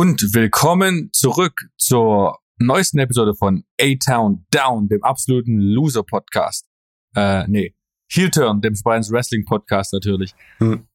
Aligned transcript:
Und 0.00 0.32
willkommen 0.32 1.10
zurück 1.12 1.70
zur 1.76 2.38
neuesten 2.60 3.00
Episode 3.00 3.34
von 3.34 3.64
A-Town 3.80 4.46
Down, 4.52 4.88
dem 4.88 5.02
absoluten 5.02 5.58
Loser-Podcast. 5.58 6.68
Äh, 7.16 7.48
nee, 7.48 7.74
Heel 8.08 8.30
Turn, 8.30 8.60
dem 8.60 8.76
Spines 8.76 9.10
Wrestling 9.10 9.44
Podcast 9.44 9.92
natürlich. 9.92 10.36
Hm. 10.58 10.86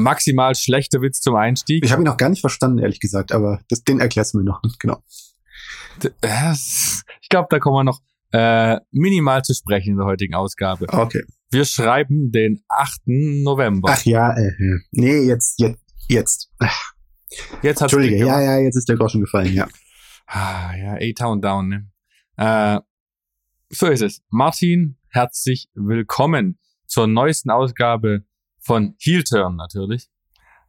Maximal 0.00 0.54
schlechter 0.54 1.02
Witz 1.02 1.20
zum 1.20 1.36
Einstieg. 1.36 1.84
Ich 1.84 1.92
habe 1.92 2.00
ihn 2.00 2.06
noch 2.06 2.16
gar 2.16 2.30
nicht 2.30 2.40
verstanden, 2.40 2.78
ehrlich 2.78 2.98
gesagt, 2.98 3.30
aber 3.30 3.60
das, 3.68 3.84
den 3.84 4.00
erklärst 4.00 4.32
du 4.32 4.38
mir 4.38 4.44
noch. 4.44 4.62
Genau. 4.78 5.02
Ich 6.00 7.28
glaube, 7.28 7.48
da 7.50 7.58
kommen 7.58 7.76
wir 7.76 7.84
noch 7.84 8.00
äh, 8.32 8.80
minimal 8.90 9.42
zu 9.42 9.52
sprechen 9.52 9.90
in 9.90 9.96
der 9.98 10.06
heutigen 10.06 10.34
Ausgabe. 10.34 10.86
Okay. 10.88 11.24
Wir 11.50 11.66
schreiben 11.66 12.32
den 12.32 12.62
8. 12.70 13.02
November. 13.04 13.90
Ach 13.92 14.02
ja, 14.06 14.34
äh, 14.34 14.50
nee, 14.92 15.18
jetzt, 15.24 15.60
jetzt, 15.60 15.82
jetzt. 16.08 16.50
Jetzt 17.62 17.80
hat's 17.80 17.92
Entschuldige, 17.92 18.18
ja, 18.18 18.40
ja, 18.40 18.58
jetzt 18.58 18.76
ist 18.76 18.88
der 18.88 18.96
Groschen 18.96 19.20
gefallen, 19.20 19.52
ja. 19.52 19.66
Ah, 20.26 20.74
ja, 20.76 20.94
A-Town 20.94 21.40
down, 21.40 21.68
ne? 21.68 21.90
Äh, 22.36 22.80
so 23.70 23.86
ist 23.86 24.02
es. 24.02 24.22
Martin, 24.28 24.96
herzlich 25.08 25.68
willkommen 25.74 26.58
zur 26.86 27.06
neuesten 27.06 27.50
Ausgabe 27.50 28.24
von 28.60 28.94
Heel 28.98 29.24
Turn 29.24 29.56
natürlich. 29.56 30.08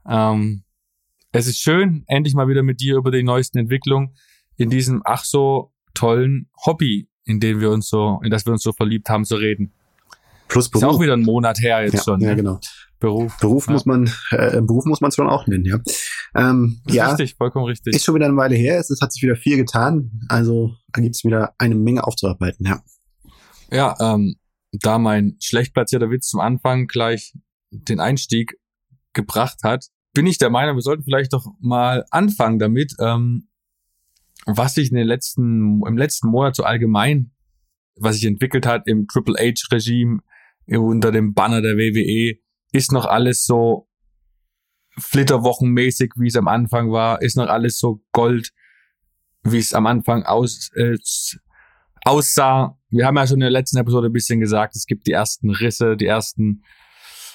Ähm, 0.08 0.64
es 1.32 1.48
ist 1.48 1.60
schön, 1.60 2.04
endlich 2.08 2.34
mal 2.34 2.48
wieder 2.48 2.64
mit 2.64 2.82
dir 2.82 2.96
über 2.96 3.12
die 3.12 3.24
neuesten 3.24 3.60
Entwicklungen 3.60 4.16
in 4.56 4.70
diesem 4.70 5.02
ach 5.06 5.26
so 5.26 5.74
tollen 5.94 6.50
Hobby, 6.66 7.08
in 7.26 7.40
dem 7.40 7.60
wir 7.60 7.70
uns 7.70 7.90
so, 7.90 8.20
in 8.24 8.32
das 8.32 8.46
wir 8.46 8.54
uns 8.54 8.64
so 8.64 8.74
verliebt 8.74 9.10
haben, 9.10 9.26
zu 9.26 9.36
reden. 9.36 9.74
Plus 10.48 10.70
Beruf. 10.70 10.84
Ist 10.84 10.90
auch 10.90 11.02
wieder 11.02 11.14
ein 11.14 11.24
Monat 11.24 11.60
her 11.60 11.84
jetzt 11.84 11.94
ja, 11.94 12.04
schon. 12.04 12.22
Ja, 12.22 12.30
ne? 12.30 12.36
genau. 12.38 12.60
Beruf. 13.00 13.38
Beruf 13.40 13.68
ja. 13.68 13.74
muss 13.74 13.86
man, 13.86 14.10
äh, 14.32 14.62
Beruf 14.62 14.86
muss 14.86 15.02
man 15.02 15.12
schon 15.12 15.30
auch 15.30 15.46
nennen, 15.48 15.66
ja. 15.66 15.80
Ähm, 16.36 16.82
ja, 16.88 17.10
Richtig, 17.10 17.36
vollkommen 17.36 17.66
richtig. 17.66 17.96
ist 17.96 18.04
schon 18.04 18.16
wieder 18.16 18.26
eine 18.26 18.38
Weile 18.38 18.56
her. 18.56 18.80
Es, 18.80 18.90
es 18.90 19.02
hat 19.02 19.12
sich 19.12 19.22
wieder 19.22 19.36
viel 19.36 19.58
getan. 19.58 20.12
Also 20.30 20.76
da 20.94 21.02
gibt's 21.02 21.24
wieder 21.24 21.54
eine 21.58 21.76
Menge 21.76 22.04
aufzuarbeiten, 22.04 22.66
ja. 22.66 22.82
Ja, 23.72 23.96
ähm, 24.00 24.36
da 24.72 24.98
mein 24.98 25.38
schlecht 25.42 25.74
platzierter 25.74 26.10
Witz 26.10 26.28
zum 26.28 26.40
Anfang 26.40 26.88
gleich 26.88 27.34
den 27.72 28.00
Einstieg 28.00 28.58
gebracht 29.14 29.60
hat, 29.64 29.86
bin 30.14 30.26
ich 30.26 30.38
der 30.38 30.50
Meinung, 30.50 30.76
wir 30.76 30.82
sollten 30.82 31.04
vielleicht 31.04 31.34
doch 31.34 31.46
mal 31.60 32.06
anfangen 32.12 32.60
damit, 32.60 32.94
ähm, 33.00 33.50
was 34.46 34.74
sich 34.74 34.90
in 34.90 34.96
den 34.96 35.08
letzten, 35.08 35.82
im 35.86 35.98
letzten 35.98 36.30
Monat 36.30 36.56
so 36.56 36.64
allgemein, 36.64 37.32
was 37.96 38.16
sich 38.16 38.26
entwickelt 38.26 38.66
hat 38.66 38.88
im 38.88 39.08
Triple 39.08 39.36
H-Regime 39.36 40.20
unter 40.68 41.12
dem 41.12 41.34
Banner 41.34 41.62
der 41.62 41.78
WWE, 41.78 42.40
ist 42.72 42.92
noch 42.92 43.06
alles 43.06 43.46
so 43.46 43.88
flitterwochenmäßig, 45.00 46.14
wie 46.16 46.28
es 46.28 46.36
am 46.36 46.48
Anfang 46.48 46.92
war, 46.92 47.22
ist 47.22 47.38
noch 47.38 47.48
alles 47.48 47.80
so 47.80 48.02
Gold, 48.12 48.52
wie 49.44 49.60
es 49.60 49.74
am 49.74 49.86
Anfang 49.86 50.24
aus, 50.24 50.70
äh, 50.76 50.98
aussah. 52.04 52.78
Wir 52.90 53.06
haben 53.06 53.16
ja 53.18 53.28
schon 53.28 53.38
in 53.38 53.42
der 53.42 53.50
letzten 53.50 53.78
Episode 53.78 54.08
ein 54.08 54.14
bisschen 54.14 54.40
gesagt, 54.40 54.76
es 54.76 54.86
gibt 54.86 55.08
die 55.08 55.12
ersten 55.12 55.52
Risse, 55.52 55.98
die 55.98 56.06
ersten 56.06 56.64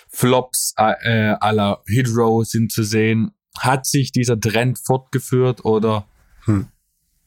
Flops 0.08 0.74
äh, 0.76 1.34
aller 1.40 1.82
Hit 1.86 2.08
Row 2.14 2.44
sind 2.44 2.72
zu 2.72 2.82
sehen. 2.82 3.32
Hat 3.58 3.86
sich 3.86 4.12
dieser 4.12 4.38
Trend 4.38 4.78
fortgeführt 4.78 5.64
oder 5.64 6.06
hm. 6.44 6.68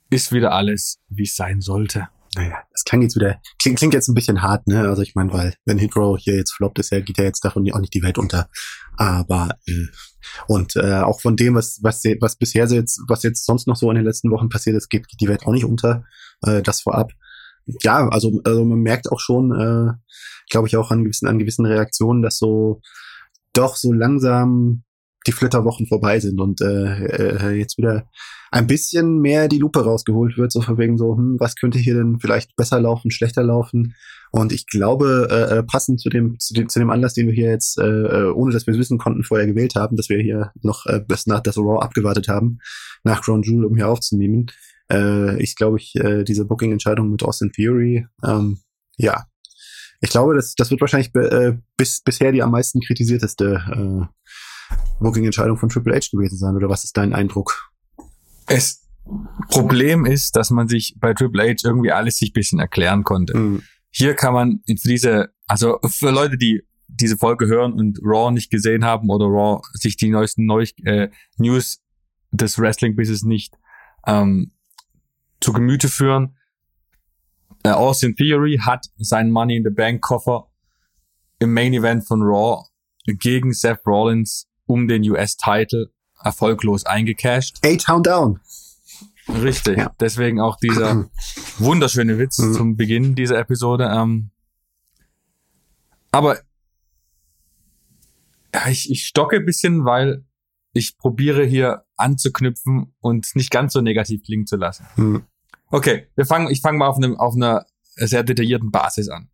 ist 0.09 0.31
wieder 0.31 0.51
alles, 0.51 0.99
wie 1.09 1.23
es 1.23 1.35
sein 1.35 1.61
sollte? 1.61 2.09
Naja, 2.35 2.57
das 2.71 2.83
klingt 2.83 3.03
jetzt 3.03 3.15
wieder, 3.15 3.39
klingt, 3.61 3.79
klingt 3.79 3.93
jetzt 3.93 4.09
ein 4.09 4.13
bisschen 4.13 4.41
hart, 4.41 4.67
ne? 4.67 4.81
Also 4.81 5.01
ich 5.01 5.15
meine, 5.15 5.31
weil 5.31 5.55
wenn 5.65 5.77
Hitro 5.77 6.17
hier 6.17 6.35
jetzt 6.35 6.53
floppt 6.53 6.79
ist, 6.79 6.91
ja, 6.91 6.99
geht 6.99 7.17
ja 7.17 7.23
jetzt 7.23 7.45
davon 7.45 7.69
auch 7.71 7.79
nicht 7.79 7.93
die 7.93 8.03
Welt 8.03 8.17
unter. 8.17 8.49
Aber 8.97 9.55
äh, 9.67 9.87
und 10.47 10.75
äh, 10.75 11.01
auch 11.01 11.21
von 11.21 11.37
dem, 11.37 11.55
was 11.55 11.79
was 11.81 12.03
was 12.19 12.35
bisher 12.35 12.65
jetzt, 12.67 13.01
was 13.07 13.23
jetzt 13.23 13.45
sonst 13.45 13.67
noch 13.67 13.75
so 13.75 13.89
in 13.89 13.95
den 13.95 14.05
letzten 14.05 14.31
Wochen 14.31 14.49
passiert 14.49 14.75
ist, 14.75 14.89
geht, 14.89 15.07
geht 15.07 15.21
die 15.21 15.27
Welt 15.27 15.45
auch 15.45 15.53
nicht 15.53 15.65
unter. 15.65 16.03
Äh, 16.41 16.61
das 16.61 16.81
vorab. 16.81 17.13
Ja, 17.81 18.07
also, 18.09 18.41
also 18.43 18.65
man 18.65 18.79
merkt 18.79 19.11
auch 19.11 19.19
schon, 19.19 19.51
äh, 19.51 19.93
glaube 20.49 20.67
ich 20.67 20.77
auch 20.77 20.91
an 20.91 21.03
gewissen 21.03 21.27
an 21.27 21.39
gewissen 21.39 21.65
Reaktionen, 21.65 22.21
dass 22.21 22.37
so 22.37 22.81
doch 23.53 23.75
so 23.75 23.93
langsam 23.93 24.83
die 25.27 25.31
Flitterwochen 25.31 25.87
vorbei 25.87 26.19
sind 26.19 26.39
und 26.39 26.61
äh, 26.61 27.05
äh, 27.05 27.51
jetzt 27.57 27.77
wieder 27.77 28.07
ein 28.51 28.67
bisschen 28.67 29.19
mehr 29.19 29.47
die 29.47 29.57
Lupe 29.57 29.83
rausgeholt 29.83 30.37
wird, 30.37 30.51
so 30.51 30.61
von 30.61 30.77
wegen 30.77 30.97
so, 30.97 31.17
hm, 31.17 31.37
was 31.39 31.55
könnte 31.55 31.79
hier 31.79 31.95
denn 31.95 32.19
vielleicht 32.19 32.55
besser 32.55 32.79
laufen, 32.79 33.11
schlechter 33.11 33.43
laufen. 33.43 33.95
Und 34.31 34.51
ich 34.51 34.67
glaube, 34.67 35.27
äh, 35.29 35.63
passend 35.63 35.99
zu 35.99 36.09
dem, 36.09 36.39
zu 36.39 36.53
dem, 36.53 36.69
zu 36.69 36.79
dem 36.79 36.89
Anlass, 36.89 37.13
den 37.13 37.27
wir 37.27 37.33
hier 37.33 37.49
jetzt, 37.49 37.77
äh, 37.77 38.29
ohne 38.33 38.51
dass 38.51 38.67
wir 38.67 38.73
es 38.73 38.79
wissen 38.79 38.97
konnten, 38.97 39.23
vorher 39.23 39.47
gewählt 39.47 39.75
haben, 39.75 39.97
dass 39.97 40.09
wir 40.09 40.19
hier 40.21 40.51
noch 40.61 40.85
äh, 40.85 41.01
bis 41.05 41.25
nach 41.25 41.41
das 41.41 41.57
Raw 41.57 41.81
abgewartet 41.81 42.27
haben, 42.27 42.59
nach 43.03 43.21
Crown 43.21 43.43
Jewel, 43.43 43.65
um 43.65 43.75
hier 43.75 43.89
aufzunehmen. 43.89 44.47
Äh, 44.91 45.41
ich 45.41 45.55
glaube, 45.55 45.77
ich, 45.77 45.95
äh, 45.95 46.23
diese 46.23 46.45
Booking-Entscheidung 46.45 47.09
mit 47.09 47.23
Austin 47.23 47.51
Theory, 47.51 48.05
ähm, 48.23 48.59
ja, 48.97 49.25
ich 50.01 50.09
glaube, 50.09 50.35
das, 50.35 50.55
das 50.55 50.69
wird 50.69 50.81
wahrscheinlich 50.81 51.13
äh, 51.15 51.57
bis, 51.77 52.01
bisher 52.01 52.31
die 52.31 52.43
am 52.43 52.51
meisten 52.51 52.79
kritisierteste 52.81 53.61
äh, 53.71 54.05
Booking-Entscheidung 54.99 55.57
von 55.57 55.69
Triple 55.69 55.95
H 55.95 56.07
gewesen 56.11 56.37
sein. 56.37 56.55
Oder 56.55 56.69
was 56.69 56.83
ist 56.83 56.97
dein 56.97 57.13
Eindruck? 57.13 57.71
Es 58.47 58.85
Problem 59.49 60.05
ist, 60.05 60.35
dass 60.35 60.49
man 60.49 60.67
sich 60.67 60.95
bei 60.99 61.13
Triple 61.13 61.43
H 61.43 61.55
irgendwie 61.63 61.91
alles 61.91 62.17
sich 62.17 62.33
bisschen 62.33 62.59
erklären 62.59 63.03
konnte. 63.03 63.37
Mhm. 63.37 63.63
Hier 63.91 64.15
kann 64.15 64.33
man 64.33 64.61
für 64.65 64.87
diese, 64.87 65.33
also 65.47 65.79
für 65.85 66.11
Leute, 66.11 66.37
die 66.37 66.63
diese 66.87 67.17
Folge 67.17 67.47
hören 67.47 67.73
und 67.73 67.99
Raw 68.03 68.31
nicht 68.31 68.49
gesehen 68.49 68.83
haben 68.83 69.09
oder 69.09 69.25
Raw 69.25 69.61
sich 69.73 69.97
die 69.97 70.09
neuesten 70.09 70.45
Neu 70.45 70.65
äh, 70.83 71.09
News 71.37 71.81
des 72.31 72.59
Wrestling-Business 72.59 73.23
nicht 73.23 73.55
ähm, 74.05 74.51
zu 75.39 75.53
Gemüte 75.53 75.87
führen. 75.87 76.37
Äh, 77.63 77.69
Austin 77.69 78.15
Theory 78.15 78.59
hat 78.61 78.87
seinen 78.97 79.31
Money 79.31 79.57
in 79.57 79.63
the 79.63 79.69
Bank 79.69 80.01
Koffer 80.01 80.49
im 81.39 81.53
Main 81.53 81.73
Event 81.73 82.05
von 82.05 82.21
Raw 82.21 82.63
gegen 83.05 83.53
Seth 83.53 83.85
Rollins 83.85 84.47
um 84.65 84.87
den 84.87 85.09
US-Title 85.09 85.91
erfolglos 86.23 86.85
eingecashed. 86.85 87.59
A-Town 87.65 88.03
Down. 88.03 88.39
Richtig. 89.27 89.77
Ja. 89.77 89.93
Deswegen 89.99 90.39
auch 90.39 90.57
dieser 90.57 91.09
wunderschöne 91.57 92.17
Witz 92.17 92.39
mhm. 92.39 92.53
zum 92.53 92.77
Beginn 92.77 93.15
dieser 93.15 93.39
Episode. 93.39 93.89
Ähm, 93.91 94.29
aber 96.11 96.39
ja, 98.53 98.67
ich, 98.69 98.89
ich 98.89 99.05
stocke 99.05 99.37
ein 99.37 99.45
bisschen, 99.45 99.85
weil 99.85 100.23
ich 100.73 100.97
probiere 100.97 101.43
hier 101.43 101.85
anzuknüpfen 101.97 102.93
und 102.99 103.35
nicht 103.35 103.49
ganz 103.49 103.73
so 103.73 103.81
negativ 103.81 104.23
klingen 104.23 104.45
zu 104.45 104.57
lassen. 104.57 104.85
Mhm. 104.95 105.25
Okay, 105.71 106.07
wir 106.15 106.25
fangen, 106.25 106.49
ich 106.49 106.61
fange 106.61 106.77
mal 106.77 106.87
auf, 106.87 106.97
einem, 106.97 107.17
auf 107.17 107.35
einer 107.35 107.65
sehr 107.95 108.23
detaillierten 108.23 108.71
Basis 108.71 109.09
an. 109.09 109.29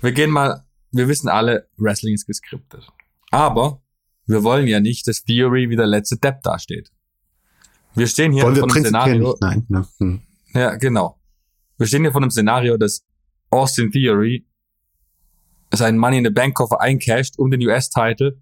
Wir 0.00 0.12
gehen 0.12 0.30
mal, 0.30 0.64
wir 0.90 1.08
wissen 1.08 1.28
alle, 1.28 1.68
Wrestling 1.76 2.14
ist 2.14 2.26
geskriptet. 2.26 2.86
Aber 3.30 3.82
wir 4.26 4.42
wollen 4.42 4.66
ja 4.66 4.80
nicht, 4.80 5.06
dass 5.06 5.22
Theory 5.24 5.68
wie 5.70 5.76
der 5.76 5.86
letzte 5.86 6.16
Depp 6.16 6.42
dasteht. 6.42 6.90
Wir 7.94 8.06
stehen 8.06 8.32
hier 8.32 8.44
wollen 8.44 8.56
vor 8.56 8.70
einem 8.70 8.84
Szenario. 8.84 9.36
Nein. 9.40 9.66
Ne? 9.68 9.86
Hm. 9.98 10.20
Ja, 10.54 10.76
genau. 10.76 11.18
Wir 11.78 11.86
stehen 11.86 12.02
hier 12.02 12.12
vor 12.12 12.22
einem 12.22 12.30
Szenario, 12.30 12.76
dass 12.76 13.04
Austin 13.50 13.90
Theory 13.90 14.46
seinen 15.72 15.98
Money 15.98 16.18
in 16.18 16.24
the 16.24 16.30
Bank 16.30 16.54
Koffer 16.54 16.80
eincasht 16.80 17.38
um 17.38 17.50
den 17.50 17.60
US-Title, 17.66 18.40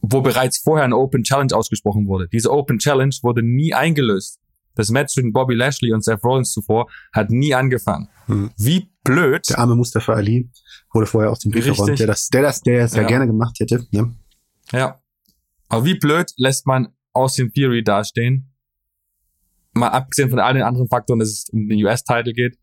wo 0.00 0.20
bereits 0.20 0.58
vorher 0.58 0.84
eine 0.84 0.96
Open 0.96 1.22
Challenge 1.22 1.54
ausgesprochen 1.54 2.06
wurde. 2.06 2.28
Diese 2.28 2.50
Open 2.50 2.78
Challenge 2.78 3.14
wurde 3.22 3.42
nie 3.42 3.74
eingelöst. 3.74 4.40
Das 4.74 4.90
Match 4.90 5.14
zwischen 5.14 5.32
Bobby 5.32 5.54
Lashley 5.54 5.92
und 5.92 6.04
Seth 6.04 6.22
Rollins 6.22 6.52
zuvor 6.52 6.88
hat 7.12 7.30
nie 7.30 7.54
angefangen. 7.54 8.08
Hm. 8.26 8.50
Wie 8.56 8.90
blöd. 9.02 9.48
Der 9.48 9.58
arme 9.58 9.74
Mustafa 9.74 10.12
Ali 10.12 10.48
wurde 10.92 11.06
vorher 11.06 11.32
aus 11.32 11.40
dem 11.40 11.50
geräumt, 11.50 11.98
der 11.98 12.06
das, 12.06 12.28
der 12.28 12.42
das, 12.42 12.60
der 12.60 12.84
es 12.84 12.94
ja. 12.94 13.02
ja 13.02 13.08
gerne 13.08 13.26
gemacht 13.26 13.58
hätte. 13.58 13.86
Ne? 13.90 14.14
Ja. 14.72 15.00
Aber 15.68 15.84
wie 15.84 15.98
blöd 15.98 16.32
lässt 16.36 16.66
man 16.66 16.88
Austin 17.12 17.52
Theory 17.52 17.82
dastehen? 17.82 18.54
Mal 19.72 19.88
abgesehen 19.88 20.30
von 20.30 20.38
all 20.38 20.54
den 20.54 20.62
anderen 20.62 20.88
Faktoren, 20.88 21.20
dass 21.20 21.28
es 21.28 21.48
um 21.50 21.68
den 21.68 21.84
US-Title 21.84 22.32
geht, 22.32 22.58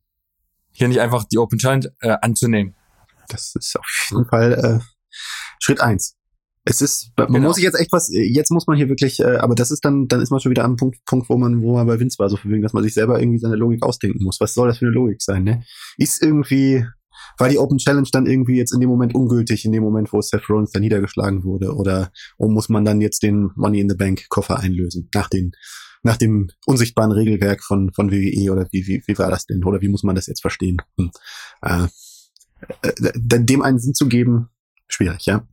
hier 0.72 0.88
nicht 0.88 1.00
einfach 1.00 1.24
die 1.26 1.38
Open 1.38 1.58
Challenge 1.58 1.92
äh, 2.02 2.18
anzunehmen. 2.22 2.76
Das 3.30 3.56
ist 3.56 3.78
auf 3.78 4.08
jeden 4.10 4.26
Fall 4.26 4.54
äh, 4.54 4.80
Schritt 5.60 5.82
eins. 5.82 6.18
Es 6.68 6.82
ist, 6.82 7.12
man 7.16 7.28
genau. 7.28 7.48
muss 7.48 7.58
sich 7.58 7.64
jetzt 7.64 7.80
echt 7.80 7.92
was, 7.92 8.10
jetzt 8.12 8.50
muss 8.50 8.66
man 8.66 8.76
hier 8.76 8.90
wirklich, 8.90 9.20
äh, 9.20 9.38
aber 9.38 9.54
das 9.54 9.70
ist 9.70 9.86
dann, 9.86 10.08
dann 10.08 10.22
ist 10.22 10.32
man 10.32 10.40
schon 10.40 10.50
wieder 10.50 10.64
am 10.64 10.78
Punkt, 10.78 10.98
Punkt, 11.06 11.30
wo 11.30 11.38
man, 11.38 11.62
wo 11.62 11.74
man 11.74 11.86
bei 11.86 12.00
Vince 12.00 12.18
war, 12.18 12.28
so 12.28 12.38
verwegen, 12.38 12.64
dass 12.64 12.74
man 12.74 12.84
sich 12.84 12.96
selber 12.96 13.20
irgendwie 13.20 13.38
seine 13.38 13.56
Logik 13.56 13.84
ausdenken 13.84 14.24
muss. 14.24 14.40
Was 14.40 14.56
soll 14.56 14.68
das 14.68 14.80
für 14.80 14.86
eine 14.86 14.94
Logik 14.94 15.22
sein, 15.22 15.44
ne? 15.44 15.64
Ist 15.98 16.24
irgendwie, 16.24 16.84
war 17.38 17.50
die 17.50 17.58
Open 17.58 17.78
Challenge 17.78 18.08
dann 18.12 18.26
irgendwie 18.26 18.58
jetzt 18.58 18.74
in 18.74 18.80
dem 18.80 18.90
Moment 18.90 19.14
ungültig, 19.16 19.66
in 19.66 19.72
dem 19.72 19.84
Moment, 19.84 20.12
wo 20.14 20.22
Seth 20.22 20.50
Rollins 20.50 20.72
dann 20.72 20.82
niedergeschlagen 20.82 21.44
wurde? 21.44 21.76
Oder 21.76 22.12
oh, 22.38 22.48
muss 22.48 22.70
man 22.70 22.86
dann 22.86 23.02
jetzt 23.02 23.24
den 23.24 23.52
Money 23.56 23.80
in 23.80 23.90
the 23.90 23.96
Bank 23.96 24.30
Koffer 24.30 24.60
einlösen? 24.60 25.10
Nach 25.14 25.30
den, 25.30 25.52
nach 26.04 26.18
dem 26.18 26.50
unsichtbaren 26.66 27.12
Regelwerk 27.12 27.64
von, 27.64 27.92
von 27.94 28.12
WWE 28.12 28.52
oder 28.52 28.68
wie, 28.72 28.88
wie, 28.88 29.04
wie 29.06 29.18
war 29.18 29.30
das 29.30 29.46
denn? 29.46 29.64
Oder 29.64 29.82
wie 29.82 29.90
muss 29.90 30.04
man 30.04 30.16
das 30.16 30.28
jetzt 30.28 30.42
verstehen? 30.42 30.78
Hm. 30.98 31.12
Äh, 31.62 31.88
äh, 32.82 33.44
dem 33.44 33.62
einen 33.62 33.80
Sinn 33.80 33.94
zu 33.94 34.08
geben, 34.08 34.50
schwierig, 34.88 35.26
ja. 35.26 35.48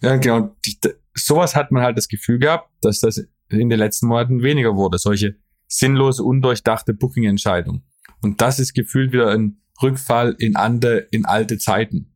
Ja, 0.00 0.16
genau. 0.16 0.56
Die, 0.64 0.78
sowas 1.14 1.54
hat 1.54 1.70
man 1.70 1.82
halt 1.82 1.98
das 1.98 2.08
Gefühl 2.08 2.38
gehabt, 2.38 2.70
dass 2.82 3.00
das 3.00 3.18
in 3.50 3.68
den 3.68 3.78
letzten 3.78 4.06
Monaten 4.06 4.42
weniger 4.42 4.76
wurde. 4.76 4.98
Solche 4.98 5.36
sinnlose, 5.66 6.22
undurchdachte 6.22 6.94
Booking-Entscheidungen. 6.94 7.82
Und 8.20 8.40
das 8.40 8.58
ist 8.58 8.74
gefühlt 8.74 9.12
wieder 9.12 9.30
ein 9.30 9.60
Rückfall 9.82 10.34
in, 10.38 10.56
ande, 10.56 11.08
in 11.10 11.24
alte 11.24 11.58
Zeiten. 11.58 12.14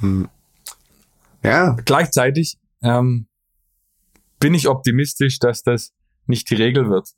Hm. 0.00 0.28
Ja. 1.42 1.76
Gleichzeitig 1.84 2.58
ähm, 2.82 3.26
bin 4.38 4.54
ich 4.54 4.68
optimistisch, 4.68 5.38
dass 5.38 5.62
das 5.62 5.92
nicht 6.26 6.50
die 6.50 6.54
Regel 6.54 6.88
wird. 6.88 7.10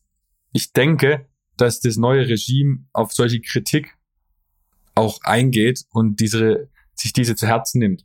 Ich 0.53 0.73
denke, 0.73 1.27
dass 1.57 1.81
das 1.81 1.97
neue 1.97 2.29
Regime 2.29 2.85
auf 2.93 3.13
solche 3.13 3.41
Kritik 3.41 3.97
auch 4.95 5.21
eingeht 5.23 5.85
und 5.91 6.21
diese, 6.21 6.69
sich 6.95 7.13
diese 7.13 7.37
zu 7.37 7.47
Herzen 7.47 7.79
nimmt. 7.79 8.05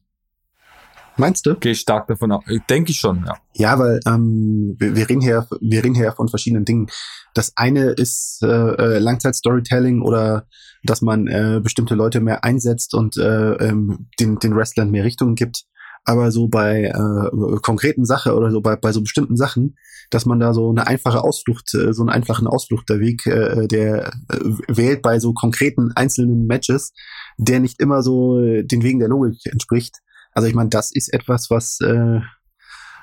Meinst 1.17 1.45
du? 1.45 1.55
Gehe 1.55 1.71
ich 1.71 1.79
stark 1.79 2.07
davon 2.07 2.31
aus. 2.31 2.43
Denke 2.69 2.91
ich 2.91 2.99
schon, 2.99 3.25
ja. 3.25 3.35
Ja, 3.53 3.79
weil 3.79 3.99
ähm, 4.05 4.75
wir, 4.77 4.95
wir 4.95 5.09
reden 5.09 5.21
hier, 5.21 5.47
wir 5.59 5.83
reden 5.83 5.95
hier 5.95 6.11
von 6.11 6.27
verschiedenen 6.27 6.63
Dingen. 6.63 6.87
Das 7.33 7.53
eine 7.55 7.89
ist 7.89 8.39
äh, 8.43 8.47
äh, 8.47 8.99
Langzeit-Storytelling 8.99 10.01
oder 10.01 10.45
dass 10.83 11.01
man 11.01 11.27
äh, 11.27 11.59
bestimmte 11.61 11.95
Leute 11.95 12.21
mehr 12.21 12.43
einsetzt 12.43 12.93
und 12.93 13.17
äh, 13.17 13.53
ähm, 13.53 14.07
den, 14.19 14.37
den 14.37 14.55
Wrestlern 14.55 14.91
mehr 14.91 15.03
Richtungen 15.03 15.35
gibt. 15.35 15.63
Aber 16.05 16.31
so 16.31 16.47
bei 16.47 16.83
äh, 16.83 17.57
konkreten 17.61 18.05
Sachen 18.05 18.31
oder 18.31 18.51
so 18.51 18.61
bei, 18.61 18.75
bei 18.75 18.93
so 18.93 19.01
bestimmten 19.01 19.35
Sachen, 19.35 19.75
dass 20.09 20.25
man 20.25 20.39
da 20.39 20.53
so 20.53 20.69
eine 20.69 20.87
einfache 20.87 21.21
Ausflucht, 21.21 21.73
äh, 21.73 21.93
so 21.93 22.03
einen 22.03 22.09
einfachen 22.09 22.47
Ausfluchterweg, 22.47 23.25
äh, 23.25 23.67
der 23.67 24.13
äh, 24.29 24.39
wählt 24.67 25.01
bei 25.01 25.19
so 25.19 25.33
konkreten 25.33 25.91
einzelnen 25.95 26.45
Matches, 26.45 26.93
der 27.37 27.59
nicht 27.59 27.81
immer 27.81 28.03
so 28.03 28.39
äh, 28.39 28.63
den 28.63 28.83
Wegen 28.83 28.99
der 28.99 29.09
Logik 29.09 29.45
entspricht 29.47 29.97
also 30.37 30.47
ich 30.47 30.53
meine, 30.53 30.69
das 30.69 30.91
ist 30.91 31.11
etwas, 31.11 31.49
was 31.49 31.79
äh, 31.81 32.19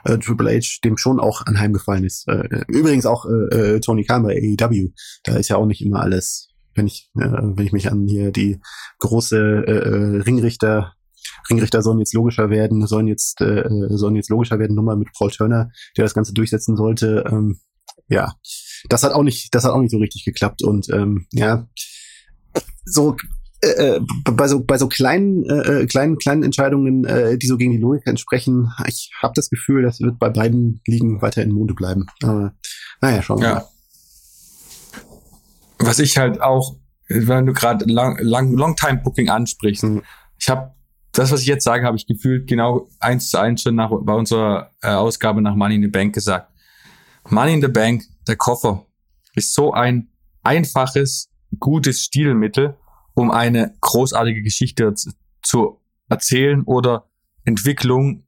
äh, 0.04 0.18
Triple 0.18 0.56
H 0.56 0.78
dem 0.84 0.96
schon 0.96 1.18
auch 1.18 1.44
anheimgefallen 1.46 2.04
ist. 2.04 2.28
Äh, 2.28 2.62
übrigens 2.68 3.06
auch 3.06 3.26
äh, 3.26 3.74
äh 3.74 3.80
Tony 3.80 4.04
Khan 4.04 4.22
bei 4.22 4.36
AEW. 4.36 4.90
Da 5.24 5.36
ist 5.36 5.48
ja 5.48 5.56
auch 5.56 5.66
nicht 5.66 5.84
immer 5.84 6.00
alles, 6.00 6.50
wenn 6.76 6.86
ich, 6.86 7.10
äh, 7.16 7.24
wenn 7.24 7.66
ich 7.66 7.72
mich 7.72 7.90
an 7.90 8.06
hier 8.06 8.30
die 8.30 8.60
große 9.00 9.64
äh, 9.66 9.72
äh, 9.72 10.20
Ringrichter 10.22 10.92
Ringrichter 11.50 11.82
sollen 11.82 11.98
jetzt 11.98 12.14
logischer 12.14 12.50
werden, 12.50 12.86
sollen 12.86 13.08
jetzt 13.08 13.40
äh, 13.40 13.62
äh, 13.62 13.96
sollen 13.96 14.14
jetzt 14.14 14.30
logischer 14.30 14.60
werden, 14.60 14.76
Nummer 14.76 14.94
mit 14.94 15.08
Paul 15.12 15.32
Turner, 15.32 15.70
der 15.96 16.04
das 16.04 16.14
Ganze 16.14 16.34
durchsetzen 16.34 16.76
sollte. 16.76 17.24
Ähm, 17.26 17.58
ja, 18.06 18.34
das 18.88 19.02
hat 19.02 19.12
auch 19.12 19.24
nicht, 19.24 19.52
das 19.52 19.64
hat 19.64 19.72
auch 19.72 19.80
nicht 19.80 19.90
so 19.90 19.98
richtig 19.98 20.24
geklappt 20.24 20.62
und 20.62 20.88
ähm, 20.90 21.26
ja, 21.32 21.66
so 22.84 23.16
äh, 23.64 24.00
bei 24.24 24.48
so 24.48 24.64
bei 24.64 24.78
so 24.78 24.88
kleinen 24.88 25.44
äh, 25.44 25.82
äh, 25.82 25.86
kleinen 25.86 26.18
kleinen 26.18 26.42
Entscheidungen, 26.42 27.04
äh, 27.04 27.38
die 27.38 27.46
so 27.46 27.56
gegen 27.56 27.72
die 27.72 27.78
Logik 27.78 28.06
entsprechen, 28.06 28.70
ich 28.86 29.10
habe 29.22 29.34
das 29.34 29.50
Gefühl, 29.50 29.82
das 29.82 30.00
wird 30.00 30.18
bei 30.18 30.30
beiden 30.30 30.80
Ligen 30.86 31.22
weiter 31.22 31.42
in 31.42 31.52
Mode 31.52 31.74
bleiben. 31.74 32.06
Aber 32.22 32.54
naja, 33.00 33.22
schauen 33.22 33.40
wir 33.40 33.48
ja. 33.48 33.54
mal. 33.54 33.68
Was 35.78 35.98
ich 35.98 36.16
halt 36.16 36.40
auch, 36.40 36.76
wenn 37.08 37.46
du 37.46 37.52
gerade 37.52 37.84
lang, 37.86 38.18
lang 38.20 38.52
Longtime 38.54 39.00
Booking 39.02 39.28
ansprichst, 39.28 39.84
mhm. 39.84 40.02
ich 40.38 40.48
habe 40.48 40.72
das, 41.12 41.30
was 41.30 41.40
ich 41.40 41.46
jetzt 41.46 41.64
sage, 41.64 41.86
habe 41.86 41.96
ich 41.96 42.06
gefühlt 42.06 42.48
genau 42.48 42.88
eins 42.98 43.30
zu 43.30 43.38
eins 43.38 43.62
schon 43.62 43.76
nach, 43.76 43.90
bei 44.02 44.14
unserer 44.14 44.70
äh, 44.82 44.88
Ausgabe 44.88 45.40
nach 45.42 45.54
Money 45.54 45.76
in 45.76 45.82
the 45.82 45.88
Bank 45.88 46.14
gesagt. 46.14 46.50
Money 47.28 47.54
in 47.54 47.62
the 47.62 47.68
Bank, 47.68 48.02
der 48.26 48.36
Koffer, 48.36 48.86
ist 49.34 49.54
so 49.54 49.72
ein 49.72 50.08
einfaches, 50.42 51.30
gutes 51.58 52.00
Stilmittel 52.00 52.76
um 53.14 53.30
eine 53.30 53.76
großartige 53.80 54.42
Geschichte 54.42 54.94
zu 55.42 55.80
erzählen 56.08 56.62
oder 56.62 57.08
Entwicklung, 57.44 58.26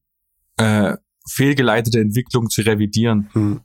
äh, 0.57 0.97
fehlgeleitete 1.29 2.01
Entwicklung 2.01 2.49
zu 2.49 2.63
revidieren. 2.63 3.29
Hm. 3.33 3.61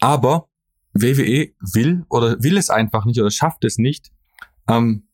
Aber 0.00 0.48
WWE 0.92 1.52
will 1.60 2.04
oder 2.08 2.42
will 2.42 2.56
es 2.56 2.70
einfach 2.70 3.04
nicht 3.04 3.20
oder 3.20 3.30
schafft 3.30 3.64
es 3.64 3.78
nicht, 3.78 4.10
ähm, 4.68 5.08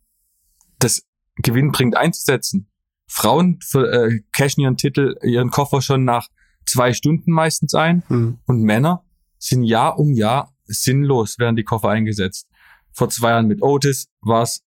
das 0.78 1.02
gewinnbringend 1.36 1.96
einzusetzen. 1.96 2.70
Frauen 3.06 3.58
für, 3.60 3.90
äh, 3.90 4.20
cashen 4.32 4.62
ihren 4.62 4.76
Titel, 4.76 5.16
ihren 5.22 5.50
Koffer 5.50 5.82
schon 5.82 6.04
nach 6.04 6.28
zwei 6.66 6.92
Stunden 6.92 7.32
meistens 7.32 7.74
ein 7.74 8.02
hm. 8.06 8.38
und 8.46 8.62
Männer 8.62 9.04
sind 9.38 9.64
Jahr 9.64 9.98
um 9.98 10.12
Jahr 10.12 10.54
sinnlos 10.70 11.38
werden 11.38 11.56
die 11.56 11.64
Koffer 11.64 11.88
eingesetzt. 11.88 12.48
Vor 12.92 13.08
zwei 13.08 13.30
Jahren 13.30 13.46
mit 13.46 13.62
Otis 13.62 14.08
war 14.20 14.42
es 14.42 14.62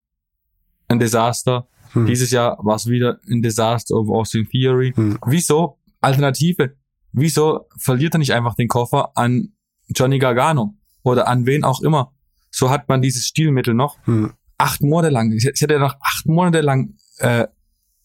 ein 0.93 0.99
Desaster. 0.99 1.67
Hm. 1.91 2.05
Dieses 2.05 2.31
Jahr 2.31 2.57
war 2.61 2.75
es 2.75 2.87
wieder 2.87 3.19
ein 3.29 3.41
Desaster 3.41 3.95
of 3.95 4.09
Austin 4.09 4.47
Theory. 4.49 4.93
Hm. 4.95 5.19
Wieso? 5.25 5.79
Alternative. 6.01 6.75
Wieso 7.11 7.67
verliert 7.77 8.15
er 8.15 8.19
nicht 8.19 8.33
einfach 8.33 8.55
den 8.55 8.67
Koffer 8.67 9.11
an 9.15 9.53
Johnny 9.89 10.19
Gargano 10.19 10.75
oder 11.03 11.27
an 11.27 11.45
wen 11.45 11.63
auch 11.63 11.81
immer? 11.81 12.13
So 12.49 12.69
hat 12.69 12.89
man 12.89 13.01
dieses 13.01 13.25
Stilmittel 13.25 13.73
noch. 13.73 13.97
Hm. 14.05 14.33
Acht 14.57 14.81
Monate 14.81 15.09
lang. 15.09 15.31
Ich, 15.31 15.45
ich 15.45 15.61
hätte 15.61 15.73
ja 15.73 15.79
noch 15.79 15.95
acht 16.01 16.25
Monate 16.25 16.61
lang 16.61 16.95
äh, 17.19 17.47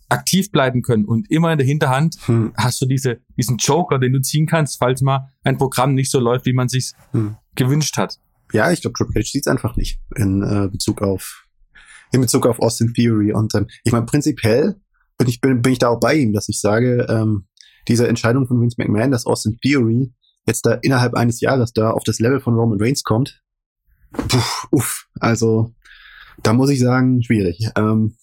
aktiv 0.09 0.51
bleiben 0.51 0.83
können 0.83 1.05
und 1.05 1.31
immer 1.31 1.53
in 1.53 1.59
der 1.59 1.67
Hinterhand 1.67 2.17
hm. 2.27 2.53
hast 2.57 2.81
du 2.81 2.87
diese, 2.87 3.21
diesen 3.37 3.59
Joker, 3.59 3.99
den 3.99 4.13
du 4.13 4.21
ziehen 4.21 4.47
kannst, 4.47 4.79
falls 4.79 5.03
mal 5.03 5.33
ein 5.45 5.59
Programm 5.59 5.95
nicht 5.95 6.11
so 6.11 6.19
läuft, 6.19 6.47
wie 6.47 6.53
man 6.53 6.69
sich 6.69 6.93
hm. 7.13 7.37
gewünscht 7.55 7.97
hat. 7.97 8.19
Ja, 8.53 8.71
ich 8.71 8.81
glaube, 8.81 8.95
Triple 8.97 9.21
H 9.21 9.29
sieht 9.31 9.47
es 9.47 9.51
einfach 9.51 9.77
nicht 9.77 10.01
in 10.17 10.43
äh, 10.43 10.69
Bezug 10.69 11.03
auf 11.03 11.48
in 12.13 12.21
Bezug 12.21 12.47
auf 12.47 12.61
Austin 12.61 12.93
Theory. 12.95 13.33
Und 13.33 13.55
ähm, 13.55 13.67
ich 13.85 13.93
meine, 13.93 14.07
prinzipiell 14.07 14.77
bin 15.19 15.29
ich, 15.29 15.41
bin, 15.41 15.63
bin 15.63 15.73
ich 15.73 15.79
da 15.79 15.89
auch 15.89 16.01
bei 16.01 16.15
ihm, 16.15 16.33
dass 16.33 16.49
ich 16.49 16.61
sage, 16.61 17.07
ähm, 17.09 17.47
diese 17.89 18.09
Entscheidung 18.09 18.47
von 18.47 18.61
Vince 18.61 18.77
McMahon, 18.79 19.11
dass 19.11 19.27
Austin 19.27 19.59
Theory 19.61 20.13
jetzt 20.47 20.65
da 20.67 20.75
innerhalb 20.83 21.15
eines 21.15 21.41
Jahres 21.41 21.73
da 21.73 21.91
auf 21.91 22.05
das 22.05 22.21
Level 22.21 22.41
von 22.41 22.55
Roman 22.55 22.81
Reigns 22.81 23.03
kommt, 23.03 23.43
puh, 24.13 24.39
uff, 24.71 25.07
also 25.21 25.75
da 26.43 26.53
muss 26.53 26.71
ich 26.71 26.81
sagen, 26.81 27.23
schwierig. 27.23 27.71
Ähm, 27.77 28.17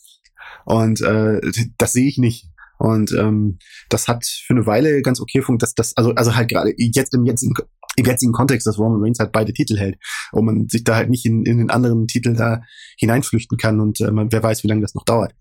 und 0.66 1.02
äh, 1.02 1.42
das 1.78 1.94
sehe 1.94 2.08
ich 2.08 2.18
nicht. 2.18 2.48
Und 2.78 3.14
ähm, 3.14 3.60
das 3.90 4.08
hat 4.08 4.26
für 4.26 4.54
eine 4.54 4.66
Weile 4.66 5.02
ganz 5.02 5.22
okay 5.22 5.42
funktioniert. 5.42 5.62
Das, 5.78 5.94
das, 5.94 5.98
also, 5.98 6.14
also 6.16 6.36
halt 6.36 6.50
gerade 6.50 6.74
jetzt 6.78 7.14
im 7.14 7.26
jetzigen, 7.26 7.54
im 7.96 8.06
jetzigen 8.06 8.34
Kontext, 8.34 8.68
dass 8.68 8.78
Roman 8.78 9.02
Reigns 9.02 9.20
halt 9.20 9.32
beide 9.32 9.54
Titel 9.54 9.78
hält 9.78 9.98
und 10.32 10.46
man 10.46 10.68
sich 10.70 10.84
da 10.84 10.96
halt 10.96 11.10
nicht 11.10 11.26
in, 11.26 11.46
in 11.46 11.58
den 11.58 11.70
anderen 11.70 12.08
Titel 12.08 12.34
da 12.34 12.62
hineinflüchten 12.98 13.58
kann 13.58 13.80
und 13.80 14.00
äh, 14.02 14.12
man, 14.12 14.32
wer 14.32 14.44
weiß, 14.44 14.64
wie 14.64 14.68
lange 14.68 14.82
das 14.82 14.96
noch 14.96 15.06
dauert. 15.06 15.34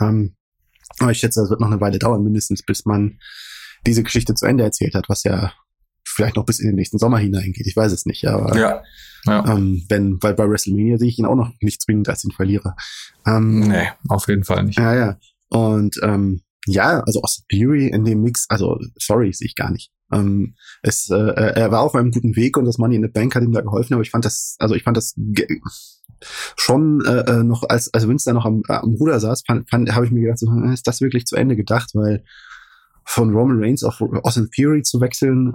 Ähm, 0.00 0.34
aber 0.98 1.10
ich 1.10 1.18
schätze, 1.18 1.40
das 1.40 1.50
wird 1.50 1.60
noch 1.60 1.70
eine 1.70 1.80
Weile 1.80 1.98
dauern, 1.98 2.22
mindestens, 2.22 2.62
bis 2.62 2.84
man 2.84 3.18
diese 3.86 4.02
Geschichte 4.02 4.34
zu 4.34 4.46
Ende 4.46 4.64
erzählt 4.64 4.94
hat, 4.94 5.08
was 5.08 5.24
ja 5.24 5.52
vielleicht 6.04 6.36
noch 6.36 6.44
bis 6.44 6.60
in 6.60 6.66
den 6.66 6.76
nächsten 6.76 6.98
Sommer 6.98 7.18
hineingeht. 7.18 7.66
Ich 7.66 7.76
weiß 7.76 7.92
es 7.92 8.06
nicht, 8.06 8.26
aber 8.26 8.56
ja, 8.56 8.82
ja. 9.24 9.56
Ähm, 9.56 9.84
wenn, 9.88 10.22
weil 10.22 10.34
bei 10.34 10.48
WrestleMania 10.48 10.98
sehe 10.98 11.08
ich 11.08 11.18
ihn 11.18 11.26
auch 11.26 11.36
noch 11.36 11.52
nicht 11.60 11.80
zwingend 11.80 12.08
als 12.08 12.22
den 12.22 12.32
Verlierer. 12.32 12.76
Ähm, 13.26 13.60
nee, 13.60 13.88
auf 14.08 14.28
jeden 14.28 14.44
Fall 14.44 14.64
nicht. 14.64 14.78
Ja, 14.78 14.94
ja. 14.94 15.18
Und 15.48 15.98
ähm, 16.02 16.42
ja, 16.66 17.00
also 17.00 17.22
Austin 17.22 17.44
Theory 17.48 17.88
in 17.88 18.04
dem 18.04 18.22
Mix, 18.22 18.46
also 18.48 18.78
sorry, 18.96 19.32
sehe 19.32 19.46
ich 19.46 19.56
gar 19.56 19.70
nicht. 19.70 19.90
Ähm, 20.12 20.54
es, 20.82 21.10
äh, 21.10 21.16
er 21.16 21.70
war 21.70 21.80
auf 21.80 21.94
einem 21.94 22.10
guten 22.10 22.36
Weg 22.36 22.56
und 22.56 22.66
das 22.66 22.78
Money 22.78 22.96
in 22.96 23.02
the 23.02 23.08
Bank 23.08 23.34
hat 23.34 23.42
ihm 23.42 23.52
da 23.52 23.62
geholfen, 23.62 23.94
aber 23.94 24.02
ich 24.02 24.10
fand 24.10 24.24
das, 24.24 24.56
also 24.58 24.74
ich 24.74 24.84
fand 24.84 24.96
das 24.96 25.14
schon 26.56 27.04
äh, 27.04 27.30
äh 27.30 27.42
noch, 27.42 27.64
als, 27.68 27.92
als 27.92 28.24
da 28.24 28.32
noch 28.32 28.44
am, 28.44 28.62
am 28.68 28.94
Ruder 28.94 29.18
saß, 29.18 29.42
habe 29.48 30.04
ich 30.04 30.12
mir 30.12 30.20
gedacht, 30.20 30.38
so, 30.38 30.46
hm, 30.46 30.72
ist 30.72 30.86
das 30.86 31.00
wirklich 31.00 31.26
zu 31.26 31.36
Ende 31.36 31.56
gedacht, 31.56 31.90
weil 31.94 32.24
von 33.04 33.34
Roman 33.34 33.62
Reigns 33.62 33.82
auf 33.82 34.00
Austin 34.00 34.50
Theory 34.50 34.82
zu 34.82 35.00
wechseln, 35.00 35.54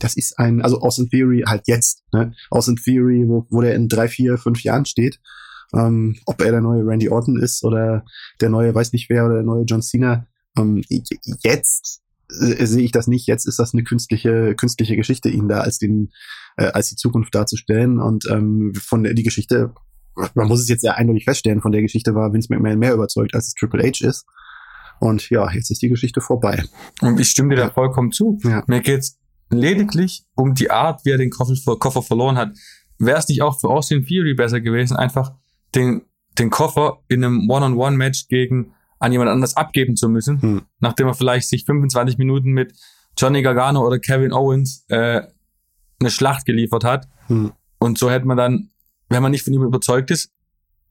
das 0.00 0.16
ist 0.16 0.38
ein, 0.38 0.62
also 0.62 0.80
Austin 0.80 1.10
Theory 1.10 1.44
halt 1.46 1.62
jetzt, 1.66 2.02
ne? 2.12 2.34
Austin 2.50 2.76
Theory, 2.76 3.24
wo, 3.26 3.46
wo 3.50 3.60
der 3.60 3.74
in 3.74 3.88
drei, 3.88 4.08
vier, 4.08 4.38
fünf 4.38 4.62
Jahren 4.62 4.86
steht, 4.86 5.20
ähm, 5.74 6.16
ob 6.26 6.40
er 6.40 6.50
der 6.50 6.60
neue 6.60 6.86
Randy 6.86 7.08
Orton 7.08 7.40
ist 7.40 7.64
oder 7.64 8.04
der 8.40 8.50
neue, 8.50 8.74
weiß 8.74 8.92
nicht 8.92 9.10
wer, 9.10 9.26
oder 9.26 9.34
der 9.34 9.44
neue 9.44 9.64
John 9.64 9.82
Cena. 9.82 10.26
Ähm, 10.56 10.82
jetzt 10.88 12.02
äh, 12.30 12.66
sehe 12.66 12.84
ich 12.84 12.92
das 12.92 13.06
nicht. 13.06 13.26
Jetzt 13.26 13.46
ist 13.46 13.58
das 13.58 13.74
eine 13.74 13.84
künstliche, 13.84 14.54
künstliche 14.54 14.96
Geschichte, 14.96 15.28
ihn 15.28 15.48
da 15.48 15.60
als 15.60 15.78
den, 15.78 16.10
äh, 16.56 16.66
als 16.66 16.88
die 16.88 16.96
Zukunft 16.96 17.34
darzustellen. 17.34 18.00
Und 18.00 18.26
ähm, 18.30 18.72
von 18.74 19.02
der 19.02 19.14
die 19.14 19.22
Geschichte, 19.22 19.72
man 20.34 20.48
muss 20.48 20.60
es 20.60 20.68
jetzt 20.68 20.82
sehr 20.82 20.96
eindeutig 20.96 21.24
feststellen, 21.24 21.60
von 21.60 21.72
der 21.72 21.82
Geschichte 21.82 22.14
war 22.14 22.32
Vince 22.32 22.48
McMahon 22.50 22.78
mehr 22.78 22.94
überzeugt, 22.94 23.34
als 23.34 23.48
es 23.48 23.54
Triple 23.54 23.82
H 23.82 24.06
ist. 24.06 24.26
Und 25.00 25.30
ja, 25.30 25.50
jetzt 25.52 25.70
ist 25.70 25.80
die 25.82 25.88
Geschichte 25.88 26.20
vorbei. 26.20 26.64
Und 27.00 27.20
ich 27.20 27.28
stimme 27.28 27.54
dir 27.54 27.60
da 27.60 27.70
vollkommen 27.70 28.10
zu. 28.10 28.38
Ja. 28.42 28.64
Mir 28.66 28.80
geht's 28.80 29.18
lediglich 29.50 30.24
um 30.34 30.54
die 30.54 30.70
Art, 30.70 31.04
wie 31.04 31.10
er 31.10 31.18
den 31.18 31.30
Koffer, 31.30 31.54
Koffer 31.78 32.02
verloren 32.02 32.36
hat. 32.36 32.56
Wäre 32.98 33.18
es 33.18 33.28
nicht 33.28 33.42
auch 33.42 33.60
für 33.60 33.68
Austin 33.68 34.04
Theory 34.04 34.34
besser 34.34 34.60
gewesen, 34.60 34.96
einfach 34.96 35.34
den, 35.74 36.02
den 36.38 36.50
Koffer 36.50 36.98
in 37.08 37.24
einem 37.24 37.48
One-on-One-Match 37.50 38.28
gegen 38.28 38.74
an 38.98 39.12
jemand 39.12 39.30
anders 39.30 39.56
abgeben 39.56 39.96
zu 39.96 40.08
müssen, 40.08 40.42
hm. 40.42 40.62
nachdem 40.80 41.06
er 41.06 41.14
vielleicht 41.14 41.48
sich 41.48 41.64
25 41.64 42.18
Minuten 42.18 42.50
mit 42.50 42.72
Johnny 43.16 43.42
Gargano 43.42 43.86
oder 43.86 43.98
Kevin 43.98 44.32
Owens 44.32 44.84
äh, 44.88 45.22
eine 46.00 46.10
Schlacht 46.10 46.46
geliefert 46.46 46.84
hat. 46.84 47.08
Hm. 47.26 47.52
Und 47.78 47.98
so 47.98 48.10
hätte 48.10 48.26
man 48.26 48.36
dann, 48.36 48.70
wenn 49.08 49.22
man 49.22 49.30
nicht 49.30 49.44
von 49.44 49.52
ihm 49.52 49.62
überzeugt 49.62 50.10
ist, 50.10 50.32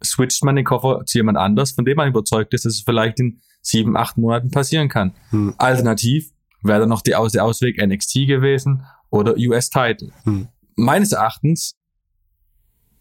switcht 0.03 0.43
man 0.43 0.55
den 0.55 0.65
Koffer 0.65 1.03
zu 1.05 1.17
jemand 1.17 1.37
anders, 1.37 1.71
von 1.71 1.85
dem 1.85 1.97
man 1.97 2.07
überzeugt 2.07 2.53
ist, 2.53 2.65
dass 2.65 2.75
es 2.75 2.81
vielleicht 2.81 3.19
in 3.19 3.41
sieben, 3.61 3.97
acht 3.97 4.17
Monaten 4.17 4.51
passieren 4.51 4.89
kann. 4.89 5.13
Hm. 5.29 5.55
Alternativ 5.57 6.31
wäre 6.63 6.81
dann 6.81 6.89
noch 6.89 7.01
die 7.01 7.15
Aus 7.15 7.33
der 7.33 7.43
Ausweg 7.43 7.81
NXT 7.81 8.27
gewesen 8.27 8.85
oder 9.09 9.35
US-Title. 9.37 10.11
Hm. 10.23 10.47
Meines 10.75 11.11
Erachtens, 11.11 11.76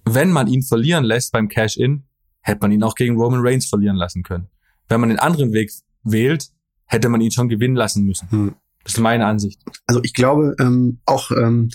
wenn 0.07 0.31
man 0.31 0.47
ihn 0.47 0.63
verlieren 0.63 1.05
lässt 1.05 1.33
beim 1.33 1.49
Cash-In, 1.49 2.05
hätte 2.41 2.61
man 2.63 2.73
ihn 2.73 2.83
auch 2.83 2.95
gegen 2.95 3.17
Roman 3.17 3.41
Reigns 3.43 3.67
verlieren 3.67 3.97
lassen 3.97 4.23
können. 4.23 4.49
Wenn 4.89 5.01
man 5.01 5.11
den 5.11 5.19
anderen 5.19 5.53
Weg 5.53 5.73
wählt, 6.05 6.49
hätte 6.87 7.09
man 7.09 7.21
ihn 7.21 7.33
schon 7.33 7.49
gewinnen 7.49 7.75
lassen 7.75 8.05
müssen. 8.05 8.31
Hm. 8.31 8.55
Das 8.85 8.95
ist 8.95 9.01
meine 9.01 9.27
Ansicht. 9.27 9.61
Also 9.87 10.01
ich 10.05 10.15
glaube 10.15 10.55
ähm, 10.61 11.01
auch, 11.07 11.33
ähm, 11.33 11.71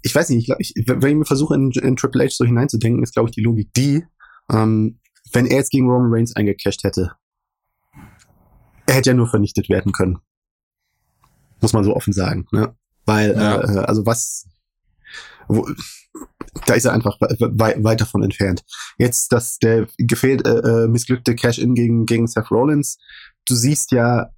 ich 0.00 0.14
weiß 0.14 0.30
nicht, 0.30 0.38
ich 0.38 0.46
glaub, 0.46 0.58
ich, 0.58 0.72
wenn 0.86 1.10
ich 1.10 1.16
mir 1.16 1.26
versuche, 1.26 1.54
in, 1.54 1.70
in 1.70 1.96
Triple 1.96 2.24
H 2.24 2.30
so 2.30 2.46
hineinzudenken, 2.46 3.02
ist, 3.02 3.12
glaube 3.12 3.28
ich, 3.28 3.34
die 3.34 3.42
Logik 3.42 3.74
die, 3.74 4.04
ähm, 4.50 4.98
wenn 5.32 5.46
er 5.46 5.58
jetzt 5.58 5.70
gegen 5.70 5.90
Roman 5.90 6.10
Reigns 6.10 6.34
eingecasht 6.34 6.82
hätte, 6.82 7.12
er 8.86 8.94
hätte 8.94 9.10
ja 9.10 9.14
nur 9.14 9.28
vernichtet 9.28 9.68
werden 9.68 9.92
können. 9.92 10.18
Muss 11.60 11.74
man 11.74 11.84
so 11.84 11.94
offen 11.94 12.14
sagen. 12.14 12.46
Ne? 12.52 12.74
Weil, 13.04 13.34
ja. 13.34 13.60
äh, 13.60 13.84
also 13.84 14.06
was, 14.06 14.48
wo, 15.48 15.68
da 16.66 16.74
ist 16.74 16.84
er 16.84 16.92
einfach 16.92 17.18
weit, 17.20 17.82
weit 17.82 18.00
davon 18.00 18.22
entfernt. 18.22 18.62
Jetzt, 18.98 19.32
dass 19.32 19.58
der 19.58 19.86
gefehlt, 19.98 20.46
äh, 20.46 20.84
äh, 20.84 20.88
missglückte 20.88 21.34
Cash-In 21.34 21.74
gegen, 21.74 22.06
gegen 22.06 22.26
Seth 22.26 22.50
Rollins, 22.50 22.98
du 23.46 23.54
siehst 23.54 23.92
ja, 23.92 24.30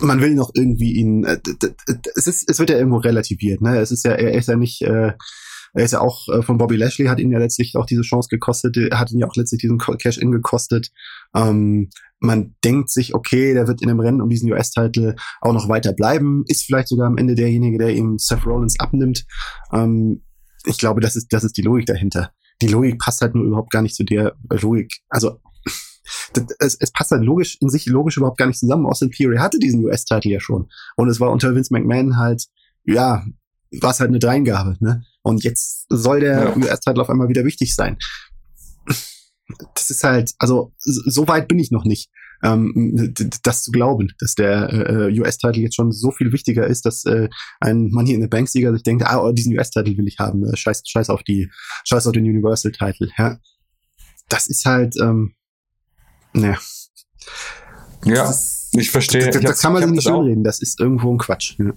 man 0.00 0.20
will 0.20 0.34
noch 0.34 0.50
irgendwie 0.54 0.92
ihn, 0.92 1.24
äh, 1.24 1.38
es 2.14 2.26
ist, 2.26 2.48
es 2.48 2.58
wird 2.58 2.70
ja 2.70 2.76
irgendwo 2.76 2.98
relativiert, 2.98 3.60
ne? 3.60 3.78
Es 3.78 3.90
ist 3.90 4.04
ja, 4.04 4.12
er 4.12 4.32
ist 4.32 4.48
ja 4.48 4.56
nicht, 4.56 4.82
äh, 4.82 5.12
er 5.74 5.84
ist 5.84 5.92
ja 5.92 6.00
auch 6.00 6.28
äh, 6.28 6.42
von 6.42 6.58
Bobby 6.58 6.76
Lashley, 6.76 7.06
hat 7.06 7.18
ihn 7.18 7.32
ja 7.32 7.38
letztlich 7.38 7.76
auch 7.76 7.86
diese 7.86 8.02
Chance 8.02 8.28
gekostet, 8.30 8.76
hat 8.92 9.10
ihn 9.10 9.18
ja 9.18 9.26
auch 9.26 9.34
letztlich 9.36 9.60
diesen 9.60 9.78
Cash-In 9.78 10.30
gekostet. 10.30 10.90
Ähm, 11.34 11.90
man 12.20 12.54
denkt 12.64 12.90
sich, 12.90 13.14
okay, 13.14 13.54
der 13.54 13.66
wird 13.68 13.82
in 13.82 13.88
dem 13.88 14.00
Rennen 14.00 14.22
um 14.22 14.30
diesen 14.30 14.50
US-Titel 14.50 15.14
auch 15.40 15.52
noch 15.52 15.68
weiter 15.68 15.92
bleiben, 15.92 16.44
ist 16.46 16.64
vielleicht 16.64 16.88
sogar 16.88 17.06
am 17.06 17.18
Ende 17.18 17.34
derjenige, 17.34 17.78
der 17.78 17.90
ihm 17.90 18.18
Seth 18.18 18.46
Rollins 18.46 18.78
abnimmt. 18.78 19.26
Ähm, 19.72 20.22
ich 20.64 20.78
glaube, 20.78 21.00
das 21.00 21.16
ist, 21.16 21.32
das 21.32 21.44
ist 21.44 21.56
die 21.56 21.62
Logik 21.62 21.86
dahinter. 21.86 22.32
Die 22.62 22.68
Logik 22.68 22.98
passt 22.98 23.20
halt 23.20 23.34
nur 23.34 23.44
überhaupt 23.44 23.70
gar 23.70 23.82
nicht 23.82 23.94
zu 23.94 24.04
der 24.04 24.36
Logik. 24.50 25.00
Also 25.08 25.40
es, 26.58 26.76
es 26.78 26.92
passt 26.92 27.10
halt 27.10 27.24
logisch 27.24 27.58
in 27.60 27.68
sich 27.68 27.86
logisch 27.86 28.16
überhaupt 28.16 28.38
gar 28.38 28.46
nicht 28.46 28.58
zusammen. 28.58 28.86
Austin 28.86 29.10
Theory 29.10 29.38
hatte 29.38 29.58
diesen 29.58 29.84
US-Titel 29.84 30.28
ja 30.28 30.40
schon 30.40 30.68
und 30.96 31.08
es 31.08 31.20
war 31.20 31.30
unter 31.30 31.54
Vince 31.54 31.72
McMahon 31.72 32.16
halt 32.16 32.46
ja 32.84 33.24
war 33.80 33.90
es 33.90 34.00
halt 34.00 34.08
eine 34.08 34.18
Dreingabe, 34.18 34.76
ne? 34.80 35.04
Und 35.22 35.42
jetzt 35.42 35.86
soll 35.88 36.20
der 36.20 36.44
ja. 36.44 36.56
US-Titel 36.56 37.00
auf 37.00 37.10
einmal 37.10 37.28
wieder 37.28 37.44
wichtig 37.44 37.74
sein. 37.74 37.98
Das 39.74 39.90
ist 39.90 40.04
halt, 40.04 40.32
also 40.38 40.72
so 40.78 41.28
weit 41.28 41.48
bin 41.48 41.58
ich 41.58 41.70
noch 41.70 41.84
nicht, 41.84 42.10
ähm, 42.44 43.14
das 43.42 43.64
zu 43.64 43.72
glauben, 43.72 44.12
dass 44.20 44.34
der 44.34 44.72
äh, 44.72 45.18
US-Titel 45.18 45.60
jetzt 45.60 45.74
schon 45.74 45.90
so 45.90 46.10
viel 46.10 46.32
wichtiger 46.32 46.66
ist, 46.66 46.86
dass 46.86 47.04
äh, 47.04 47.28
ein 47.60 47.90
Money 47.90 48.12
in 48.12 48.22
the 48.22 48.28
Bank-Sieger 48.28 48.72
sich 48.72 48.82
denkt, 48.82 49.04
ah, 49.04 49.20
oh, 49.20 49.32
diesen 49.32 49.56
US-Titel 49.56 49.96
will 49.96 50.06
ich 50.06 50.18
haben, 50.18 50.44
äh, 50.44 50.56
scheiß, 50.56 50.82
scheiß 50.86 51.10
auf 51.10 51.22
die, 51.22 51.50
scheiß 51.84 52.06
auf 52.06 52.12
den 52.12 52.24
Universal-Titel, 52.24 53.10
ja. 53.18 53.38
Das 54.28 54.46
ist 54.46 54.64
halt, 54.64 54.94
ähm, 55.00 55.34
ne. 56.32 56.56
Ja, 58.04 58.32
ich 58.72 58.90
verstehe. 58.90 59.26
Das, 59.26 59.34
das, 59.34 59.42
das 59.42 59.60
kann 59.60 59.72
man 59.72 59.90
nicht 59.90 60.02
schönreden, 60.02 60.44
das 60.44 60.60
ist 60.60 60.78
irgendwo 60.78 61.12
ein 61.12 61.18
Quatsch. 61.18 61.56
Ja 61.58 61.72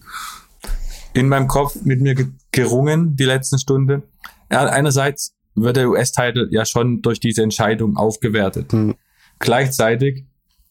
in 1.17 1.29
meinem 1.29 1.47
Kopf 1.47 1.75
mit 1.83 1.99
mir 1.99 2.15
gerungen 2.51 3.15
die 3.15 3.25
letzten 3.25 3.57
Stunde. 3.57 4.03
Ja, 4.51 4.65
einerseits 4.65 5.35
wird 5.55 5.77
der 5.77 5.89
US-Titel 5.89 6.47
ja 6.51 6.63
schon 6.63 7.01
durch 7.01 7.19
diese 7.19 7.41
Entscheidung 7.41 7.97
aufgewertet. 7.97 8.71
Mhm. 8.71 8.95
Gleichzeitig 9.39 10.25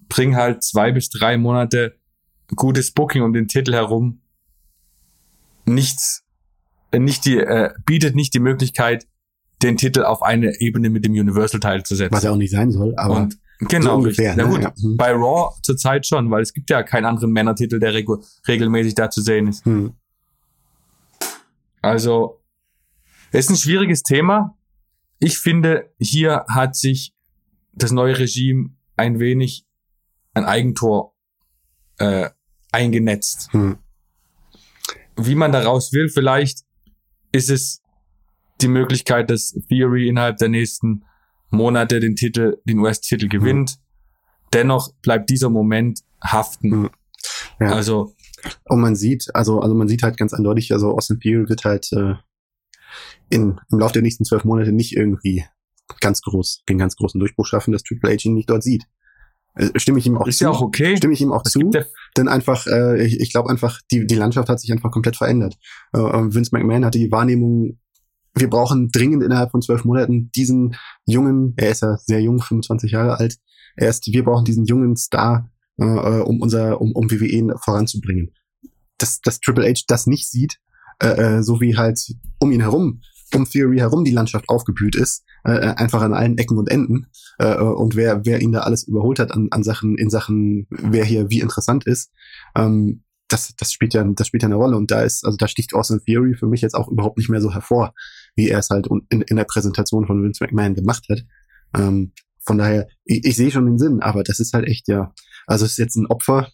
bring 0.08 0.36
halt 0.36 0.62
zwei 0.62 0.92
bis 0.92 1.08
drei 1.10 1.36
Monate 1.36 1.96
gutes 2.54 2.92
Booking 2.92 3.22
um 3.22 3.32
den 3.32 3.48
Titel 3.48 3.72
herum 3.72 4.20
nichts, 5.66 6.24
äh, 6.92 6.98
nicht 6.98 7.24
die, 7.24 7.38
äh, 7.38 7.70
bietet 7.84 8.14
nicht 8.14 8.32
die 8.34 8.40
Möglichkeit, 8.40 9.06
den 9.62 9.76
Titel 9.76 10.04
auf 10.04 10.22
eine 10.22 10.60
Ebene 10.60 10.90
mit 10.90 11.04
dem 11.04 11.12
Universal-Teil 11.12 11.82
zu 11.82 11.96
setzen. 11.96 12.14
Was 12.14 12.22
ja 12.22 12.30
auch 12.30 12.36
nicht 12.36 12.52
sein 12.52 12.70
soll, 12.70 12.94
aber. 12.96 13.16
Und 13.16 13.38
genau, 13.60 13.90
so 13.90 13.96
ungefähr, 13.96 14.36
ne? 14.36 14.46
gut, 14.46 14.62
ja. 14.62 14.72
Mhm. 14.82 14.96
bei 14.96 15.12
Raw 15.12 15.54
zurzeit 15.62 16.06
schon, 16.06 16.30
weil 16.30 16.42
es 16.42 16.52
gibt 16.52 16.70
ja 16.70 16.82
keinen 16.82 17.04
anderen 17.04 17.32
Männertitel, 17.32 17.78
der 17.78 17.94
reg 17.94 18.06
regelmäßig 18.46 18.94
da 18.94 19.10
zu 19.10 19.22
sehen 19.22 19.48
ist. 19.48 19.66
Mhm. 19.66 19.94
Also, 21.82 22.42
es 23.32 23.46
ist 23.46 23.50
ein 23.50 23.56
schwieriges 23.56 24.02
Thema. 24.02 24.56
Ich 25.18 25.38
finde, 25.38 25.90
hier 25.98 26.44
hat 26.48 26.76
sich 26.76 27.14
das 27.72 27.92
neue 27.92 28.18
Regime 28.18 28.70
ein 28.96 29.18
wenig 29.18 29.65
ein 30.36 30.44
Eigentor 30.44 31.14
äh, 31.98 32.30
eingenetzt. 32.72 33.52
Hm. 33.52 33.78
Wie 35.16 35.34
man 35.34 35.50
daraus 35.50 35.92
will, 35.92 36.08
vielleicht 36.08 36.60
ist 37.32 37.50
es 37.50 37.82
die 38.60 38.68
Möglichkeit, 38.68 39.30
dass 39.30 39.58
Theory 39.68 40.08
innerhalb 40.08 40.36
der 40.36 40.48
nächsten 40.48 41.04
Monate 41.50 42.00
den 42.00 42.16
Titel, 42.16 42.58
den 42.64 42.78
US-Titel 42.78 43.28
gewinnt. 43.28 43.70
Hm. 43.70 43.76
Dennoch 44.52 44.92
bleibt 45.02 45.30
dieser 45.30 45.48
Moment 45.48 46.00
haften. 46.22 46.70
Hm. 46.70 46.90
Ja. 47.60 47.72
Also 47.72 48.14
und 48.64 48.80
man 48.80 48.94
sieht, 48.94 49.34
also, 49.34 49.60
also 49.60 49.74
man 49.74 49.88
sieht 49.88 50.02
halt 50.02 50.18
ganz 50.18 50.32
eindeutig, 50.34 50.72
also 50.72 50.92
Austin 50.92 51.18
Theory 51.18 51.48
wird 51.48 51.64
halt 51.64 51.90
äh, 51.92 52.14
in, 53.30 53.58
im 53.70 53.78
Laufe 53.78 53.94
der 53.94 54.02
nächsten 54.02 54.24
zwölf 54.24 54.44
Monate 54.44 54.72
nicht 54.72 54.94
irgendwie 54.94 55.44
ganz 56.00 56.20
groß, 56.20 56.62
den 56.68 56.78
ganz 56.78 56.96
großen 56.96 57.18
Durchbruch 57.18 57.46
schaffen, 57.46 57.72
dass 57.72 57.82
Triple 57.82 58.10
H 58.10 58.24
ihn 58.24 58.34
nicht 58.34 58.50
dort 58.50 58.62
sieht. 58.62 58.84
Äh, 59.56 59.78
stimme 59.78 59.98
ich 59.98 60.06
ihm 60.06 60.16
auch 60.16 60.26
ist 60.26 60.38
zu. 60.38 60.44
ja 60.44 60.50
auch 60.50 60.60
okay. 60.60 60.96
Stimme 60.96 61.14
ich 61.14 61.20
ihm 61.20 61.32
auch 61.32 61.42
das 61.42 61.52
zu. 61.52 61.70
Denn 62.16 62.28
einfach, 62.28 62.66
äh, 62.66 63.04
ich, 63.04 63.20
ich 63.20 63.32
glaube 63.32 63.50
einfach, 63.50 63.80
die, 63.90 64.06
die 64.06 64.14
Landschaft 64.14 64.48
hat 64.48 64.60
sich 64.60 64.70
einfach 64.70 64.90
komplett 64.90 65.16
verändert. 65.16 65.56
Äh, 65.92 66.00
äh, 66.00 66.34
Vince 66.34 66.50
McMahon 66.52 66.84
hatte 66.84 66.98
die 66.98 67.10
Wahrnehmung, 67.10 67.78
wir 68.34 68.50
brauchen 68.50 68.90
dringend 68.90 69.22
innerhalb 69.22 69.50
von 69.50 69.62
zwölf 69.62 69.84
Monaten 69.84 70.30
diesen 70.36 70.76
jungen, 71.06 71.54
er 71.56 71.70
ist 71.70 71.82
ja 71.82 71.96
sehr 71.96 72.20
jung, 72.20 72.40
25 72.40 72.92
Jahre 72.92 73.18
alt, 73.18 73.38
erst 73.76 74.06
wir 74.06 74.24
brauchen 74.24 74.44
diesen 74.44 74.66
jungen 74.66 74.94
Star, 74.96 75.50
äh, 75.80 75.84
äh, 75.84 76.20
um 76.20 76.40
unser, 76.42 76.80
um, 76.80 76.92
um 76.92 77.10
WWE 77.10 77.56
voranzubringen. 77.58 78.32
Dass, 78.98 79.20
dass 79.20 79.40
Triple 79.40 79.66
H 79.66 79.82
das 79.88 80.06
nicht 80.06 80.30
sieht, 80.30 80.58
äh, 80.98 81.42
so 81.42 81.60
wie 81.60 81.76
halt 81.76 81.98
um 82.38 82.52
ihn 82.52 82.60
herum, 82.60 83.00
um 83.34 83.44
Theory 83.44 83.78
herum 83.78 84.04
die 84.04 84.12
Landschaft 84.12 84.48
aufgeblüht 84.48 84.96
ist, 84.96 85.24
äh, 85.44 85.52
äh, 85.52 85.74
einfach 85.76 86.02
an 86.02 86.14
allen 86.14 86.38
Ecken 86.38 86.58
und 86.58 86.70
Enden. 86.70 87.06
Äh, 87.38 87.56
und 87.56 87.96
wer, 87.96 88.24
wer 88.24 88.40
ihn 88.40 88.52
da 88.52 88.60
alles 88.60 88.84
überholt 88.84 89.18
hat 89.18 89.32
an, 89.32 89.48
an 89.50 89.62
Sachen, 89.62 89.96
in 89.98 90.10
Sachen, 90.10 90.66
wer 90.70 91.04
hier 91.04 91.30
wie 91.30 91.40
interessant 91.40 91.86
ist, 91.86 92.12
ähm, 92.56 93.02
das, 93.28 93.54
das 93.56 93.72
spielt 93.72 93.94
ja, 93.94 94.04
das 94.04 94.28
spielt 94.28 94.42
ja 94.42 94.48
eine 94.48 94.54
Rolle. 94.54 94.76
Und 94.76 94.90
da 94.90 95.02
ist, 95.02 95.24
also 95.24 95.36
da 95.36 95.48
sticht 95.48 95.74
Austin 95.74 96.00
Theory 96.04 96.34
für 96.34 96.46
mich 96.46 96.60
jetzt 96.60 96.74
auch 96.74 96.88
überhaupt 96.88 97.18
nicht 97.18 97.28
mehr 97.28 97.40
so 97.40 97.52
hervor, 97.52 97.92
wie 98.36 98.48
er 98.48 98.60
es 98.60 98.70
halt 98.70 98.88
in, 99.08 99.22
in 99.22 99.36
der 99.36 99.44
Präsentation 99.44 100.06
von 100.06 100.22
Vince 100.22 100.44
McMahon 100.44 100.74
gemacht 100.74 101.06
hat. 101.10 101.24
Ähm, 101.76 102.12
von 102.38 102.58
daher, 102.58 102.86
ich, 103.04 103.24
ich 103.24 103.36
sehe 103.36 103.50
schon 103.50 103.66
den 103.66 103.78
Sinn, 103.78 104.00
aber 104.00 104.22
das 104.22 104.38
ist 104.38 104.54
halt 104.54 104.66
echt 104.66 104.86
ja, 104.86 105.12
also 105.46 105.64
es 105.64 105.72
ist 105.72 105.78
jetzt 105.78 105.96
ein 105.96 106.06
Opfer. 106.06 106.48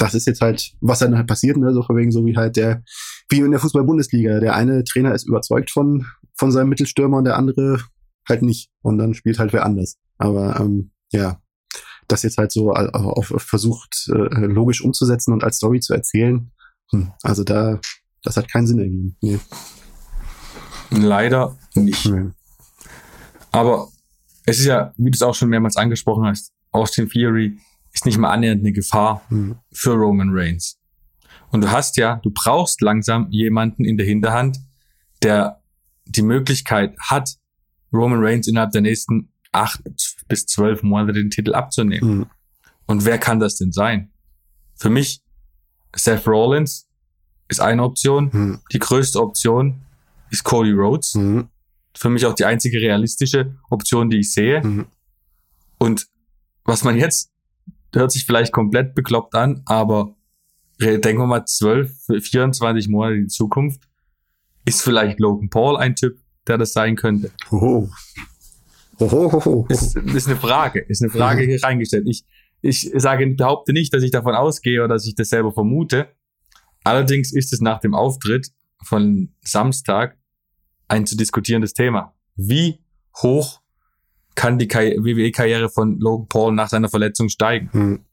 Das 0.00 0.14
ist 0.14 0.26
jetzt 0.26 0.40
halt, 0.40 0.72
was 0.80 1.00
dann 1.00 1.14
halt 1.14 1.26
passiert, 1.26 1.58
ne? 1.58 1.74
So 1.74 1.82
von 1.82 1.94
wegen 1.94 2.10
so 2.10 2.24
wie 2.24 2.34
halt 2.34 2.56
der, 2.56 2.82
wie 3.28 3.40
in 3.40 3.50
der 3.50 3.60
Fußball-Bundesliga. 3.60 4.40
Der 4.40 4.54
eine 4.56 4.82
Trainer 4.82 5.14
ist 5.14 5.28
überzeugt 5.28 5.70
von, 5.70 6.06
von 6.38 6.50
seinem 6.50 6.70
Mittelstürmer 6.70 7.18
und 7.18 7.24
der 7.24 7.36
andere 7.36 7.82
halt 8.26 8.40
nicht. 8.40 8.70
Und 8.80 8.96
dann 8.96 9.12
spielt 9.12 9.38
halt 9.38 9.52
wer 9.52 9.66
anders. 9.66 9.98
Aber 10.16 10.58
ähm, 10.58 10.92
ja, 11.12 11.42
das 12.08 12.22
jetzt 12.22 12.38
halt 12.38 12.50
so 12.50 12.72
auf, 12.72 13.30
auf 13.30 13.42
versucht, 13.42 14.08
äh, 14.08 14.46
logisch 14.46 14.80
umzusetzen 14.80 15.34
und 15.34 15.44
als 15.44 15.56
Story 15.56 15.80
zu 15.80 15.92
erzählen, 15.92 16.50
hm, 16.92 17.12
also 17.22 17.44
da, 17.44 17.78
das 18.22 18.38
hat 18.38 18.50
keinen 18.50 18.66
Sinn 18.66 18.78
ergeben. 18.78 19.16
Nee. 19.20 19.38
Leider 20.90 21.58
nicht. 21.74 22.06
Nee. 22.06 22.30
Aber 23.52 23.88
es 24.46 24.60
ist 24.60 24.66
ja, 24.66 24.94
wie 24.96 25.10
du 25.10 25.14
es 25.14 25.22
auch 25.22 25.34
schon 25.34 25.50
mehrmals 25.50 25.76
angesprochen 25.76 26.24
hast, 26.24 26.52
Austin 26.70 27.08
Theory 27.08 27.58
ist 27.92 28.06
nicht 28.06 28.18
mal 28.18 28.30
annähernd 28.30 28.60
eine 28.60 28.72
Gefahr 28.72 29.22
mhm. 29.30 29.56
für 29.72 29.92
Roman 29.92 30.30
Reigns. 30.32 30.78
Und 31.50 31.62
du 31.62 31.70
hast 31.70 31.96
ja, 31.96 32.16
du 32.22 32.30
brauchst 32.30 32.80
langsam 32.80 33.28
jemanden 33.30 33.84
in 33.84 33.96
der 33.96 34.06
Hinterhand, 34.06 34.58
der 35.22 35.62
die 36.04 36.22
Möglichkeit 36.22 36.96
hat, 36.98 37.36
Roman 37.92 38.24
Reigns 38.24 38.46
innerhalb 38.46 38.72
der 38.72 38.82
nächsten 38.82 39.32
acht 39.52 39.82
bis 40.28 40.46
zwölf 40.46 40.82
Monate 40.82 41.12
den 41.12 41.30
Titel 41.30 41.54
abzunehmen. 41.54 42.18
Mhm. 42.18 42.26
Und 42.86 43.04
wer 43.04 43.18
kann 43.18 43.40
das 43.40 43.56
denn 43.56 43.72
sein? 43.72 44.12
Für 44.76 44.90
mich, 44.90 45.22
Seth 45.94 46.26
Rollins 46.26 46.88
ist 47.48 47.60
eine 47.60 47.82
Option. 47.82 48.30
Mhm. 48.32 48.60
Die 48.72 48.78
größte 48.78 49.20
Option 49.20 49.82
ist 50.30 50.44
Cody 50.44 50.72
Rhodes. 50.72 51.14
Mhm. 51.14 51.48
Für 51.94 52.08
mich 52.08 52.24
auch 52.26 52.34
die 52.34 52.44
einzige 52.44 52.80
realistische 52.80 53.56
Option, 53.70 54.08
die 54.08 54.20
ich 54.20 54.32
sehe. 54.32 54.64
Mhm. 54.64 54.86
Und 55.78 56.06
was 56.64 56.84
man 56.84 56.96
jetzt 56.96 57.30
hört 57.92 58.12
sich 58.12 58.24
vielleicht 58.24 58.52
komplett 58.52 58.94
bekloppt 58.94 59.34
an, 59.34 59.62
aber 59.66 60.16
denken 60.80 61.18
wir 61.18 61.26
mal 61.26 61.44
12, 61.44 62.06
24 62.20 62.88
Monate 62.88 63.14
in 63.14 63.22
die 63.22 63.28
Zukunft, 63.28 63.82
ist 64.64 64.82
vielleicht 64.82 65.20
Logan 65.20 65.50
Paul 65.50 65.76
ein 65.76 65.96
Typ, 65.96 66.18
der 66.46 66.58
das 66.58 66.72
sein 66.72 66.96
könnte? 66.96 67.30
Oh. 67.50 67.88
Oh, 68.98 69.08
oh, 69.10 69.42
oh, 69.46 69.66
ist, 69.70 69.96
ist 69.96 70.26
eine 70.26 70.36
Frage, 70.36 70.80
ist 70.80 71.02
eine 71.02 71.10
Frage 71.10 71.42
hier 71.42 71.62
reingestellt. 71.62 72.06
Ich, 72.06 72.24
ich 72.60 72.90
sage, 72.94 73.26
behaupte 73.28 73.72
nicht, 73.72 73.94
dass 73.94 74.02
ich 74.02 74.10
davon 74.10 74.34
ausgehe 74.34 74.80
oder 74.80 74.94
dass 74.94 75.06
ich 75.06 75.14
das 75.14 75.30
selber 75.30 75.52
vermute. 75.52 76.08
Allerdings 76.84 77.32
ist 77.32 77.52
es 77.54 77.60
nach 77.60 77.80
dem 77.80 77.94
Auftritt 77.94 78.48
von 78.82 79.34
Samstag 79.40 80.18
ein 80.88 81.06
zu 81.06 81.16
diskutierendes 81.16 81.72
Thema. 81.72 82.14
Wie 82.36 82.80
hoch 83.22 83.60
kann 84.34 84.58
die 84.58 84.68
WWE-Karriere 84.68 85.68
von 85.68 85.98
Logan 85.98 86.28
Paul 86.28 86.54
nach 86.54 86.68
seiner 86.68 86.88
Verletzung 86.88 87.28
steigen? 87.28 87.70
Mhm. 87.72 88.04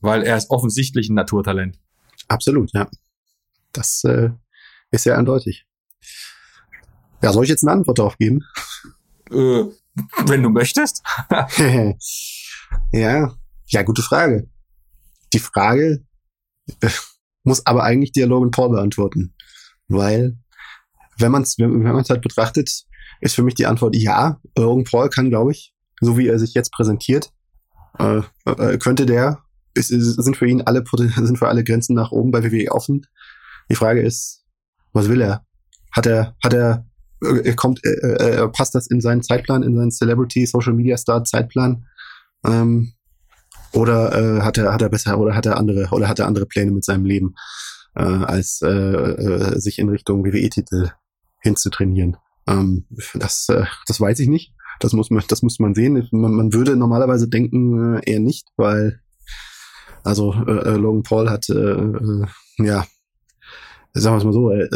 Weil 0.00 0.22
er 0.22 0.36
ist 0.36 0.50
offensichtlich 0.50 1.08
ein 1.08 1.14
Naturtalent. 1.14 1.78
Absolut, 2.28 2.72
ja. 2.72 2.88
Das 3.72 4.04
äh, 4.04 4.30
ist 4.90 5.04
ja 5.04 5.16
eindeutig. 5.16 5.66
Ja, 7.22 7.32
soll 7.32 7.44
ich 7.44 7.50
jetzt 7.50 7.64
eine 7.64 7.72
Antwort 7.72 7.98
darauf 7.98 8.18
geben? 8.18 8.40
Äh, 9.30 9.64
wenn 10.26 10.42
du 10.42 10.50
möchtest. 10.50 11.02
ja, 12.92 13.34
ja, 13.66 13.82
gute 13.82 14.02
Frage. 14.02 14.48
Die 15.32 15.38
Frage 15.38 16.04
äh, 16.80 16.90
muss 17.42 17.64
aber 17.66 17.84
eigentlich 17.84 18.12
der 18.12 18.26
Logan 18.26 18.50
Paul 18.50 18.70
beantworten. 18.70 19.34
Weil, 19.88 20.38
wenn 21.18 21.32
man 21.32 21.42
es 21.42 21.58
wenn, 21.58 21.84
wenn 21.84 21.92
man's 21.92 22.10
halt 22.10 22.22
betrachtet, 22.22 22.84
ist 23.20 23.34
für 23.34 23.42
mich 23.42 23.54
die 23.54 23.66
Antwort 23.66 23.96
ja. 23.96 24.40
Logan 24.56 24.84
Paul 24.84 25.08
kann, 25.08 25.30
glaube 25.30 25.52
ich, 25.52 25.74
so 26.00 26.18
wie 26.18 26.28
er 26.28 26.38
sich 26.38 26.54
jetzt 26.54 26.72
präsentiert, 26.72 27.32
äh, 27.98 28.22
äh, 28.44 28.78
könnte 28.78 29.06
der, 29.06 29.40
ist, 29.74 29.90
ist, 29.90 30.22
sind 30.22 30.36
für 30.36 30.46
ihn 30.46 30.62
alle 30.62 30.84
sind 31.16 31.38
für 31.38 31.48
alle 31.48 31.64
Grenzen 31.64 31.94
nach 31.94 32.12
oben 32.12 32.30
bei 32.30 32.42
WWE 32.42 32.72
offen. 32.72 33.06
Die 33.70 33.76
Frage 33.76 34.00
ist, 34.00 34.44
was 34.92 35.08
will 35.08 35.20
er? 35.20 35.44
Hat 35.92 36.06
er, 36.06 36.36
hat 36.42 36.52
er, 36.52 36.86
äh, 37.22 37.54
kommt, 37.54 37.84
äh, 37.84 37.90
äh, 37.90 38.48
passt 38.48 38.74
das 38.74 38.86
in 38.86 39.00
seinen 39.00 39.22
Zeitplan, 39.22 39.62
in 39.62 39.76
seinen 39.76 39.90
Celebrity 39.90 40.46
Social 40.46 40.72
Media 40.72 40.96
Star 40.96 41.24
Zeitplan? 41.24 41.86
Ähm, 42.44 42.92
oder 43.72 44.38
äh, 44.38 44.40
hat 44.42 44.58
er, 44.58 44.72
hat 44.72 44.82
er 44.82 44.88
besser, 44.88 45.18
oder 45.18 45.34
hat 45.34 45.46
er 45.46 45.58
andere, 45.58 45.88
oder 45.90 46.08
hat 46.08 46.18
er 46.18 46.26
andere 46.26 46.46
Pläne 46.46 46.70
mit 46.70 46.84
seinem 46.84 47.04
Leben, 47.04 47.34
als 47.94 48.58
sich 48.58 49.78
in 49.78 49.88
Richtung 49.88 50.22
WWE-Titel 50.22 50.90
hinzutrainieren? 51.40 52.18
Ähm, 52.46 52.86
das, 53.14 53.48
äh, 53.48 53.64
das 53.86 54.00
weiß 54.00 54.18
ich 54.20 54.28
nicht. 54.28 54.54
Das 54.80 54.92
muss 54.92 55.10
man, 55.10 55.24
das 55.28 55.42
muss 55.42 55.58
man 55.58 55.74
sehen. 55.74 56.06
Man, 56.12 56.34
man 56.34 56.52
würde 56.52 56.76
normalerweise 56.76 57.28
denken 57.28 57.96
äh, 57.96 58.10
eher 58.10 58.20
nicht, 58.20 58.48
weil 58.56 59.00
also 60.04 60.32
äh, 60.32 60.68
äh 60.68 60.76
Logan 60.76 61.02
Paul 61.02 61.30
hat 61.30 61.48
äh, 61.48 61.54
äh, 61.54 62.26
ja 62.58 62.86
sagen 64.00 64.14
wir 64.14 64.18
es 64.18 64.24
mal 64.24 64.32
so, 64.32 64.50
äh, 64.50 64.68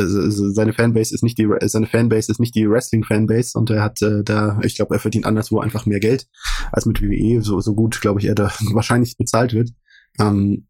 seine 0.54 0.72
Fanbase 0.72 1.14
ist 1.14 1.22
nicht 1.22 1.38
die 1.38 1.48
seine 1.66 1.86
Fanbase 1.86 2.32
ist 2.32 2.40
nicht 2.40 2.54
die 2.54 2.68
Wrestling 2.68 3.04
Fanbase 3.04 3.58
und 3.58 3.70
er 3.70 3.82
hat 3.82 4.00
äh, 4.02 4.22
da, 4.24 4.58
ich 4.62 4.76
glaube, 4.76 4.94
er 4.94 5.00
verdient 5.00 5.26
anderswo 5.26 5.60
einfach 5.60 5.86
mehr 5.86 6.00
Geld 6.00 6.26
als 6.72 6.86
mit 6.86 7.02
WWE, 7.02 7.42
so 7.42 7.60
so 7.60 7.74
gut, 7.74 8.00
glaube 8.00 8.20
ich, 8.20 8.26
er 8.26 8.34
da 8.34 8.50
wahrscheinlich 8.72 9.16
bezahlt 9.16 9.52
wird. 9.52 9.70
Ähm, 10.18 10.66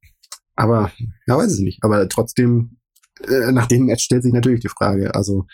aber 0.57 0.91
ja, 1.27 1.39
weiß 1.39 1.57
ich 1.57 1.65
nicht. 1.65 1.83
Aber 1.83 2.09
trotzdem, 2.09 2.77
äh, 3.27 3.53
nach 3.53 3.67
dem 3.67 3.87
Match 3.87 4.05
stellt 4.05 4.23
sich 4.23 4.33
natürlich 4.33 4.61
die 4.61 4.69
Frage. 4.69 5.15
Also 5.15 5.47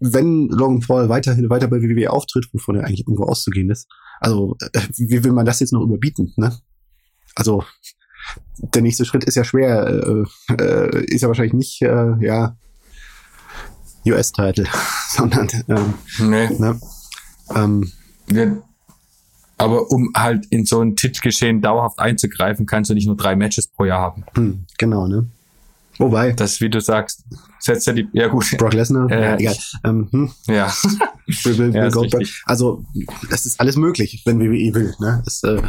wenn 0.00 0.48
Logan 0.48 0.80
Paul 0.80 1.08
weiterhin 1.08 1.50
weiter 1.50 1.68
bei 1.68 1.82
WWE 1.82 2.10
auftritt, 2.10 2.48
wovon 2.52 2.76
er 2.76 2.84
eigentlich 2.84 3.00
irgendwo 3.00 3.24
auszugehen 3.24 3.70
ist, 3.70 3.88
also 4.20 4.56
äh, 4.72 4.80
wie 4.96 5.24
will 5.24 5.32
man 5.32 5.46
das 5.46 5.60
jetzt 5.60 5.72
noch 5.72 5.82
überbieten, 5.82 6.32
ne? 6.36 6.56
Also 7.34 7.64
der 8.58 8.82
nächste 8.82 9.04
Schritt 9.04 9.24
ist 9.24 9.34
ja 9.34 9.44
schwer, 9.44 9.86
äh, 9.86 10.52
äh, 10.62 11.04
ist 11.06 11.22
ja 11.22 11.28
wahrscheinlich 11.28 11.54
nicht, 11.54 11.82
äh, 11.82 12.14
ja, 12.20 12.56
US-Title, 14.06 14.66
sondern 15.10 15.48
ähm, 15.68 15.94
nee. 16.18 16.48
ne? 16.58 16.80
ähm, 17.54 17.90
ja, 18.30 18.56
aber 19.58 19.90
um 19.90 20.10
halt 20.16 20.46
in 20.46 20.64
so 20.64 20.80
ein 20.80 20.96
Titelgeschehen 20.96 21.60
dauerhaft 21.60 21.98
einzugreifen, 21.98 22.64
kannst 22.64 22.90
du 22.90 22.94
nicht 22.94 23.06
nur 23.06 23.16
drei 23.16 23.36
Matches 23.36 23.66
pro 23.68 23.84
Jahr 23.84 24.00
haben. 24.00 24.24
Hm, 24.34 24.64
genau, 24.78 25.06
ne? 25.06 25.26
Wobei. 25.98 26.32
Das, 26.32 26.62
wie 26.62 26.70
du 26.70 26.80
sagst, 26.80 27.24
setzt 27.60 27.86
ja 27.86 27.92
die, 27.92 28.08
ja 28.12 28.28
gut. 28.28 28.56
Brock 28.58 28.72
Lesnar, 28.72 29.10
äh, 29.10 29.22
ja, 29.22 29.38
egal. 29.38 29.56
Ähm, 29.84 30.08
hm. 30.10 30.30
Ja. 30.46 30.72
Will, 31.44 31.58
will, 31.58 31.74
ja 31.74 31.88
Goldberg. 31.90 32.26
Also, 32.44 32.84
es 33.30 33.46
ist 33.46 33.60
alles 33.60 33.76
möglich, 33.76 34.22
wenn 34.24 34.40
WWE 34.40 34.74
will, 34.74 34.94
ne? 34.98 35.22
Es, 35.26 35.44
äh, 35.44 35.62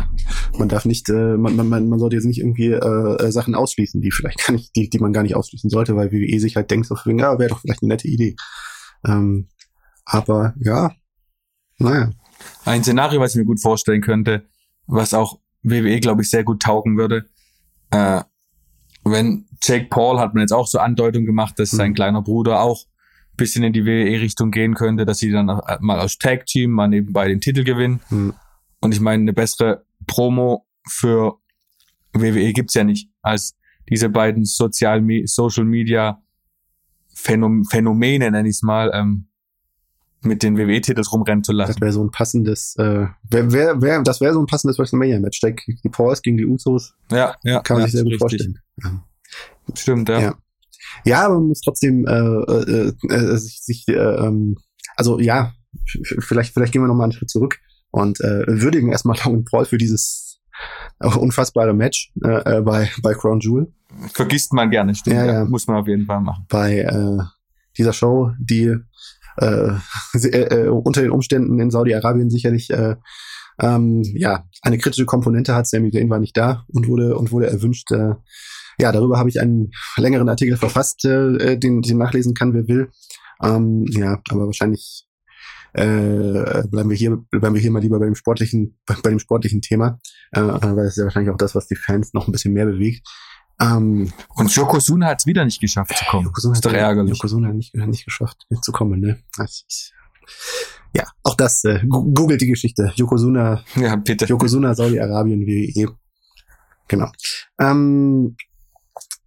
man 0.58 0.69
darf 0.69 0.86
nicht, 0.86 1.08
äh, 1.10 1.38
man, 1.38 1.56
man, 1.56 1.88
man 1.88 1.99
sollte 1.99 2.15
jetzt 2.15 2.25
nicht 2.25 2.39
irgendwie 2.39 2.71
äh, 2.71 2.77
äh, 2.77 3.32
Sachen 3.32 3.54
ausschließen, 3.54 4.01
die 4.01 4.10
vielleicht 4.10 4.43
gar 4.43 4.54
nicht, 4.54 4.75
die, 4.75 4.89
die 4.89 4.97
man 4.97 5.13
gar 5.13 5.21
nicht 5.21 5.36
ausschließen 5.36 5.69
sollte, 5.69 5.95
weil 5.95 6.12
WWE 6.12 6.39
sich 6.39 6.56
halt 6.56 6.71
denkt, 6.71 6.88
so, 6.88 6.95
ja, 7.06 7.38
wäre 7.38 7.49
doch 7.49 7.60
vielleicht 7.60 7.84
eine 7.84 7.89
nette 7.89 8.08
Idee. 8.08 8.36
Ähm, 9.06 9.49
aber, 10.04 10.56
ja, 10.60 10.91
naja. 11.77 12.10
Ein 12.65 12.84
Szenario, 12.84 13.19
was 13.19 13.36
ich 13.36 13.38
mir 13.38 13.45
gut 13.45 13.62
vorstellen 13.62 14.01
könnte, 14.01 14.47
was 14.88 15.13
auch 15.13 15.39
WWE, 15.62 15.99
glaube 15.99 16.23
ich, 16.23 16.30
sehr 16.32 16.43
gut 16.43 16.63
taugen 16.63 16.97
würde, 16.97 17.25
äh, 17.91 18.21
wenn 19.04 19.47
Jake 19.63 19.88
Paul 19.89 20.19
hat 20.19 20.34
man 20.34 20.41
jetzt 20.41 20.54
auch 20.54 20.67
so 20.67 20.80
Andeutung 20.80 21.26
gemacht, 21.26 21.58
dass 21.60 21.74
mhm. 21.74 21.78
sein 21.78 21.93
kleiner 21.93 22.21
Bruder 22.21 22.62
auch 22.62 22.86
bisschen 23.38 23.63
in 23.63 23.74
die 23.74 23.86
WWE-Richtung 23.86 24.52
gehen 24.52 24.76
könnte, 24.76 25.06
dass 25.06 25.17
sie 25.17 25.32
dann 25.32 25.47
mal 25.80 26.00
als 26.00 26.17
Tag-Team 26.17 26.71
mal 26.71 26.88
nebenbei 26.88 27.28
den 27.28 27.41
Titel 27.41 27.63
gewinnen. 27.63 28.02
Mhm. 28.10 28.34
Und 28.82 28.93
ich 28.93 29.00
meine, 29.00 29.21
eine 29.21 29.34
bessere 29.34 29.84
Promo 30.06 30.65
für 30.88 31.38
WWE 32.13 32.54
gibt's 32.54 32.74
ja 32.74 32.84
nicht, 32.84 33.10
als 33.21 33.56
diese 33.89 34.10
beiden 34.10 34.45
Sozial 34.45 35.04
Social 35.26 35.65
Media 35.65 36.21
Phänom 37.13 37.65
Phänomene, 37.65 38.32
nenne 38.32 38.47
ich 38.47 38.56
es 38.56 38.62
mal, 38.62 38.91
ähm, 38.93 39.28
mit 40.24 40.43
den 40.43 40.58
WWE-Titels 40.58 41.12
rumrennen 41.12 41.43
zu 41.43 41.52
lassen. 41.52 41.74
Das 41.74 41.82
wäre 41.82 41.91
so 41.91 42.04
ein 42.04 42.12
passendes, 42.12 42.76
äh, 42.78 43.08
wär, 43.30 43.52
wär, 43.52 43.82
wär, 43.82 44.04
das 44.04 44.21
wäre 44.21 44.34
so 44.34 44.39
ein 44.39 44.45
passendes 44.45 44.78
WrestleMania-Match. 44.78 45.41
Die 45.41 45.89
Pauls 45.89 46.21
gegen 46.21 46.38
die 46.38 46.45
Usos. 46.45 46.93
Ja, 47.12 47.36
ja. 47.43 47.62
Kann 47.62 47.78
man 47.78 47.82
ja, 47.82 47.88
sich 47.88 48.00
sehr 48.00 48.04
gut 48.04 48.19
vorstellen. 48.19 48.60
Ja. 48.84 49.04
Stimmt, 49.76 50.10
ja. 50.10 50.19
ja. 50.19 50.36
Ja, 51.06 51.26
aber 51.26 51.36
man 51.36 51.50
muss 51.50 51.62
trotzdem 51.62 52.06
äh, 52.06 52.12
äh, 52.12 52.93
äh, 53.10 53.38
sich, 53.38 53.62
sich 53.62 53.88
äh, 53.88 53.93
ähm, 53.93 54.58
also 54.95 55.19
ja, 55.19 55.54
vielleicht, 56.19 56.54
vielleicht 56.54 56.74
gehen 56.74 56.82
wir 56.82 56.88
nochmal 56.88 57.06
einen 57.06 57.13
Schritt 57.13 57.30
zurück 57.30 57.60
und 57.91 58.19
äh, 58.21 58.43
würdigen 58.47 58.91
erstmal 58.91 59.17
Logan 59.24 59.45
Paul 59.45 59.65
für 59.65 59.78
dieses 59.78 60.41
unfassbare 61.00 61.74
Match 61.74 62.12
äh, 62.24 62.58
äh, 62.58 62.62
bei, 62.62 62.89
bei 63.02 63.13
Crown 63.13 63.39
Jewel. 63.39 63.74
Vergisst 64.13 64.54
man 64.54 64.69
gerne, 64.69 64.95
stimmt. 64.95 65.15
Ja, 65.15 65.26
ja. 65.26 65.45
Muss 65.45 65.67
man 65.67 65.78
auf 65.78 65.88
jeden 65.88 66.06
Fall 66.06 66.21
machen. 66.21 66.45
Bei 66.50 66.80
äh, 66.80 67.17
dieser 67.78 67.93
Show, 67.93 68.32
die 68.39 68.76
äh, 69.38 69.74
äh, 70.13 70.28
äh, 70.28 70.67
unter 70.67 71.02
den 71.02 71.12
Umständen 71.12 71.60
in 71.60 71.71
Saudi-Arabien 71.71 72.30
sicherlich 72.30 72.69
äh, 72.69 72.95
ähm, 73.60 74.04
ja 74.15 74.45
eine 74.62 74.78
kritische 74.78 75.06
Komponente 75.06 75.56
hat. 75.56 75.67
Sammy 75.67 75.91
Zayn 75.91 76.10
war 76.10 76.19
nicht 76.19 76.38
da 76.38 76.65
und 76.67 76.88
wurde 76.88 77.17
und 77.17 77.32
wurde 77.32 77.50
erwünscht. 77.50 77.91
Äh, 77.91 78.15
ja, 78.79 78.91
darüber 78.91 79.17
habe 79.17 79.29
ich 79.29 79.39
einen 79.39 79.71
längeren 79.97 80.29
Artikel 80.29 80.57
verfasst, 80.57 81.05
äh, 81.05 81.57
den, 81.57 81.81
den 81.81 81.97
nachlesen 81.97 82.34
kann, 82.34 82.53
wer 82.53 82.67
will. 82.67 82.89
Ähm, 83.43 83.86
ja, 83.89 84.21
aber 84.29 84.45
wahrscheinlich 84.45 85.07
äh, 85.73 86.63
bleiben 86.67 86.89
wir 86.89 86.97
hier 86.97 87.17
bleiben 87.31 87.55
wir 87.55 87.62
hier 87.62 87.71
mal 87.71 87.81
lieber 87.81 87.99
bei 87.99 88.05
dem 88.05 88.15
sportlichen 88.15 88.77
bei, 88.86 88.95
dem 89.10 89.19
sportlichen 89.19 89.62
Thema, 89.62 89.99
äh, 90.31 90.41
weil 90.41 90.75
das 90.75 90.93
ist 90.93 90.97
ja 90.97 91.05
wahrscheinlich 91.05 91.31
auch 91.31 91.38
das, 91.38 91.55
was 91.55 91.67
die 91.67 91.75
Fans 91.75 92.13
noch 92.13 92.27
ein 92.27 92.31
bisschen 92.31 92.53
mehr 92.53 92.65
bewegt. 92.65 93.07
Ähm, 93.60 94.12
und 94.36 94.53
Yokozuna 94.55 95.07
hat 95.07 95.19
es 95.19 95.25
wieder 95.27 95.45
nicht 95.45 95.62
geschafft 95.62 95.95
zu 95.95 96.05
kommen. 96.05 96.25
Yokozuna 96.25 96.53
ist 96.53 96.65
doch 96.65 96.73
ärgerlich. 96.73 97.13
Yokozuna 97.13 97.49
hat 97.49 97.55
nicht, 97.55 97.75
nicht 97.75 98.05
geschafft 98.05 98.45
zu 98.62 98.71
kommen, 98.71 98.99
ne? 98.99 99.19
Ist, 99.38 99.93
ja, 100.93 101.03
auch 101.23 101.36
das, 101.36 101.63
äh, 101.63 101.79
googelt 101.88 102.41
die 102.41 102.47
Geschichte. 102.47 102.91
Yokozuna, 102.95 103.63
ja, 103.75 103.95
bitte. 103.95 104.25
Yokozuna, 104.25 104.73
Saudi-Arabien, 104.73 105.41
WWE. 105.45 105.95
Genau. 106.88 107.10
Ähm, 107.60 108.36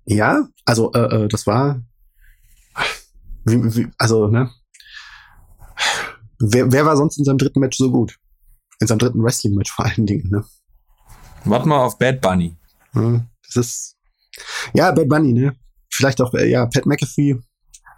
ja, 0.04 0.48
also 0.64 0.92
äh, 0.92 1.24
äh, 1.24 1.28
das 1.28 1.46
war, 1.46 1.82
wie, 3.44 3.62
wie, 3.76 3.88
also 3.98 4.28
ne, 4.28 4.50
wer, 6.38 6.70
wer 6.72 6.86
war 6.86 6.96
sonst 6.96 7.18
in 7.18 7.24
seinem 7.24 7.38
dritten 7.38 7.60
Match 7.60 7.78
so 7.78 7.90
gut? 7.90 8.18
In 8.80 8.86
seinem 8.86 8.98
dritten 8.98 9.22
Wrestling-Match 9.22 9.72
vor 9.72 9.84
allen 9.84 10.06
Dingen, 10.06 10.30
ne? 10.30 10.44
Warte 11.44 11.68
mal 11.68 11.84
auf 11.84 11.98
Bad 11.98 12.20
Bunny. 12.20 12.56
Ja, 12.94 13.24
das 13.46 13.56
ist, 13.56 13.96
ja, 14.72 14.90
Bad 14.90 15.08
Bunny, 15.08 15.32
ne? 15.32 15.56
Vielleicht 15.90 16.20
auch, 16.20 16.34
äh, 16.34 16.50
ja, 16.50 16.66
Pat 16.66 16.86
McAfee, 16.86 17.38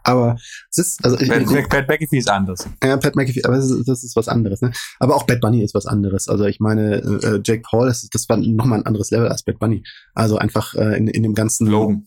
aber 0.07 0.37
es 0.71 0.79
ist, 0.79 1.05
also 1.05 1.17
Pat, 1.17 1.43
ich, 1.43 1.69
Pat 1.69 1.89
McAfee 1.89 2.19
ist 2.19 2.31
anders. 2.31 2.69
Ja, 2.83 2.97
Pat 2.97 3.17
McAfee, 3.17 3.43
aber 3.45 3.57
das 3.57 3.69
ist, 3.69 3.89
das 3.89 4.05
ist 4.05 4.15
was 4.15 4.29
anderes, 4.29 4.61
ne? 4.61 4.71
Aber 5.01 5.17
auch 5.17 5.25
Bad 5.25 5.41
Bunny 5.41 5.65
ist 5.65 5.75
was 5.75 5.87
anderes. 5.87 6.29
Also 6.29 6.45
ich 6.45 6.61
meine, 6.61 7.03
äh, 7.03 7.27
äh 7.27 7.41
Jake 7.45 7.63
Paul, 7.69 7.89
das, 7.89 8.09
das 8.09 8.29
war 8.29 8.37
nochmal 8.37 8.79
ein 8.79 8.87
anderes 8.87 9.11
Level 9.11 9.27
als 9.27 9.43
Bad 9.43 9.59
Bunny. 9.59 9.83
Also 10.15 10.39
einfach 10.39 10.75
äh, 10.75 10.97
in, 10.97 11.09
in 11.09 11.25
dem 11.25 11.35
ganzen 11.35 11.67
Logan. 11.67 12.07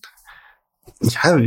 Ja, 1.01 1.37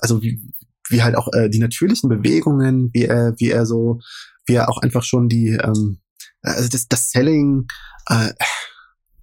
also 0.00 0.22
wie, 0.22 0.42
wie 0.88 1.02
halt 1.02 1.16
auch 1.16 1.28
äh, 1.34 1.50
die 1.50 1.58
natürlichen 1.58 2.08
Bewegungen, 2.08 2.88
wie 2.94 3.04
er, 3.04 3.34
wie 3.36 3.50
er 3.50 3.66
so, 3.66 4.00
wie 4.46 4.54
er 4.54 4.70
auch 4.70 4.78
einfach 4.78 5.02
schon 5.02 5.28
die, 5.28 5.50
ähm, 5.50 6.00
also 6.40 6.68
das, 6.70 6.88
das 6.88 7.10
Selling, 7.10 7.66
äh, 8.08 8.32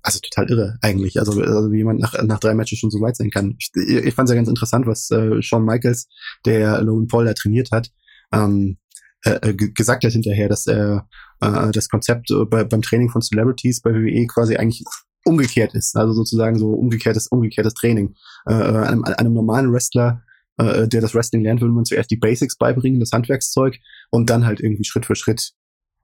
also 0.07 0.19
total 0.21 0.49
irre 0.49 0.77
eigentlich. 0.81 1.19
Also, 1.19 1.33
also 1.41 1.69
wie 1.69 1.79
jemand 1.79 1.99
nach, 1.99 2.13
nach 2.23 2.39
drei 2.39 2.53
Matches 2.53 2.79
schon 2.79 2.89
so 2.89 3.01
weit 3.01 3.17
sein 3.17 3.29
kann. 3.29 3.57
Ich, 3.59 3.71
ich 3.75 4.15
fand 4.15 4.29
es 4.29 4.31
ja 4.33 4.37
ganz 4.37 4.47
interessant, 4.47 4.87
was 4.87 5.11
äh, 5.11 5.41
Shawn 5.41 5.65
Michaels, 5.65 6.07
der 6.45 6.81
Logan 6.81 7.07
Paul 7.07 7.25
da 7.25 7.33
trainiert 7.33 7.71
hat, 7.71 7.91
ähm, 8.31 8.77
äh, 9.25 9.49
äh 9.49 9.53
gesagt 9.53 10.05
hat 10.05 10.13
hinterher, 10.13 10.47
dass 10.47 10.65
er 10.65 11.09
äh, 11.41 11.71
das 11.73 11.89
Konzept 11.89 12.31
äh, 12.31 12.45
bei, 12.45 12.63
beim 12.63 12.81
Training 12.81 13.09
von 13.09 13.21
Celebrities 13.21 13.81
bei 13.81 13.93
WWE 13.93 14.27
quasi 14.27 14.55
eigentlich 14.55 14.85
umgekehrt 15.25 15.75
ist. 15.75 15.97
Also 15.97 16.13
sozusagen 16.13 16.57
so 16.57 16.69
umgekehrtes, 16.69 17.27
umgekehrtes 17.27 17.73
Training. 17.73 18.15
Äh, 18.47 18.53
äh 18.53 18.87
einem, 18.87 19.03
einem 19.03 19.33
normalen 19.33 19.73
Wrestler 19.73 20.23
äh, 20.57 20.87
der 20.87 21.01
das 21.01 21.13
Wrestling 21.13 21.43
lernt, 21.43 21.61
würde 21.61 21.73
man 21.73 21.85
zuerst 21.85 22.09
die 22.09 22.17
Basics 22.17 22.57
beibringen, 22.57 22.99
das 22.99 23.11
Handwerkszeug 23.11 23.77
und 24.09 24.29
dann 24.29 24.45
halt 24.45 24.59
irgendwie 24.59 24.85
Schritt 24.85 25.05
für 25.05 25.15
Schritt 25.15 25.51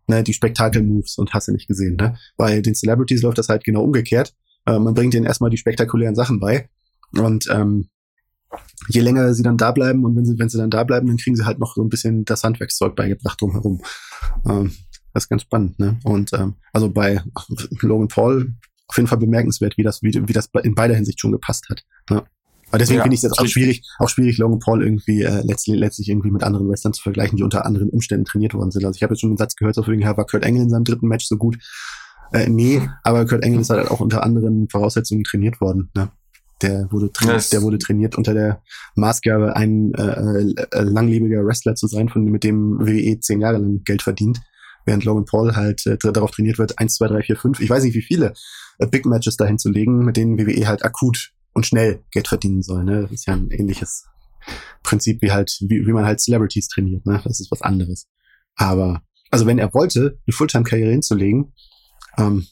ne, 0.07 0.23
die 0.23 0.33
Spektakel-Moves 0.33 1.17
und 1.17 1.33
hast 1.33 1.47
du 1.47 1.51
nicht 1.51 1.67
gesehen. 1.67 1.95
Ne? 1.95 2.17
Bei 2.37 2.61
den 2.61 2.75
Celebrities 2.75 3.21
läuft 3.21 3.37
das 3.37 3.49
halt 3.49 3.63
genau 3.63 3.83
umgekehrt. 3.83 4.33
Äh, 4.65 4.79
man 4.79 4.93
bringt 4.93 5.13
ihnen 5.13 5.25
erstmal 5.25 5.49
die 5.49 5.57
spektakulären 5.57 6.15
Sachen 6.15 6.39
bei 6.39 6.69
und 7.17 7.47
ähm, 7.49 7.89
je 8.87 9.01
länger 9.01 9.33
sie 9.33 9.43
dann 9.43 9.57
da 9.57 9.71
bleiben 9.71 10.03
und 10.05 10.15
wenn 10.15 10.25
sie, 10.25 10.37
wenn 10.37 10.49
sie 10.49 10.57
dann 10.57 10.69
da 10.69 10.83
bleiben, 10.83 11.07
dann 11.07 11.17
kriegen 11.17 11.35
sie 11.35 11.45
halt 11.45 11.59
noch 11.59 11.75
so 11.75 11.83
ein 11.83 11.89
bisschen 11.89 12.25
das 12.25 12.43
Handwerkszeug 12.43 12.95
beigebracht 12.95 13.41
drumherum. 13.41 13.81
Ähm, 14.45 14.73
das 15.13 15.25
ist 15.25 15.29
ganz 15.29 15.43
spannend, 15.43 15.77
ne? 15.79 15.99
Und 16.03 16.33
ähm, 16.33 16.55
also 16.71 16.89
bei 16.89 17.21
Logan 17.81 18.07
Paul 18.07 18.53
auf 18.87 18.97
jeden 18.97 19.07
Fall 19.07 19.19
bemerkenswert, 19.19 19.77
wie 19.77 19.83
das, 19.83 20.01
wie, 20.03 20.13
wie 20.27 20.33
das 20.33 20.49
in 20.63 20.75
beider 20.75 20.95
Hinsicht 20.95 21.19
schon 21.19 21.31
gepasst 21.31 21.67
hat. 21.69 21.83
Ne? 22.09 22.23
Aber 22.69 22.79
deswegen 22.79 22.97
ja, 22.97 23.03
finde 23.03 23.15
ich 23.15 23.19
es 23.19 23.23
jetzt 23.23 23.39
auch 23.39 23.45
schwierig, 23.45 23.83
auch 23.99 24.09
schwierig, 24.09 24.37
Logan 24.39 24.59
Paul 24.59 24.83
irgendwie 24.83 25.21
äh, 25.21 25.41
letztlich, 25.45 25.77
letztlich 25.77 26.09
irgendwie 26.09 26.31
mit 26.31 26.43
anderen 26.43 26.67
Wrestlern 26.69 26.93
zu 26.93 27.03
vergleichen, 27.03 27.37
die 27.37 27.43
unter 27.43 27.65
anderen 27.65 27.89
Umständen 27.89 28.25
trainiert 28.25 28.53
worden 28.53 28.71
sind. 28.71 28.83
Also 28.83 28.97
ich 28.97 29.03
habe 29.03 29.13
jetzt 29.13 29.21
schon 29.21 29.29
einen 29.29 29.37
Satz 29.37 29.55
gehört, 29.55 29.75
so 29.75 29.85
wegen 29.85 30.03
war 30.03 30.25
Kurt 30.25 30.43
Engel 30.43 30.63
in 30.63 30.69
seinem 30.69 30.83
dritten 30.83 31.07
Match 31.07 31.27
so 31.27 31.37
gut. 31.37 31.57
Äh, 32.31 32.49
nee, 32.49 32.81
aber 33.03 33.25
Kurt 33.27 33.43
Engel 33.43 33.61
ist 33.61 33.69
halt 33.69 33.89
auch 33.91 33.99
unter 33.99 34.23
anderen 34.23 34.67
Voraussetzungen 34.69 35.23
trainiert 35.23 35.61
worden. 35.61 35.91
Ne? 35.95 36.09
Der 36.63 36.91
wurde, 36.91 37.11
trainiert, 37.11 37.51
der 37.51 37.61
wurde 37.61 37.77
trainiert 37.77 38.15
unter 38.15 38.33
der 38.33 38.63
Maßgabe, 38.95 39.55
ein 39.55 39.93
äh, 39.93 40.41
äh, 40.71 40.81
langlebiger 40.81 41.45
Wrestler 41.45 41.75
zu 41.75 41.87
sein, 41.87 42.09
von 42.09 42.23
mit 42.25 42.43
dem 42.43 42.79
WWE 42.79 43.19
zehn 43.19 43.41
Jahre 43.41 43.57
lang 43.57 43.83
Geld 43.83 44.01
verdient, 44.01 44.41
während 44.85 45.03
Logan 45.03 45.25
Paul 45.25 45.55
halt 45.55 45.85
äh, 45.85 45.97
darauf 45.97 46.31
trainiert 46.31 46.57
wird, 46.57 46.79
eins, 46.79 46.95
zwei, 46.95 47.07
drei, 47.07 47.21
vier, 47.21 47.35
fünf, 47.35 47.59
ich 47.59 47.69
weiß 47.69 47.83
nicht 47.83 47.95
wie 47.95 48.01
viele 48.01 48.33
äh, 48.79 48.87
Big 48.87 49.05
Matches 49.05 49.37
dahin 49.37 49.59
zu 49.59 49.69
legen, 49.69 50.05
mit 50.05 50.17
denen 50.17 50.39
WWE 50.39 50.67
halt 50.67 50.85
akut 50.85 51.33
und 51.53 51.65
schnell 51.65 52.03
Geld 52.11 52.27
verdienen 52.27 52.61
soll. 52.61 52.83
Ne? 52.83 53.03
Das 53.03 53.11
ist 53.11 53.27
ja 53.27 53.33
ein 53.33 53.51
ähnliches 53.51 54.05
Prinzip 54.83 55.21
wie 55.21 55.31
halt, 55.31 55.57
wie, 55.61 55.85
wie 55.85 55.93
man 55.93 56.05
halt 56.05 56.19
Celebrities 56.19 56.67
trainiert. 56.67 57.05
Ne? 57.05 57.21
Das 57.23 57.39
ist 57.39 57.51
was 57.51 57.61
anderes. 57.61 58.07
Aber, 58.55 59.01
also 59.31 59.45
wenn 59.45 59.59
er 59.59 59.73
wollte, 59.73 60.19
eine 60.25 60.33
Fulltime-Karriere 60.33 60.91
hinzulegen, 60.91 61.53
ähm, 62.17 62.47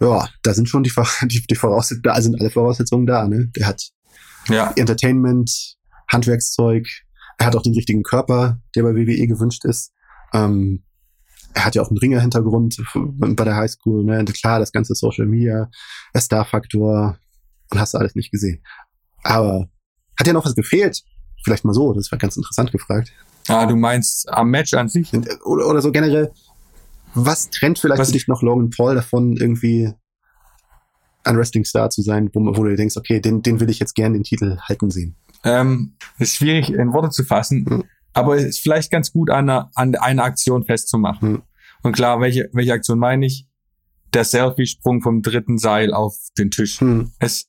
ja, 0.00 0.28
da 0.42 0.54
sind 0.54 0.68
schon 0.68 0.82
die, 0.82 0.92
die, 1.22 1.46
die 1.48 1.54
Voraussetzungen, 1.54 2.02
da 2.02 2.20
sind 2.20 2.40
alle 2.40 2.50
Voraussetzungen 2.50 3.06
da. 3.06 3.26
Ne? 3.26 3.50
Der 3.56 3.66
hat 3.66 3.90
ja. 4.48 4.72
Entertainment, 4.76 5.76
Handwerkszeug, 6.08 6.86
er 7.38 7.46
hat 7.46 7.56
auch 7.56 7.62
den 7.62 7.74
richtigen 7.74 8.02
Körper, 8.02 8.60
der 8.74 8.82
bei 8.82 8.94
WWE 8.94 9.26
gewünscht 9.26 9.64
ist. 9.64 9.92
Ähm, 10.32 10.84
er 11.54 11.66
hat 11.66 11.74
ja 11.74 11.82
auch 11.82 11.88
einen 11.88 11.98
Ringer-Hintergrund 11.98 12.82
bei 12.94 13.44
der 13.44 13.56
Highschool, 13.56 14.04
ne? 14.04 14.24
Klar, 14.24 14.58
das 14.58 14.72
ganze 14.72 14.94
Social 14.94 15.26
Media, 15.26 15.70
der 16.14 16.20
Star-Faktor, 16.20 17.18
und 17.72 17.80
hast 17.80 17.94
du 17.94 17.98
alles 17.98 18.14
nicht 18.14 18.30
gesehen. 18.30 18.62
Aber 19.22 19.68
hat 20.18 20.26
ja 20.26 20.32
noch 20.32 20.44
was 20.44 20.54
gefehlt? 20.54 21.02
Vielleicht 21.44 21.64
mal 21.64 21.74
so, 21.74 21.92
das 21.92 22.12
war 22.12 22.18
ganz 22.18 22.36
interessant 22.36 22.70
gefragt. 22.70 23.12
Ah, 23.48 23.66
du 23.66 23.74
meinst 23.74 24.28
am 24.28 24.50
Match 24.50 24.72
an 24.74 24.88
sich? 24.88 25.12
Oder, 25.44 25.66
oder 25.66 25.82
so 25.82 25.90
generell, 25.90 26.32
was 27.14 27.50
trennt 27.50 27.78
vielleicht 27.78 28.00
was? 28.00 28.08
für 28.08 28.12
dich 28.12 28.28
noch 28.28 28.42
Logan 28.42 28.70
Paul 28.70 28.94
davon, 28.94 29.36
irgendwie 29.36 29.92
ein 31.24 31.36
Wrestling-Star 31.36 31.90
zu 31.90 32.02
sein, 32.02 32.30
wo, 32.32 32.40
wo, 32.40 32.64
du 32.64 32.76
denkst, 32.76 32.96
okay, 32.96 33.20
den, 33.20 33.42
den 33.42 33.60
will 33.60 33.70
ich 33.70 33.78
jetzt 33.78 33.94
gerne 33.94 34.16
den 34.16 34.24
Titel 34.24 34.58
halten 34.60 34.90
sehen? 34.90 35.16
Ähm, 35.44 35.96
ist 36.18 36.36
schwierig 36.36 36.70
in 36.70 36.92
Worte 36.92 37.10
zu 37.10 37.24
fassen, 37.24 37.66
hm. 37.68 37.84
aber 38.12 38.36
es 38.36 38.44
ist 38.44 38.58
vielleicht 38.60 38.90
ganz 38.90 39.12
gut, 39.12 39.30
an 39.30 39.48
einer, 39.50 39.70
an 39.74 39.94
einer 39.96 40.24
Aktion 40.24 40.64
festzumachen. 40.64 41.34
Hm. 41.34 41.42
Und 41.82 41.92
klar, 41.92 42.20
welche, 42.20 42.48
welche 42.52 42.72
Aktion 42.72 42.98
meine 42.98 43.26
ich? 43.26 43.46
Der 44.14 44.24
Selfie-Sprung 44.24 45.02
vom 45.02 45.22
dritten 45.22 45.58
Seil 45.58 45.92
auf 45.94 46.16
den 46.38 46.50
Tisch. 46.50 46.80
Hm. 46.80 47.12
Es, 47.18 47.46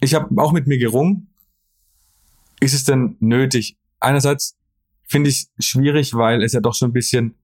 ich 0.00 0.14
habe 0.14 0.40
auch 0.42 0.52
mit 0.52 0.66
mir 0.66 0.78
gerungen. 0.78 1.28
Ist 2.60 2.74
es 2.74 2.84
denn 2.84 3.16
nötig? 3.20 3.76
Einerseits 4.00 4.56
finde 5.04 5.30
ich 5.30 5.48
es 5.56 5.64
schwierig, 5.64 6.14
weil 6.14 6.42
es 6.42 6.52
ja 6.52 6.60
doch 6.60 6.74
schon 6.74 6.90
ein 6.90 6.94
bisschen 6.94 7.34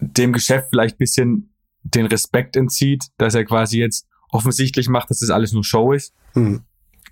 dem 0.00 0.32
Geschäft 0.32 0.68
vielleicht 0.70 0.96
ein 0.96 0.98
bisschen 0.98 1.54
den 1.82 2.06
Respekt 2.06 2.56
entzieht, 2.56 3.06
dass 3.18 3.34
er 3.34 3.44
quasi 3.44 3.78
jetzt 3.78 4.06
offensichtlich 4.30 4.88
macht, 4.88 5.10
dass 5.10 5.20
das 5.20 5.30
alles 5.30 5.52
nur 5.52 5.64
Show 5.64 5.92
ist. 5.92 6.14
Hm. 6.32 6.62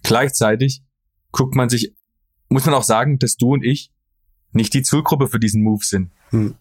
Gleichzeitig 0.03 0.83
guckt 1.31 1.55
man 1.55 1.69
sich, 1.69 1.95
muss 2.49 2.67
man 2.67 2.75
auch 2.75 2.83
sagen, 2.83 3.19
dass 3.19 3.37
du 3.37 3.53
und 3.53 3.65
ich 3.65 3.91
nicht 4.53 4.75
die 4.75 4.83
Zielgruppe 4.83 5.29
für 5.29 5.39
diesen 5.39 5.63
Move 5.63 5.85
sind. 5.85 6.11
Hm. 6.31 6.55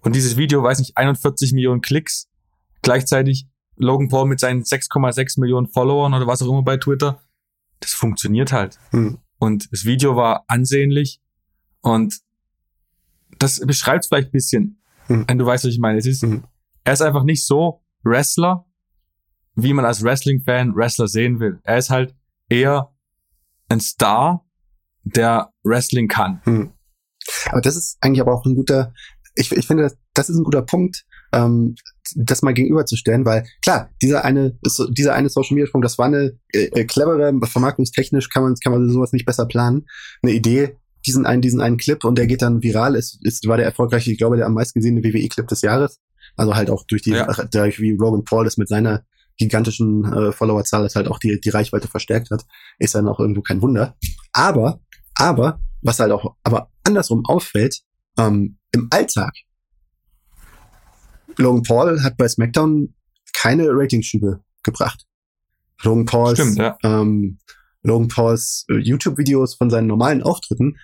Und 0.00 0.14
dieses 0.14 0.36
Video, 0.36 0.62
weiß 0.62 0.78
nicht, 0.78 0.96
41 0.96 1.52
Millionen 1.52 1.80
Klicks. 1.80 2.28
Gleichzeitig 2.82 3.46
Logan 3.76 4.08
Paul 4.08 4.26
mit 4.26 4.40
seinen 4.40 4.62
6,6 4.62 5.40
Millionen 5.40 5.68
Followern 5.68 6.14
oder 6.14 6.26
was 6.26 6.42
auch 6.42 6.48
immer 6.48 6.62
bei 6.62 6.76
Twitter, 6.76 7.20
das 7.80 7.92
funktioniert 7.92 8.52
halt. 8.52 8.78
Mhm. 8.92 9.18
Und 9.38 9.72
das 9.72 9.84
Video 9.84 10.16
war 10.16 10.44
ansehnlich 10.48 11.20
und 11.82 12.20
das 13.38 13.60
beschreibt 13.60 14.06
vielleicht 14.06 14.28
ein 14.28 14.32
bisschen, 14.32 14.82
mhm. 15.08 15.24
wenn 15.28 15.38
du 15.38 15.46
weißt, 15.46 15.64
was 15.64 15.72
ich 15.72 15.78
meine. 15.78 15.98
Es 15.98 16.06
ist, 16.06 16.22
mhm. 16.22 16.44
er 16.84 16.92
ist 16.94 17.02
einfach 17.02 17.24
nicht 17.24 17.44
so 17.44 17.82
Wrestler, 18.02 18.66
wie 19.54 19.72
man 19.72 19.84
als 19.84 20.02
Wrestling-Fan 20.02 20.74
Wrestler 20.74 21.08
sehen 21.08 21.40
will. 21.40 21.60
Er 21.64 21.78
ist 21.78 21.90
halt 21.90 22.14
eher 22.48 22.94
ein 23.68 23.80
Star, 23.80 24.46
der 25.02 25.52
Wrestling 25.62 26.08
kann. 26.08 26.40
Mhm. 26.44 26.72
Aber 27.50 27.60
das 27.60 27.76
ist 27.76 27.98
eigentlich 28.00 28.20
aber 28.20 28.34
auch 28.34 28.44
ein 28.44 28.54
guter, 28.54 28.92
ich, 29.34 29.52
ich 29.52 29.66
finde, 29.66 29.84
das, 29.84 29.98
das 30.14 30.30
ist 30.30 30.36
ein 30.36 30.44
guter 30.44 30.62
Punkt, 30.62 31.05
ähm, 31.32 31.74
das 32.14 32.42
mal 32.42 32.54
gegenüberzustellen, 32.54 33.24
weil 33.24 33.46
klar, 33.62 33.90
dieser 34.00 34.24
eine, 34.24 34.58
dieser 34.90 35.14
eine 35.14 35.28
Social 35.28 35.54
Media 35.54 35.66
Sprung, 35.66 35.82
das 35.82 35.98
war 35.98 36.06
eine 36.06 36.38
äh, 36.52 36.66
äh, 36.66 36.84
clevere, 36.84 37.32
vermarktungstechnisch 37.46 38.28
kann 38.28 38.42
man, 38.42 38.54
kann 38.62 38.72
man 38.72 38.88
sowas 38.90 39.12
nicht 39.12 39.26
besser 39.26 39.46
planen, 39.46 39.86
eine 40.22 40.32
Idee, 40.32 40.76
diesen 41.06 41.26
einen, 41.26 41.42
diesen 41.42 41.60
einen 41.60 41.76
Clip 41.76 42.04
und 42.04 42.18
der 42.18 42.26
geht 42.26 42.42
dann 42.42 42.62
viral, 42.62 42.96
ist, 42.96 43.18
ist, 43.24 43.46
war 43.46 43.56
der 43.56 43.66
erfolgreiche, 43.66 44.10
ich 44.10 44.18
glaube, 44.18 44.36
der 44.36 44.46
am 44.46 44.54
meisten 44.54 44.78
gesehene 44.78 45.02
WWE-Clip 45.02 45.46
des 45.46 45.62
Jahres. 45.62 46.00
Also 46.36 46.54
halt 46.54 46.70
auch 46.70 46.84
durch 46.86 47.02
die, 47.02 47.10
ja. 47.10 47.26
dadurch 47.26 47.80
wie 47.80 47.92
Rogan 47.92 48.24
Paul 48.24 48.44
das 48.44 48.56
mit 48.56 48.68
seiner 48.68 49.04
gigantischen 49.38 50.04
äh, 50.12 50.32
Followerzahl 50.32 50.82
das 50.82 50.96
halt 50.96 51.08
auch 51.08 51.18
die, 51.18 51.40
die 51.40 51.50
Reichweite 51.50 51.88
verstärkt 51.88 52.30
hat, 52.30 52.44
ist 52.78 52.94
dann 52.94 53.08
auch 53.08 53.20
irgendwo 53.20 53.42
kein 53.42 53.62
Wunder. 53.62 53.96
Aber, 54.32 54.80
aber, 55.14 55.60
was 55.82 56.00
halt 56.00 56.10
auch, 56.10 56.34
aber 56.42 56.70
andersrum 56.84 57.24
auffällt, 57.24 57.80
ähm, 58.18 58.58
im 58.72 58.88
Alltag 58.90 59.32
Logan 61.38 61.62
Paul 61.62 62.02
hat 62.02 62.16
bei 62.16 62.28
SmackDown 62.28 62.94
keine 63.34 63.68
Ratingschübe 63.68 64.40
gebracht. 64.62 65.06
Logan 65.82 66.06
Pauls, 66.06 66.38
Stimmt, 66.38 66.58
ja. 66.58 66.78
ähm, 66.82 67.38
Logan 67.82 68.08
Pauls 68.08 68.64
äh, 68.70 68.78
YouTube-Videos 68.78 69.54
von 69.54 69.70
seinen 69.70 69.86
normalen 69.86 70.22
Auftritten, 70.22 70.76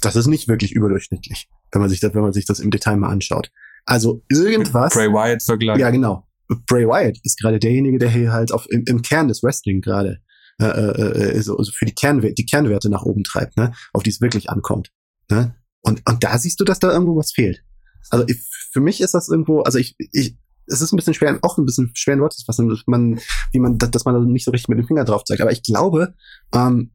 das 0.00 0.16
ist 0.16 0.26
nicht 0.26 0.48
wirklich 0.48 0.72
überdurchschnittlich, 0.72 1.48
wenn 1.72 1.80
man 1.80 1.90
sich 1.90 2.00
das, 2.00 2.14
wenn 2.14 2.22
man 2.22 2.32
sich 2.32 2.46
das 2.46 2.60
im 2.60 2.70
Detail 2.70 2.96
mal 2.96 3.10
anschaut. 3.10 3.50
Also 3.86 4.22
irgendwas. 4.28 4.94
Bray 4.94 5.08
Wyatt 5.08 5.42
Vergleich. 5.42 5.78
Ja, 5.78 5.90
genau. 5.90 6.26
Bray 6.66 6.86
Wyatt 6.86 7.18
ist 7.22 7.38
gerade 7.38 7.58
derjenige, 7.58 7.98
der 7.98 8.10
hier 8.10 8.32
halt 8.32 8.52
auf, 8.52 8.66
im, 8.70 8.84
im 8.86 9.02
Kern 9.02 9.28
des 9.28 9.42
Wrestling 9.42 9.80
gerade 9.80 10.20
äh, 10.60 10.66
äh, 10.66 11.36
äh 11.36 11.40
so, 11.40 11.56
also 11.56 11.72
für 11.72 11.84
die, 11.84 11.94
Kernwerte, 11.94 12.34
die 12.34 12.46
Kernwerte 12.46 12.90
nach 12.90 13.02
oben 13.02 13.24
treibt, 13.24 13.56
ne? 13.56 13.72
auf 13.92 14.02
die 14.02 14.10
es 14.10 14.20
wirklich 14.20 14.50
ankommt. 14.50 14.90
Ne? 15.30 15.54
Und, 15.82 16.02
und 16.08 16.24
da 16.24 16.38
siehst 16.38 16.60
du, 16.60 16.64
dass 16.64 16.78
da 16.78 16.92
irgendwo 16.92 17.16
was 17.16 17.32
fehlt. 17.32 17.62
Also 18.10 18.26
ich, 18.28 18.46
für 18.72 18.80
mich 18.80 19.00
ist 19.00 19.14
das 19.14 19.28
irgendwo, 19.28 19.60
also 19.62 19.78
ich, 19.78 19.96
ich, 19.98 20.36
es 20.66 20.80
ist 20.80 20.92
ein 20.92 20.96
bisschen 20.96 21.14
schwer, 21.14 21.38
auch 21.42 21.58
ein 21.58 21.66
bisschen 21.66 21.90
schwer 21.94 22.14
in 22.14 22.20
Worte 22.20 22.36
zu 22.36 22.44
fassen, 22.44 22.74
man, 22.86 23.20
wie 23.52 23.58
man, 23.58 23.78
dass 23.78 24.04
man 24.04 24.14
da 24.14 24.20
nicht 24.20 24.44
so 24.44 24.50
richtig 24.50 24.68
mit 24.68 24.78
dem 24.78 24.86
Finger 24.86 25.04
drauf 25.04 25.24
zeigt. 25.24 25.40
Aber 25.40 25.52
ich 25.52 25.62
glaube, 25.62 26.14
ähm, 26.54 26.92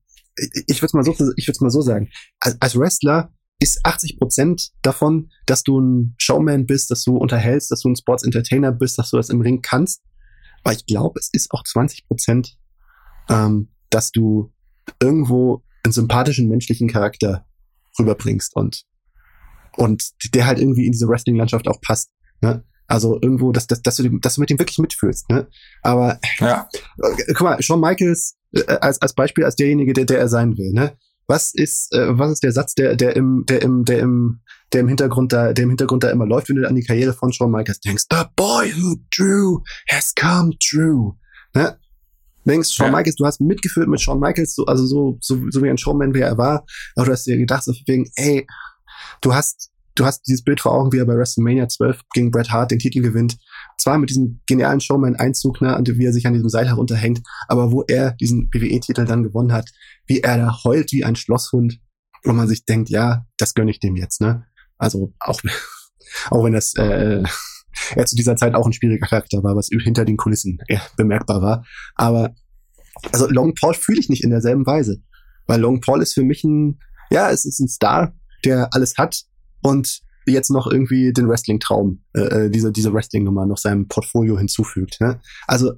ich 0.67 0.81
würde 0.81 0.87
es 0.87 0.93
mal 0.93 1.03
so, 1.03 1.11
ich 1.11 1.47
würde 1.47 1.51
es 1.51 1.61
mal 1.61 1.69
so 1.69 1.81
sagen. 1.81 2.09
Als, 2.39 2.57
als 2.59 2.77
Wrestler 2.77 3.31
ist 3.59 3.85
80 3.85 4.17
Prozent 4.17 4.71
davon, 4.81 5.29
dass 5.45 5.63
du 5.63 5.79
ein 5.79 6.15
Showman 6.17 6.65
bist, 6.65 6.91
dass 6.91 7.03
du 7.03 7.17
unterhältst, 7.17 7.71
dass 7.71 7.81
du 7.81 7.89
ein 7.89 7.95
Sports 7.95 8.23
Entertainer 8.23 8.71
bist, 8.71 8.97
dass 8.97 9.11
du 9.11 9.17
das 9.17 9.29
im 9.29 9.41
Ring 9.41 9.61
kannst. 9.61 10.01
Aber 10.63 10.73
ich 10.73 10.85
glaube, 10.85 11.19
es 11.19 11.29
ist 11.31 11.51
auch 11.51 11.63
20 11.63 12.07
Prozent, 12.07 12.57
ähm, 13.29 13.69
dass 13.89 14.11
du 14.11 14.51
irgendwo 15.01 15.63
einen 15.83 15.91
sympathischen 15.91 16.47
menschlichen 16.47 16.87
Charakter 16.87 17.45
rüberbringst 17.97 18.55
und 18.55 18.85
und 19.79 20.03
der 20.33 20.45
halt 20.45 20.59
irgendwie 20.59 20.85
in 20.85 20.91
diese 20.91 21.07
Wrestling-Landschaft 21.07 21.67
auch 21.67 21.79
passt. 21.81 22.09
Ne? 22.41 22.63
Also 22.87 23.19
irgendwo, 23.21 23.51
dass, 23.51 23.67
dass, 23.67 23.81
dass, 23.81 23.95
du, 23.97 24.09
dass 24.19 24.35
du 24.35 24.41
mit 24.41 24.51
ihm 24.51 24.59
wirklich 24.59 24.77
mitfühlst. 24.77 25.29
Ne? 25.29 25.47
Aber 25.81 26.19
ja. 26.39 26.67
Äh, 26.97 27.33
guck 27.33 27.41
mal, 27.41 27.61
Shawn 27.61 27.79
Michaels 27.79 28.35
äh, 28.51 28.63
als, 28.81 29.01
als 29.01 29.13
Beispiel, 29.13 29.45
als 29.45 29.55
derjenige, 29.55 29.93
der, 29.93 30.05
der 30.05 30.19
er 30.19 30.27
sein 30.27 30.57
will. 30.57 30.73
Ne? 30.73 30.97
Was 31.27 31.53
ist, 31.53 31.93
äh, 31.93 32.17
was 32.17 32.31
ist 32.31 32.43
der 32.43 32.51
Satz, 32.51 32.73
der, 32.73 32.95
der 32.95 33.15
im, 33.15 33.45
der 33.47 33.61
im, 33.61 33.85
der 33.85 33.99
im, 33.99 34.41
der 34.73 34.81
im 34.81 34.87
Hintergrund 34.87 35.31
da, 35.31 35.53
der 35.53 35.63
im 35.63 35.69
Hintergrund 35.69 36.03
da 36.03 36.09
immer 36.09 36.25
läuft, 36.25 36.49
wenn 36.49 36.57
du 36.57 36.67
an 36.67 36.75
die 36.75 36.83
Karriere 36.83 37.13
von 37.13 37.31
Shawn 37.31 37.51
Michaels 37.51 37.79
denkst? 37.79 38.05
The 38.11 38.23
boy 38.35 38.71
who 38.75 38.95
drew 39.15 39.61
has 39.87 40.13
come 40.13 40.57
true. 40.59 41.13
Ne? 41.53 41.77
denkst, 42.49 42.73
Shawn 42.73 42.91
ja. 42.91 42.97
Michaels, 42.97 43.15
du 43.15 43.25
hast 43.25 43.41
mitgeführt 43.41 43.87
mit 43.87 44.01
Shawn 44.01 44.19
Michaels, 44.19 44.55
so, 44.55 44.65
also 44.65 44.85
so, 44.85 45.17
so, 45.21 45.39
so 45.49 45.63
wie 45.63 45.69
ein 45.69 45.77
Showman, 45.77 46.13
wie 46.13 46.21
er 46.21 46.37
war, 46.37 46.65
aber 46.95 47.05
du 47.05 47.11
hast 47.11 47.25
dir 47.25 47.37
gedacht, 47.37 47.63
so 47.63 47.73
wegen, 47.85 48.09
ey, 48.15 48.47
du 49.21 49.33
hast, 49.33 49.71
du 49.95 50.05
hast 50.05 50.21
dieses 50.27 50.43
Bild 50.43 50.61
vor 50.61 50.73
Augen, 50.73 50.91
wie 50.91 50.97
er 50.97 51.05
bei 51.05 51.15
WrestleMania 51.15 51.67
12 51.67 52.01
gegen 52.13 52.31
Bret 52.31 52.51
Hart 52.51 52.71
den 52.71 52.79
Titel 52.79 53.01
gewinnt 53.01 53.37
zwar 53.79 53.97
mit 53.97 54.09
diesem 54.09 54.41
genialen 54.45 54.81
Showman-Einzug, 54.81 55.61
ne, 55.61 55.81
wie 55.85 56.05
er 56.05 56.13
sich 56.13 56.27
an 56.27 56.33
diesem 56.33 56.49
Seil 56.49 56.67
herunterhängt, 56.67 57.21
aber 57.47 57.71
wo 57.71 57.83
er 57.87 58.11
diesen 58.11 58.49
WWE-Titel 58.53 59.05
dann 59.05 59.23
gewonnen 59.23 59.53
hat, 59.53 59.69
wie 60.05 60.19
er 60.19 60.37
da 60.37 60.63
heult 60.63 60.91
wie 60.91 61.05
ein 61.05 61.15
Schlosshund, 61.15 61.79
wo 62.23 62.33
man 62.33 62.47
sich 62.47 62.65
denkt, 62.65 62.89
ja, 62.89 63.25
das 63.37 63.53
gönne 63.53 63.71
ich 63.71 63.79
dem 63.79 63.95
jetzt, 63.95 64.21
ne? 64.21 64.45
Also 64.77 65.13
auch, 65.19 65.41
auch 66.29 66.43
wenn 66.43 66.53
das 66.53 66.75
äh, 66.75 67.23
er 67.95 68.05
zu 68.05 68.15
dieser 68.15 68.35
Zeit 68.35 68.53
auch 68.53 68.65
ein 68.65 68.73
schwieriger 68.73 69.07
Charakter 69.07 69.43
war, 69.43 69.55
was 69.55 69.69
hinter 69.69 70.05
den 70.05 70.17
Kulissen 70.17 70.59
eher 70.67 70.81
bemerkbar 70.97 71.41
war. 71.41 71.65
Aber 71.95 72.35
also 73.13 73.29
Long 73.29 73.53
Paul 73.55 73.73
fühle 73.73 73.99
ich 73.99 74.09
nicht 74.09 74.23
in 74.23 74.29
derselben 74.29 74.65
Weise. 74.65 75.01
Weil 75.47 75.61
Long 75.61 75.79
Paul 75.79 76.01
ist 76.01 76.13
für 76.13 76.23
mich 76.23 76.43
ein, 76.43 76.79
ja, 77.09 77.31
es 77.31 77.45
ist 77.45 77.59
ein 77.59 77.69
Star, 77.69 78.13
der 78.45 78.73
alles 78.73 78.97
hat 78.97 79.23
und 79.61 80.01
jetzt 80.25 80.51
noch 80.51 80.67
irgendwie 80.67 81.11
den 81.11 81.27
Wrestling-Traum, 81.27 82.03
äh, 82.13 82.21
äh 82.21 82.49
diese, 82.49 82.71
diese 82.71 82.93
Wrestling-Nummer 82.93 83.45
noch 83.45 83.57
seinem 83.57 83.87
Portfolio 83.87 84.37
hinzufügt. 84.37 85.01
Ne? 85.01 85.19
Also 85.47 85.73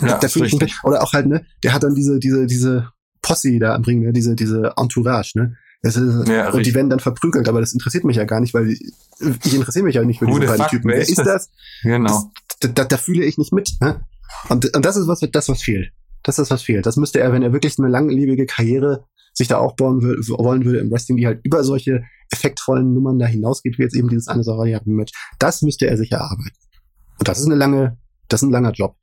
ja, 0.00 0.18
da 0.18 0.28
fühle 0.28 0.46
ich 0.46 0.58
mich, 0.58 0.74
oder 0.84 1.02
auch 1.02 1.12
halt, 1.12 1.26
ne, 1.26 1.44
der 1.62 1.72
hat 1.72 1.82
dann 1.82 1.94
diese, 1.94 2.18
diese, 2.18 2.46
diese 2.46 2.90
Posse 3.22 3.58
da 3.58 3.74
am 3.74 3.82
Ring, 3.82 4.00
ne, 4.00 4.12
diese, 4.12 4.34
diese 4.34 4.72
Entourage, 4.76 5.32
ne? 5.38 5.56
Das 5.82 5.96
ist, 5.96 6.28
ja, 6.28 6.50
und 6.50 6.64
die 6.64 6.74
werden 6.74 6.88
dann 6.88 7.00
verprügelt, 7.00 7.46
aber 7.46 7.60
das 7.60 7.74
interessiert 7.74 8.04
mich 8.04 8.16
ja 8.16 8.24
gar 8.24 8.40
nicht, 8.40 8.54
weil 8.54 8.70
ich, 8.70 8.80
ich 9.20 9.54
interessiere 9.54 9.84
mich 9.84 9.96
ja 9.96 10.02
nicht 10.02 10.18
für 10.18 10.26
diese 10.26 10.46
beiden 10.46 10.66
Typen. 10.68 10.88
Wer 10.88 11.02
ist 11.02 11.18
das? 11.18 11.50
Genau. 11.82 12.32
Das, 12.60 12.72
da, 12.72 12.84
da 12.84 12.96
fühle 12.96 13.22
ich 13.22 13.36
nicht 13.36 13.52
mit. 13.52 13.74
Ne? 13.82 14.00
Und, 14.48 14.74
und 14.74 14.82
das 14.82 14.96
ist 14.96 15.08
was, 15.08 15.20
das 15.20 15.48
was 15.50 15.62
fehlt. 15.62 15.92
Das 16.22 16.38
ist 16.38 16.50
was 16.50 16.62
fehlt. 16.62 16.86
Das 16.86 16.96
müsste 16.96 17.20
er, 17.20 17.32
wenn 17.32 17.42
er 17.42 17.52
wirklich 17.52 17.78
eine 17.78 17.88
langlebige 17.88 18.46
Karriere 18.46 19.04
sich 19.34 19.48
da 19.48 19.58
aufbauen 19.58 20.00
will, 20.00 20.16
wollen 20.38 20.64
würde 20.64 20.78
im 20.78 20.90
Wrestling, 20.90 21.16
die 21.16 21.26
halt 21.26 21.40
über 21.42 21.64
solche 21.64 22.04
effektvollen 22.30 22.94
Nummern 22.94 23.18
da 23.18 23.26
hinausgeht, 23.26 23.78
wie 23.78 23.82
jetzt 23.82 23.96
eben 23.96 24.08
dieses 24.08 24.28
eine 24.28 24.44
Saraya-Match. 24.44 25.12
Das 25.38 25.62
müsste 25.62 25.86
er 25.86 25.96
sich 25.96 26.12
erarbeiten. 26.12 26.56
Und 27.18 27.28
das 27.28 27.40
ist 27.40 27.46
eine 27.46 27.56
lange, 27.56 27.98
das 28.28 28.42
ist 28.42 28.48
ein 28.48 28.52
langer 28.52 28.72
Job. 28.72 28.96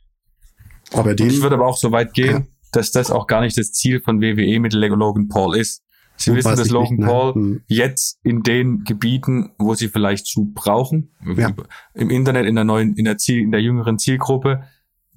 Aber 0.94 1.14
den, 1.14 1.28
ich 1.28 1.42
würde 1.42 1.56
aber 1.56 1.68
auch 1.68 1.78
so 1.78 1.92
weit 1.92 2.14
gehen, 2.14 2.32
ja. 2.32 2.44
dass 2.72 2.92
das 2.92 3.12
auch 3.12 3.28
gar 3.28 3.42
nicht 3.42 3.58
das 3.58 3.72
Ziel 3.72 4.02
von 4.02 4.22
WWE 4.22 4.60
mit 4.60 4.74
Logan 4.74 5.28
Paul 5.28 5.56
ist. 5.56 5.84
Sie 6.18 6.36
wissen, 6.36 6.56
dass 6.56 6.70
Logan 6.70 6.98
nicht, 6.98 7.08
Paul 7.08 7.34
hm. 7.34 7.62
jetzt 7.68 8.20
in 8.24 8.44
den 8.44 8.84
Gebieten, 8.84 9.52
wo 9.58 9.74
sie 9.74 9.88
vielleicht 9.88 10.30
Schub 10.30 10.54
brauchen, 10.54 11.16
ja. 11.36 11.52
im 11.94 12.10
Internet, 12.10 12.46
in 12.46 12.56
der 12.56 12.64
neuen, 12.64 12.96
in 12.96 13.06
der 13.06 13.18
Ziel, 13.18 13.42
in 13.42 13.52
der 13.52 13.62
jüngeren 13.62 13.98
Zielgruppe, 13.98 14.64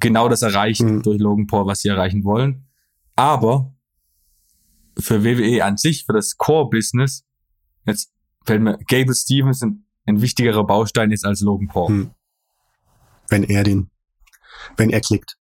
genau 0.01 0.29
das 0.29 0.43
erreichen 0.43 0.89
hm. 0.89 1.03
durch 1.03 1.19
Logan 1.19 1.47
Paul, 1.47 1.67
was 1.67 1.81
sie 1.81 1.89
erreichen 1.89 2.25
wollen. 2.25 2.67
Aber 3.17 3.74
für 4.99 5.25
WWE 5.25 5.65
an 5.65 5.77
sich, 5.77 6.05
für 6.07 6.13
das 6.13 6.37
Core-Business, 6.37 7.25
jetzt 7.87 8.13
fällt 8.45 8.63
mir 8.63 8.79
Gable 8.87 9.15
Stevens 9.15 9.63
ein, 9.63 9.87
ein 10.07 10.21
wichtigerer 10.21 10.65
Baustein 10.65 11.11
ist 11.11 11.25
als 11.25 11.41
Logan 11.41 11.69
Paul. 11.69 11.89
Hm. 11.89 12.11
Wenn 13.29 13.45
er 13.45 13.65
den, 13.65 13.91
wenn 14.77 14.91
er 14.91 15.01
klickt. 15.01 15.39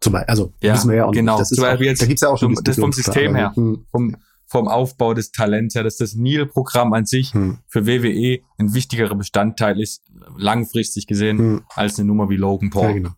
Zum 0.00 0.12
Beispiel, 0.12 0.30
also 0.30 0.52
ja, 0.60 0.74
wissen 0.74 0.90
wir 0.90 0.96
ja 0.98 1.04
auch 1.06 1.12
genau. 1.12 1.38
Das 1.38 1.50
ist 1.50 1.58
auch, 1.58 1.80
jetzt, 1.80 2.02
da 2.02 2.06
gibt's 2.06 2.20
ja 2.20 2.28
auch 2.28 2.38
schon 2.38 2.54
das 2.62 2.78
vom 2.78 2.92
System 2.92 3.34
her, 3.34 3.56
hm. 3.56 3.86
vom, 3.90 4.16
vom 4.46 4.68
Aufbau 4.68 5.14
des 5.14 5.32
Talents 5.32 5.74
her, 5.74 5.82
dass 5.82 5.96
das 5.96 6.14
Neil-Programm 6.14 6.92
an 6.92 7.06
sich 7.06 7.32
hm. 7.32 7.58
für 7.66 7.86
WWE 7.86 8.40
ein 8.58 8.74
wichtigerer 8.74 9.14
Bestandteil 9.14 9.80
ist, 9.80 10.02
langfristig 10.36 11.06
gesehen, 11.06 11.38
hm. 11.38 11.64
als 11.70 11.98
eine 11.98 12.06
Nummer 12.06 12.28
wie 12.28 12.36
Logan 12.36 12.70
Paul. 12.70 12.88
Ja, 12.88 12.92
genau. 12.92 13.10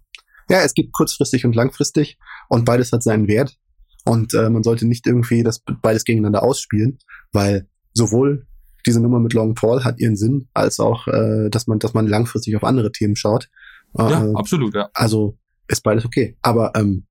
ja, 0.49 0.61
es 0.61 0.75
gibt 0.75 0.93
kurzfristig 0.93 1.45
und 1.45 1.57
langfristig 1.57 2.19
und 2.49 2.65
beides 2.65 2.93
hat 2.93 3.03
seinen 3.03 3.27
Wert. 3.27 3.59
Und 4.07 4.35
äh, 4.35 4.49
man 4.49 4.63
sollte 4.63 4.87
nicht 4.87 5.07
irgendwie 5.07 5.43
das 5.43 5.63
beides 5.83 6.05
gegeneinander 6.05 6.43
ausspielen, 6.43 6.99
weil 7.33 7.69
sowohl 7.93 8.47
diese 8.87 9.01
Nummer 9.01 9.19
mit 9.19 9.33
Logan 9.33 9.55
Paul 9.55 9.83
hat 9.83 9.99
ihren 9.99 10.17
Sinn, 10.17 10.49
als 10.55 10.79
auch, 10.79 11.09
äh, 11.09 11.51
dass 11.51 11.67
man, 11.67 11.81
dass 11.81 11.93
man 11.93 12.07
langfristig 12.07 12.55
auf 12.57 12.63
andere 12.63 12.93
Themen 12.93 13.17
schaut. 13.17 13.51
Äh, 13.99 14.09
ja, 14.09 14.31
absolut, 14.35 14.75
ja. 14.75 14.89
Also 14.95 15.37
ist 15.67 15.83
beides 15.83 16.05
okay. 16.05 16.37
Aber 16.41 16.73
ähm, 16.77 17.07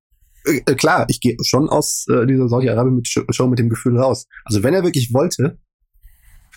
äh, 0.45 0.75
klar, 0.75 1.05
ich 1.09 1.19
gehe 1.19 1.35
schon 1.43 1.67
aus 1.67 2.05
äh, 2.09 2.25
dieser 2.25 2.47
Saudi-Arabien-Show 2.47 3.47
mit 3.47 3.59
dem 3.59 3.69
Gefühl 3.69 3.99
raus. 3.99 4.27
Also 4.45 4.63
wenn 4.63 4.73
er 4.73 4.83
wirklich 4.83 5.13
wollte, 5.13 5.59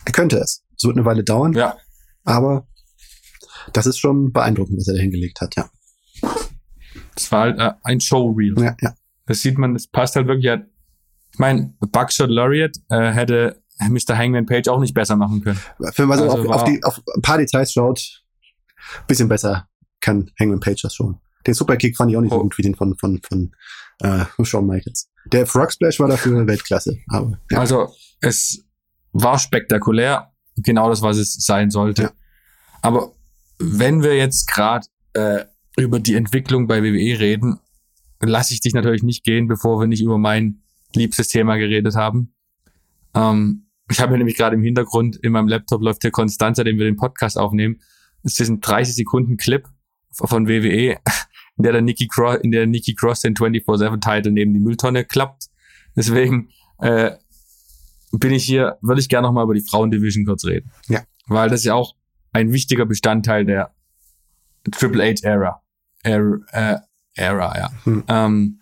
er 0.05 0.13
könnte 0.13 0.39
es. 0.39 0.65
Es 0.77 0.85
wird 0.85 0.97
eine 0.97 1.05
Weile 1.05 1.25
dauern. 1.25 1.53
Ja. 1.53 1.77
Aber 2.25 2.69
das 3.73 3.87
ist 3.87 3.99
schon 3.99 4.33
beeindruckend, 4.33 4.79
was 4.79 4.87
er 4.87 4.95
da 4.95 5.01
hingelegt 5.01 5.41
hat, 5.41 5.57
ja. 5.57 5.69
Es 7.17 7.33
war 7.33 7.41
halt 7.41 7.59
äh, 7.59 7.73
ein 7.83 8.01
Showreel. 8.01 8.55
Ja, 8.59 8.77
ja. 8.81 8.95
Das 9.29 9.43
sieht 9.43 9.59
man, 9.59 9.77
es 9.77 9.87
passt 9.87 10.17
halt 10.17 10.27
wirklich. 10.27 10.51
Ich 11.33 11.39
meine, 11.39 11.75
Buckshot 11.81 12.31
Laureate 12.31 12.81
äh, 12.89 13.13
hätte 13.13 13.63
Mr. 13.79 14.17
Hangman 14.17 14.47
Page 14.47 14.69
auch 14.69 14.81
nicht 14.81 14.95
besser 14.95 15.15
machen 15.15 15.43
können. 15.43 15.61
Wenn 15.79 16.09
man 16.09 16.19
so 16.19 16.25
also 16.25 16.51
auf, 16.51 16.63
auf, 16.63 16.65
die, 16.65 16.83
auf 16.83 17.01
ein 17.15 17.23
paar 17.23 17.39
Details 17.39 17.73
schaut, 17.73 18.25
bisschen 19.07 19.29
besser 19.29 19.69
kann 20.01 20.31
Hangman 20.39 20.61
Page 20.61 20.83
das 20.83 20.95
schon. 20.95 21.21
Den 21.47 21.55
Superkick 21.55 21.97
fand 21.97 22.11
ich 22.11 22.17
auch 22.17 22.23
nicht 22.23 22.33
oh. 22.33 22.37
so 22.37 22.43
gut 22.43 22.59
wie 22.59 22.63
den 22.63 22.75
von, 22.75 22.97
von, 22.97 23.21
von 23.23 23.53
äh, 24.01 24.25
Shawn 24.43 24.67
Michaels. 24.67 25.11
Der 25.27 25.47
Frog 25.47 25.73
Splash 25.73 26.01
war 26.01 26.09
dafür 26.09 26.47
Weltklasse. 26.47 26.97
Aber, 27.09 27.39
ja. 27.51 27.59
Also 27.59 27.95
es 28.21 28.65
war 29.13 29.39
spektakulär, 29.39 30.33
genau 30.57 30.89
das, 30.89 31.03
was 31.03 31.19
es 31.19 31.35
sein 31.35 31.71
sollte. 31.71 32.03
Ja. 32.03 32.13
Aber 32.83 33.13
wenn 33.59 34.03
wir 34.03 34.17
jetzt 34.17 34.47
gerade 34.51 34.87
äh, 35.13 35.45
über 35.77 36.01
die 36.01 36.15
Entwicklung 36.15 36.67
bei 36.67 36.83
WWE 36.83 37.19
reden, 37.19 37.61
lasse 38.21 38.55
ich 38.55 38.61
dich 38.61 38.75
natürlich 38.75 39.03
nicht 39.03 39.25
gehen, 39.25 39.49
bevor 39.49 39.81
wir 39.81 39.87
nicht 39.87 40.03
über 40.03 40.19
mein 40.19 40.63
liebstes 40.95 41.29
Thema 41.29 41.57
geredet 41.57 41.95
haben. 41.95 42.35
Ähm, 43.15 43.67
ich 43.91 44.01
habe 44.01 44.13
mir 44.13 44.19
nämlich 44.19 44.37
gerade 44.37 44.57
im 44.57 44.63
Hintergrund 44.63 45.17
in 45.17 45.33
meinem 45.33 45.49
Laptop 45.49 45.83
läuft 45.83 46.03
der 46.05 46.11
Konstanzer, 46.11 46.65
den 46.65 46.79
wir 46.79 46.85
den 46.85 46.97
Podcast 46.97 47.39
aufnehmen. 47.39 47.81
Es 48.23 48.39
ist 48.39 48.49
ein 48.49 48.61
30 48.61 48.95
Sekunden 48.95 49.37
Clip 49.37 49.67
von 50.11 50.49
WWE, 50.49 50.99
in 51.57 51.63
der 51.63 51.73
der 51.73 51.83
Nikki 51.83 52.07
Cross, 52.09 52.39
in 52.43 52.51
der 52.51 52.67
Nikki 52.67 52.95
Cross 52.95 53.21
den 53.21 53.35
24-7-Title 53.35 54.33
neben 54.33 54.53
die 54.53 54.61
Mülltonne 54.61 55.05
klappt. 55.05 55.49
Deswegen 55.97 56.51
äh, 56.81 57.13
bin 58.13 58.33
ich 58.33 58.45
hier, 58.45 58.79
würde 58.83 59.01
ich 59.01 59.09
gerne 59.09 59.27
noch 59.27 59.33
mal 59.33 59.45
über 59.45 59.55
die 59.55 59.65
Frauendivision 59.69 60.27
kurz 60.27 60.45
reden. 60.45 60.71
Ja. 60.89 61.03
Weil 61.27 61.49
das 61.51 61.61
ist 61.61 61.67
ja 61.67 61.75
auch 61.75 61.95
ein 62.33 62.53
wichtiger 62.53 62.87
Bestandteil 62.87 63.45
der 63.45 63.75
Triple 64.71 65.05
H 65.05 65.27
Era. 65.27 65.63
Era, 66.03 66.39
äh, 66.53 66.79
Era 67.19 67.57
ja. 67.57 67.71
Hm. 67.85 68.05
Ähm, 68.09 68.61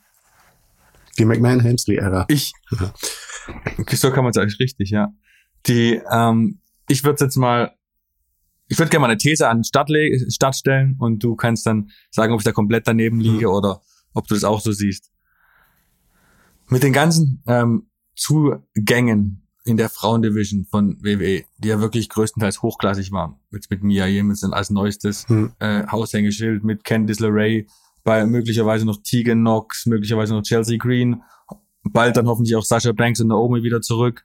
die 1.19 1.25
McMahon-Helmsley-Ära. 1.25 2.27
Ich, 2.29 2.53
so 3.92 4.11
kann 4.11 4.25
man 4.25 4.31
es 4.31 4.37
eigentlich 4.37 4.61
richtig, 4.61 4.90
ja. 4.90 5.12
Die, 5.66 6.01
ähm, 6.11 6.61
ich 6.88 7.05
würde 7.05 7.25
jetzt 7.25 7.37
mal 7.37 7.77
ich 8.69 8.79
würde 8.79 8.90
gerne 8.90 9.03
mal 9.03 9.11
eine 9.11 9.19
These 9.19 9.49
an 9.49 9.59
den 9.59 9.64
Start, 9.64 9.90
Start 10.29 10.57
stellen 10.57 10.97
und 10.99 11.23
du 11.23 11.37
kannst 11.37 11.66
dann 11.66 11.90
sagen, 12.11 12.33
ob 12.33 12.40
ich 12.40 12.45
da 12.45 12.53
komplett 12.53 12.87
daneben 12.87 13.21
liege 13.21 13.47
mhm. 13.47 13.55
oder 13.55 13.83
ob 14.12 14.27
du 14.27 14.35
das 14.35 14.45
auch 14.45 14.61
so 14.61 14.73
siehst. 14.73 15.11
Mit 16.69 16.83
den 16.83 16.92
ganzen 16.92 17.42
ähm, 17.47 17.88
Zugängen 18.16 19.42
in 19.64 19.77
der 19.77 19.88
Frauendivision 19.88 20.64
von 20.64 20.97
WWE, 21.03 21.45
die 21.59 21.69
ja 21.69 21.81
wirklich 21.81 22.09
größtenteils 22.09 22.62
hochklassig 22.62 23.12
waren, 23.12 23.37
mit, 23.51 23.71
mit 23.71 23.83
Mia 23.83 24.07
Jemison 24.07 24.53
als 24.53 24.71
neuestes 24.71 25.29
mhm. 25.29 25.53
äh, 25.59 25.87
Haushängeschild, 25.87 26.64
mit 26.64 26.85
Candice 26.85 27.21
LeRae, 27.21 27.66
bei 28.07 28.25
möglicherweise 28.25 28.87
noch 28.87 29.03
Tegan 29.03 29.40
Knox, 29.40 29.85
möglicherweise 29.85 30.33
noch 30.33 30.42
Chelsea 30.42 30.79
Green, 30.79 31.23
bald 31.83 32.16
dann 32.16 32.29
hoffentlich 32.29 32.55
auch 32.55 32.62
Sasha 32.62 32.92
Banks 32.92 33.21
und 33.21 33.27
Naomi 33.27 33.64
wieder 33.64 33.83
zurück. 33.83 34.25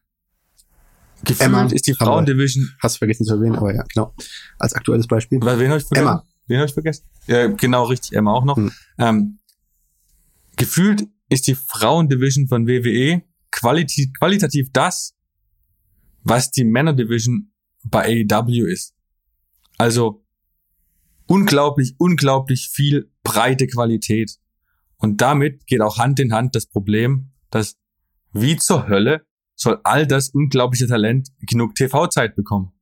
Gefühlt 1.24 1.42
Emma, 1.42 1.66
ist 1.66 1.88
die 1.88 1.96
Frauendivision. 1.96 2.70
Hast 2.82 2.98
vergessen 2.98 3.26
zu 3.26 3.34
erwähnen, 3.34 3.56
aber 3.56 3.74
ja, 3.74 3.84
genau. 3.92 4.14
Als 4.60 4.74
aktuelles 4.74 5.08
Beispiel. 5.08 5.40
Weil, 5.42 5.60
wen 5.60 5.70
habe 5.70 5.80
ich 5.80 5.86
vergessen? 5.86 6.08
Emma. 6.08 6.24
Wen 6.46 6.58
habe 6.58 6.68
ich 6.68 6.74
vergessen? 6.74 7.06
Ja, 7.26 7.48
genau, 7.48 7.86
richtig, 7.86 8.14
Emma 8.14 8.32
auch 8.32 8.46
noch. 8.46 8.58
Hm. 8.58 8.72
Ähm, 9.00 9.40
gefühlt 10.58 11.08
ist 11.30 11.48
die 11.48 11.56
Frauendivision 11.56 12.48
von 12.48 12.68
WWE 12.68 13.24
qualitativ, 13.50 14.14
qualitativ 14.20 14.72
das, 14.72 15.16
was 16.22 16.52
die 16.52 16.66
Männerdivision 16.66 17.52
bei 17.84 18.26
AEW 18.30 18.66
ist. 18.68 18.94
Also 19.80 20.21
unglaublich, 21.32 21.96
unglaublich 21.98 22.70
viel 22.74 23.10
breite 23.24 23.66
Qualität. 23.68 24.38
Und 24.98 25.22
damit 25.22 25.66
geht 25.66 25.82
auch 25.82 25.98
Hand 25.98 26.20
in 26.20 26.34
Hand 26.34 26.56
das 26.56 26.66
Problem, 26.66 27.32
dass 27.50 27.78
wie 28.34 28.58
zur 28.58 28.88
Hölle 28.88 29.26
soll 29.56 29.80
all 29.84 30.06
das 30.06 30.30
unglaubliche 30.30 30.88
Talent 30.88 31.30
genug 31.40 31.76
TV-Zeit 31.76 32.36
bekommen. 32.36 32.74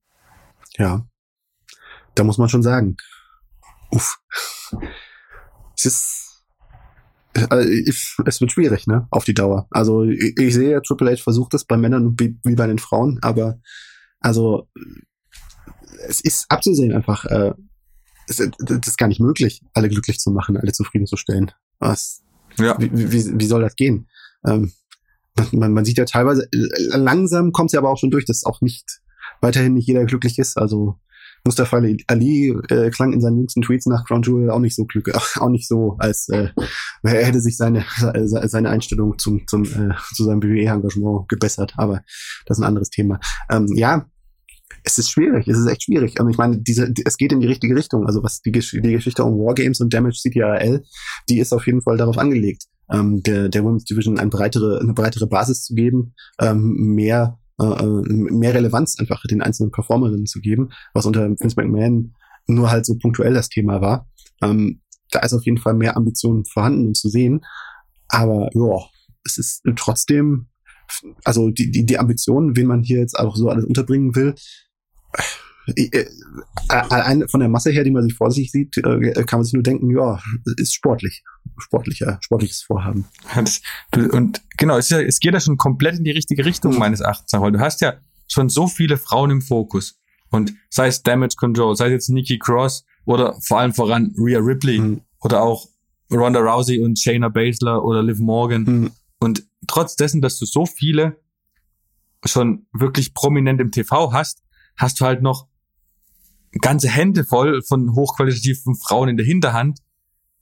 Ja, 0.77 1.07
da 2.15 2.23
muss 2.23 2.37
man 2.37 2.49
schon 2.49 2.63
sagen. 2.63 2.97
Uff. 3.91 4.19
Es 5.77 5.85
ist, 5.85 6.45
äh, 7.33 7.89
es 8.25 8.41
wird 8.41 8.51
schwierig, 8.51 8.87
ne, 8.87 9.07
auf 9.11 9.25
die 9.25 9.33
Dauer. 9.33 9.67
Also 9.69 10.03
ich, 10.03 10.53
sehe, 10.53 10.81
Triple 10.81 11.11
H 11.11 11.21
versucht 11.21 11.53
es 11.53 11.65
bei 11.65 11.77
Männern 11.77 12.15
wie 12.19 12.55
bei 12.55 12.67
den 12.67 12.79
Frauen, 12.79 13.19
aber 13.21 13.59
also 14.19 14.67
es 16.07 16.21
ist 16.21 16.45
abzusehen 16.49 16.93
einfach. 16.93 17.25
Äh, 18.29 18.49
es, 18.49 18.51
das 18.59 18.87
ist 18.87 18.97
gar 18.97 19.07
nicht 19.07 19.19
möglich, 19.19 19.61
alle 19.73 19.89
glücklich 19.89 20.19
zu 20.19 20.31
machen, 20.31 20.57
alle 20.57 20.71
zufriedenzustellen. 20.71 21.51
Was? 21.79 22.21
Ja. 22.57 22.75
Wie, 22.79 22.91
wie, 22.93 23.39
wie 23.39 23.45
soll 23.45 23.61
das 23.61 23.75
gehen? 23.75 24.07
Ähm, 24.45 24.71
man, 25.51 25.73
man 25.73 25.85
sieht 25.85 25.97
ja 25.97 26.05
teilweise, 26.05 26.47
langsam 26.51 27.51
kommt 27.51 27.69
es 27.69 27.73
ja 27.73 27.79
aber 27.79 27.89
auch 27.89 27.97
schon 27.97 28.11
durch, 28.11 28.25
dass 28.25 28.43
auch 28.43 28.61
nicht 28.61 29.01
weiterhin 29.41 29.73
nicht 29.73 29.87
jeder 29.87 30.05
glücklich 30.05 30.37
ist. 30.37 30.57
Also 30.57 30.99
Mustafa 31.45 31.81
Ali 32.07 32.49
äh, 32.69 32.89
klang 32.89 33.13
in 33.13 33.21
seinen 33.21 33.37
jüngsten 33.37 33.61
Tweets 33.61 33.85
nach 33.85 34.05
Crown 34.05 34.23
Jewel 34.23 34.49
auch 34.49 34.59
nicht 34.59 34.75
so 34.75 34.85
glücklich, 34.85 35.15
auch 35.37 35.49
nicht 35.49 35.67
so, 35.67 35.95
als 35.99 36.27
äh, 36.29 36.49
er 37.03 37.25
hätte 37.25 37.39
sich 37.39 37.57
seine 37.57 37.85
seine 38.25 38.69
Einstellung 38.69 39.17
zum 39.17 39.47
zum 39.47 39.63
äh, 39.63 39.95
zu 40.13 40.25
seinem 40.25 40.43
WWE-Engagement 40.43 41.29
gebessert. 41.29 41.73
Aber 41.77 42.01
das 42.45 42.57
ist 42.57 42.63
ein 42.63 42.67
anderes 42.67 42.89
Thema. 42.89 43.19
Ähm, 43.49 43.67
ja, 43.75 44.05
es 44.83 44.97
ist 44.97 45.09
schwierig, 45.09 45.47
es 45.47 45.57
ist 45.57 45.67
echt 45.67 45.83
schwierig. 45.83 46.19
Und 46.19 46.29
ich 46.29 46.37
meine, 46.37 46.59
diese, 46.59 46.91
es 47.05 47.17
geht 47.17 47.31
in 47.31 47.39
die 47.39 47.47
richtige 47.47 47.75
Richtung. 47.75 48.05
Also 48.05 48.23
was 48.23 48.41
die, 48.41 48.51
Gesch 48.51 48.71
die 48.71 48.91
Geschichte 48.91 49.23
um 49.23 49.33
Wargames 49.33 49.79
und 49.81 49.93
Damage 49.93 50.19
CTRL, 50.21 50.83
die 51.29 51.39
ist 51.39 51.53
auf 51.53 51.65
jeden 51.65 51.81
Fall 51.81 51.97
darauf 51.97 52.17
angelegt, 52.17 52.65
ähm, 52.91 53.21
der, 53.23 53.49
der 53.49 53.63
Women's 53.63 53.85
Division 53.85 54.19
eine 54.19 54.29
breitere, 54.29 54.79
eine 54.81 54.93
breitere 54.93 55.27
Basis 55.27 55.63
zu 55.63 55.75
geben, 55.75 56.13
ähm, 56.39 56.93
mehr, 56.95 57.39
äh, 57.59 57.65
äh, 57.65 58.03
mehr 58.07 58.53
Relevanz 58.53 58.97
einfach 58.99 59.21
den 59.29 59.41
einzelnen 59.41 59.71
Performerinnen 59.71 60.25
zu 60.25 60.39
geben, 60.39 60.69
was 60.93 61.05
unter 61.05 61.29
Vince 61.29 61.55
McMahon 61.55 62.13
nur 62.47 62.71
halt 62.71 62.85
so 62.85 62.97
punktuell 62.97 63.33
das 63.33 63.49
Thema 63.49 63.81
war. 63.81 64.07
Ähm, 64.41 64.81
da 65.11 65.19
ist 65.19 65.33
auf 65.33 65.45
jeden 65.45 65.57
Fall 65.57 65.73
mehr 65.73 65.97
Ambitionen 65.97 66.45
vorhanden 66.45 66.87
und 66.87 66.97
zu 66.97 67.09
sehen. 67.09 67.41
Aber 68.07 68.49
ja, 68.53 68.85
es 69.23 69.37
ist 69.37 69.63
trotzdem, 69.75 70.48
also 71.23 71.49
die, 71.49 71.71
die, 71.71 71.85
die 71.85 71.99
Ambitionen, 71.99 72.55
wen 72.55 72.67
man 72.67 72.83
hier 72.83 72.99
jetzt 72.99 73.17
auch 73.17 73.35
so 73.35 73.49
alles 73.49 73.65
unterbringen 73.65 74.15
will, 74.15 74.35
äh, 75.75 75.89
äh, 75.91 76.05
äh, 76.69 77.27
von 77.27 77.39
der 77.39 77.49
Masse 77.49 77.71
her, 77.71 77.83
die 77.83 77.91
man 77.91 78.03
sich 78.03 78.13
vor 78.13 78.31
sich 78.31 78.51
sieht, 78.51 78.75
kann 78.81 79.39
man 79.39 79.43
sich 79.43 79.53
nur 79.53 79.63
denken, 79.63 79.89
ja, 79.91 80.19
ist 80.57 80.73
sportlich. 80.73 81.23
Sportlicher, 81.57 82.19
sportliches 82.21 82.61
Vorhaben. 82.61 83.05
Und 83.93 84.41
genau, 84.57 84.77
es, 84.77 84.89
ja, 84.89 85.01
es 85.01 85.19
geht 85.19 85.33
ja 85.33 85.39
schon 85.39 85.57
komplett 85.57 85.97
in 85.97 86.03
die 86.03 86.11
richtige 86.11 86.45
Richtung, 86.45 86.77
meines 86.77 87.01
Erachtens, 87.01 87.33
weil 87.33 87.51
du 87.51 87.59
hast 87.59 87.81
ja 87.81 87.95
schon 88.27 88.49
so 88.49 88.67
viele 88.67 88.97
Frauen 88.97 89.31
im 89.31 89.41
Fokus. 89.41 89.99
Und 90.29 90.53
sei 90.69 90.87
es 90.87 91.03
Damage 91.03 91.35
Control, 91.37 91.75
sei 91.75 91.87
es 91.87 91.91
jetzt 91.91 92.09
Nikki 92.09 92.37
Cross 92.37 92.85
oder 93.05 93.35
vor 93.41 93.59
allem 93.59 93.73
voran 93.73 94.13
Rhea 94.17 94.39
Ripley 94.39 94.79
mhm. 94.79 95.01
oder 95.21 95.41
auch 95.41 95.67
Ronda 96.11 96.39
Rousey 96.39 96.79
und 96.79 96.99
Shayna 96.99 97.29
Baszler 97.29 97.83
oder 97.83 98.03
Liv 98.03 98.19
Morgan. 98.19 98.63
Mhm. 98.63 98.91
Und 99.19 99.43
trotz 99.67 99.95
dessen, 99.95 100.21
dass 100.21 100.37
du 100.39 100.45
so 100.45 100.65
viele 100.65 101.17
schon 102.25 102.65
wirklich 102.73 103.13
prominent 103.13 103.61
im 103.61 103.71
TV 103.71 104.13
hast, 104.13 104.43
hast 104.77 104.99
du 104.99 105.05
halt 105.05 105.21
noch 105.21 105.47
ganze 106.61 106.89
Hände 106.89 107.23
voll 107.23 107.61
von 107.61 107.93
hochqualitativen 107.95 108.75
Frauen 108.75 109.09
in 109.09 109.17
der 109.17 109.25
Hinterhand, 109.25 109.79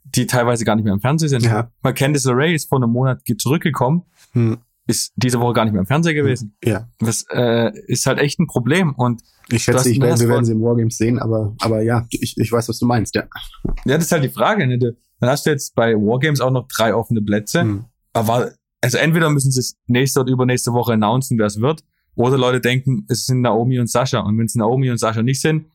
die 0.04 0.26
teilweise 0.26 0.64
gar 0.64 0.76
nicht 0.76 0.86
mehr 0.86 0.94
im 0.94 1.02
Fernsehen 1.02 1.30
sind. 1.30 1.46
Ja. 1.46 1.72
Mal 1.82 1.94
Candice 1.94 2.26
LeRae 2.26 2.54
ist 2.54 2.70
vor 2.70 2.78
einem 2.78 2.92
Monat 2.92 3.22
zurückgekommen, 3.38 4.04
hm. 4.32 4.58
ist 4.86 5.12
diese 5.18 5.40
Woche 5.40 5.54
gar 5.54 5.66
nicht 5.66 5.74
mehr 5.74 5.82
im 5.82 5.88
Fernsehen 5.88 6.16
gewesen. 6.16 6.56
Ja. 6.64 6.88
Das 7.00 7.26
äh, 7.30 7.72
ist 7.88 8.06
halt 8.06 8.20
echt 8.20 8.40
ein 8.40 8.48
Problem. 8.48 8.94
Und 8.96 9.22
ich 9.50 9.64
schätze, 9.64 9.90
ich 9.90 10.00
werde, 10.00 10.22
wir 10.22 10.30
werden 10.30 10.46
sie 10.46 10.54
im 10.54 10.62
Wargames 10.62 10.98
sehen, 10.98 11.20
aber, 11.20 11.56
aber 11.60 11.82
ja, 11.82 12.06
ich, 12.10 12.38
ich 12.38 12.52
weiß, 12.52 12.70
was 12.70 12.80
du 12.80 12.86
meinst, 12.86 13.16
ja. 13.16 13.24
Ja, 13.86 13.96
das 13.96 14.06
ist 14.06 14.12
halt 14.12 14.24
die 14.24 14.30
Frage. 14.30 14.66
Ne? 14.66 14.78
Dann 14.78 15.30
hast 15.30 15.46
du 15.46 15.50
jetzt 15.50 15.76
bei 15.76 15.94
Wargames 15.94 16.40
auch 16.40 16.52
noch 16.52 16.68
drei 16.68 16.94
offene 16.94 17.22
Plätze. 17.22 17.62
Hm. 17.62 17.86
Aber 18.14 18.52
also 18.82 18.98
entweder 18.98 19.30
müssen 19.30 19.52
sie 19.52 19.60
es 19.60 19.78
nächste 19.88 20.22
oder 20.22 20.32
übernächste 20.32 20.74
Woche 20.74 20.94
announcen, 20.94 21.38
wer 21.38 21.48
es 21.48 21.60
wird, 21.60 21.84
oder 22.16 22.38
Leute 22.38 22.62
denken, 22.62 23.06
es 23.10 23.26
sind 23.26 23.42
Naomi 23.42 23.80
und 23.80 23.90
Sascha. 23.90 24.20
Und 24.20 24.38
wenn 24.38 24.46
es 24.46 24.56
Naomi 24.56 24.90
und 24.90 24.98
Sascha 24.98 25.22
nicht 25.22 25.42
sind, 25.42 25.68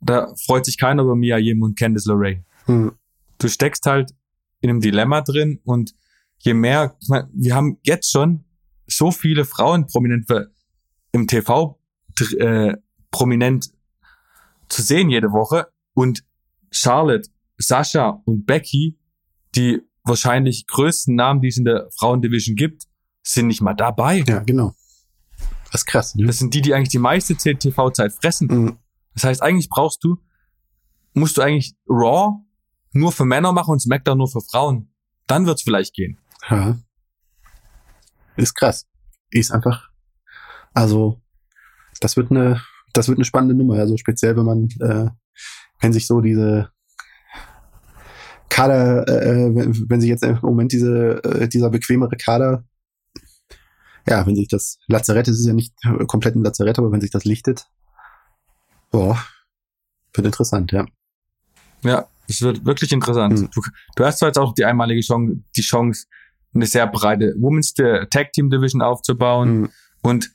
da 0.00 0.32
freut 0.46 0.64
sich 0.64 0.78
keiner 0.78 1.02
über 1.02 1.16
Mia 1.16 1.38
Yim 1.38 1.62
und 1.62 1.78
Candice 1.78 2.06
LeRae. 2.06 2.44
Hm. 2.66 2.92
Du 3.38 3.48
steckst 3.48 3.86
halt 3.86 4.12
in 4.60 4.70
einem 4.70 4.80
Dilemma 4.80 5.20
drin 5.22 5.60
und 5.64 5.94
je 6.38 6.54
mehr, 6.54 6.96
ich 7.00 7.08
mein, 7.08 7.28
wir 7.32 7.54
haben 7.54 7.78
jetzt 7.82 8.10
schon 8.10 8.44
so 8.86 9.10
viele 9.10 9.44
Frauen 9.44 9.86
prominent 9.86 10.26
im 11.12 11.26
TV 11.26 11.80
äh, 12.38 12.76
prominent 13.10 13.70
zu 14.68 14.82
sehen 14.82 15.10
jede 15.10 15.32
Woche 15.32 15.68
und 15.94 16.24
Charlotte, 16.70 17.28
Sascha 17.58 18.22
und 18.24 18.46
Becky, 18.46 18.98
die 19.54 19.80
wahrscheinlich 20.10 20.66
größten 20.66 21.14
Namen, 21.14 21.40
die 21.40 21.48
es 21.48 21.56
in 21.56 21.64
der 21.64 21.88
Frauendivision 21.98 22.56
gibt, 22.56 22.84
sind 23.22 23.46
nicht 23.46 23.62
mal 23.62 23.74
dabei. 23.74 24.22
Ja, 24.26 24.40
genau. 24.40 24.74
Das 25.72 25.82
ist 25.82 25.86
krass. 25.86 26.14
Ne? 26.14 26.26
Das 26.26 26.38
sind 26.38 26.52
die, 26.52 26.60
die 26.60 26.74
eigentlich 26.74 26.90
die 26.90 26.98
meiste 26.98 27.34
TV-Zeit 27.36 28.12
fressen. 28.12 28.48
Mhm. 28.48 28.78
Das 29.14 29.24
heißt, 29.24 29.42
eigentlich 29.42 29.68
brauchst 29.68 30.04
du, 30.04 30.18
musst 31.14 31.36
du 31.36 31.42
eigentlich 31.42 31.74
Raw 31.88 32.40
nur 32.92 33.12
für 33.12 33.24
Männer 33.24 33.52
machen 33.52 33.72
und 33.72 33.80
SmackDown 33.80 34.18
nur 34.18 34.28
für 34.28 34.40
Frauen. 34.40 34.92
Dann 35.26 35.46
wird's 35.46 35.62
vielleicht 35.62 35.94
gehen. 35.94 36.18
Ja. 36.48 36.76
Ist 38.36 38.54
krass. 38.54 38.86
Ist 39.30 39.52
einfach, 39.52 39.90
also, 40.74 41.20
das 42.00 42.16
wird 42.16 42.30
eine, 42.30 42.60
das 42.92 43.08
wird 43.08 43.18
eine 43.18 43.24
spannende 43.24 43.54
Nummer. 43.54 43.78
Also 43.78 43.96
speziell, 43.96 44.36
wenn 44.36 44.44
man, 44.44 44.68
äh, 44.80 45.10
wenn 45.80 45.92
sich 45.92 46.06
so 46.06 46.20
diese 46.20 46.70
Kader, 48.60 49.08
äh, 49.08 49.54
wenn, 49.54 49.90
wenn 49.90 50.00
sich 50.00 50.10
jetzt 50.10 50.24
im 50.24 50.38
Moment 50.42 50.72
diese, 50.72 51.22
äh, 51.24 51.48
dieser 51.48 51.70
bequemere 51.70 52.16
Kader 52.16 52.64
ja, 54.06 54.26
wenn 54.26 54.36
sich 54.36 54.48
das 54.48 54.78
Lazarett, 54.86 55.28
es 55.28 55.38
ist 55.38 55.46
ja 55.46 55.52
nicht 55.52 55.74
komplett 56.06 56.34
ein 56.34 56.42
Lazarett, 56.42 56.78
aber 56.78 56.92
wenn 56.92 57.00
sich 57.00 57.10
das 57.10 57.24
lichtet, 57.24 57.66
boah, 58.90 59.18
wird 60.14 60.26
interessant, 60.26 60.72
ja. 60.72 60.86
Ja, 61.82 62.08
es 62.28 62.42
wird 62.42 62.64
wirklich 62.64 62.92
interessant. 62.92 63.40
Mhm. 63.40 63.50
Du, 63.54 63.62
du, 63.96 64.04
hast 64.04 64.18
zwar 64.18 64.28
jetzt 64.28 64.38
auch 64.38 64.54
die 64.54 64.64
einmalige 64.64 65.00
Chance, 65.00 65.42
die 65.56 65.62
Chance, 65.62 66.06
eine 66.52 66.66
sehr 66.66 66.86
breite 66.86 67.34
Women's 67.38 67.74
Tag 67.74 68.32
Team 68.32 68.50
Division 68.50 68.82
aufzubauen 68.82 69.60
mhm. 69.60 69.68
und 70.02 70.30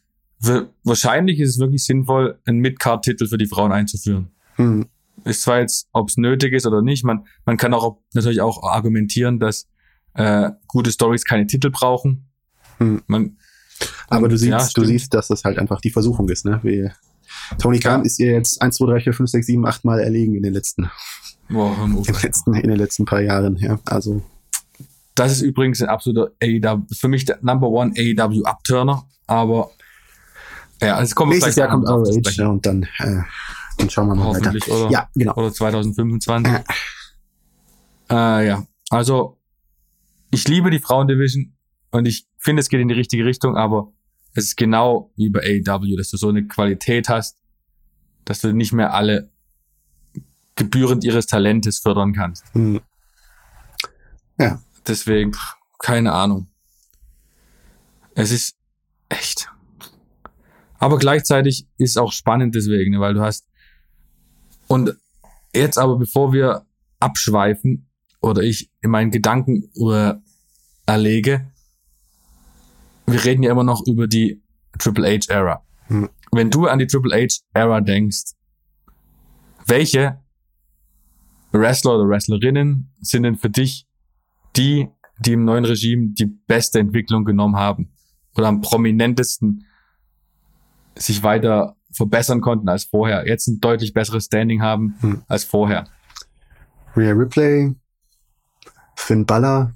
wahrscheinlich 0.83 1.39
ist 1.39 1.51
es 1.51 1.59
wirklich 1.59 1.83
sinnvoll, 1.83 2.39
einen 2.45 2.59
Mid-Card-Titel 2.59 3.27
für 3.27 3.37
die 3.37 3.47
Frauen 3.47 3.71
einzuführen. 3.71 4.31
Mhm. 4.57 4.87
Ist 5.23 5.41
zwar 5.41 5.59
jetzt, 5.59 5.87
ob 5.91 6.09
es 6.09 6.17
nötig 6.17 6.53
ist 6.53 6.65
oder 6.67 6.81
nicht, 6.81 7.03
man, 7.03 7.25
man 7.45 7.57
kann 7.57 7.73
auch 7.73 7.97
natürlich 8.13 8.41
auch 8.41 8.63
argumentieren, 8.63 9.39
dass 9.39 9.67
äh, 10.13 10.51
gute 10.67 10.91
Stories 10.91 11.25
keine 11.25 11.47
Titel 11.47 11.71
brauchen. 11.71 12.29
Mhm. 12.79 13.01
Man, 13.07 13.37
aber 14.07 14.27
du 14.27 14.37
siehst, 14.37 14.51
ja, 14.51 14.67
du 14.73 14.85
siehst, 14.85 15.13
dass 15.13 15.27
das 15.27 15.43
halt 15.43 15.57
einfach 15.57 15.81
die 15.81 15.91
Versuchung 15.91 16.29
ist, 16.29 16.45
ne? 16.45 16.59
Wie, 16.63 16.89
Tony 17.59 17.79
Khan 17.79 18.01
ja. 18.01 18.05
ist 18.05 18.19
ihr 18.19 18.31
jetzt 18.31 18.61
1, 18.61 18.75
2, 18.75 18.85
3, 18.85 18.99
4, 19.01 19.13
5, 19.13 19.29
6, 19.29 19.45
7, 19.47 19.65
8 19.65 19.85
Mal 19.85 19.99
erlegen 19.99 20.35
in 20.35 20.43
den 20.43 20.53
letzten, 20.53 20.89
Boah, 21.49 21.75
in 21.85 22.03
den 22.03 22.15
letzten, 22.21 22.53
in 22.53 22.69
den 22.69 22.77
letzten 22.77 23.05
paar 23.05 23.21
Jahren, 23.21 23.57
ja. 23.57 23.79
Also. 23.85 24.21
Das 25.15 25.31
ist 25.31 25.41
übrigens 25.41 25.81
ein 25.81 25.87
absoluter 25.87 26.31
AEW, 26.41 26.83
für 26.93 27.07
mich 27.07 27.25
der 27.25 27.39
Number 27.41 27.69
One 27.69 27.93
AEW 27.97 28.43
Upturner, 28.45 29.05
aber, 29.27 29.71
ja, 30.81 31.01
es 31.01 31.15
kommt 31.15 31.31
Nächstes 31.31 31.55
Jahr 31.55 31.69
kommt 31.69 31.87
ROH, 31.87 32.19
ja, 32.31 32.47
und 32.47 32.65
dann, 32.65 32.83
äh, 32.99 33.21
dann 33.77 33.89
schauen 33.89 34.07
wir 34.07 34.15
mal 34.15 34.25
Hoffentlich, 34.25 34.67
weiter. 34.67 34.85
Oder, 34.85 34.91
ja, 34.91 35.09
genau. 35.15 35.33
Oder 35.35 35.53
2025. 35.53 36.53
Äh. 36.53 36.63
Äh, 38.07 38.45
ja, 38.45 38.67
also, 38.91 39.39
ich 40.29 40.47
liebe 40.47 40.69
die 40.69 40.77
Frauendivision 40.77 41.55
und 41.89 42.05
ich 42.05 42.27
finde, 42.37 42.59
es 42.59 42.69
geht 42.69 42.79
in 42.79 42.87
die 42.87 42.93
richtige 42.93 43.25
Richtung, 43.25 43.57
aber 43.57 43.91
es 44.35 44.43
ist 44.43 44.57
genau 44.57 45.11
wie 45.15 45.29
bei 45.29 45.39
AEW, 45.39 45.97
dass 45.97 46.11
du 46.11 46.17
so 46.17 46.29
eine 46.29 46.45
Qualität 46.45 47.09
hast, 47.09 47.39
dass 48.25 48.41
du 48.41 48.53
nicht 48.53 48.73
mehr 48.73 48.93
alle 48.93 49.31
gebührend 50.55 51.03
ihres 51.03 51.25
Talentes 51.25 51.79
fördern 51.79 52.13
kannst. 52.13 52.43
Mhm. 52.53 52.81
Ja. 54.37 54.61
Deswegen, 54.87 55.31
keine 55.79 56.11
Ahnung. 56.11 56.47
Es 58.13 58.31
ist 58.31 58.55
echt. 59.09 59.49
Aber 60.77 60.97
gleichzeitig 60.97 61.67
ist 61.77 61.91
es 61.91 61.97
auch 61.97 62.11
spannend 62.11 62.55
deswegen, 62.55 62.91
ne, 62.91 62.99
weil 62.99 63.13
du 63.13 63.21
hast. 63.21 63.47
Und 64.67 64.95
jetzt 65.53 65.77
aber, 65.77 65.97
bevor 65.97 66.33
wir 66.33 66.65
abschweifen 66.99 67.89
oder 68.21 68.41
ich 68.41 68.71
in 68.81 68.91
meinen 68.91 69.11
Gedanken 69.11 69.69
erlege, 70.85 71.51
wir 73.07 73.23
reden 73.23 73.43
ja 73.43 73.51
immer 73.51 73.63
noch 73.63 73.85
über 73.85 74.07
die 74.07 74.41
Triple 74.79 75.07
H 75.07 75.31
Era. 75.31 75.63
Hm. 75.87 76.09
Wenn 76.31 76.49
du 76.49 76.67
an 76.67 76.79
die 76.79 76.87
Triple 76.87 77.15
H 77.15 77.41
Era 77.53 77.81
denkst, 77.81 78.33
welche 79.67 80.19
Wrestler 81.51 81.95
oder 81.95 82.09
Wrestlerinnen 82.09 82.91
sind 83.01 83.23
denn 83.23 83.35
für 83.35 83.49
dich 83.49 83.87
die, 84.55 84.89
die 85.19 85.33
im 85.33 85.45
neuen 85.45 85.65
Regime 85.65 86.09
die 86.09 86.25
beste 86.25 86.79
Entwicklung 86.79 87.25
genommen 87.25 87.55
haben 87.55 87.91
oder 88.35 88.47
am 88.47 88.61
prominentesten 88.61 89.65
sich 90.95 91.23
weiter 91.23 91.74
verbessern 91.95 92.41
konnten 92.41 92.69
als 92.69 92.85
vorher, 92.85 93.27
jetzt 93.27 93.47
ein 93.47 93.59
deutlich 93.59 93.93
besseres 93.93 94.25
Standing 94.25 94.61
haben 94.61 94.95
hm. 95.01 95.21
als 95.27 95.43
vorher? 95.43 95.87
Rhea 96.95 97.11
Ripley, 97.11 97.75
Finn 98.95 99.25
Balor, 99.25 99.73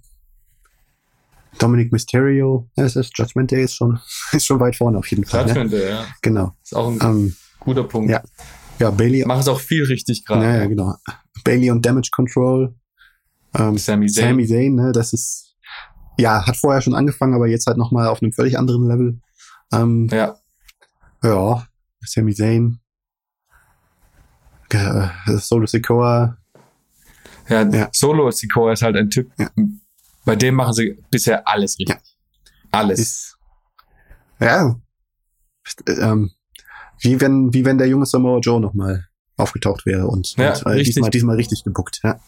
Dominic 1.57 1.91
Mysterio, 1.91 2.70
ja, 2.76 2.86
es 2.86 2.95
ist 2.95 3.17
Judgment 3.17 3.51
Day 3.51 3.63
ist 3.63 3.76
schon, 3.76 3.99
ist 4.32 4.45
schon 4.45 4.59
weit 4.59 4.76
vorne 4.76 4.97
auf 4.97 5.07
jeden 5.07 5.26
Fall. 5.26 5.45
Judgment 5.47 5.74
Day, 5.74 5.89
ja. 5.89 6.05
Genau. 6.22 6.55
Ist 6.63 6.76
auch 6.76 6.89
ein 6.89 6.99
ähm, 7.01 7.36
guter 7.59 7.84
Punkt. 7.84 8.09
Ja. 8.09 8.22
Ja, 8.80 8.91
Bailey. 8.91 9.26
Machen 9.26 9.41
es 9.41 9.47
auch 9.49 9.59
viel 9.59 9.84
richtig 9.84 10.26
gerade. 10.26 10.45
Ja, 10.45 10.57
ja, 10.57 10.65
genau. 10.67 10.95
Bailey 11.43 11.70
und 11.70 11.86
Damage 11.86 12.09
Control. 12.13 12.74
Ähm, 13.53 13.78
Sami 13.78 14.07
Zayn. 14.07 14.30
Sami 14.30 14.47
Zayn, 14.47 14.76
ne, 14.76 14.91
das 14.93 15.11
ist, 15.11 15.57
ja, 16.17 16.45
hat 16.45 16.55
vorher 16.55 16.82
schon 16.82 16.95
angefangen, 16.95 17.34
aber 17.34 17.47
jetzt 17.47 17.67
halt 17.67 17.78
nochmal 17.78 18.07
auf 18.07 18.22
einem 18.22 18.32
völlig 18.32 18.57
anderen 18.57 18.88
Level. 18.88 19.20
Ähm, 19.74 20.07
ja. 20.11 20.38
Ja, 21.24 21.67
Sami 22.01 22.33
Zayn. 22.33 22.79
äh, 24.71 25.07
Solo 25.37 25.65
Sikoa. 25.65 26.37
Ja, 27.49 27.67
ja, 27.67 27.89
Solo 27.91 28.29
Sikoa 28.31 28.73
ist 28.73 28.81
halt 28.83 28.95
ein 28.95 29.09
Typ, 29.09 29.31
ja. 29.37 29.49
bei 30.23 30.35
dem 30.35 30.55
machen 30.55 30.73
sie 30.73 31.01
bisher 31.09 31.47
alles 31.47 31.79
richtig. 31.79 31.97
Ja. 31.97 32.01
Alles. 32.71 32.99
Ist, 32.99 33.37
ja. 34.39 34.79
Ähm, 35.87 36.31
wie 37.01 37.19
wenn, 37.19 37.53
wie 37.53 37.65
wenn 37.65 37.77
der 37.77 37.87
junge 37.87 38.05
Samoa 38.05 38.39
Joe 38.39 38.59
nochmal 38.59 39.07
aufgetaucht 39.37 39.85
wäre 39.85 40.07
und, 40.07 40.35
ja, 40.35 40.53
und 40.65 40.73
äh, 40.73 40.83
diesmal, 40.83 41.09
diesmal 41.09 41.35
richtig 41.37 41.63
gebuckt. 41.63 42.01
Ja. 42.03 42.19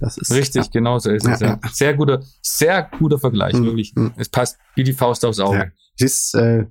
Das 0.00 0.16
ist, 0.18 0.30
richtig, 0.30 0.66
ja. 0.66 0.70
genau 0.72 0.98
so 0.98 1.10
ist 1.10 1.26
es. 1.26 1.40
Ja, 1.40 1.58
ja. 1.62 1.70
Sehr 1.72 1.94
guter, 1.94 2.22
sehr 2.42 2.88
guter 2.98 3.18
Vergleich, 3.18 3.54
mhm. 3.54 3.64
wirklich. 3.64 3.94
Mhm. 3.94 4.12
Es 4.16 4.28
passt 4.28 4.58
wie 4.74 4.84
die 4.84 4.92
Faust 4.92 5.24
aufs 5.24 5.40
Auge. 5.40 5.58
Ja. 5.58 5.66
Es 5.96 6.02
ist, 6.02 6.34
äh, 6.34 6.66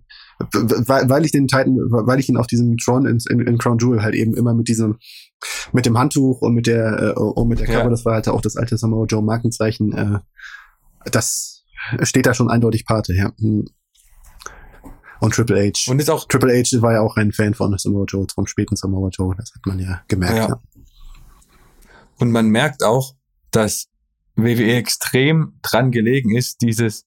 weil, 0.51 1.09
weil 1.09 1.25
ich 1.25 1.31
den 1.31 1.47
Titan, 1.47 1.77
weil 1.89 2.19
ich 2.19 2.29
ihn 2.29 2.37
auf 2.37 2.47
diesem 2.47 2.77
Tron 2.77 3.05
in, 3.05 3.17
in, 3.29 3.39
in 3.41 3.57
Crown 3.57 3.77
Jewel 3.77 4.01
halt 4.01 4.15
eben 4.15 4.35
immer 4.35 4.53
mit 4.53 4.67
diesem, 4.67 4.97
mit 5.71 5.85
dem 5.85 5.97
Handtuch 5.97 6.41
und 6.41 6.53
mit 6.53 6.67
der, 6.67 7.15
äh, 7.17 7.19
und 7.19 7.47
mit 7.47 7.59
der 7.59 7.67
Cover, 7.67 7.89
das 7.89 8.05
war 8.05 8.15
halt 8.15 8.27
auch 8.27 8.41
das 8.41 8.55
alte 8.55 8.77
Samoa 8.77 9.05
Joe 9.05 9.21
Markenzeichen, 9.21 9.93
äh, 9.93 10.19
das 11.11 11.63
steht 12.01 12.25
da 12.25 12.33
schon 12.33 12.49
eindeutig 12.49 12.85
Pate, 12.85 13.13
ja. 13.13 13.31
Mhm. 13.37 13.65
Und 15.19 15.33
Triple 15.33 15.71
H. 15.71 15.89
Und 15.89 15.99
ist 15.99 16.09
auch 16.09 16.27
Triple 16.27 16.53
H 16.53 16.81
war 16.81 16.93
ja 16.93 16.99
auch 16.99 17.15
ein 17.15 17.31
Fan 17.31 17.53
von 17.53 17.77
Samoa 17.77 18.03
Joe, 18.05 18.27
vom 18.33 18.45
späten 18.45 18.75
Samoa 18.75 19.09
Joe. 19.09 19.33
Das 19.37 19.53
hat 19.55 19.65
man 19.65 19.79
ja 19.79 20.01
gemerkt. 20.09 20.35
Ja. 20.35 20.47
ja. 20.49 20.61
Und 22.19 22.31
man 22.31 22.49
merkt 22.49 22.83
auch, 22.83 23.15
dass 23.51 23.87
WWE 24.35 24.73
extrem 24.73 25.59
dran 25.61 25.91
gelegen 25.91 26.35
ist, 26.35 26.61
dieses 26.61 27.05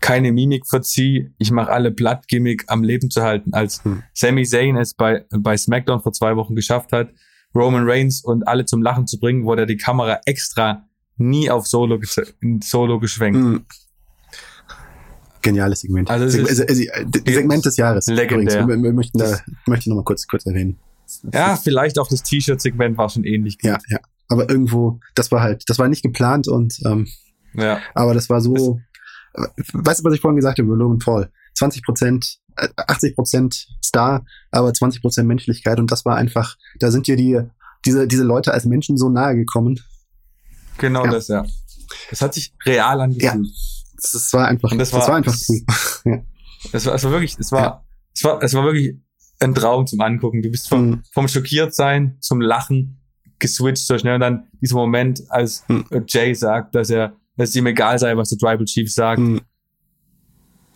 keine 0.00 0.32
Mimik 0.32 0.66
verzieh, 0.66 1.30
ich 1.38 1.50
mache 1.50 1.70
alle 1.70 1.90
Blattgimmick 1.90 2.64
am 2.68 2.82
Leben 2.82 3.10
zu 3.10 3.22
halten, 3.22 3.52
als 3.52 3.84
hm. 3.84 4.02
Sami 4.14 4.44
Zayn 4.44 4.76
es 4.76 4.94
bei, 4.94 5.24
bei 5.30 5.56
SmackDown 5.56 6.00
vor 6.00 6.12
zwei 6.12 6.36
Wochen 6.36 6.54
geschafft 6.54 6.92
hat, 6.92 7.10
Roman 7.54 7.88
Reigns 7.88 8.24
und 8.24 8.46
alle 8.46 8.64
zum 8.64 8.82
Lachen 8.82 9.06
zu 9.06 9.18
bringen, 9.18 9.44
wurde 9.44 9.66
die 9.66 9.76
Kamera 9.76 10.20
extra 10.24 10.86
nie 11.16 11.50
auf 11.50 11.66
Solo, 11.66 12.00
Solo 12.62 12.98
geschwenkt. 12.98 13.38
Hm. 13.38 13.64
Geniales 15.42 15.80
Segment. 15.80 16.10
Also, 16.10 16.28
Seg 16.28 16.48
also, 16.48 16.64
also, 16.64 16.82
Segment 17.26 17.64
des 17.64 17.76
Jahres. 17.76 18.06
Legendär. 18.06 18.66
Wir, 18.68 18.82
wir 18.82 18.92
möchten 18.92 19.18
da, 19.18 19.38
möchte 19.66 19.84
ich 19.84 19.86
nochmal 19.86 20.04
kurz, 20.04 20.26
kurz 20.26 20.46
erwähnen. 20.46 20.78
Ja, 21.32 21.56
vielleicht 21.56 21.98
auch 21.98 22.08
das 22.08 22.22
T-Shirt-Segment 22.22 22.96
war 22.98 23.08
schon 23.08 23.24
ähnlich. 23.24 23.58
Gut. 23.58 23.70
Ja, 23.70 23.78
ja. 23.88 23.98
Aber 24.28 24.48
irgendwo, 24.48 25.00
das 25.14 25.32
war 25.32 25.42
halt, 25.42 25.64
das 25.66 25.78
war 25.78 25.88
nicht 25.88 26.02
geplant 26.02 26.46
und 26.46 26.78
ähm, 26.86 27.08
ja. 27.54 27.80
aber 27.94 28.14
das 28.14 28.30
war 28.30 28.40
so. 28.40 28.80
Weißt 29.34 30.00
du, 30.00 30.04
was 30.04 30.14
ich 30.14 30.20
vorhin 30.20 30.36
gesagt 30.36 30.58
habe 30.58 30.66
über 30.66 30.76
Logan 30.76 30.98
Paul? 30.98 31.30
20 31.54 31.82
Prozent, 31.82 32.38
80 32.76 33.10
äh, 33.10 33.14
Prozent 33.14 33.66
Star, 33.84 34.24
aber 34.50 34.72
20 34.72 35.02
Prozent 35.02 35.28
Menschlichkeit 35.28 35.78
und 35.78 35.90
das 35.90 36.04
war 36.04 36.16
einfach, 36.16 36.56
da 36.78 36.90
sind 36.90 37.06
dir 37.06 37.16
die, 37.16 37.40
diese, 37.84 38.06
diese 38.06 38.24
Leute 38.24 38.52
als 38.52 38.64
Menschen 38.64 38.96
so 38.96 39.08
nahe 39.08 39.34
gekommen. 39.34 39.80
Genau 40.78 41.04
ja. 41.04 41.10
das, 41.10 41.28
ja. 41.28 41.44
Das 42.08 42.22
hat 42.22 42.34
sich 42.34 42.54
real 42.64 43.00
angefühlt. 43.00 43.46
Ja. 43.46 43.50
Das 44.12 44.32
war 44.32 44.48
einfach, 44.48 44.70
das 44.76 44.92
war, 44.92 45.00
das 45.00 45.08
war 45.08 45.16
einfach 45.16 45.36
cool. 45.48 45.60
ja. 46.04 46.22
Das 46.72 46.86
war, 46.86 46.94
es 46.94 47.04
war 47.04 47.10
wirklich, 47.10 47.36
es 47.38 47.52
war, 47.52 47.62
ja. 47.62 47.84
es 48.14 48.24
war, 48.24 48.42
es 48.42 48.54
war 48.54 48.64
wirklich 48.64 48.96
ein 49.40 49.54
Traum 49.54 49.86
zum 49.86 50.00
Angucken. 50.00 50.42
Du 50.42 50.50
bist 50.50 50.68
vom, 50.68 50.86
mhm. 50.86 51.02
vom 51.12 51.28
schockiert 51.28 51.74
sein 51.74 52.16
zum 52.20 52.40
Lachen 52.40 53.00
geswitcht 53.38 53.86
so 53.86 53.98
schnell. 53.98 54.14
Und 54.14 54.20
dann 54.20 54.48
dieser 54.60 54.76
Moment, 54.76 55.22
als 55.30 55.64
mhm. 55.68 55.86
Jay 56.06 56.34
sagt, 56.34 56.74
dass 56.74 56.90
er, 56.90 57.16
dass 57.40 57.50
es 57.50 57.56
ihm 57.56 57.66
egal 57.66 57.98
sei, 57.98 58.14
was 58.18 58.28
der 58.28 58.38
Tribal 58.38 58.66
Chief 58.66 58.92
sagt. 58.92 59.18
Mhm. 59.18 59.40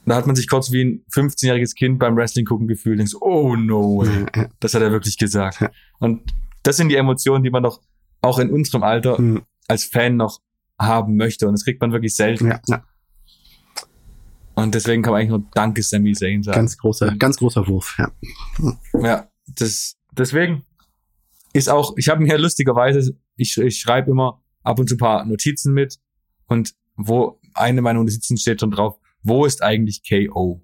Da 0.06 0.16
hat 0.16 0.26
man 0.26 0.34
sich 0.34 0.48
kurz 0.48 0.72
wie 0.72 0.82
ein 0.82 1.04
15-jähriges 1.12 1.74
Kind 1.74 1.98
beim 1.98 2.16
Wrestling 2.16 2.46
gucken 2.46 2.66
gefühlt. 2.66 2.98
Denkst, 2.98 3.14
oh 3.20 3.54
no, 3.54 4.02
das 4.60 4.72
hat 4.72 4.80
er 4.80 4.90
wirklich 4.90 5.18
gesagt. 5.18 5.62
Und 5.98 6.22
das 6.62 6.78
sind 6.78 6.88
die 6.88 6.96
Emotionen, 6.96 7.44
die 7.44 7.50
man 7.50 7.62
doch 7.62 7.82
auch 8.22 8.38
in 8.38 8.50
unserem 8.50 8.82
Alter 8.82 9.20
mhm. 9.20 9.42
als 9.68 9.84
Fan 9.84 10.16
noch 10.16 10.40
haben 10.78 11.16
möchte. 11.16 11.46
Und 11.46 11.52
das 11.52 11.64
kriegt 11.64 11.82
man 11.82 11.92
wirklich 11.92 12.16
selten. 12.16 12.48
Ja, 12.48 12.60
ja. 12.66 12.82
Und 14.54 14.74
deswegen 14.74 15.02
kann 15.02 15.12
man 15.12 15.20
eigentlich 15.20 15.30
nur 15.30 15.44
Danke 15.52 15.82
Sami 15.82 16.14
Zayn 16.14 16.42
sagen. 16.42 16.56
Ganz 16.56 16.78
großer, 16.78 17.14
ganz 17.16 17.36
großer 17.36 17.66
Wurf, 17.68 17.98
ja. 17.98 18.10
Ja, 18.94 19.28
das, 19.46 19.96
deswegen 20.12 20.64
ist 21.52 21.68
auch, 21.68 21.94
ich 21.98 22.08
habe 22.08 22.22
mir 22.22 22.38
lustigerweise, 22.38 23.14
ich, 23.36 23.58
ich 23.58 23.78
schreibe 23.80 24.12
immer 24.12 24.42
ab 24.62 24.78
und 24.78 24.88
zu 24.88 24.94
ein 24.94 24.98
paar 24.98 25.26
Notizen 25.26 25.74
mit 25.74 25.98
und 26.46 26.74
wo 26.96 27.40
eine 27.54 27.82
meiner 27.82 28.00
Notizen 28.00 28.36
steht 28.36 28.60
schon 28.60 28.70
drauf, 28.70 28.98
wo 29.22 29.44
ist 29.46 29.62
eigentlich 29.62 30.02
KO? 30.08 30.62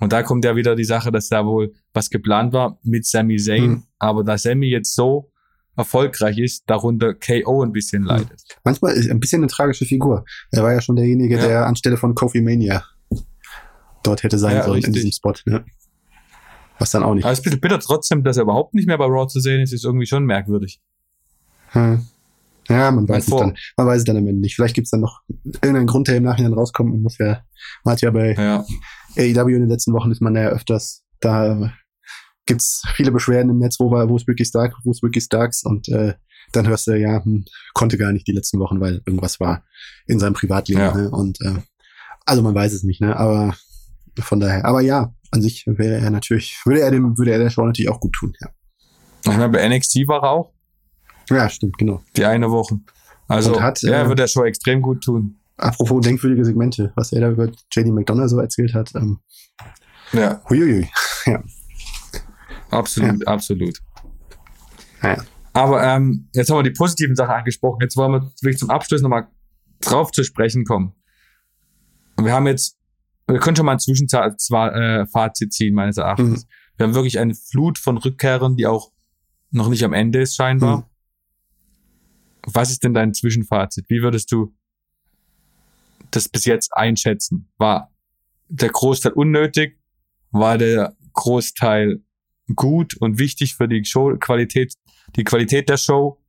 Und 0.00 0.12
da 0.12 0.22
kommt 0.22 0.44
ja 0.44 0.54
wieder 0.54 0.76
die 0.76 0.84
Sache, 0.84 1.10
dass 1.10 1.28
da 1.28 1.44
wohl 1.44 1.74
was 1.92 2.10
geplant 2.10 2.52
war 2.52 2.78
mit 2.82 3.06
Sami 3.06 3.36
Zayn, 3.36 3.62
hm. 3.62 3.82
aber 3.98 4.22
da 4.22 4.38
Sami 4.38 4.66
jetzt 4.66 4.94
so 4.94 5.32
erfolgreich 5.76 6.38
ist, 6.38 6.64
darunter 6.66 7.14
KO 7.14 7.62
ein 7.62 7.72
bisschen 7.72 8.02
hm. 8.02 8.08
leidet. 8.08 8.42
Manchmal 8.64 8.94
ist 8.94 9.10
ein 9.10 9.20
bisschen 9.20 9.42
eine 9.42 9.48
tragische 9.48 9.84
Figur. 9.84 10.24
Er 10.50 10.62
war 10.62 10.72
ja 10.72 10.80
schon 10.80 10.96
derjenige, 10.96 11.36
ja. 11.36 11.46
der 11.46 11.66
anstelle 11.66 11.96
von 11.96 12.14
Kofi 12.14 12.40
Mania 12.40 12.84
dort 14.08 14.22
hätte 14.22 14.38
sein 14.38 14.56
ja, 14.56 14.62
sollen 14.62 14.76
richtig. 14.76 14.88
in 14.88 14.92
diesem 14.94 15.12
Spot. 15.12 15.34
Ne? 15.44 15.64
Was 16.78 16.90
dann 16.90 17.02
auch 17.02 17.14
nicht. 17.14 17.24
Aber 17.24 17.32
es 17.32 17.40
ist 17.40 17.60
bitter 17.60 17.78
trotzdem, 17.78 18.22
dass 18.24 18.36
er 18.36 18.44
überhaupt 18.44 18.74
nicht 18.74 18.86
mehr 18.86 18.98
bei 18.98 19.04
Raw 19.04 19.26
zu 19.26 19.40
sehen 19.40 19.60
ist, 19.60 19.72
ist 19.72 19.84
irgendwie 19.84 20.06
schon 20.06 20.24
merkwürdig. 20.24 20.80
Hm. 21.70 22.06
Ja, 22.68 22.90
man 22.90 23.08
weiß 23.08 23.28
es 23.28 23.34
dann. 23.34 23.56
Man 23.76 23.86
weiß 23.86 23.98
es 23.98 24.04
dann 24.04 24.16
am 24.16 24.26
Ende 24.26 24.40
nicht. 24.40 24.54
Vielleicht 24.54 24.74
gibt 24.74 24.86
es 24.86 24.90
dann 24.90 25.00
noch 25.00 25.20
irgendeinen 25.44 25.86
Grund, 25.86 26.08
der 26.08 26.16
im 26.16 26.24
Nachhinein 26.24 26.52
rauskommt. 26.52 26.92
Und 26.92 27.02
muss 27.02 27.18
ja, 27.18 27.42
man 27.84 27.92
hat 27.92 28.00
ja 28.02 28.10
bei 28.10 28.34
ja. 28.34 28.64
AEW 29.16 29.54
in 29.54 29.62
den 29.62 29.68
letzten 29.68 29.92
Wochen 29.92 30.10
ist 30.10 30.20
man 30.20 30.34
ja 30.34 30.48
öfters, 30.48 31.02
da 31.20 31.72
gibt's 32.46 32.82
viele 32.94 33.12
Beschwerden 33.12 33.50
im 33.50 33.58
Netz, 33.58 33.78
wo 33.78 33.90
war, 33.90 34.08
wo 34.08 34.16
ist 34.16 34.28
Ricky 34.28 34.44
Stark, 34.44 34.74
wo 34.84 34.90
ist 34.90 35.02
Ricky 35.02 35.20
Starks 35.20 35.64
und 35.64 35.88
äh, 35.88 36.14
dann 36.52 36.66
hörst 36.66 36.86
du, 36.86 36.98
ja, 36.98 37.22
hm, 37.22 37.44
konnte 37.74 37.98
gar 37.98 38.12
nicht 38.12 38.26
die 38.26 38.32
letzten 38.32 38.58
Wochen, 38.58 38.80
weil 38.80 39.02
irgendwas 39.06 39.38
war 39.38 39.64
in 40.06 40.18
seinem 40.18 40.34
Privatleben. 40.34 40.80
Ja. 40.80 40.94
Ne? 40.94 41.10
Und 41.10 41.40
äh, 41.42 41.56
also 42.24 42.42
man 42.42 42.54
weiß 42.54 42.72
es 42.72 42.82
nicht, 42.82 43.00
ne? 43.00 43.16
Aber 43.16 43.54
von 44.20 44.40
daher. 44.40 44.64
Aber 44.64 44.80
ja, 44.80 45.14
an 45.30 45.42
sich 45.42 45.64
wäre 45.66 45.98
er 45.98 46.10
natürlich, 46.10 46.58
würde 46.64 46.80
er 46.80 46.90
dem, 46.90 47.16
würde 47.18 47.32
er 47.32 47.38
der 47.38 47.50
Show 47.50 47.64
natürlich 47.64 47.90
auch 47.90 48.00
gut 48.00 48.14
tun, 48.14 48.34
ja. 48.40 48.48
Ich 49.22 49.28
meine, 49.28 49.48
bei 49.48 49.68
NXT 49.68 50.08
war 50.08 50.22
er 50.22 50.30
auch. 50.30 50.52
Ja, 51.28 51.48
stimmt, 51.48 51.78
genau. 51.78 52.02
Die 52.16 52.24
eine 52.24 52.50
Woche. 52.50 52.80
Also, 53.26 53.60
hat, 53.60 53.82
er 53.82 54.02
äh, 54.02 54.04
würde 54.04 54.22
der 54.22 54.26
Show 54.28 54.44
extrem 54.44 54.80
gut 54.80 55.04
tun. 55.04 55.38
Apropos 55.56 56.04
denkwürdige 56.04 56.44
Segmente, 56.44 56.92
was 56.94 57.12
er 57.12 57.20
da 57.20 57.30
über 57.30 57.50
JD 57.72 57.88
McDonough 57.88 58.28
so 58.28 58.38
erzählt 58.38 58.74
hat. 58.74 58.94
Ähm, 58.94 59.18
ja. 60.12 60.40
Huiuiui. 60.48 60.88
Ja. 61.26 61.42
Absolut, 62.70 63.20
ja. 63.20 63.26
absolut. 63.26 63.78
Ja. 65.02 65.16
Aber 65.52 65.82
ähm, 65.82 66.28
jetzt 66.32 66.48
haben 66.50 66.58
wir 66.58 66.62
die 66.62 66.70
positiven 66.70 67.16
Sachen 67.16 67.32
angesprochen. 67.32 67.80
Jetzt 67.82 67.96
wollen 67.96 68.12
wir 68.12 68.32
wirklich 68.40 68.58
zum 68.58 68.70
Abschluss 68.70 69.02
nochmal 69.02 69.26
drauf 69.80 70.12
zu 70.12 70.22
sprechen 70.22 70.64
kommen. 70.64 70.94
Und 72.16 72.24
wir 72.24 72.32
haben 72.32 72.46
jetzt 72.46 72.78
wir 73.28 73.40
können 73.40 73.56
schon 73.56 73.66
mal 73.66 73.72
ein 73.72 73.78
Zwischenfazit 73.78 75.52
ziehen, 75.52 75.74
meines 75.74 75.98
Erachtens. 75.98 76.44
Mhm. 76.44 76.48
Wir 76.76 76.86
haben 76.86 76.94
wirklich 76.94 77.18
eine 77.18 77.34
Flut 77.34 77.78
von 77.78 77.98
Rückkehrern, 77.98 78.56
die 78.56 78.66
auch 78.66 78.90
noch 79.50 79.68
nicht 79.68 79.84
am 79.84 79.92
Ende 79.92 80.22
ist, 80.22 80.34
scheinbar. 80.34 80.78
Mhm. 80.78 80.84
Was 82.46 82.70
ist 82.70 82.84
denn 82.84 82.94
dein 82.94 83.14
Zwischenfazit? 83.14 83.86
Wie 83.88 84.02
würdest 84.02 84.32
du 84.32 84.54
das 86.10 86.28
bis 86.28 86.44
jetzt 86.44 86.74
einschätzen? 86.74 87.50
War 87.58 87.92
der 88.48 88.70
Großteil 88.70 89.12
unnötig? 89.12 89.78
War 90.30 90.58
der 90.58 90.96
Großteil 91.12 92.02
gut 92.54 92.96
und 92.96 93.18
wichtig 93.18 93.56
für 93.56 93.68
die 93.68 93.84
Show 93.84 94.16
Qualität, 94.18 94.74
die 95.16 95.24
Qualität 95.24 95.68
der 95.68 95.76
Show? 95.76 96.22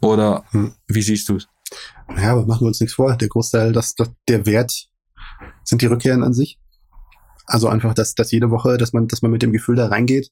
Oder 0.00 0.44
hm. 0.50 0.74
wie 0.86 1.02
siehst 1.02 1.28
du 1.28 1.36
es? 1.36 1.48
Ja, 2.16 2.32
aber 2.32 2.46
machen 2.46 2.62
wir 2.62 2.68
uns 2.68 2.80
nichts 2.80 2.94
vor. 2.94 3.16
Der 3.16 3.28
Großteil, 3.28 3.72
das, 3.72 3.94
das, 3.94 4.10
der 4.28 4.46
Wert 4.46 4.88
sind 5.64 5.82
die 5.82 5.86
Rückkehren 5.86 6.22
an 6.22 6.32
sich. 6.32 6.58
Also 7.46 7.68
einfach, 7.68 7.94
dass, 7.94 8.14
dass 8.14 8.30
jede 8.30 8.50
Woche, 8.50 8.76
dass 8.78 8.92
man, 8.92 9.08
dass 9.08 9.22
man 9.22 9.30
mit 9.30 9.42
dem 9.42 9.52
Gefühl 9.52 9.76
da 9.76 9.86
reingeht. 9.86 10.30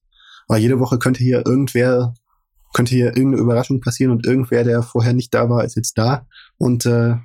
Aber 0.49 0.59
jede 0.59 0.79
Woche 0.79 0.99
könnte 0.99 1.23
hier 1.23 1.45
irgendwer, 1.45 2.15
könnte 2.73 2.95
hier 2.95 3.17
irgendeine 3.17 3.43
Überraschung 3.43 3.81
passieren 3.81 4.13
und 4.13 4.27
irgendwer, 4.27 4.65
der 4.65 4.83
vorher 4.83 5.13
nicht 5.13 5.33
da 5.35 5.49
war, 5.49 5.65
ist 5.65 5.77
jetzt 5.77 5.97
da 5.99 6.27
und, 6.59 6.87
äh, 6.87 7.17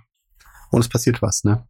und 0.72 0.80
es 0.80 0.90
passiert 0.90 1.22
was, 1.22 1.44
ne? 1.44 1.68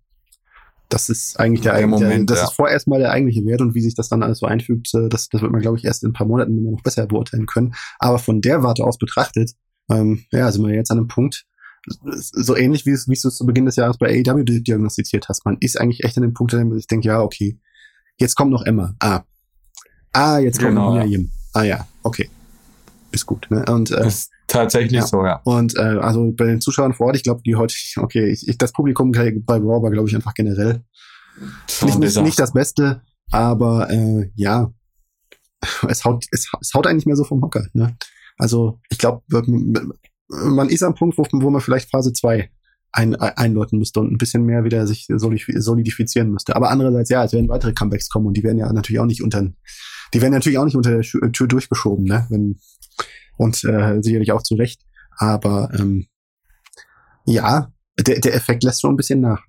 Das 0.89 1.07
ist 1.07 1.39
eigentlich 1.39 1.61
der, 1.61 1.71
der 1.71 1.83
eigentliche, 1.83 2.05
Moment, 2.05 2.29
das 2.29 2.39
ja. 2.39 2.43
ist 2.43 2.53
vorerst 2.53 2.87
mal 2.87 2.99
der 2.99 3.11
eigentliche 3.11 3.45
Wert 3.45 3.61
und 3.61 3.73
wie 3.73 3.81
sich 3.81 3.95
das 3.95 4.09
dann 4.09 4.23
alles 4.23 4.39
so 4.39 4.45
einfügt, 4.45 4.93
äh, 4.93 5.07
das, 5.07 5.29
das 5.29 5.41
wird 5.41 5.51
man, 5.51 5.61
glaube 5.61 5.77
ich, 5.77 5.85
erst 5.85 6.03
in 6.03 6.09
ein 6.09 6.13
paar 6.13 6.27
Monaten 6.27 6.57
immer 6.57 6.71
noch 6.71 6.83
besser 6.83 7.07
beurteilen 7.07 7.45
können. 7.45 7.73
Aber 7.97 8.19
von 8.19 8.41
der 8.41 8.61
Warte 8.61 8.83
aus 8.83 8.97
betrachtet, 8.97 9.51
ähm, 9.89 10.25
ja, 10.31 10.51
sind 10.51 10.65
wir 10.65 10.73
jetzt 10.73 10.91
an 10.91 10.97
einem 10.97 11.07
Punkt, 11.07 11.45
so 11.87 12.55
ähnlich 12.55 12.85
wie 12.85 12.91
es, 12.91 13.07
wie 13.07 13.13
es 13.13 13.21
zu 13.21 13.45
Beginn 13.45 13.65
des 13.65 13.77
Jahres 13.77 13.97
bei 13.97 14.07
AEW 14.07 14.43
diagnostiziert 14.43 15.29
hast. 15.29 15.45
Man 15.45 15.57
ist 15.59 15.79
eigentlich 15.79 16.03
echt 16.03 16.17
an 16.17 16.23
dem 16.23 16.33
Punkt, 16.33 16.53
an 16.53 16.69
dem 16.69 16.77
ich 16.77 16.87
denke, 16.87 17.07
ja, 17.07 17.21
okay, 17.21 17.57
jetzt 18.17 18.35
kommt 18.35 18.51
noch 18.51 18.63
Emma. 18.63 18.93
Ah. 18.99 19.21
Ah, 20.13 20.39
jetzt 20.39 20.59
kommt 20.59 20.71
genau, 20.71 20.95
noch 20.95 21.05
Jim. 21.05 21.31
Ah 21.53 21.63
ja, 21.63 21.87
okay. 22.03 22.29
Ist 23.11 23.25
gut. 23.25 23.47
Ne? 23.49 23.65
Und, 23.67 23.91
äh, 23.91 24.07
ist 24.07 24.31
tatsächlich 24.47 25.01
ja. 25.01 25.07
so, 25.07 25.25
ja. 25.25 25.41
Und 25.43 25.75
äh, 25.77 25.81
also 25.81 26.31
bei 26.31 26.45
den 26.45 26.61
Zuschauern 26.61 26.93
vor 26.93 27.07
Ort, 27.07 27.15
ich 27.15 27.23
glaube, 27.23 27.41
die 27.45 27.55
heute, 27.55 27.75
okay, 27.97 28.29
ich, 28.29 28.47
ich, 28.47 28.57
das 28.57 28.71
Publikum 28.71 29.11
bei 29.11 29.57
Raw 29.57 29.83
war, 29.83 29.91
glaube 29.91 30.09
ich, 30.09 30.15
einfach 30.15 30.33
generell 30.33 30.83
so 31.67 31.85
nicht, 31.85 31.99
nicht, 31.99 32.21
nicht 32.21 32.39
das 32.39 32.53
Beste, 32.53 33.01
aber 33.31 33.89
äh, 33.89 34.29
ja, 34.35 34.71
es 35.87 36.03
haut, 36.05 36.25
es, 36.31 36.47
es 36.59 36.73
haut 36.73 36.87
eigentlich 36.87 37.05
mehr 37.05 37.15
so 37.15 37.23
vom 37.23 37.41
Hocker. 37.41 37.65
Ne? 37.73 37.95
Also 38.37 38.79
ich 38.89 38.97
glaube, 38.97 39.23
man 40.27 40.69
ist 40.69 40.83
am 40.83 40.95
Punkt, 40.95 41.17
wo, 41.17 41.25
wo 41.31 41.49
man 41.49 41.61
vielleicht 41.61 41.89
Phase 41.89 42.13
2 42.13 42.49
ein, 42.93 43.15
einläuten 43.15 43.79
müsste 43.79 43.99
und 43.99 44.11
ein 44.11 44.17
bisschen 44.17 44.43
mehr 44.43 44.63
wieder 44.63 44.85
sich 44.85 45.07
solidifizieren 45.07 46.31
müsste. 46.31 46.55
Aber 46.55 46.69
andererseits, 46.69 47.09
ja, 47.09 47.23
es 47.23 47.33
werden 47.33 47.49
weitere 47.49 47.73
Comebacks 47.73 48.09
kommen 48.09 48.27
und 48.27 48.35
die 48.35 48.43
werden 48.43 48.57
ja 48.57 48.71
natürlich 48.71 48.99
auch 48.99 49.05
nicht 49.05 49.23
unter, 49.23 49.47
die 50.13 50.21
werden 50.21 50.33
natürlich 50.33 50.57
auch 50.57 50.65
nicht 50.65 50.75
unter 50.75 50.91
der 50.91 51.01
Tür 51.01 51.47
durchgeschoben, 51.47 52.05
ne? 52.05 52.27
Wenn, 52.29 52.59
und 53.37 53.63
äh, 53.63 54.01
sicherlich 54.01 54.31
auch 54.31 54.43
zu 54.43 54.55
Recht. 54.55 54.81
Aber 55.17 55.71
ähm, 55.73 56.07
ja, 57.25 57.71
der, 57.99 58.19
der 58.19 58.35
Effekt 58.35 58.63
lässt 58.63 58.81
schon 58.81 58.93
ein 58.93 58.97
bisschen 58.97 59.21
nach. 59.21 59.43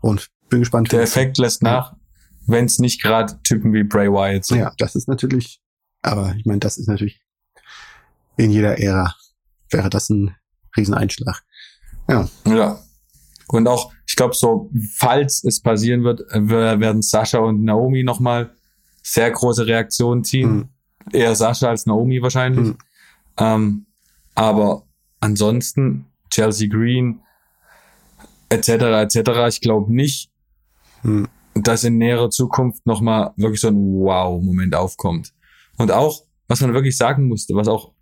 Und 0.00 0.28
bin 0.48 0.60
gespannt. 0.60 0.92
Der 0.92 1.02
Effekt 1.02 1.38
lässt 1.38 1.62
nach, 1.62 1.94
wenn 2.46 2.64
es 2.64 2.78
nicht 2.78 3.02
gerade 3.02 3.40
Typen 3.42 3.72
wie 3.72 3.84
Bray 3.84 4.08
Wyatt 4.08 4.44
sind. 4.44 4.58
Ja, 4.58 4.72
das 4.78 4.94
ist 4.94 5.08
natürlich, 5.08 5.60
aber 6.02 6.34
ich 6.36 6.46
meine, 6.46 6.60
das 6.60 6.78
ist 6.78 6.88
natürlich 6.88 7.20
in 8.36 8.50
jeder 8.50 8.78
Ära 8.78 9.14
wäre 9.70 9.90
das 9.90 10.10
ein 10.10 10.34
Rieseneinschlag. 10.76 11.42
Ja. 12.08 12.28
Ja. 12.46 12.80
Und 13.48 13.66
auch, 13.66 13.92
ich 14.06 14.16
glaube, 14.16 14.34
so, 14.34 14.70
falls 14.96 15.44
es 15.44 15.60
passieren 15.60 16.04
wird, 16.04 16.20
äh, 16.30 16.48
werden 16.48 17.02
Sascha 17.02 17.38
und 17.38 17.62
Naomi 17.62 18.02
nochmal 18.02 18.54
sehr 19.02 19.30
große 19.30 19.66
Reaktionen 19.66 20.24
ziehen. 20.24 20.52
Mhm. 20.52 20.68
Eher 21.12 21.34
Sascha 21.34 21.68
als 21.68 21.86
Naomi 21.86 22.22
wahrscheinlich. 22.22 22.68
Mhm. 22.68 22.78
Ähm, 23.38 23.86
aber 24.34 24.84
ansonsten, 25.20 26.06
Chelsea 26.30 26.68
Green, 26.68 27.20
etc., 28.48 28.68
etc., 28.68 29.30
ich 29.48 29.60
glaube 29.60 29.92
nicht, 29.92 30.30
mhm. 31.02 31.28
dass 31.54 31.84
in 31.84 31.98
näherer 31.98 32.30
Zukunft 32.30 32.86
nochmal 32.86 33.32
wirklich 33.36 33.60
so 33.60 33.68
ein 33.68 33.76
Wow-Moment 33.76 34.74
aufkommt. 34.74 35.32
Und 35.78 35.90
auch, 35.90 36.24
was 36.48 36.60
man 36.60 36.74
wirklich 36.74 36.96
sagen 36.96 37.28
musste, 37.28 37.54
was 37.54 37.68
auch, 37.68 37.92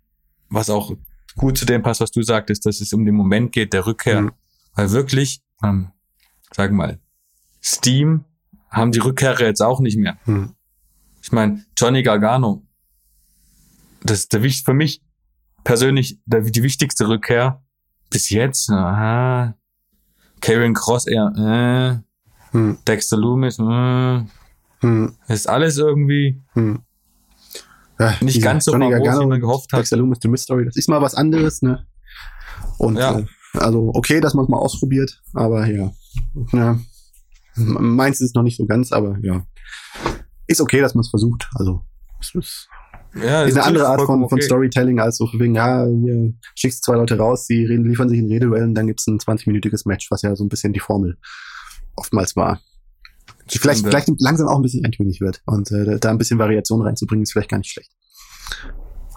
was 0.49 0.69
auch 0.69 0.91
gut 1.37 1.57
zu 1.57 1.65
dem 1.65 1.81
passt, 1.81 2.01
was 2.01 2.11
du 2.11 2.21
sagtest, 2.21 2.65
dass 2.65 2.81
es 2.81 2.93
um 2.93 3.05
den 3.05 3.15
Moment 3.15 3.51
geht 3.51 3.73
der 3.73 3.85
Rückkehr. 3.85 4.21
Mhm. 4.21 4.31
Weil 4.75 4.91
wirklich, 4.91 5.41
ähm, 5.63 5.91
sag 6.51 6.71
mal, 6.71 6.99
Steam 7.63 8.25
haben 8.69 8.91
die 8.91 8.99
Rückkehrer 8.99 9.41
jetzt 9.41 9.61
auch 9.61 9.79
nicht 9.79 9.97
mehr. 9.97 10.17
Mhm. 10.25 10.55
Ich 11.29 11.33
meine, 11.33 11.63
Johnny 11.77 12.01
Gargano, 12.01 12.65
das 14.01 14.21
ist 14.21 14.33
der, 14.33 14.41
für 14.41 14.73
mich 14.73 15.03
persönlich 15.63 16.19
der, 16.25 16.41
die 16.41 16.63
wichtigste 16.63 17.07
Rückkehr 17.07 17.61
bis 18.09 18.31
jetzt. 18.31 18.71
Aha. 18.71 19.53
Karen 20.41 20.73
Cross 20.73 21.05
eher, 21.05 22.01
äh. 22.01 22.57
Hm. 22.57 22.79
Dexter 22.87 23.17
Loomis, 23.17 23.59
äh. 23.59 24.25
Hm. 24.79 25.17
ist 25.27 25.47
alles 25.47 25.77
irgendwie. 25.77 26.41
Hm. 26.53 26.79
Ja, 27.99 28.15
nicht 28.21 28.41
ganz 28.41 28.65
so 28.65 28.71
Johnny 28.71 28.89
Gargano, 28.89 29.21
wie 29.21 29.27
man 29.27 29.39
gehofft 29.39 29.71
hat. 29.71 29.81
Dexter 29.81 29.97
Loomis, 29.97 30.17
The 30.23 30.29
Mystery, 30.29 30.65
das 30.65 30.77
ist 30.77 30.89
mal 30.89 31.03
was 31.03 31.13
anderes, 31.13 31.61
ne? 31.61 31.85
Und 32.79 32.97
ja. 32.97 33.19
äh, 33.19 33.25
also 33.53 33.91
okay, 33.93 34.19
dass 34.19 34.33
man 34.33 34.45
es 34.45 34.49
mal 34.49 34.57
ausprobiert, 34.57 35.21
aber 35.35 35.67
ja, 35.67 35.91
ja, 36.53 36.79
meins 37.53 38.19
ist 38.19 38.33
noch 38.33 38.41
nicht 38.41 38.57
so 38.57 38.65
ganz, 38.65 38.91
aber 38.91 39.19
ja, 39.21 39.45
ist 40.49 40.61
okay, 40.61 40.81
dass 40.81 40.95
man 40.95 41.01
es 41.01 41.09
versucht. 41.09 41.47
Also 41.55 41.81
es 42.19 42.33
ist, 42.35 42.69
ja, 43.15 43.43
ist 43.43 43.55
eine 43.55 43.65
andere 43.65 43.87
Art 43.87 44.01
von, 44.01 44.23
okay. 44.23 44.29
von 44.29 44.41
Storytelling 44.41 44.99
als 44.99 45.17
so 45.17 45.29
wegen, 45.33 45.55
ja, 45.55 45.85
hier 45.85 46.33
schickst 46.55 46.83
zwei 46.83 46.95
Leute 46.95 47.17
raus, 47.17 47.47
sie 47.47 47.63
reden, 47.63 47.85
liefern 47.85 48.09
sich 48.09 48.19
in 48.19 48.27
Rededuellen, 48.27 48.75
dann 48.75 48.87
gibt's 48.87 49.07
ein 49.07 49.19
20-minütiges 49.19 49.87
Match, 49.87 50.09
was 50.11 50.23
ja 50.23 50.35
so 50.35 50.43
ein 50.43 50.49
bisschen 50.49 50.73
die 50.73 50.79
Formel 50.79 51.17
oftmals 51.95 52.35
war. 52.35 52.59
Vielleicht, 53.47 53.85
vielleicht 53.85 54.09
langsam 54.19 54.47
auch 54.47 54.57
ein 54.57 54.61
bisschen 54.61 54.85
eintönig 54.85 55.21
wird. 55.21 55.41
Und 55.45 55.71
äh, 55.71 55.97
da 55.99 56.09
ein 56.11 56.19
bisschen 56.19 56.37
Variation 56.37 56.81
reinzubringen, 56.81 57.23
ist 57.23 57.31
vielleicht 57.31 57.49
gar 57.49 57.57
nicht 57.57 57.71
schlecht. 57.71 57.91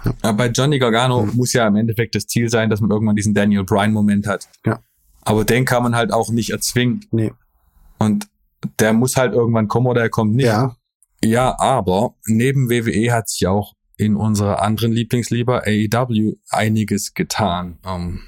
Ja. 0.04 0.14
Aber 0.22 0.36
bei 0.38 0.46
Johnny 0.48 0.78
Gargano 0.78 1.24
mhm. 1.24 1.36
muss 1.36 1.52
ja 1.52 1.66
im 1.66 1.76
Endeffekt 1.76 2.14
das 2.14 2.26
Ziel 2.26 2.48
sein, 2.48 2.70
dass 2.70 2.80
man 2.80 2.90
irgendwann 2.90 3.16
diesen 3.16 3.34
Daniel 3.34 3.64
Bryan-Moment 3.64 4.26
hat. 4.26 4.48
Ja. 4.64 4.80
Aber 5.20 5.44
den 5.44 5.64
kann 5.64 5.82
man 5.82 5.94
halt 5.94 6.12
auch 6.12 6.30
nicht 6.30 6.50
erzwingen. 6.50 7.04
Nee. 7.10 7.32
Und 7.98 8.26
der 8.80 8.92
muss 8.92 9.16
halt 9.16 9.34
irgendwann 9.34 9.68
kommen 9.68 9.86
oder 9.86 10.00
er 10.00 10.10
kommt 10.10 10.34
nicht. 10.34 10.46
Ja. 10.46 10.76
Ja, 11.24 11.58
aber 11.58 12.14
neben 12.26 12.68
WWE 12.70 13.12
hat 13.12 13.28
sich 13.28 13.46
auch 13.46 13.74
in 13.96 14.16
unserer 14.16 14.62
anderen 14.62 14.92
Lieblingslieber 14.92 15.64
AEW 15.66 16.34
einiges 16.50 17.14
getan. 17.14 17.78
Ähm, 17.84 18.20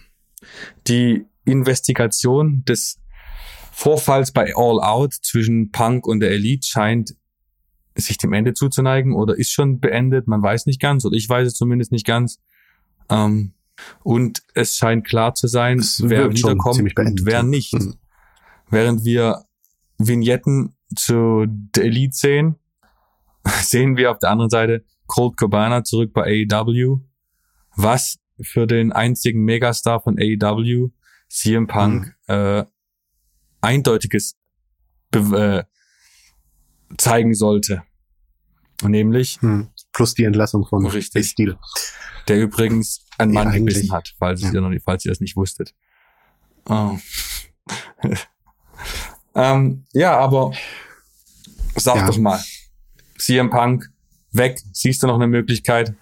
die 0.86 1.24
Investigation 1.45 2.64
des 2.64 3.01
Vorfalls 3.72 4.30
bei 4.30 4.55
All 4.55 4.80
Out 4.80 5.14
zwischen 5.14 5.72
Punk 5.72 6.07
und 6.07 6.20
der 6.20 6.30
Elite 6.30 6.66
scheint 6.66 7.16
sich 7.97 8.18
dem 8.18 8.32
Ende 8.32 8.55
zuzuneigen 8.55 9.14
oder 9.14 9.36
ist 9.36 9.51
schon 9.51 9.80
beendet. 9.80 10.28
Man 10.28 10.42
weiß 10.42 10.66
nicht 10.66 10.80
ganz 10.80 11.05
oder 11.05 11.16
ich 11.16 11.28
weiß 11.28 11.49
es 11.49 11.55
zumindest 11.55 11.90
nicht 11.90 12.07
ganz. 12.07 12.38
Ähm, 13.09 13.53
und 14.05 14.42
es 14.55 14.76
scheint 14.76 15.05
klar 15.05 15.34
zu 15.34 15.49
sein, 15.49 15.80
es 15.80 16.09
wer 16.09 16.30
wiederkommt 16.30 16.97
und 16.97 17.26
wer 17.26 17.42
nicht. 17.42 17.74
Mhm. 17.74 17.97
Während 18.70 19.05
wir 19.05 19.45
Vignetten 19.99 20.76
zu 20.95 21.47
der 21.49 21.84
Elite 21.84 22.16
sehen, 22.16 22.57
sehen 23.62 23.97
wir 23.97 24.11
auf 24.11 24.18
der 24.18 24.30
anderen 24.30 24.51
Seite 24.51 24.84
Colt 25.07 25.36
Cabana 25.36 25.84
zurück 25.84 26.12
bei 26.12 26.47
AEW, 26.51 27.01
was 27.76 28.18
für 28.40 28.66
den 28.66 28.92
einzigen 28.92 29.45
Megastar 29.45 30.01
von 30.01 30.18
AEW, 30.18 30.90
CM 31.28 31.66
Punk, 31.66 32.14
mhm. 32.28 32.34
äh, 32.34 32.64
eindeutiges 33.61 34.36
be 35.11 35.66
äh, 35.68 36.95
zeigen 36.97 37.34
sollte. 37.34 37.82
Nämlich 38.82 39.40
hm. 39.40 39.68
plus 39.92 40.14
die 40.14 40.24
Entlassung 40.24 40.66
von 40.66 40.84
richtig, 40.86 41.28
Stil. 41.28 41.57
Der 42.28 42.40
übrigens 42.40 43.07
ein 43.18 43.30
Mann 43.30 43.53
ja, 43.53 43.59
gebissen 43.59 43.92
hat, 43.92 44.14
falls, 44.18 44.42
ja. 44.42 44.53
ihr 44.53 44.61
noch 44.61 44.68
nicht, 44.68 44.84
falls 44.84 45.05
ihr 45.05 45.11
das 45.11 45.20
nicht 45.20 45.36
wusstet. 45.36 45.74
Oh. 46.68 46.99
ähm, 49.34 49.84
ja, 49.92 50.18
aber 50.18 50.53
sag 51.76 51.97
ja. 51.97 52.07
doch 52.07 52.18
mal, 52.18 52.40
CM 53.18 53.50
Punk 53.50 53.90
weg. 54.32 54.60
Siehst 54.72 55.02
du 55.02 55.06
noch 55.06 55.16
eine 55.16 55.26
Möglichkeit? 55.26 55.94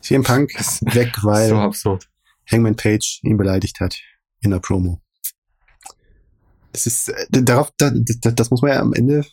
CM 0.00 0.22
Punk 0.22 0.52
weg, 0.94 1.12
weil 1.22 1.48
so 1.48 1.56
absurd. 1.56 2.08
Hangman 2.50 2.76
Page 2.76 3.20
ihn 3.22 3.36
beleidigt 3.36 3.80
hat 3.80 3.96
in 4.40 4.50
der 4.50 4.60
Promo. 4.60 5.00
Das 6.72 6.86
ist, 6.86 7.08
äh, 7.08 7.42
darauf, 7.42 7.72
das, 7.78 7.92
das 8.20 8.50
muss 8.50 8.62
man 8.62 8.70
ja 8.70 8.80
am 8.80 8.92
Ende 8.92 9.24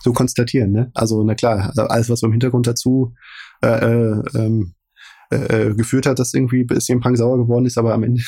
so 0.00 0.12
konstatieren, 0.12 0.72
ne? 0.72 0.90
Also, 0.94 1.24
na 1.24 1.34
klar, 1.34 1.72
alles, 1.76 2.10
was 2.10 2.22
im 2.22 2.32
Hintergrund 2.32 2.66
dazu 2.66 3.14
äh, 3.62 3.68
äh, 3.68 4.22
ähm, 4.34 4.74
äh, 5.32 5.36
äh, 5.36 5.74
geführt 5.74 6.06
hat, 6.06 6.18
dass 6.18 6.34
irgendwie 6.34 6.64
bisschen 6.64 7.00
Punk 7.00 7.16
sauer 7.16 7.38
geworden 7.38 7.64
ist, 7.64 7.78
aber 7.78 7.94
am 7.94 8.02
Ende, 8.02 8.22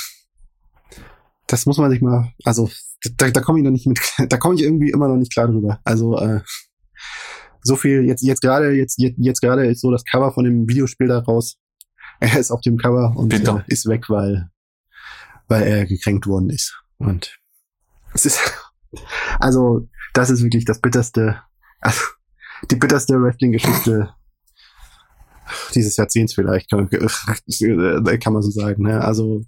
das 1.46 1.66
muss 1.66 1.78
man 1.78 1.90
sich 1.90 2.00
mal, 2.00 2.32
also, 2.44 2.70
da, 3.16 3.30
da 3.30 3.40
komme 3.40 3.58
ich 3.58 3.64
noch 3.64 3.70
nicht 3.70 3.86
mit, 3.86 4.00
da 4.28 4.36
komme 4.38 4.54
ich 4.54 4.62
irgendwie 4.62 4.90
immer 4.90 5.08
noch 5.08 5.16
nicht 5.16 5.32
klar 5.32 5.48
drüber. 5.48 5.80
Also, 5.84 6.18
äh, 6.18 6.40
so 7.66 7.76
viel, 7.76 8.04
jetzt, 8.04 8.22
jetzt 8.22 8.40
gerade, 8.40 8.72
jetzt, 8.72 8.98
jetzt, 8.98 9.16
jetzt 9.18 9.40
gerade 9.40 9.66
ist 9.66 9.80
so 9.80 9.90
das 9.90 10.04
Cover 10.04 10.32
von 10.32 10.44
dem 10.44 10.68
Videospiel 10.68 11.08
da 11.08 11.18
raus. 11.18 11.56
Er 12.18 12.38
ist 12.38 12.50
auf 12.50 12.62
dem 12.62 12.78
Cover 12.78 13.12
und 13.14 13.34
äh, 13.34 13.62
ist 13.66 13.86
weg, 13.86 14.08
weil, 14.08 14.48
weil 15.48 15.64
er 15.64 15.84
gekränkt 15.84 16.26
worden 16.26 16.48
ist. 16.48 16.80
Und 16.96 17.38
es 18.14 18.24
ist, 18.24 18.40
also, 19.38 19.86
das 20.14 20.30
ist 20.30 20.42
wirklich 20.42 20.64
das 20.64 20.80
bitterste, 20.80 21.42
also, 21.80 22.00
die 22.70 22.76
bitterste 22.76 23.20
Wrestling-Geschichte 23.20 24.14
dieses 25.74 25.96
Jahrzehnts 25.98 26.32
vielleicht, 26.32 26.70
kann, 26.70 26.88
kann 28.20 28.32
man 28.32 28.42
so 28.42 28.50
sagen. 28.50 28.84
Ne? 28.84 28.98
Also, 28.98 29.44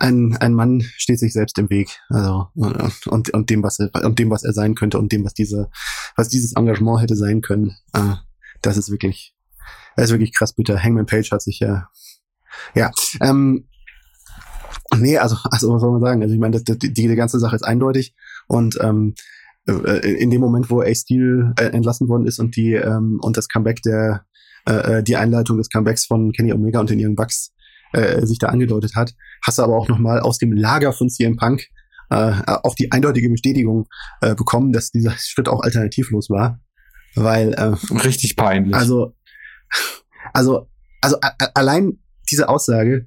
ein, 0.00 0.36
ein 0.38 0.54
Mann 0.54 0.80
steht 0.96 1.18
sich 1.18 1.32
selbst 1.32 1.58
im 1.58 1.70
Weg, 1.70 2.00
also 2.08 2.48
und, 2.54 3.30
und 3.30 3.50
dem, 3.50 3.62
was 3.62 3.78
er, 3.78 3.90
und 4.04 4.18
dem, 4.18 4.30
was 4.30 4.44
er 4.44 4.52
sein 4.52 4.74
könnte 4.74 4.98
und 4.98 5.12
dem, 5.12 5.24
was 5.24 5.34
diese, 5.34 5.70
was 6.16 6.28
dieses 6.28 6.54
Engagement 6.54 7.00
hätte 7.00 7.16
sein 7.16 7.40
können. 7.40 7.76
Äh, 7.92 8.14
das 8.62 8.76
ist 8.76 8.90
wirklich, 8.90 9.34
das 9.96 10.06
ist 10.06 10.10
wirklich 10.12 10.36
krass 10.36 10.54
bitter. 10.54 10.82
Hangman 10.82 11.06
Page 11.06 11.30
hat 11.30 11.42
sich 11.42 11.60
ja, 11.60 11.88
ja, 12.74 12.90
ähm, 13.20 13.66
Nee, 14.96 15.18
also, 15.18 15.36
also 15.44 15.72
was 15.72 15.80
soll 15.80 15.92
man 15.92 16.00
sagen? 16.00 16.22
Also 16.22 16.34
ich 16.34 16.40
meine, 16.40 16.60
das, 16.60 16.78
die, 16.78 16.92
die 16.92 17.14
ganze 17.14 17.38
Sache 17.38 17.54
ist 17.54 17.62
eindeutig 17.62 18.14
und 18.48 18.76
ähm, 18.80 19.14
äh, 19.68 20.12
in 20.14 20.30
dem 20.30 20.40
Moment, 20.40 20.68
wo 20.68 20.80
Ace 20.80 21.02
Steel 21.02 21.52
äh, 21.58 21.66
entlassen 21.66 22.08
worden 22.08 22.26
ist 22.26 22.40
und 22.40 22.56
die 22.56 22.72
ähm, 22.74 23.20
und 23.22 23.36
das 23.36 23.48
Comeback 23.48 23.82
der 23.82 24.24
äh, 24.68 24.98
äh, 24.98 25.02
die 25.02 25.16
Einleitung 25.16 25.58
des 25.58 25.70
Comebacks 25.70 26.06
von 26.06 26.32
Kenny 26.32 26.52
Omega 26.52 26.80
und 26.80 26.90
den 26.90 27.04
Young 27.04 27.14
Bucks 27.14 27.52
äh, 27.92 28.24
sich 28.26 28.38
da 28.38 28.48
angedeutet 28.48 28.94
hat, 28.94 29.14
hast 29.44 29.58
du 29.58 29.62
aber 29.62 29.76
auch 29.76 29.88
nochmal 29.88 30.20
aus 30.20 30.38
dem 30.38 30.52
Lager 30.52 30.92
von 30.92 31.08
CM 31.08 31.36
Punk 31.36 31.68
äh, 32.10 32.42
auch 32.62 32.74
die 32.74 32.90
eindeutige 32.92 33.30
Bestätigung 33.30 33.86
äh, 34.20 34.34
bekommen, 34.34 34.72
dass 34.72 34.90
dieser 34.90 35.12
Schritt 35.18 35.48
auch 35.48 35.62
alternativlos 35.62 36.28
war. 36.28 36.60
Weil 37.14 37.54
äh, 37.54 37.74
richtig 37.98 38.36
peinlich. 38.36 38.74
Also, 38.74 39.14
also, 40.32 40.68
also 41.00 41.16
allein 41.54 41.98
diese 42.30 42.48
Aussage 42.48 43.06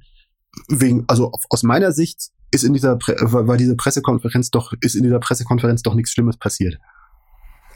wegen, 0.68 1.06
also 1.08 1.32
aus 1.50 1.64
meiner 1.64 1.92
Sicht 1.92 2.32
ist 2.52 2.64
in 2.64 2.74
dieser 2.74 2.98
Pre 2.98 3.16
war 3.20 3.58
diese 3.58 3.76
Pressekonferenz 3.76 4.52
doch 4.52 4.74
ist 4.82 4.96
in 4.96 5.04
dieser 5.04 5.20
Pressekonferenz 5.20 5.82
doch 5.82 5.96
nichts 5.96 6.12
Schlimmes 6.12 6.38
passiert. 6.38 6.78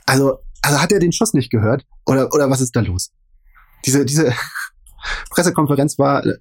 Also 0.06 0.40
also 0.62 0.82
hat 0.82 0.92
er 0.92 1.00
den 1.00 1.12
Schuss 1.12 1.34
nicht 1.34 1.50
gehört 1.50 1.86
oder 2.06 2.32
oder 2.34 2.50
was 2.50 2.62
ist 2.62 2.76
da 2.76 2.82
los? 2.82 3.12
Diese 3.86 4.06
diese 4.06 4.34
Pressekonferenz 5.38 6.00
war, 6.00 6.26
äh, 6.26 6.36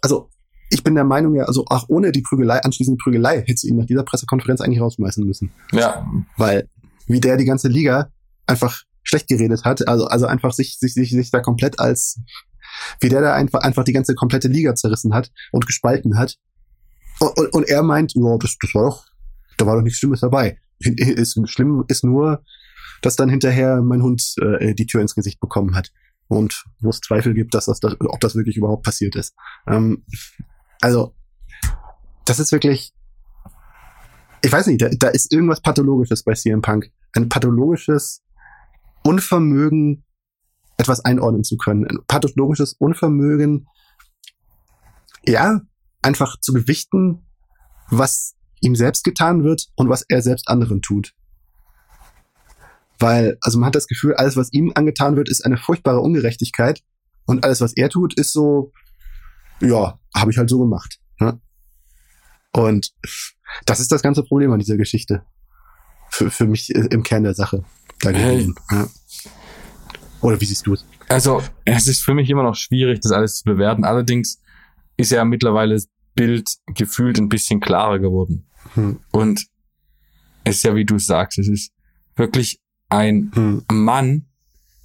also 0.00 0.30
ich 0.70 0.84
bin 0.84 0.94
der 0.94 1.04
Meinung, 1.04 1.34
ja, 1.34 1.44
also 1.44 1.64
auch 1.66 1.86
ohne 1.88 2.12
die 2.12 2.22
Prügelei, 2.22 2.62
anschließende 2.62 3.02
Prügelei, 3.02 3.40
hätte 3.40 3.56
sie 3.56 3.68
ihn 3.68 3.76
nach 3.76 3.86
dieser 3.86 4.04
Pressekonferenz 4.04 4.60
eigentlich 4.60 4.80
rausschmeißen 4.80 5.26
müssen. 5.26 5.50
Ja. 5.72 6.06
Weil, 6.36 6.68
wie 7.06 7.20
der 7.20 7.36
die 7.36 7.46
ganze 7.46 7.68
Liga 7.68 8.10
einfach 8.46 8.82
schlecht 9.02 9.28
geredet 9.28 9.64
hat, 9.64 9.88
also, 9.88 10.06
also 10.06 10.26
einfach 10.26 10.52
sich, 10.52 10.78
sich, 10.78 10.94
sich, 10.94 11.10
sich 11.10 11.30
da 11.30 11.40
komplett 11.40 11.80
als, 11.80 12.20
wie 13.00 13.08
der 13.08 13.22
da 13.22 13.34
einfach, 13.34 13.60
einfach 13.60 13.82
die 13.82 13.92
ganze 13.92 14.14
komplette 14.14 14.48
Liga 14.48 14.74
zerrissen 14.74 15.14
hat 15.14 15.32
und 15.50 15.66
gespalten 15.66 16.16
hat. 16.16 16.36
Und, 17.18 17.36
und, 17.38 17.52
und 17.54 17.68
er 17.68 17.82
meint, 17.82 18.12
ja, 18.14 18.36
das, 18.38 18.56
das 18.60 18.74
war 18.74 18.84
doch, 18.84 19.06
da 19.56 19.66
war 19.66 19.74
doch 19.74 19.82
nichts 19.82 19.98
Schlimmes 19.98 20.20
dabei. 20.20 20.58
Ist, 20.78 21.40
schlimm 21.46 21.84
ist 21.88 22.04
nur, 22.04 22.44
dass 23.02 23.16
dann 23.16 23.30
hinterher 23.30 23.82
mein 23.82 24.02
Hund 24.02 24.34
äh, 24.40 24.74
die 24.74 24.86
Tür 24.86 25.00
ins 25.00 25.14
Gesicht 25.14 25.40
bekommen 25.40 25.74
hat. 25.74 25.90
Und 26.28 26.64
wo 26.80 26.90
es 26.90 27.00
Zweifel 27.00 27.34
gibt, 27.34 27.54
dass 27.54 27.66
das, 27.66 27.80
ob 27.82 28.20
das 28.20 28.34
wirklich 28.34 28.56
überhaupt 28.56 28.84
passiert 28.84 29.16
ist. 29.16 29.34
Ähm, 29.66 30.04
also, 30.80 31.14
das 32.24 32.38
ist 32.38 32.52
wirklich, 32.52 32.92
ich 34.42 34.52
weiß 34.52 34.66
nicht, 34.66 34.82
da, 34.82 34.88
da 34.90 35.08
ist 35.08 35.32
irgendwas 35.32 35.62
Pathologisches 35.62 36.22
bei 36.22 36.34
CM 36.34 36.60
Punk. 36.60 36.90
Ein 37.14 37.28
pathologisches 37.28 38.22
Unvermögen, 39.02 40.04
etwas 40.76 41.04
einordnen 41.04 41.44
zu 41.44 41.56
können. 41.56 41.86
Ein 41.86 41.98
pathologisches 42.06 42.74
Unvermögen, 42.74 43.66
ja, 45.26 45.60
einfach 46.02 46.38
zu 46.40 46.52
gewichten, 46.52 47.26
was 47.90 48.34
ihm 48.60 48.76
selbst 48.76 49.04
getan 49.04 49.44
wird 49.44 49.66
und 49.76 49.88
was 49.88 50.04
er 50.08 50.22
selbst 50.22 50.48
anderen 50.48 50.82
tut. 50.82 51.14
Weil, 52.98 53.38
also 53.40 53.58
man 53.58 53.68
hat 53.68 53.74
das 53.74 53.86
Gefühl, 53.86 54.14
alles, 54.14 54.36
was 54.36 54.52
ihm 54.52 54.72
angetan 54.74 55.16
wird, 55.16 55.28
ist 55.28 55.44
eine 55.44 55.56
furchtbare 55.56 56.00
Ungerechtigkeit. 56.00 56.82
Und 57.26 57.44
alles, 57.44 57.60
was 57.60 57.76
er 57.76 57.90
tut, 57.90 58.14
ist 58.14 58.32
so, 58.32 58.72
ja, 59.60 59.98
habe 60.14 60.30
ich 60.30 60.38
halt 60.38 60.50
so 60.50 60.58
gemacht. 60.58 60.98
Ne? 61.20 61.40
Und 62.52 62.92
das 63.66 63.80
ist 63.80 63.92
das 63.92 64.02
ganze 64.02 64.22
Problem 64.22 64.52
an 64.52 64.58
dieser 64.58 64.76
Geschichte. 64.76 65.22
Für, 66.10 66.30
für 66.30 66.46
mich 66.46 66.70
im 66.70 67.02
Kern 67.02 67.22
der 67.22 67.34
Sache. 67.34 67.64
Hey. 68.02 68.52
Ja. 68.70 68.88
Oder 70.20 70.40
wie 70.40 70.46
siehst 70.46 70.66
du 70.66 70.74
es? 70.74 70.84
Also, 71.08 71.42
es 71.64 71.86
ist 71.86 72.02
für 72.02 72.14
mich 72.14 72.28
immer 72.30 72.42
noch 72.42 72.54
schwierig, 72.54 73.00
das 73.00 73.12
alles 73.12 73.38
zu 73.38 73.44
bewerten. 73.44 73.84
Allerdings 73.84 74.40
ist 74.96 75.10
ja 75.10 75.24
mittlerweile 75.24 75.74
das 75.74 75.88
Bild 76.14 76.48
gefühlt 76.74 77.18
ein 77.18 77.28
bisschen 77.28 77.60
klarer 77.60 77.98
geworden. 77.98 78.46
Hm. 78.74 79.00
Und 79.12 79.46
es 80.44 80.56
ist 80.56 80.64
ja, 80.64 80.74
wie 80.74 80.84
du 80.84 80.98
sagst, 80.98 81.38
es 81.38 81.48
ist 81.48 81.72
wirklich 82.16 82.60
ein 82.88 83.30
hm. 83.34 83.64
Mann, 83.70 84.26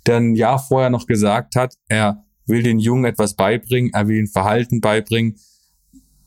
der 0.06 0.18
ein 0.18 0.36
Jahr 0.36 0.60
vorher 0.60 0.90
noch 0.90 1.08
gesagt 1.08 1.56
hat, 1.56 1.76
er 1.88 2.24
will 2.46 2.64
den 2.64 2.80
Jungen 2.80 3.06
etwas 3.06 3.36
beibringen, 3.36 3.92
er 3.94 4.08
will 4.08 4.18
ihnen 4.18 4.28
Verhalten 4.28 4.82
beibringen, 4.82 5.38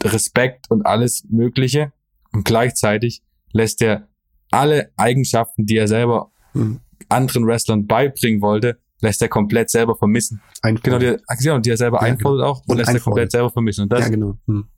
Respekt 0.03 0.71
und 0.71 0.87
alles 0.87 1.25
Mögliche. 1.29 1.93
Und 2.33 2.45
gleichzeitig 2.45 3.23
lässt 3.53 3.83
er 3.83 4.09
alle 4.51 4.91
Eigenschaften, 4.97 5.67
die 5.67 5.77
er 5.77 5.89
selber 5.89 6.31
hm. 6.53 6.81
anderen 7.09 7.47
Wrestlern 7.47 7.87
beibringen 7.87 8.41
wollte, 8.41 8.79
lässt 9.01 9.21
er 9.23 9.29
komplett 9.29 9.71
selber 9.71 9.97
vermissen. 9.97 10.41
Einfordert. 10.63 11.01
Genau, 11.01 11.17
die, 11.17 11.43
genau, 11.43 11.59
die 11.59 11.71
er 11.71 11.77
selber 11.77 11.99
ja, 11.99 12.03
einfordert 12.05 12.41
genau. 12.41 12.51
auch 12.51 12.61
und, 12.63 12.71
und 12.71 12.77
lässt 12.79 12.95
er 12.95 13.01
komplett 13.01 13.31
selber 13.31 13.51
vermissen. 13.51 13.83
Und 13.83 13.93
das, 13.93 14.01
ja, 14.01 14.09
genau. 14.09 14.39
Hm. 14.47 14.69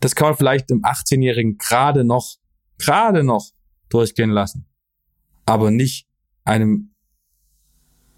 das 0.00 0.14
kann 0.14 0.28
man 0.28 0.36
vielleicht 0.36 0.70
im 0.70 0.82
18-Jährigen 0.82 1.58
gerade 1.58 2.04
noch, 2.04 2.36
gerade 2.78 3.24
noch 3.24 3.50
durchgehen 3.88 4.30
lassen. 4.30 4.66
Aber 5.46 5.70
nicht 5.70 6.06
einem 6.44 6.94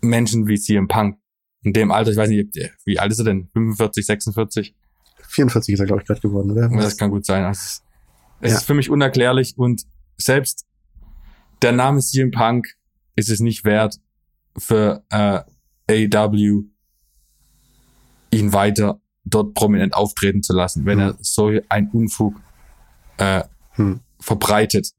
Menschen 0.01 0.47
wie 0.47 0.59
CM 0.59 0.89
Punk. 0.89 1.19
In 1.63 1.73
dem 1.73 1.91
Alter, 1.91 2.11
ich 2.11 2.17
weiß 2.17 2.29
nicht, 2.29 2.55
wie 2.85 2.99
alt 2.99 3.11
ist 3.11 3.19
er 3.19 3.25
denn? 3.25 3.49
45, 3.55 4.05
46? 4.05 4.75
44 5.29 5.75
ist 5.75 5.81
er, 5.81 5.87
glaube 5.87 6.03
ich, 6.03 6.07
gerade 6.07 6.21
geworden, 6.21 6.51
oder? 6.51 6.69
Das 6.69 6.97
kann 6.97 7.11
gut 7.11 7.25
sein. 7.25 7.45
Also 7.45 7.81
es, 8.41 8.51
ja. 8.51 8.59
ist 8.59 8.65
für 8.65 8.75
mich 8.75 8.91
unerklärlich 8.91 9.57
und 9.57 9.85
selbst 10.19 10.67
der 11.63 11.73
Name 11.73 12.01
CM 12.01 12.31
Punk 12.31 12.69
ist 13.17 13.31
es 13.31 13.41
nicht 13.41 13.65
wert, 13.65 13.99
für 14.57 15.03
äh, 15.11 15.41
AEW 15.89 16.65
ihn 18.31 18.53
weiter 18.53 19.01
dort 19.25 19.55
prominent 19.55 19.95
auftreten 19.95 20.43
zu 20.43 20.53
lassen, 20.53 20.85
wenn 20.85 21.01
hm. 21.01 21.09
er 21.09 21.17
so 21.21 21.51
ein 21.69 21.89
Unfug 21.91 22.35
äh, 23.17 23.45
hm. 23.71 24.01
verbreitet. 24.21 24.91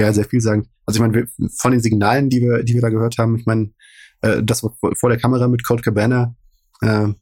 Ja, 0.00 0.10
sehr 0.14 0.24
viel 0.24 0.40
sagen. 0.40 0.66
Also 0.86 0.96
ich 1.04 1.06
meine, 1.06 1.26
von 1.58 1.72
den 1.72 1.82
Signalen, 1.82 2.30
die 2.30 2.40
wir, 2.40 2.62
die 2.62 2.72
wir 2.72 2.80
da 2.80 2.88
gehört 2.88 3.18
haben, 3.18 3.36
ich 3.36 3.44
meine, 3.44 3.70
äh, 4.22 4.42
das 4.42 4.60
vor 4.60 5.10
der 5.10 5.18
Kamera 5.18 5.46
mit 5.46 5.62
Cold 5.62 5.82
Cabana 5.82 6.34
äh, 6.80 6.86
war 6.86 7.16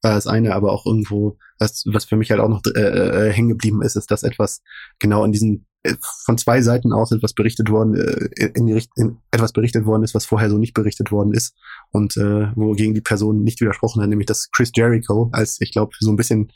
das 0.00 0.26
eine, 0.26 0.54
aber 0.54 0.72
auch 0.72 0.86
irgendwo, 0.86 1.36
was, 1.58 1.84
was 1.92 2.06
für 2.06 2.16
mich 2.16 2.30
halt 2.30 2.40
auch 2.40 2.48
noch 2.48 2.62
äh, 2.74 2.80
äh, 2.80 3.32
hängen 3.32 3.50
geblieben 3.50 3.82
ist, 3.82 3.96
ist, 3.96 4.10
dass 4.10 4.22
etwas 4.22 4.62
genau 4.98 5.26
in 5.26 5.32
diesen 5.32 5.66
äh, 5.82 5.94
von 6.24 6.38
zwei 6.38 6.62
Seiten 6.62 6.94
aus 6.94 7.12
etwas 7.12 7.34
berichtet 7.34 7.68
worden, 7.68 7.96
äh, 7.96 8.46
in 8.54 8.66
die 8.66 8.82
in 8.96 9.18
etwas 9.30 9.52
berichtet 9.52 9.84
worden 9.84 10.02
ist, 10.02 10.14
was 10.14 10.24
vorher 10.24 10.48
so 10.48 10.56
nicht 10.56 10.72
berichtet 10.72 11.12
worden 11.12 11.34
ist 11.34 11.54
und 11.90 12.16
äh, 12.16 12.48
wogegen 12.56 12.94
die 12.94 13.02
Person 13.02 13.42
nicht 13.42 13.60
widersprochen 13.60 14.00
hat, 14.00 14.08
nämlich 14.08 14.26
dass 14.26 14.50
Chris 14.52 14.72
Jericho 14.74 15.28
als, 15.32 15.60
ich 15.60 15.70
glaube, 15.70 15.92
so 16.00 16.10
ein 16.10 16.16
bisschen 16.16 16.50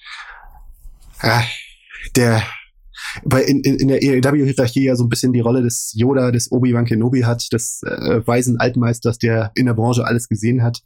äh, 1.20 1.42
der 2.16 2.42
weil 3.24 3.44
in, 3.44 3.60
in, 3.60 3.76
in 3.76 3.88
der 3.88 4.02
EW-Hierarchie 4.02 4.84
ja 4.84 4.96
so 4.96 5.04
ein 5.04 5.08
bisschen 5.08 5.32
die 5.32 5.40
Rolle 5.40 5.62
des 5.62 5.92
Yoda, 5.94 6.30
des 6.30 6.50
Obi-Wan 6.50 6.84
Kenobi 6.84 7.22
hat, 7.22 7.52
des 7.52 7.82
äh, 7.84 8.26
weisen 8.26 8.58
Altmeisters, 8.58 9.18
der 9.18 9.52
in 9.54 9.66
der 9.66 9.74
Branche 9.74 10.04
alles 10.04 10.28
gesehen 10.28 10.62
hat 10.62 10.80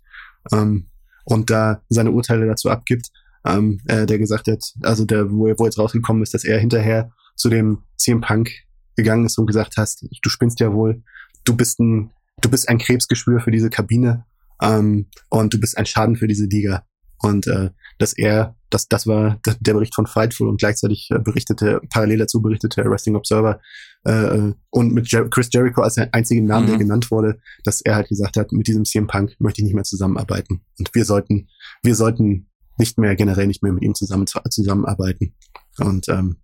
ähm, 0.53 0.87
und 1.25 1.51
da 1.51 1.83
seine 1.89 2.13
Urteile 2.13 2.47
dazu 2.47 2.71
abgibt, 2.71 3.11
ähm, 3.45 3.81
äh, 3.87 4.07
der 4.07 4.19
gesagt 4.19 4.49
hat, 4.49 4.73
also 4.83 5.05
der, 5.05 5.31
wo, 5.31 5.53
wo 5.57 5.65
jetzt 5.65 5.79
rausgekommen 5.79 6.23
ist, 6.23 6.35
dass 6.35 6.45
er 6.45 6.59
hinterher 6.59 7.11
zu 7.37 7.49
dem 7.49 7.83
CM 7.97 8.21
Punk 8.21 8.51
gegangen 8.97 9.27
ist 9.27 9.39
und 9.39 9.47
gesagt 9.47 9.75
hast, 9.77 10.07
du 10.23 10.29
spinnst 10.29 10.61
ja 10.61 10.73
wohl, 10.73 11.03
du 11.45 11.57
bist 11.57 11.81
ein, 11.81 12.11
du 12.41 12.51
bist 12.51 12.69
ein 12.69 12.79
Krebsgeschwür 12.79 13.41
für 13.41 13.51
diese 13.51 13.71
Kabine 13.71 14.25
ähm, 14.63 15.07
und 15.29 15.55
du 15.55 15.61
bist 15.61 15.79
ein 15.79 15.87
Schaden 15.87 16.17
für 16.17 16.29
diese 16.29 16.47
Liga. 16.47 16.85
Und 17.23 17.47
äh, 17.47 17.71
dass 17.99 18.15
er, 18.15 18.57
das, 18.71 18.89
das 18.89 19.07
war 19.07 19.39
der 19.61 19.75
Bericht 19.75 19.95
von 19.95 20.07
Fightful 20.07 20.49
und 20.49 20.59
gleichzeitig 20.59 21.09
äh, 21.11 21.19
berichtete, 21.19 21.81
parallel 21.91 22.19
dazu 22.19 22.41
berichtete 22.41 22.85
Wrestling 22.85 23.17
Observer 23.17 23.61
äh, 24.07 24.11
äh, 24.13 24.55
und 24.71 24.95
mit 24.95 25.11
Jer 25.13 25.29
Chris 25.29 25.51
Jericho 25.53 25.83
als 25.83 25.95
der 25.95 26.13
einzige 26.15 26.43
Name, 26.43 26.65
mhm. 26.65 26.69
der 26.71 26.79
genannt 26.79 27.11
wurde, 27.11 27.39
dass 27.65 27.83
er 27.83 27.97
halt 27.97 28.09
gesagt 28.09 28.37
hat, 28.37 28.53
mit 28.53 28.67
diesem 28.67 28.85
CM 28.85 29.07
Punk 29.07 29.37
möchte 29.39 29.61
ich 29.61 29.65
nicht 29.65 29.75
mehr 29.75 29.85
zusammenarbeiten. 29.85 30.63
Und 30.79 30.95
wir 30.95 31.05
sollten, 31.05 31.49
wir 31.83 31.95
sollten 31.95 32.49
nicht 32.79 32.99
mehr 32.99 33.15
generell 33.17 33.47
nicht 33.47 33.63
mehr 33.63 33.73
mit 33.73 33.83
ihm 33.83 33.95
zusammen 33.95 34.27
zusammenarbeiten. 34.27 35.35
Und 35.79 36.09
ähm, 36.09 36.37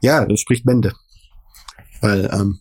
ja, 0.00 0.24
das 0.24 0.40
spricht 0.40 0.64
Bände. 0.64 0.92
Weil 2.00 2.30
ähm, 2.32 2.60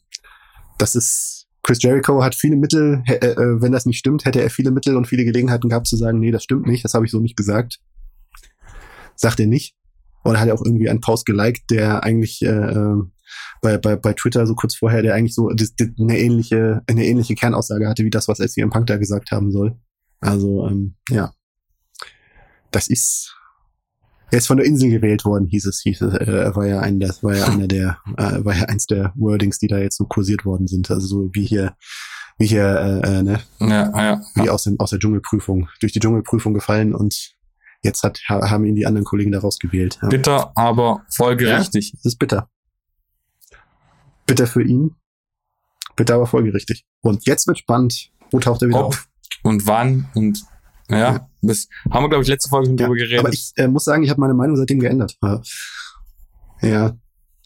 das 0.79 0.95
ist 0.95 1.38
Chris 1.69 1.83
Jericho 1.83 2.23
hat 2.23 2.33
viele 2.33 2.55
Mittel, 2.55 3.03
äh, 3.05 3.13
äh, 3.13 3.61
wenn 3.61 3.71
das 3.71 3.85
nicht 3.85 3.99
stimmt, 3.99 4.25
hätte 4.25 4.41
er 4.41 4.49
viele 4.49 4.71
Mittel 4.71 4.97
und 4.97 5.05
viele 5.05 5.23
Gelegenheiten 5.23 5.69
gehabt 5.69 5.85
zu 5.85 5.97
sagen, 5.97 6.19
nee, 6.19 6.31
das 6.31 6.43
stimmt 6.43 6.65
nicht, 6.65 6.83
das 6.83 6.95
habe 6.95 7.05
ich 7.05 7.11
so 7.11 7.19
nicht 7.19 7.37
gesagt. 7.37 7.79
Sagt 9.15 9.39
er 9.39 9.45
nicht. 9.45 9.75
Oder 10.25 10.39
hat 10.39 10.47
er 10.47 10.55
auch 10.55 10.65
irgendwie 10.65 10.89
einen 10.89 10.99
Post 10.99 11.27
geliked, 11.27 11.69
der 11.69 12.03
eigentlich 12.03 12.41
äh, 12.41 12.47
äh, 12.47 12.95
bei, 13.61 13.77
bei, 13.77 13.95
bei 13.97 14.13
Twitter 14.13 14.47
so 14.47 14.55
kurz 14.55 14.73
vorher, 14.73 15.03
der 15.03 15.13
eigentlich 15.13 15.35
so 15.35 15.51
eine 15.99 16.17
ähnliche 16.17 16.81
eine 16.87 17.05
ähnliche 17.05 17.35
Kernaussage 17.35 17.87
hatte 17.87 18.03
wie 18.03 18.09
das, 18.09 18.27
was 18.27 18.39
SCM 18.39 18.71
Punk 18.71 18.87
da 18.87 18.97
gesagt 18.97 19.29
haben 19.29 19.51
soll. 19.51 19.77
Also 20.21 20.65
ähm, 20.65 20.95
ja, 21.11 21.35
das 22.71 22.87
ist 22.87 23.35
er 24.31 24.37
ist 24.37 24.47
von 24.47 24.57
der 24.57 24.65
Insel 24.65 24.89
gewählt 24.89 25.25
worden, 25.25 25.47
hieß 25.47 25.65
es, 25.65 25.81
hieß 25.81 26.01
es, 26.01 26.13
äh, 26.13 26.55
war 26.55 26.67
ja 26.67 26.79
ein, 26.79 26.99
das 26.99 27.23
war 27.23 27.35
ja 27.35 27.45
einer 27.45 27.67
der, 27.67 27.97
äh, 28.17 28.43
war 28.43 28.55
ja 28.55 28.65
eins 28.65 28.85
der 28.85 29.13
Wordings, 29.15 29.59
die 29.59 29.67
da 29.67 29.79
jetzt 29.79 29.97
so 29.97 30.05
kursiert 30.05 30.45
worden 30.45 30.67
sind. 30.67 30.89
Also 30.91 31.07
so 31.07 31.29
wie 31.33 31.45
hier, 31.45 31.75
wie 32.37 32.47
hier, 32.47 33.01
äh, 33.03 33.19
äh 33.19 33.23
ne? 33.23 33.41
Ja, 33.59 33.91
ja. 33.95 34.21
Wie 34.35 34.49
aus, 34.49 34.63
dem, 34.63 34.79
aus 34.79 34.91
der 34.91 34.99
Dschungelprüfung, 34.99 35.69
durch 35.81 35.93
die 35.93 35.99
Dschungelprüfung 35.99 36.53
gefallen 36.53 36.93
und 36.93 37.35
jetzt 37.81 38.03
hat, 38.03 38.19
haben 38.27 38.65
ihn 38.65 38.75
die 38.75 38.85
anderen 38.85 39.05
Kollegen 39.05 39.31
da 39.31 39.39
rausgewählt. 39.39 39.99
Ja. 40.01 40.09
Bitter, 40.09 40.51
aber 40.55 41.03
folgerichtig. 41.15 41.91
Ja, 41.93 41.99
es 41.99 42.05
ist 42.05 42.19
bitter. 42.19 42.49
Bitter 44.27 44.47
für 44.47 44.63
ihn, 44.63 44.95
bitter, 45.95 46.15
aber 46.15 46.27
folgerichtig. 46.27 46.85
Und 47.01 47.25
jetzt 47.25 47.47
wird 47.47 47.57
spannend. 47.57 48.11
Wo 48.31 48.39
taucht 48.39 48.61
er 48.61 48.67
wieder 48.67 48.79
Ob 48.79 48.87
auf? 48.87 49.09
Und 49.41 49.65
wann 49.65 50.07
und 50.13 50.43
ja, 50.89 51.29
das 51.41 51.67
haben 51.91 52.03
wir, 52.03 52.09
glaube 52.09 52.23
ich, 52.23 52.29
letzte 52.29 52.49
Folge 52.49 52.67
schon 52.67 52.77
ja, 52.77 52.85
drüber 52.85 52.97
geredet. 52.97 53.19
Aber 53.19 53.33
ich 53.33 53.51
äh, 53.55 53.67
muss 53.67 53.83
sagen, 53.83 54.03
ich 54.03 54.09
habe 54.09 54.19
meine 54.19 54.33
Meinung 54.33 54.55
seitdem 54.55 54.79
geändert. 54.79 55.17
Ja. 56.61 56.97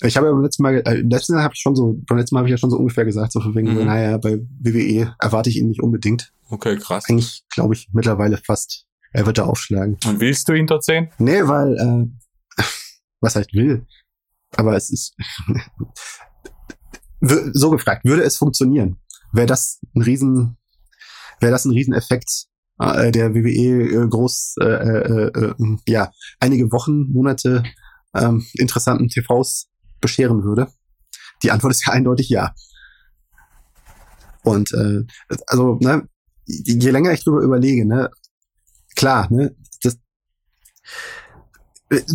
Ich 0.02 0.18
habe 0.18 0.28
ja 0.28 0.34
beim 0.34 0.42
letzten 0.42 0.64
Mal, 0.64 0.82
äh, 0.86 0.96
letzten 0.96 1.34
Mal 1.34 1.44
habe 1.44 1.54
ich 1.54 1.62
schon 1.62 1.76
so, 1.76 1.98
beim 2.08 2.18
letzten 2.18 2.36
Mal 2.36 2.40
habe 2.40 2.50
ich 2.50 2.52
ja 2.52 2.58
schon 2.58 2.70
so 2.70 2.78
ungefähr 2.78 3.06
gesagt, 3.06 3.32
so 3.32 3.40
von 3.40 3.56
wegen, 3.56 3.74
mhm. 3.74 3.86
naja, 3.86 4.18
bei 4.18 4.40
WWE 4.60 5.16
erwarte 5.20 5.50
ich 5.50 5.58
ihn 5.58 5.68
nicht 5.68 5.82
unbedingt. 5.82 6.34
Okay, 6.50 6.78
krass. 6.78 7.06
Eigentlich 7.08 7.44
glaube 7.50 7.74
ich 7.74 7.90
mittlerweile 7.94 8.38
fast, 8.38 8.86
er 9.12 9.26
wird 9.26 9.38
da 9.38 9.46
aufschlagen. 9.46 9.98
Und 10.06 10.20
willst 10.20 10.50
du 10.50 10.54
ihn 10.54 10.68
dort 10.68 10.84
sehen? 10.84 11.10
Nee, 11.20 11.48
weil, 11.48 11.78
äh, 11.78 12.64
was 13.22 13.36
heißt 13.36 13.54
will? 13.54 13.86
Aber 14.56 14.76
es 14.76 14.90
ist 14.90 15.16
so 17.54 17.72
gefragt, 17.72 18.04
würde 18.04 18.24
es 18.24 18.38
funktionieren? 18.38 18.98
Wäre 19.32 19.48
das 19.48 19.80
ein 19.96 20.02
riesen, 20.02 20.58
wäre 21.40 21.52
das 21.52 21.66
ein 21.66 21.72
Rieseneffekt 21.72 22.48
äh, 22.80 23.12
der 23.12 23.34
WWE 23.34 24.04
äh, 24.04 24.08
groß, 24.08 24.56
äh, 24.62 24.66
äh, 24.66 25.28
äh, 25.28 25.78
ja, 25.88 26.12
einige 26.40 26.72
Wochen, 26.72 27.12
Monate 27.12 27.64
ähm, 28.16 28.46
interessanten 28.54 29.10
TVs 29.10 29.70
bescheren 30.02 30.44
würde? 30.44 30.68
Die 31.44 31.52
Antwort 31.52 31.72
ist 31.74 31.86
ja 31.86 31.94
eindeutig 31.94 32.30
ja. 32.30 32.54
Und 34.44 34.74
äh, 34.74 35.04
also, 35.48 35.78
ne, 35.82 36.08
je 36.46 36.90
länger 36.90 37.14
ich 37.14 37.24
drüber 37.24 37.42
überlege, 37.42 37.88
ne, 37.88 38.10
klar, 38.96 39.32
ne, 39.32 39.56
das 39.82 39.98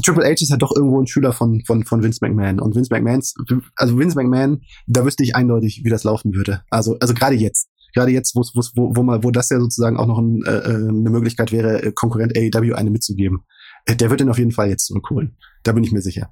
Triple 0.03 0.25
H 0.25 0.43
ist 0.43 0.51
halt 0.51 0.63
doch 0.63 0.75
irgendwo 0.75 1.01
ein 1.01 1.07
Schüler 1.07 1.33
von, 1.33 1.63
von, 1.65 1.85
von 1.85 2.03
Vince 2.03 2.19
McMahon. 2.21 2.61
Und 2.61 2.75
Vince 2.75 2.93
McMahons, 2.93 3.35
also 3.77 3.99
Vince 3.99 4.17
McMahon, 4.17 4.63
da 4.87 5.05
wüsste 5.05 5.23
ich 5.23 5.37
eindeutig, 5.37 5.83
wie 5.85 5.91
das 5.91 6.05
laufen 6.05 6.35
würde. 6.35 6.63
Also, 6.71 6.97
also 6.99 7.15
gerade 7.15 7.37
jetzt. 7.37 7.69
Gerade 7.95 8.13
jetzt, 8.13 8.35
wo, 8.35 8.43
wo, 8.55 8.97
wo, 8.97 9.03
mal, 9.03 9.23
wo 9.25 9.31
das 9.31 9.51
ja 9.51 9.59
sozusagen 9.59 9.97
auch 9.97 10.07
noch 10.07 10.19
ein, 10.19 10.43
äh, 10.45 10.51
äh 10.51 10.89
eine 10.89 11.11
Möglichkeit 11.11 11.53
wäre, 11.53 11.83
äh, 11.83 11.93
Konkurrent 11.93 12.37
AEW 12.37 12.75
eine 12.75 12.91
mitzugeben. 12.91 13.45
Äh, 13.87 13.97
der 13.97 14.11
wird 14.11 14.21
den 14.21 14.29
auf 14.29 14.39
jeden 14.39 14.53
Fall 14.53 14.69
jetzt 14.69 14.87
zurückholen. 14.87 15.37
Da 15.63 15.73
bin 15.73 15.85
ich 15.85 15.93
mir 15.93 16.03
sicher. 16.03 16.31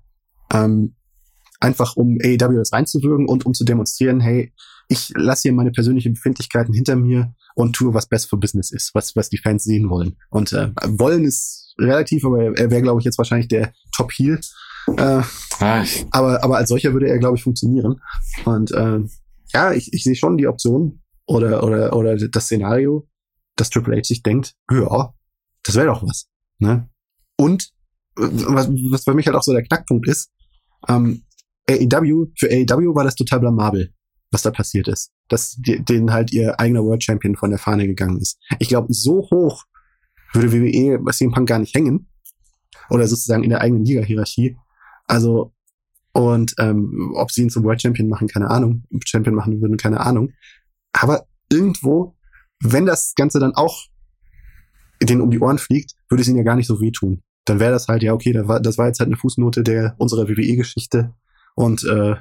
Ähm, 0.52 0.94
einfach 1.60 1.96
um 1.96 2.18
AEW 2.22 2.56
das 2.56 2.72
reinzuwürgen 2.72 3.28
und 3.28 3.46
um 3.46 3.54
zu 3.54 3.64
demonstrieren, 3.64 4.20
hey, 4.20 4.52
ich 4.88 5.12
lasse 5.16 5.42
hier 5.42 5.52
meine 5.52 5.72
persönlichen 5.72 6.14
Befindlichkeiten 6.14 6.72
hinter 6.72 6.96
mir 6.96 7.34
und 7.54 7.74
tue, 7.74 7.92
was 7.94 8.06
best 8.06 8.28
for 8.28 8.38
business 8.38 8.70
ist, 8.70 8.94
was, 8.94 9.16
was 9.16 9.30
die 9.30 9.38
Fans 9.38 9.64
sehen 9.64 9.90
wollen. 9.90 10.16
Und 10.30 10.52
äh, 10.52 10.70
wollen 10.86 11.24
ist 11.24 11.74
relativ, 11.78 12.24
aber 12.24 12.56
er, 12.56 12.70
wäre, 12.70 12.82
glaube 12.82 13.00
ich, 13.00 13.04
jetzt 13.04 13.18
wahrscheinlich 13.18 13.48
der 13.48 13.72
Top 13.96 14.12
Heel. 14.12 14.40
Äh, 14.96 15.22
aber, 16.10 16.44
aber 16.44 16.56
als 16.56 16.68
solcher 16.68 16.92
würde 16.92 17.08
er, 17.08 17.18
glaube 17.18 17.36
ich, 17.36 17.42
funktionieren. 17.42 18.00
Und 18.44 18.70
äh, 18.72 19.00
ja, 19.52 19.72
ich, 19.72 19.92
ich 19.92 20.04
sehe 20.04 20.14
schon 20.14 20.36
die 20.36 20.46
Option 20.46 21.02
oder, 21.26 21.62
oder, 21.62 21.94
oder 21.94 22.16
das 22.16 22.44
Szenario, 22.44 23.08
dass 23.56 23.70
Triple 23.70 23.96
H 23.96 24.04
sich 24.04 24.22
denkt, 24.22 24.54
ja, 24.70 25.14
das 25.62 25.74
wäre 25.74 25.86
doch 25.86 26.02
was. 26.02 26.28
Ne? 26.58 26.88
Und 27.36 27.70
was, 28.16 28.68
was 28.68 29.04
für 29.04 29.14
mich 29.14 29.26
halt 29.26 29.36
auch 29.36 29.42
so 29.42 29.52
der 29.52 29.62
Knackpunkt 29.64 30.08
ist, 30.08 30.30
ähm, 30.88 31.22
AEW, 31.68 32.26
für 32.38 32.48
AEW 32.48 32.94
war 32.94 33.04
das 33.04 33.16
total 33.16 33.40
blamabel, 33.40 33.92
was 34.30 34.42
da 34.42 34.50
passiert 34.50 34.88
ist. 34.88 35.12
Dass 35.28 35.56
denen 35.58 36.12
halt 36.12 36.32
ihr 36.32 36.58
eigener 36.60 36.84
World 36.84 37.02
Champion 37.02 37.36
von 37.36 37.50
der 37.50 37.58
Fahne 37.58 37.86
gegangen 37.86 38.18
ist. 38.20 38.38
Ich 38.58 38.68
glaube, 38.68 38.92
so 38.92 39.28
hoch 39.30 39.64
würde 40.32 40.52
WWE 40.52 40.98
bei 41.00 41.12
CM 41.12 41.32
Punk 41.32 41.48
gar 41.48 41.58
nicht 41.58 41.74
hängen. 41.74 42.08
Oder 42.88 43.08
sozusagen 43.08 43.42
in 43.42 43.50
der 43.50 43.62
eigenen 43.62 43.84
Liga-Hierarchie. 43.84 44.56
Also, 45.06 45.52
und 46.12 46.54
ähm, 46.58 47.12
ob 47.16 47.32
sie 47.32 47.42
ihn 47.42 47.50
zum 47.50 47.64
World 47.64 47.82
Champion 47.82 48.08
machen, 48.08 48.28
keine 48.28 48.48
Ahnung. 48.48 48.84
Champion 49.04 49.34
machen 49.34 49.60
würden, 49.60 49.76
keine 49.76 50.00
Ahnung. 50.00 50.32
Aber 51.00 51.26
irgendwo, 51.50 52.16
wenn 52.60 52.86
das 52.86 53.14
Ganze 53.14 53.38
dann 53.38 53.54
auch 53.54 53.84
denen 55.02 55.20
um 55.20 55.30
die 55.30 55.40
Ohren 55.40 55.58
fliegt, 55.58 55.92
würde 56.08 56.22
es 56.22 56.28
ihnen 56.28 56.38
ja 56.38 56.44
gar 56.44 56.56
nicht 56.56 56.66
so 56.66 56.80
wehtun. 56.80 57.22
Dann 57.44 57.60
wäre 57.60 57.72
das 57.72 57.86
halt, 57.86 58.02
ja, 58.02 58.12
okay, 58.12 58.32
das 58.32 58.48
war, 58.48 58.60
das 58.60 58.78
war 58.78 58.86
jetzt 58.86 58.98
halt 58.98 59.08
eine 59.08 59.16
Fußnote 59.16 59.62
der 59.62 59.94
unserer 59.98 60.28
WWE-Geschichte 60.28 61.14
und 61.54 61.84
äh, 61.84 62.16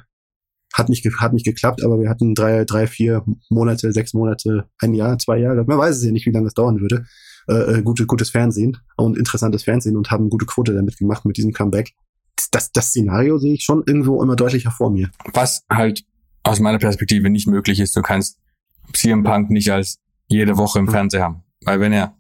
hat 0.73 0.89
nicht, 0.89 1.05
hat 1.19 1.33
nicht 1.33 1.45
geklappt, 1.45 1.83
aber 1.83 1.99
wir 1.99 2.09
hatten 2.09 2.35
drei, 2.35 2.65
drei, 2.65 2.85
vier 2.85 3.23
Monate, 3.49 3.93
sechs 3.93 4.13
Monate, 4.13 4.65
ein 4.79 4.93
Jahr, 4.93 5.17
zwei 5.17 5.37
Jahre, 5.37 5.63
man 5.63 5.77
weiß 5.77 5.95
es 5.95 6.03
ja 6.03 6.11
nicht, 6.11 6.25
wie 6.25 6.31
lange 6.31 6.45
das 6.45 6.53
dauern 6.53 6.81
würde, 6.81 7.05
äh, 7.47 7.77
äh, 7.77 7.81
gute, 7.81 8.05
gutes 8.05 8.29
Fernsehen 8.29 8.77
und 8.97 9.17
interessantes 9.17 9.63
Fernsehen 9.63 9.95
und 9.95 10.11
haben 10.11 10.29
gute 10.29 10.45
Quote 10.45 10.73
damit 10.73 10.97
gemacht 10.97 11.23
mit 11.23 11.37
diesem 11.37 11.53
Comeback. 11.53 11.93
Das, 12.51 12.71
das 12.73 12.89
Szenario 12.89 13.37
sehe 13.37 13.53
ich 13.53 13.63
schon 13.63 13.83
irgendwo 13.87 14.21
immer 14.21 14.35
deutlicher 14.35 14.71
vor 14.71 14.91
mir. 14.91 15.09
Was 15.33 15.63
halt 15.71 16.03
aus 16.43 16.59
meiner 16.59 16.77
Perspektive 16.77 17.29
nicht 17.29 17.47
möglich 17.47 17.79
ist, 17.79 17.95
du 17.95 18.01
kannst 18.01 18.37
CM 18.93 19.23
Punk 19.23 19.49
nicht 19.49 19.71
als 19.71 19.99
jede 20.27 20.57
Woche 20.57 20.79
im 20.79 20.87
hm. 20.87 20.93
Fernsehen 20.93 21.23
haben. 21.23 21.43
Weil 21.63 21.79
wenn 21.79 21.93
er, 21.93 22.15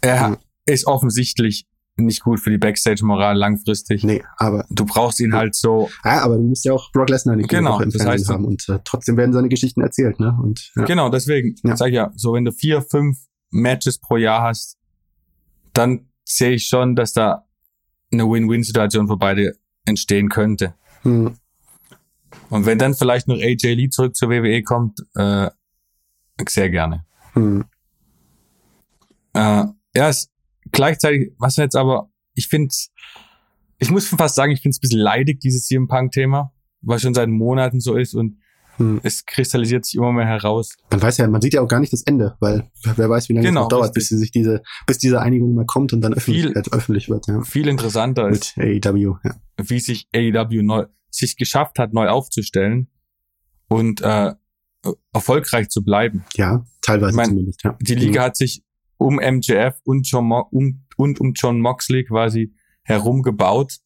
er 0.00 0.28
hm. 0.28 0.36
ist 0.66 0.86
offensichtlich 0.86 1.66
nicht 2.00 2.22
gut 2.22 2.40
für 2.40 2.50
die 2.50 2.58
Backstage-Moral 2.58 3.36
langfristig. 3.36 4.04
Nee, 4.04 4.22
aber. 4.36 4.64
Du 4.70 4.84
brauchst 4.84 5.20
ihn 5.20 5.34
halt 5.34 5.54
so. 5.54 5.90
Ja, 6.04 6.22
aber 6.22 6.36
du 6.36 6.42
musst 6.42 6.64
ja 6.64 6.72
auch 6.72 6.92
Brock 6.92 7.10
Lesnar 7.10 7.36
nicht 7.36 7.48
genau, 7.48 7.80
im 7.80 7.90
das 7.90 8.02
Fernsehen 8.02 8.12
heißt, 8.12 8.28
haben 8.30 8.44
und 8.44 8.68
äh, 8.68 8.78
trotzdem 8.84 9.16
werden 9.16 9.32
seine 9.32 9.48
Geschichten 9.48 9.80
erzählt, 9.80 10.20
ne? 10.20 10.36
Und, 10.40 10.70
ja. 10.76 10.84
Genau, 10.84 11.08
deswegen. 11.08 11.56
Ja. 11.64 11.76
Sag 11.76 11.92
ja, 11.92 12.12
so 12.14 12.34
wenn 12.34 12.44
du 12.44 12.52
vier, 12.52 12.82
fünf 12.82 13.18
Matches 13.50 13.98
pro 13.98 14.16
Jahr 14.16 14.42
hast, 14.42 14.76
dann 15.72 16.08
sehe 16.24 16.52
ich 16.52 16.66
schon, 16.66 16.94
dass 16.94 17.12
da 17.12 17.46
eine 18.12 18.24
Win-Win-Situation 18.24 19.08
für 19.08 19.16
beide 19.16 19.56
entstehen 19.84 20.28
könnte. 20.28 20.74
Hm. 21.02 21.34
Und 22.50 22.66
wenn 22.66 22.78
dann 22.78 22.94
vielleicht 22.94 23.28
noch 23.28 23.36
AJ 23.36 23.74
Lee 23.74 23.90
zurück 23.90 24.16
zur 24.16 24.30
WWE 24.30 24.62
kommt, 24.62 25.00
äh, 25.14 25.50
sehr 26.46 26.70
gerne. 26.70 27.04
Hm. 27.34 27.64
Äh, 29.34 29.64
ja, 29.94 30.08
es, 30.08 30.30
gleichzeitig, 30.70 31.32
was 31.38 31.56
jetzt 31.56 31.76
aber, 31.76 32.10
ich 32.34 32.48
finde 32.48 32.74
ich 33.78 33.90
muss 33.90 34.08
fast 34.08 34.34
sagen, 34.34 34.52
ich 34.52 34.60
finde 34.60 34.72
es 34.72 34.78
ein 34.78 34.82
bisschen 34.82 35.00
leidig, 35.00 35.40
dieses 35.40 35.66
CM 35.66 35.88
Punk-Thema, 35.88 36.52
was 36.80 37.02
schon 37.02 37.14
seit 37.14 37.28
Monaten 37.28 37.80
so 37.80 37.96
ist 37.96 38.14
und 38.14 38.38
hm. 38.76 39.00
es 39.02 39.24
kristallisiert 39.24 39.84
sich 39.84 39.96
immer 39.96 40.12
mehr 40.12 40.26
heraus. 40.26 40.76
Man 40.90 41.02
weiß 41.02 41.18
ja, 41.18 41.28
man 41.28 41.40
sieht 41.40 41.54
ja 41.54 41.62
auch 41.62 41.68
gar 41.68 41.80
nicht 41.80 41.92
das 41.92 42.02
Ende, 42.02 42.36
weil 42.40 42.70
wer 42.96 43.08
weiß, 43.08 43.28
wie 43.28 43.34
lange 43.34 43.46
genau, 43.46 43.62
es 43.62 43.68
dauert, 43.68 43.94
bis 43.94 44.08
sich 44.08 44.30
diese, 44.30 44.62
bis 44.86 44.98
diese 44.98 45.20
Einigung 45.20 45.54
mal 45.54 45.66
kommt 45.66 45.92
und 45.92 46.00
dann 46.00 46.14
öffentlich, 46.14 46.44
viel, 46.44 46.62
öffentlich 46.72 47.08
wird. 47.08 47.26
Ja. 47.26 47.42
Viel 47.42 47.68
interessanter 47.68 48.30
Mit 48.30 48.54
ist, 48.56 48.86
AEW, 48.86 49.16
ja. 49.24 49.34
wie 49.58 49.80
sich 49.80 50.08
AEW 50.14 50.62
neu, 50.62 50.86
sich 51.10 51.36
geschafft 51.36 51.78
hat, 51.78 51.92
neu 51.92 52.08
aufzustellen 52.08 52.88
und 53.68 54.00
äh, 54.02 54.34
erfolgreich 55.12 55.68
zu 55.68 55.82
bleiben. 55.82 56.24
Ja, 56.34 56.64
teilweise 56.82 57.16
meine, 57.16 57.28
zumindest. 57.30 57.62
Ja. 57.64 57.76
Die 57.80 57.94
Liga 57.94 58.22
mhm. 58.22 58.24
hat 58.26 58.36
sich 58.36 58.62
um 58.96 59.16
MJF 59.16 59.80
und, 59.84 60.08
John 60.08 60.26
Mo 60.26 60.46
um, 60.50 60.84
und 60.96 61.20
um 61.20 61.32
John 61.34 61.60
Moxley 61.60 62.04
quasi 62.04 62.52
herumgebaut 62.82 63.78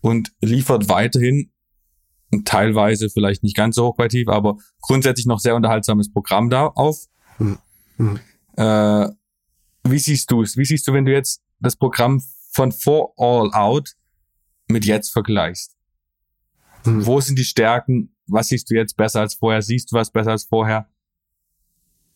und 0.00 0.32
liefert 0.40 0.88
weiterhin 0.88 1.52
teilweise 2.44 3.08
vielleicht 3.08 3.42
nicht 3.42 3.56
ganz 3.56 3.76
so 3.76 3.86
hochqualitativ, 3.86 4.28
aber 4.28 4.58
grundsätzlich 4.80 5.26
noch 5.26 5.40
sehr 5.40 5.56
unterhaltsames 5.56 6.12
Programm 6.12 6.50
da 6.50 6.66
auf. 6.66 7.06
Mhm. 7.38 7.58
Mhm. 7.96 8.20
Äh, 8.56 9.08
wie 9.84 9.98
siehst 9.98 10.30
du 10.30 10.42
es? 10.42 10.56
Wie 10.56 10.64
siehst 10.64 10.86
du, 10.86 10.92
wenn 10.92 11.04
du 11.04 11.12
jetzt 11.12 11.42
das 11.60 11.76
Programm 11.76 12.22
von 12.52 12.72
vor 12.72 13.14
All 13.16 13.50
Out 13.52 13.94
mit 14.68 14.84
jetzt 14.84 15.10
vergleichst? 15.10 15.76
Mhm. 16.84 17.06
Wo 17.06 17.20
sind 17.20 17.38
die 17.38 17.44
Stärken? 17.44 18.14
Was 18.28 18.48
siehst 18.48 18.70
du 18.70 18.74
jetzt 18.74 18.96
besser 18.96 19.20
als 19.20 19.34
vorher? 19.34 19.62
Siehst 19.62 19.90
du 19.90 19.96
was 19.96 20.10
besser 20.10 20.32
als 20.32 20.44
vorher? 20.44 20.88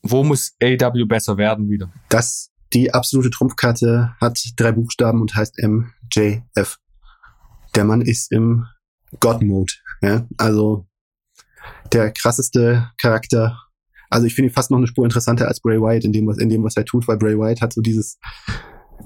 Wo 0.02 0.24
muss 0.24 0.54
AW 0.62 1.04
besser 1.04 1.36
werden 1.36 1.68
wieder? 1.68 1.92
Das, 2.08 2.50
die 2.72 2.92
absolute 2.92 3.30
Trumpfkarte 3.30 4.14
hat 4.20 4.38
drei 4.56 4.72
Buchstaben 4.72 5.20
und 5.20 5.34
heißt 5.34 5.58
MJF. 5.58 6.78
Der 7.74 7.84
Mann 7.84 8.02
ist 8.02 8.32
im 8.32 8.66
God-Mode. 9.20 9.72
Ja? 10.02 10.26
Also 10.36 10.86
der 11.92 12.12
krasseste 12.12 12.90
Charakter. 12.98 13.58
Also 14.10 14.26
ich 14.26 14.34
finde 14.34 14.50
ihn 14.50 14.54
fast 14.54 14.70
noch 14.70 14.78
eine 14.78 14.86
Spur 14.86 15.04
interessanter 15.04 15.48
als 15.48 15.60
Bray 15.60 15.80
Wyatt 15.80 16.04
in 16.04 16.12
dem, 16.12 16.26
was, 16.26 16.38
in 16.38 16.48
dem, 16.48 16.64
was 16.64 16.76
er 16.76 16.84
tut, 16.84 17.08
weil 17.08 17.16
Bray 17.16 17.38
Wyatt 17.38 17.62
hat 17.62 17.72
so 17.72 17.80
dieses, 17.80 18.18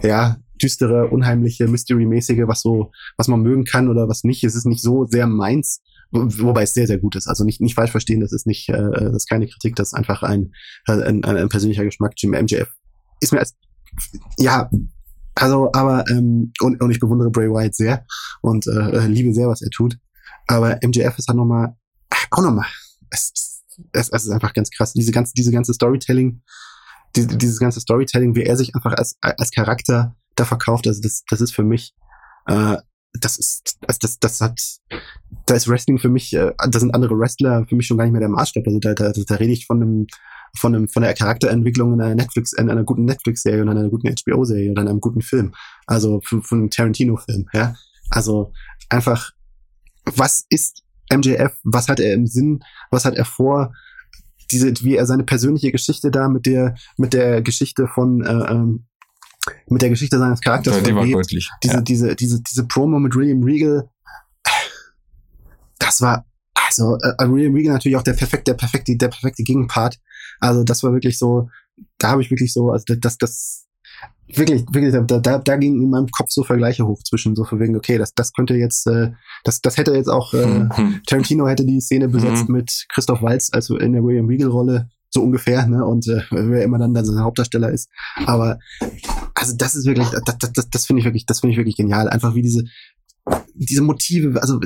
ja, 0.02 0.38
düstere, 0.62 1.08
unheimliche, 1.08 1.68
Mystery-mäßige, 1.68 2.46
was 2.46 2.62
so, 2.62 2.90
was 3.16 3.28
man 3.28 3.42
mögen 3.42 3.64
kann 3.64 3.88
oder 3.88 4.08
was 4.08 4.24
nicht. 4.24 4.44
Es 4.44 4.54
ist 4.54 4.66
nicht 4.66 4.82
so 4.82 5.06
sehr 5.06 5.26
meins, 5.26 5.82
wobei 6.10 6.62
es 6.62 6.74
sehr, 6.74 6.86
sehr 6.86 6.98
gut 6.98 7.16
ist. 7.16 7.26
Also 7.28 7.44
nicht, 7.44 7.60
nicht 7.60 7.74
falsch 7.74 7.90
verstehen, 7.90 8.20
das 8.20 8.32
ist 8.32 8.46
nicht, 8.46 8.68
äh, 8.68 8.90
das 8.90 9.16
ist 9.16 9.28
keine 9.28 9.46
Kritik, 9.46 9.76
das 9.76 9.88
ist 9.88 9.94
einfach 9.94 10.22
ein, 10.22 10.52
ein, 10.86 11.24
ein, 11.24 11.24
ein 11.24 11.48
persönlicher 11.48 11.84
Geschmack. 11.84 12.12
Jim 12.16 12.30
MJF 12.30 12.68
ist 13.20 13.32
mir 13.32 13.40
als, 13.40 13.54
ja, 14.38 14.70
also, 15.34 15.70
aber, 15.72 16.04
ähm, 16.10 16.52
und, 16.60 16.80
und 16.80 16.90
ich 16.90 17.00
bewundere 17.00 17.30
Bray 17.30 17.48
Wyatt 17.48 17.74
sehr 17.74 18.06
und 18.40 18.66
äh, 18.66 19.06
liebe 19.06 19.34
sehr, 19.34 19.48
was 19.48 19.62
er 19.62 19.70
tut. 19.70 19.98
Aber 20.46 20.78
MJF 20.82 21.18
ist 21.18 21.28
halt 21.28 21.36
nochmal, 21.36 21.76
auch 22.30 22.42
nochmal, 22.42 22.66
es, 23.10 23.32
es, 23.92 24.08
es 24.08 24.24
ist 24.24 24.30
einfach 24.30 24.54
ganz 24.54 24.70
krass. 24.70 24.92
Diese 24.94 25.12
ganze, 25.12 25.34
diese 25.36 25.50
ganze 25.50 25.74
Storytelling, 25.74 26.42
die, 27.16 27.26
dieses 27.26 27.58
ganze 27.58 27.80
Storytelling, 27.80 28.34
wie 28.34 28.44
er 28.44 28.56
sich 28.56 28.74
einfach 28.74 28.94
als, 28.94 29.16
als 29.20 29.50
Charakter 29.50 30.16
da 30.36 30.44
verkauft, 30.44 30.86
also 30.86 31.02
das, 31.02 31.24
das 31.28 31.40
ist 31.40 31.52
für 31.52 31.64
mich, 31.64 31.94
äh, 32.46 32.76
das 33.20 33.38
ist, 33.38 33.78
das, 33.80 33.98
das, 33.98 34.18
das 34.18 34.40
hat, 34.40 34.60
da 35.46 35.54
ist 35.54 35.68
Wrestling 35.68 35.98
für 35.98 36.08
mich, 36.08 36.34
äh, 36.34 36.52
da 36.56 36.78
sind 36.78 36.94
andere 36.94 37.18
Wrestler 37.18 37.66
für 37.66 37.74
mich 37.74 37.86
schon 37.86 37.96
gar 37.96 38.04
nicht 38.04 38.12
mehr 38.12 38.20
der 38.20 38.28
Maßstab. 38.28 38.66
Also 38.66 38.78
da, 38.78 38.94
da, 38.94 39.12
da 39.12 39.34
rede 39.36 39.52
ich 39.52 39.66
von 39.66 39.82
einem, 39.82 40.06
von 40.56 40.74
einem, 40.74 40.88
von 40.88 41.02
der 41.02 41.14
Charakterentwicklung 41.14 41.94
in 41.94 42.00
einer 42.00 42.14
Netflix, 42.14 42.52
in 42.52 42.70
einer 42.70 42.84
guten 42.84 43.04
Netflix-Serie 43.04 43.62
und 43.62 43.68
einer 43.68 43.88
guten 43.88 44.08
HBO-Serie 44.08 44.70
oder 44.70 44.82
einem 44.82 45.00
guten 45.00 45.22
Film. 45.22 45.54
Also 45.86 46.20
von, 46.22 46.42
von 46.42 46.58
einem 46.58 46.70
Tarantino-Film, 46.70 47.46
ja. 47.52 47.74
Also 48.10 48.52
einfach, 48.88 49.32
was 50.04 50.44
ist 50.48 50.82
MJF? 51.12 51.56
Was 51.64 51.88
hat 51.88 52.00
er 52.00 52.14
im 52.14 52.26
Sinn? 52.26 52.60
Was 52.90 53.04
hat 53.04 53.14
er 53.14 53.24
vor? 53.24 53.72
Diese, 54.52 54.72
wie 54.82 54.94
er 54.94 55.06
seine 55.06 55.24
persönliche 55.24 55.72
Geschichte 55.72 56.10
da 56.10 56.28
mit 56.28 56.46
der, 56.46 56.76
mit 56.96 57.12
der 57.12 57.42
Geschichte 57.42 57.88
von, 57.88 58.22
äh, 58.22 58.52
ähm, 58.52 58.86
mit 59.68 59.82
der 59.82 59.90
Geschichte 59.90 60.18
seines 60.18 60.40
Charakters 60.40 60.76
ja, 60.76 60.82
die 60.82 60.94
war 60.94 61.06
deutlich. 61.06 61.50
Diese, 61.62 61.74
ja. 61.74 61.80
diese, 61.80 62.16
diese, 62.16 62.42
diese 62.42 62.66
Promo 62.66 62.98
mit 62.98 63.14
William 63.14 63.42
Regal, 63.42 63.88
das 65.78 66.00
war, 66.00 66.24
also, 66.54 66.96
äh, 66.96 67.28
William 67.28 67.54
Regal 67.54 67.74
natürlich 67.74 67.96
auch 67.96 68.02
der 68.02 68.14
perfekte, 68.14 68.52
der 68.52 68.54
perfekte, 68.54 68.96
der 68.96 69.08
perfekte 69.08 69.42
Gegenpart. 69.42 69.98
Also, 70.40 70.64
das 70.64 70.82
war 70.82 70.92
wirklich 70.92 71.18
so, 71.18 71.48
da 71.98 72.10
habe 72.10 72.22
ich 72.22 72.30
wirklich 72.30 72.52
so, 72.52 72.70
also 72.70 72.84
das, 72.98 73.18
das, 73.18 73.66
wirklich, 74.28 74.64
wirklich, 74.70 74.92
da, 74.92 75.18
da, 75.18 75.38
da 75.38 75.56
ging 75.56 75.80
in 75.80 75.90
meinem 75.90 76.08
Kopf 76.08 76.30
so 76.30 76.42
Vergleiche 76.42 76.86
hoch 76.86 77.02
zwischen 77.04 77.36
so 77.36 77.44
von 77.44 77.60
wegen, 77.60 77.76
okay, 77.76 77.98
das, 77.98 78.14
das 78.14 78.32
könnte 78.32 78.54
jetzt, 78.54 78.86
äh, 78.86 79.12
das, 79.44 79.60
das 79.60 79.76
hätte 79.76 79.94
jetzt 79.94 80.08
auch, 80.08 80.34
äh, 80.34 80.46
mhm. 80.46 81.02
Tarantino 81.06 81.46
hätte 81.48 81.64
die 81.64 81.80
Szene 81.80 82.08
besetzt 82.08 82.48
mhm. 82.48 82.56
mit 82.56 82.86
Christoph 82.92 83.22
Waltz, 83.22 83.50
also 83.52 83.76
in 83.76 83.92
der 83.92 84.02
William 84.02 84.26
Regal-Rolle, 84.26 84.88
so 85.10 85.22
ungefähr, 85.22 85.66
ne, 85.66 85.84
und 85.84 86.08
äh, 86.08 86.22
wer 86.30 86.64
immer 86.64 86.78
dann, 86.78 86.92
dann 86.92 87.04
sein 87.04 87.22
Hauptdarsteller 87.22 87.70
ist. 87.70 87.88
Aber 88.26 88.58
also 89.36 89.54
das 89.54 89.74
ist 89.74 89.86
wirklich, 89.86 90.08
das, 90.08 90.38
das, 90.38 90.52
das, 90.52 90.70
das 90.70 90.86
finde 90.86 91.00
ich 91.00 91.04
wirklich, 91.04 91.26
das 91.26 91.40
finde 91.40 91.52
ich 91.52 91.58
wirklich 91.58 91.76
genial. 91.76 92.08
Einfach 92.08 92.34
wie 92.34 92.42
diese, 92.42 92.64
diese 93.54 93.82
Motive, 93.82 94.40
also 94.40 94.58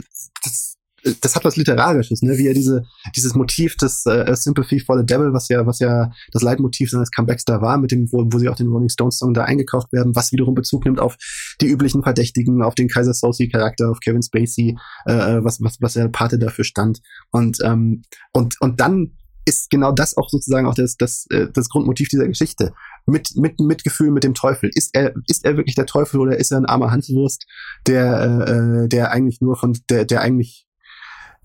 das, 0.44 0.76
das 1.22 1.34
hat 1.34 1.44
was 1.44 1.56
Literarisches, 1.56 2.22
ne? 2.22 2.36
Wie 2.38 2.46
er 2.46 2.54
diese, 2.54 2.84
dieses 3.16 3.34
Motiv 3.34 3.76
des 3.76 4.04
äh, 4.06 4.36
Sympathy 4.36 4.80
for 4.80 4.98
the 4.98 5.04
Devil, 5.04 5.32
was 5.32 5.48
ja, 5.48 5.66
was 5.66 5.78
ja 5.80 6.12
das 6.30 6.42
Leitmotiv 6.42 6.90
seines 6.90 7.10
Comebacks 7.10 7.44
da 7.44 7.60
war, 7.60 7.78
mit 7.78 7.90
dem, 7.90 8.12
wo, 8.12 8.24
wo 8.30 8.38
sie 8.38 8.48
auch 8.48 8.54
den 8.54 8.68
Rolling 8.68 8.90
Stones 8.90 9.18
Song 9.18 9.34
da 9.34 9.44
eingekauft 9.44 9.92
werden, 9.92 10.14
was 10.14 10.30
wiederum 10.30 10.54
Bezug 10.54 10.84
nimmt 10.84 11.00
auf 11.00 11.16
die 11.60 11.68
üblichen 11.68 12.02
Verdächtigen, 12.02 12.62
auf 12.62 12.74
den 12.74 12.88
Kaiser 12.88 13.14
Sosi 13.14 13.48
Charakter, 13.48 13.90
auf 13.90 14.00
Kevin 14.00 14.22
Spacey, 14.22 14.76
äh, 15.06 15.12
äh, 15.12 15.44
was, 15.44 15.60
was, 15.62 15.78
was 15.80 15.94
der 15.94 16.08
Pate 16.08 16.38
dafür 16.38 16.64
stand. 16.64 17.00
Und, 17.30 17.58
ähm, 17.64 18.02
und, 18.32 18.60
und 18.60 18.78
dann 18.78 19.12
ist 19.46 19.70
genau 19.70 19.92
das 19.92 20.16
auch 20.16 20.28
sozusagen 20.28 20.66
auch 20.66 20.74
das, 20.74 20.96
das, 20.96 21.26
äh, 21.30 21.48
das 21.52 21.68
Grundmotiv 21.68 22.08
dieser 22.08 22.28
Geschichte. 22.28 22.72
Mit, 23.10 23.36
mit 23.36 23.60
Mitgefühl 23.60 24.10
mit 24.10 24.24
dem 24.24 24.34
Teufel. 24.34 24.70
Ist 24.74 24.90
er, 24.94 25.12
ist 25.26 25.44
er 25.44 25.56
wirklich 25.56 25.74
der 25.74 25.86
Teufel 25.86 26.20
oder 26.20 26.38
ist 26.38 26.50
er 26.50 26.58
ein 26.58 26.66
armer 26.66 26.90
Hanswurst, 26.90 27.46
der, 27.86 28.46
äh, 28.46 28.52
äh 28.84 28.88
der 28.88 29.10
eigentlich 29.10 29.40
nur 29.40 29.56
von, 29.56 29.76
der, 29.88 30.04
der 30.04 30.20
eigentlich 30.20 30.66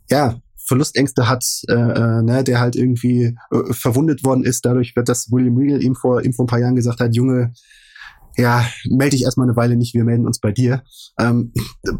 ja, 0.10 0.40
Verlustängste 0.68 1.30
hat, 1.30 1.46
äh, 1.68 1.74
äh, 1.74 2.22
ne, 2.22 2.44
der 2.44 2.60
halt 2.60 2.76
irgendwie 2.76 3.38
äh, 3.52 3.74
verwundet 3.74 4.24
worden 4.24 4.44
ist, 4.44 4.66
dadurch 4.66 4.96
wird 4.96 5.10
das 5.10 5.32
William 5.32 5.58
Regal 5.58 5.84
ihm 5.84 5.96
vor, 5.96 6.24
ihm 6.24 6.34
vor 6.34 6.46
ein 6.46 6.48
paar 6.48 6.60
Jahren 6.60 6.76
gesagt 6.76 7.00
hat, 7.00 7.16
Junge, 7.16 7.54
ja, 8.38 8.66
melde 8.90 9.16
dich 9.16 9.24
erstmal 9.24 9.48
eine 9.48 9.56
Weile 9.56 9.78
nicht, 9.78 9.94
wir 9.94 10.04
melden 10.04 10.26
uns 10.26 10.40
bei 10.40 10.52
dir. 10.52 10.84
Ähm, 11.20 11.54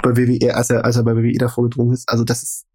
bei 0.04 0.18
WWE, 0.18 0.56
als 0.56 0.70
er, 0.70 0.84
als 0.84 0.96
er 0.96 1.04
bei 1.04 1.16
WWE 1.16 1.38
davor 1.38 1.64
gedrungen 1.66 1.94
ist. 1.94 2.10
Also 2.10 2.24
das 2.24 2.44
ist, 2.44 2.66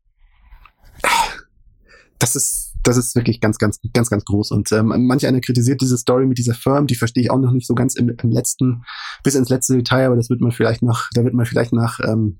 das 2.18 2.36
ist, 2.36 2.69
das 2.82 2.96
ist 2.96 3.14
wirklich 3.14 3.40
ganz, 3.40 3.58
ganz, 3.58 3.78
ganz, 3.92 4.10
ganz 4.10 4.24
groß. 4.24 4.50
Und 4.52 4.72
ähm, 4.72 5.06
manch 5.06 5.26
einer 5.26 5.40
kritisiert 5.40 5.80
diese 5.80 5.98
Story 5.98 6.26
mit 6.26 6.38
dieser 6.38 6.54
Firm, 6.54 6.86
die 6.86 6.94
verstehe 6.94 7.24
ich 7.24 7.30
auch 7.30 7.38
noch 7.38 7.52
nicht 7.52 7.66
so 7.66 7.74
ganz 7.74 7.94
im, 7.94 8.08
im 8.08 8.30
letzten, 8.30 8.84
bis 9.22 9.34
ins 9.34 9.48
letzte 9.48 9.76
Detail, 9.76 10.06
aber 10.06 10.16
das 10.16 10.30
wird 10.30 10.40
man 10.40 10.52
vielleicht 10.52 10.82
noch, 10.82 11.08
da 11.14 11.24
wird 11.24 11.34
man 11.34 11.46
vielleicht 11.46 11.72
nach 11.72 12.00
ähm, 12.00 12.38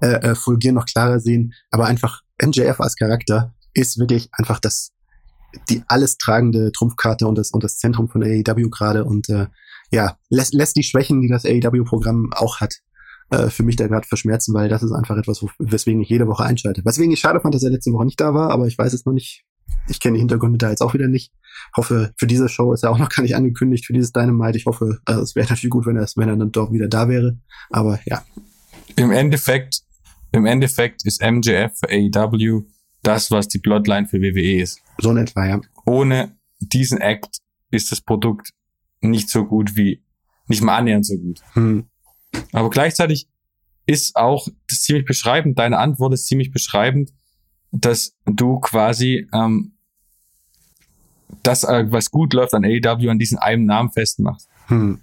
äh, 0.00 0.30
äh, 0.30 0.34
Fulgier 0.34 0.72
noch 0.72 0.86
klarer 0.86 1.20
sehen. 1.20 1.54
Aber 1.70 1.86
einfach 1.86 2.22
MJF 2.42 2.80
als 2.80 2.96
Charakter 2.96 3.54
ist 3.74 3.98
wirklich 3.98 4.28
einfach 4.32 4.58
das 4.58 4.92
die 5.68 5.82
alles 5.86 6.16
tragende 6.16 6.72
Trumpfkarte 6.72 7.26
und 7.26 7.36
das 7.36 7.50
und 7.50 7.62
das 7.62 7.76
Zentrum 7.76 8.08
von 8.08 8.22
AEW 8.22 8.70
gerade 8.70 9.04
und 9.04 9.28
äh, 9.28 9.48
ja 9.90 10.16
lässt, 10.30 10.54
lässt 10.54 10.76
die 10.76 10.82
Schwächen, 10.82 11.20
die 11.20 11.28
das 11.28 11.44
AEW-Programm 11.44 12.30
auch 12.32 12.60
hat, 12.60 12.76
äh, 13.32 13.50
für 13.50 13.62
mich 13.62 13.76
da 13.76 13.86
gerade 13.86 14.06
verschmerzen, 14.06 14.54
weil 14.54 14.68
das 14.68 14.82
ist 14.82 14.92
einfach 14.92 15.16
etwas, 15.16 15.44
weswegen 15.58 16.00
ich 16.00 16.08
jede 16.08 16.26
Woche 16.26 16.44
einschalte. 16.44 16.84
Weswegen 16.84 17.12
ich 17.12 17.20
schade 17.20 17.40
fand, 17.40 17.54
dass 17.54 17.62
er 17.62 17.70
letzte 17.70 17.92
Woche 17.92 18.04
nicht 18.04 18.20
da 18.20 18.34
war, 18.34 18.50
aber 18.50 18.66
ich 18.66 18.78
weiß 18.78 18.92
es 18.92 19.04
noch 19.04 19.12
nicht. 19.12 19.44
Ich 19.88 20.00
kenne 20.00 20.14
die 20.14 20.20
Hintergründe 20.20 20.58
da 20.58 20.70
jetzt 20.70 20.82
auch 20.82 20.94
wieder 20.94 21.08
nicht. 21.08 21.32
Hoffe, 21.76 22.12
für 22.16 22.26
diese 22.26 22.48
Show 22.48 22.72
ist 22.72 22.84
er 22.84 22.90
auch 22.90 22.98
noch 22.98 23.08
gar 23.08 23.22
nicht 23.22 23.34
angekündigt, 23.34 23.86
für 23.86 23.92
dieses 23.92 24.12
Dynamite. 24.12 24.58
Ich 24.58 24.66
hoffe, 24.66 24.98
also 25.04 25.22
es 25.22 25.34
wäre 25.34 25.48
natürlich 25.48 25.70
gut, 25.70 25.86
wenn 25.86 25.96
er, 25.96 26.06
wenn 26.16 26.28
er 26.28 26.36
dann 26.36 26.52
doch 26.52 26.72
wieder 26.72 26.88
da 26.88 27.08
wäre. 27.08 27.38
Aber 27.70 27.98
ja. 28.06 28.22
Im 28.96 29.10
Endeffekt 29.10 29.82
im 30.32 30.46
Endeffekt 30.46 31.04
ist 31.04 31.22
MJF 31.22 31.72
für 31.78 31.90
AEW 31.90 32.62
das, 33.02 33.30
was 33.30 33.48
die 33.48 33.58
Bloodline 33.58 34.06
für 34.06 34.20
WWE 34.20 34.62
ist. 34.62 34.80
So 34.98 35.10
in 35.10 35.18
etwa, 35.18 35.46
ja. 35.46 35.60
Ohne 35.84 36.36
diesen 36.58 36.98
Act 36.98 37.38
ist 37.70 37.92
das 37.92 38.00
Produkt 38.00 38.50
nicht 39.00 39.28
so 39.28 39.44
gut 39.44 39.76
wie, 39.76 40.02
nicht 40.46 40.62
mal 40.62 40.78
annähernd 40.78 41.06
so 41.06 41.16
gut. 41.18 41.40
Hm. 41.52 41.84
Aber 42.52 42.70
gleichzeitig 42.70 43.28
ist 43.86 44.16
auch 44.16 44.48
das 44.68 44.82
ziemlich 44.82 45.04
beschreibend, 45.04 45.58
deine 45.58 45.78
Antwort 45.78 46.14
ist 46.14 46.26
ziemlich 46.26 46.50
beschreibend, 46.50 47.12
dass 47.72 48.14
du 48.26 48.60
quasi 48.60 49.26
ähm, 49.32 49.72
das, 51.42 51.64
äh, 51.64 51.90
was 51.90 52.10
gut 52.10 52.32
läuft 52.32 52.54
an 52.54 52.64
AEW, 52.64 53.10
an 53.10 53.18
diesen 53.18 53.38
einen 53.38 53.64
Namen 53.64 53.90
festmachst. 53.90 54.48
Hm. 54.66 55.00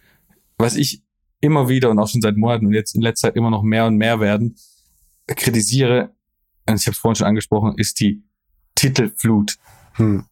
Was 0.57 0.75
ich 0.75 1.03
immer 1.41 1.69
wieder 1.69 1.89
und 1.89 1.99
auch 1.99 2.07
schon 2.07 2.21
seit 2.21 2.38
Monaten 2.38 2.67
und 2.67 2.73
jetzt 2.73 2.95
in 2.95 3.01
letzter 3.01 3.30
Zeit 3.30 3.36
immer 3.36 3.49
noch 3.49 3.63
mehr 3.63 3.86
und 3.86 3.95
mehr 3.95 4.19
werden, 4.19 4.55
kritisiere, 5.27 6.13
ich 6.67 6.86
habe 6.86 6.91
es 6.91 6.97
vorhin 6.97 7.15
schon 7.15 7.27
angesprochen, 7.27 7.73
ist 7.77 7.99
die 7.99 8.23
Titelflut. 8.75 9.55
Hm. 9.93 10.25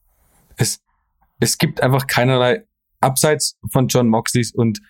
Es, 0.55 0.79
es 1.39 1.57
gibt 1.57 1.81
einfach 1.81 2.07
keinerlei, 2.07 2.65
abseits 2.99 3.57
von 3.71 3.87
John 3.87 4.07
Moxleys 4.07 4.51
und 4.51 4.81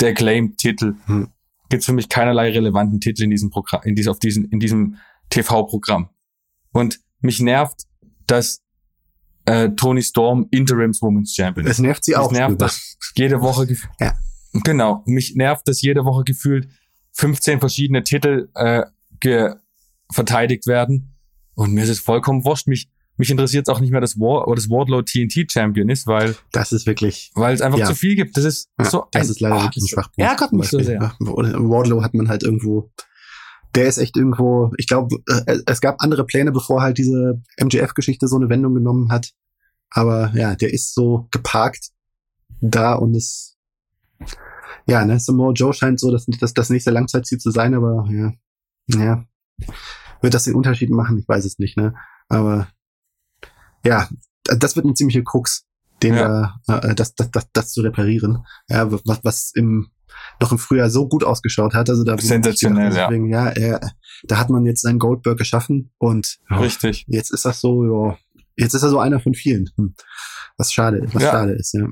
der 0.00 0.14
Claim-Titel, 0.14 0.94
hm. 1.06 1.28
Gibt 1.68 1.80
es 1.80 1.86
für 1.86 1.92
mich 1.92 2.08
keinerlei 2.08 2.50
relevanten 2.50 3.00
Titel 3.00 3.24
in 3.24 3.30
diesem 3.30 3.50
Programm, 3.50 3.82
in, 3.84 3.94
diesem, 3.94 4.12
auf 4.12 4.18
diesen, 4.18 4.44
in 4.50 4.60
diesem 4.60 4.96
TV-Programm. 5.30 6.10
Und 6.72 7.00
mich 7.20 7.40
nervt, 7.40 7.84
dass 8.26 8.62
äh, 9.46 9.70
Tony 9.70 10.02
Storm 10.02 10.46
Interims 10.50 11.00
Women's 11.02 11.34
Champion 11.34 11.66
ist. 11.66 11.72
Es 11.72 11.78
nervt 11.78 12.04
sie 12.04 12.12
mich 12.12 12.18
auch. 12.18 12.32
nervt, 12.32 12.60
dass 12.60 12.96
jede 13.16 13.40
Woche, 13.40 13.66
ja. 14.00 14.14
genau, 14.64 15.02
mich 15.06 15.34
nervt, 15.36 15.66
dass 15.68 15.82
jede 15.82 16.04
Woche 16.04 16.24
gefühlt 16.24 16.68
15 17.12 17.60
verschiedene 17.60 18.04
Titel 18.04 18.48
äh, 18.54 18.84
verteidigt 20.12 20.66
werden. 20.66 21.14
Und 21.54 21.72
mir 21.72 21.84
ist 21.84 21.88
es 21.88 22.00
vollkommen 22.00 22.44
wurscht. 22.44 22.66
Mich, 22.66 22.88
mich 23.16 23.30
interessiert 23.30 23.66
es 23.66 23.74
auch 23.74 23.80
nicht 23.80 23.90
mehr, 23.90 24.00
dass, 24.00 24.18
War, 24.18 24.46
oder 24.46 24.56
das 24.56 24.68
Wardlow 24.68 25.02
TNT 25.02 25.50
Champion 25.50 25.88
ist, 25.88 26.06
weil. 26.06 26.36
Das 26.52 26.72
ist 26.72 26.86
wirklich. 26.86 27.30
Weil 27.34 27.54
es 27.54 27.60
einfach 27.60 27.78
ja. 27.78 27.86
zu 27.86 27.94
viel 27.94 28.14
gibt. 28.14 28.36
Das 28.36 28.44
ist 28.44 28.68
ja, 28.78 28.84
so. 28.84 29.06
Das 29.10 29.24
ein, 29.24 29.30
ist 29.30 29.40
leider 29.40 29.56
oh, 29.56 29.62
wirklich 29.62 29.84
ein 29.84 29.88
Schwachpunkt. 29.88 30.30
Ärgert 30.30 30.52
mich 30.52 30.68
so 30.68 30.78
sehr. 30.80 31.14
Wardlow 31.20 32.02
hat 32.02 32.14
man 32.14 32.28
halt 32.28 32.42
irgendwo. 32.42 32.90
Der 33.74 33.86
ist 33.86 33.98
echt 33.98 34.16
irgendwo, 34.16 34.72
ich 34.78 34.86
glaube, 34.86 35.16
äh, 35.46 35.58
es 35.66 35.82
gab 35.82 35.96
andere 35.98 36.24
Pläne, 36.24 36.50
bevor 36.50 36.80
halt 36.80 36.96
diese 36.96 37.42
MJF-Geschichte 37.60 38.26
so 38.26 38.36
eine 38.36 38.48
Wendung 38.48 38.74
genommen 38.74 39.12
hat. 39.12 39.32
Aber 39.90 40.32
ja, 40.34 40.54
der 40.54 40.72
ist 40.72 40.94
so 40.94 41.28
geparkt 41.30 41.90
da 42.60 42.94
und 42.94 43.14
es, 43.14 43.56
ja, 44.86 45.04
ne, 45.04 45.20
Samoa 45.20 45.52
Joe 45.52 45.74
scheint 45.74 46.00
so 46.00 46.10
das, 46.10 46.26
das, 46.40 46.54
das 46.54 46.70
nächste 46.70 46.90
Langzeitziel 46.90 47.38
zu 47.38 47.50
sein, 47.50 47.74
aber 47.74 48.08
ja, 48.10 48.32
ja, 48.86 49.24
wird 50.22 50.34
das 50.34 50.44
den 50.44 50.54
Unterschied 50.54 50.90
machen? 50.90 51.18
Ich 51.18 51.28
weiß 51.28 51.44
es 51.44 51.58
nicht, 51.58 51.76
ne? 51.76 51.94
Aber 52.28 52.68
ja, 53.86 54.08
das 54.44 54.76
wird 54.76 54.86
ein 54.86 54.96
ziemlicher 54.96 55.22
Krux, 55.22 55.64
den 56.02 56.14
ja. 56.14 56.58
da, 56.66 56.78
äh, 56.78 56.94
das, 56.94 57.14
das, 57.14 57.30
das, 57.30 57.46
das 57.52 57.72
zu 57.72 57.82
reparieren. 57.82 58.44
Ja, 58.68 58.90
was, 58.90 59.20
was 59.22 59.52
im 59.54 59.90
noch 60.40 60.50
im 60.50 60.58
Frühjahr 60.58 60.88
so 60.88 61.08
gut 61.08 61.24
ausgeschaut 61.24 61.74
hat. 61.74 61.90
Also 61.90 62.02
da 62.02 62.16
sensationell, 62.16 62.88
gedacht, 62.88 63.08
deswegen, 63.10 63.28
ja. 63.28 63.52
ja 63.52 63.78
er, 63.80 63.92
da 64.24 64.38
hat 64.38 64.48
man 64.48 64.64
jetzt 64.64 64.82
seinen 64.82 64.98
Goldberg 64.98 65.36
geschaffen 65.36 65.92
und 65.98 66.38
ja, 66.50 66.58
richtig. 66.58 67.04
Jetzt 67.06 67.32
ist 67.32 67.44
das 67.44 67.60
so, 67.60 67.84
ja, 67.84 68.18
jetzt 68.56 68.74
ist 68.74 68.82
er 68.82 68.88
so 68.88 68.98
einer 68.98 69.20
von 69.20 69.34
vielen. 69.34 69.68
Hm. 69.76 69.94
Was 70.56 70.72
schade, 70.72 71.06
was 71.12 71.22
ja. 71.22 71.32
schade 71.32 71.52
ist, 71.52 71.74
ja. 71.74 71.86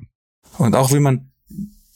Und 0.57 0.75
auch 0.75 0.91
wie 0.93 1.01
man 1.01 1.33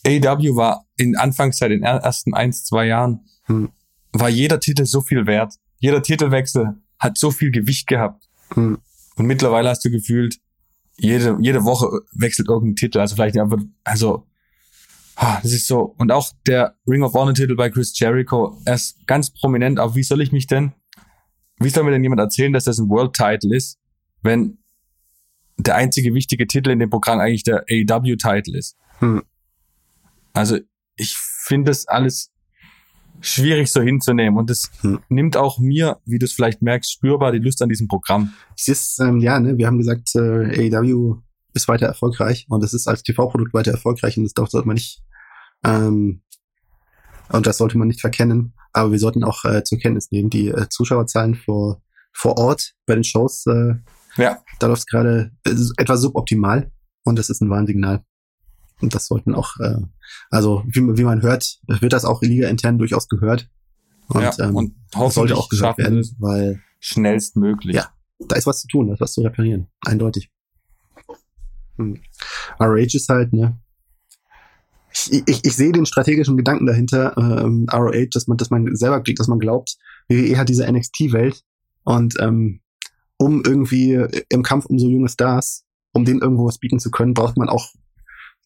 AW 0.07 0.55
war 0.55 0.85
in 0.97 1.17
Anfangszeit, 1.17 1.71
in 1.71 1.81
den 1.81 1.85
ersten 1.85 2.35
eins, 2.35 2.65
zwei 2.65 2.87
Jahren, 2.87 3.21
hm 3.45 3.71
war 4.13 4.29
jeder 4.29 4.61
Titel 4.61 4.85
so 4.85 5.01
viel 5.01 5.27
wert. 5.27 5.55
Jeder 5.79 6.03
Titelwechsel 6.03 6.75
hat 6.99 7.19
so 7.19 7.31
viel 7.31 7.51
Gewicht 7.51 7.87
gehabt. 7.87 8.25
Mhm. 8.55 8.79
Und 9.19 9.27
mittlerweile 9.27 9.69
hast 9.69 9.85
du 9.85 9.91
gefühlt, 9.91 10.39
jede, 10.97 11.37
jede 11.41 11.65
Woche 11.65 11.89
wechselt 12.13 12.49
irgendein 12.49 12.77
Titel. 12.77 13.01
Also 13.01 13.17
vielleicht 13.17 13.37
einfach, 13.37 13.59
also, 13.85 14.27
das 15.17 15.53
ist 15.53 15.67
so. 15.67 15.95
Und 15.99 16.13
auch 16.13 16.31
der 16.47 16.77
Ring 16.87 17.03
of 17.03 17.15
Honor 17.15 17.35
Titel 17.35 17.57
bei 17.57 17.71
Chris 17.71 17.99
Jericho, 17.99 18.61
er 18.65 18.75
ist 18.75 19.07
ganz 19.07 19.31
prominent. 19.31 19.81
Aber 19.81 19.95
wie 19.97 20.03
soll 20.05 20.23
ich 20.23 20.33
mich 20.33 20.47
denn, 20.47 20.73
wie 21.59 21.69
soll 21.69 21.85
mir 21.85 21.91
denn 21.91 22.03
jemand 22.03 22.21
erzählen, 22.21 22.53
dass 22.53 22.65
das 22.65 22.79
ein 22.79 22.89
World 22.89 23.15
Title 23.15 23.55
ist, 23.55 23.79
wenn 24.23 24.59
der 25.57 25.75
einzige 25.75 26.15
wichtige 26.15 26.47
Titel 26.47 26.71
in 26.71 26.79
dem 26.79 26.91
Programm 26.91 27.19
eigentlich 27.19 27.43
der 27.43 27.65
AEW 27.69 28.17
Title 28.17 28.57
ist? 28.57 28.77
Hm. 29.01 29.23
Also, 30.33 30.59
ich 30.95 31.17
finde 31.17 31.71
das 31.73 31.89
alles 31.89 32.31
schwierig 33.21 33.71
so 33.71 33.81
hinzunehmen. 33.81 34.39
Und 34.39 34.51
es 34.51 34.71
hm. 34.81 35.01
nimmt 35.09 35.37
auch 35.37 35.59
mir, 35.59 35.99
wie 36.05 36.19
du 36.19 36.27
es 36.27 36.33
vielleicht 36.33 36.63
merkst, 36.63 36.93
spürbar 36.93 37.33
die 37.33 37.39
Lust 37.39 37.63
an 37.63 37.69
diesem 37.69 37.89
Programm. 37.89 38.33
Es 38.57 38.69
ist, 38.69 39.01
ähm, 39.01 39.19
ja, 39.21 39.39
ne, 39.41 39.57
wir 39.59 39.67
haben 39.67 39.79
gesagt, 39.79 40.15
äh, 40.15 40.71
AEW 40.75 41.17
ist 41.55 41.69
weiter 41.69 41.87
erfolgreich 41.87 42.47
und 42.49 42.63
es 42.63 42.75
ist 42.75 42.87
als 42.87 43.03
TV-Produkt 43.03 43.55
weiter 43.55 43.73
erfolgreich 43.73 44.17
und 44.17 44.25
das 44.25 44.33
sollte 44.51 44.67
man 44.67 44.75
nicht, 44.75 45.03
ähm, 45.65 46.23
und 47.31 47.47
das 47.47 47.59
sollte 47.59 47.79
man 47.79 47.89
nicht 47.89 48.01
verkennen. 48.01 48.55
Aber 48.73 48.93
wir 48.93 48.99
sollten 48.99 49.25
auch 49.25 49.45
äh, 49.45 49.65
zur 49.65 49.79
Kenntnis 49.79 50.11
nehmen, 50.11 50.31
die 50.31 50.49
äh, 50.49 50.69
Zuschauerzahlen 50.69 51.35
vor, 51.35 51.83
vor 52.13 52.39
Ort 52.39 52.75
bei 52.87 52.95
den 52.95 53.05
Shows, 53.05 53.47
äh, 53.47 53.75
ja. 54.17 54.39
da 54.59 54.67
läuft 54.67 54.81
es 54.81 54.87
gerade 54.87 55.33
äh, 55.45 55.55
etwas 55.79 56.01
suboptimal 56.01 56.71
und 57.05 57.19
das 57.19 57.31
ist 57.31 57.41
ein 57.41 57.51
Warnsignal. 57.51 58.05
Und 58.81 58.95
das 58.95 59.07
sollten 59.07 59.35
auch, 59.35 59.59
äh, 59.61 59.81
also 60.31 60.63
wie, 60.67 60.81
wie 60.97 61.05
man 61.05 61.23
hört, 61.23 61.59
wird 61.67 61.93
das 61.93 62.05
auch 62.05 62.23
Liga 62.23 62.49
intern 62.49 62.79
durchaus 62.79 63.09
gehört. 63.09 63.49
Und, 64.09 64.23
ja, 64.23 64.33
ähm, 64.41 64.57
und 64.57 64.75
sollte 65.11 65.37
auch 65.37 65.49
gehört 65.49 65.79
werden, 65.79 66.07
weil 66.19 66.63
schnellstmöglich. 66.81 67.77
Ja, 67.77 67.91
da 68.19 68.37
ist 68.37 68.47
was 68.47 68.61
zu 68.61 68.69
tun, 68.69 68.89
da 68.89 68.95
ist 68.95 69.01
was 69.01 69.13
zu 69.13 69.21
reparieren, 69.21 69.69
eindeutig. 69.81 70.31
Hm. 71.77 72.01
RH 72.59 72.95
ist 72.95 73.09
halt, 73.09 73.33
ne? 73.33 73.59
Ich, 74.93 75.23
ich, 75.27 75.45
ich 75.45 75.55
sehe 75.55 75.73
den 75.73 75.87
strategischen 75.87 76.37
Gedanken 76.37 76.67
dahinter, 76.67 77.17
ähm, 77.17 77.67
ROH, 77.71 78.09
dass 78.11 78.27
man, 78.27 78.39
dass 78.39 78.51
man 78.51 78.75
selber 78.75 79.03
kriegt, 79.03 79.21
dass 79.21 79.29
man 79.29 79.39
glaubt, 79.39 79.77
WWE 80.09 80.39
hat 80.39 80.49
diese 80.49 80.67
NXT-Welt 80.71 81.45
und 81.85 82.15
ähm, 82.21 82.61
um 83.19 83.43
irgendwie 83.45 84.07
im 84.29 84.43
Kampf 84.43 84.67
um 84.67 84.79
so 84.79 84.89
junge 84.89 85.09
Stars, 85.09 85.65
um 85.93 86.05
denen 86.05 86.23
irgendwo 86.23 86.47
was 86.47 86.59
bieten 86.59 86.79
zu 86.79 86.91
können, 86.91 87.15
braucht 87.15 87.37
man 87.37 87.49
auch, 87.49 87.73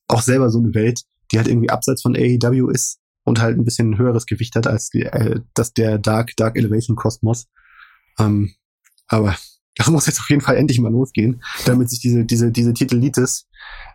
auch 0.08 0.22
selber 0.22 0.50
so 0.50 0.58
eine 0.58 0.74
Welt, 0.74 1.02
die 1.30 1.38
halt 1.38 1.48
irgendwie 1.48 1.70
abseits 1.70 2.02
von 2.02 2.16
AEW 2.16 2.70
ist 2.70 2.98
und 3.24 3.40
halt 3.40 3.58
ein 3.58 3.64
bisschen 3.64 3.98
höheres 3.98 4.26
Gewicht 4.26 4.54
hat 4.56 4.66
als 4.66 4.90
die, 4.90 5.02
äh, 5.02 5.40
das 5.54 5.72
der 5.72 5.98
Dark, 5.98 6.32
Dark 6.36 6.56
Elevation 6.56 6.96
Kosmos. 6.96 7.46
Ähm, 8.18 8.54
aber 9.08 9.36
das 9.76 9.88
muss 9.88 10.06
jetzt 10.06 10.20
auf 10.20 10.28
jeden 10.28 10.42
Fall 10.42 10.56
endlich 10.56 10.80
mal 10.80 10.92
losgehen, 10.92 11.42
damit 11.64 11.90
sich 11.90 12.00
diese, 12.00 12.24
diese, 12.24 12.50
diese 12.52 12.74
Titelitis 12.74 13.48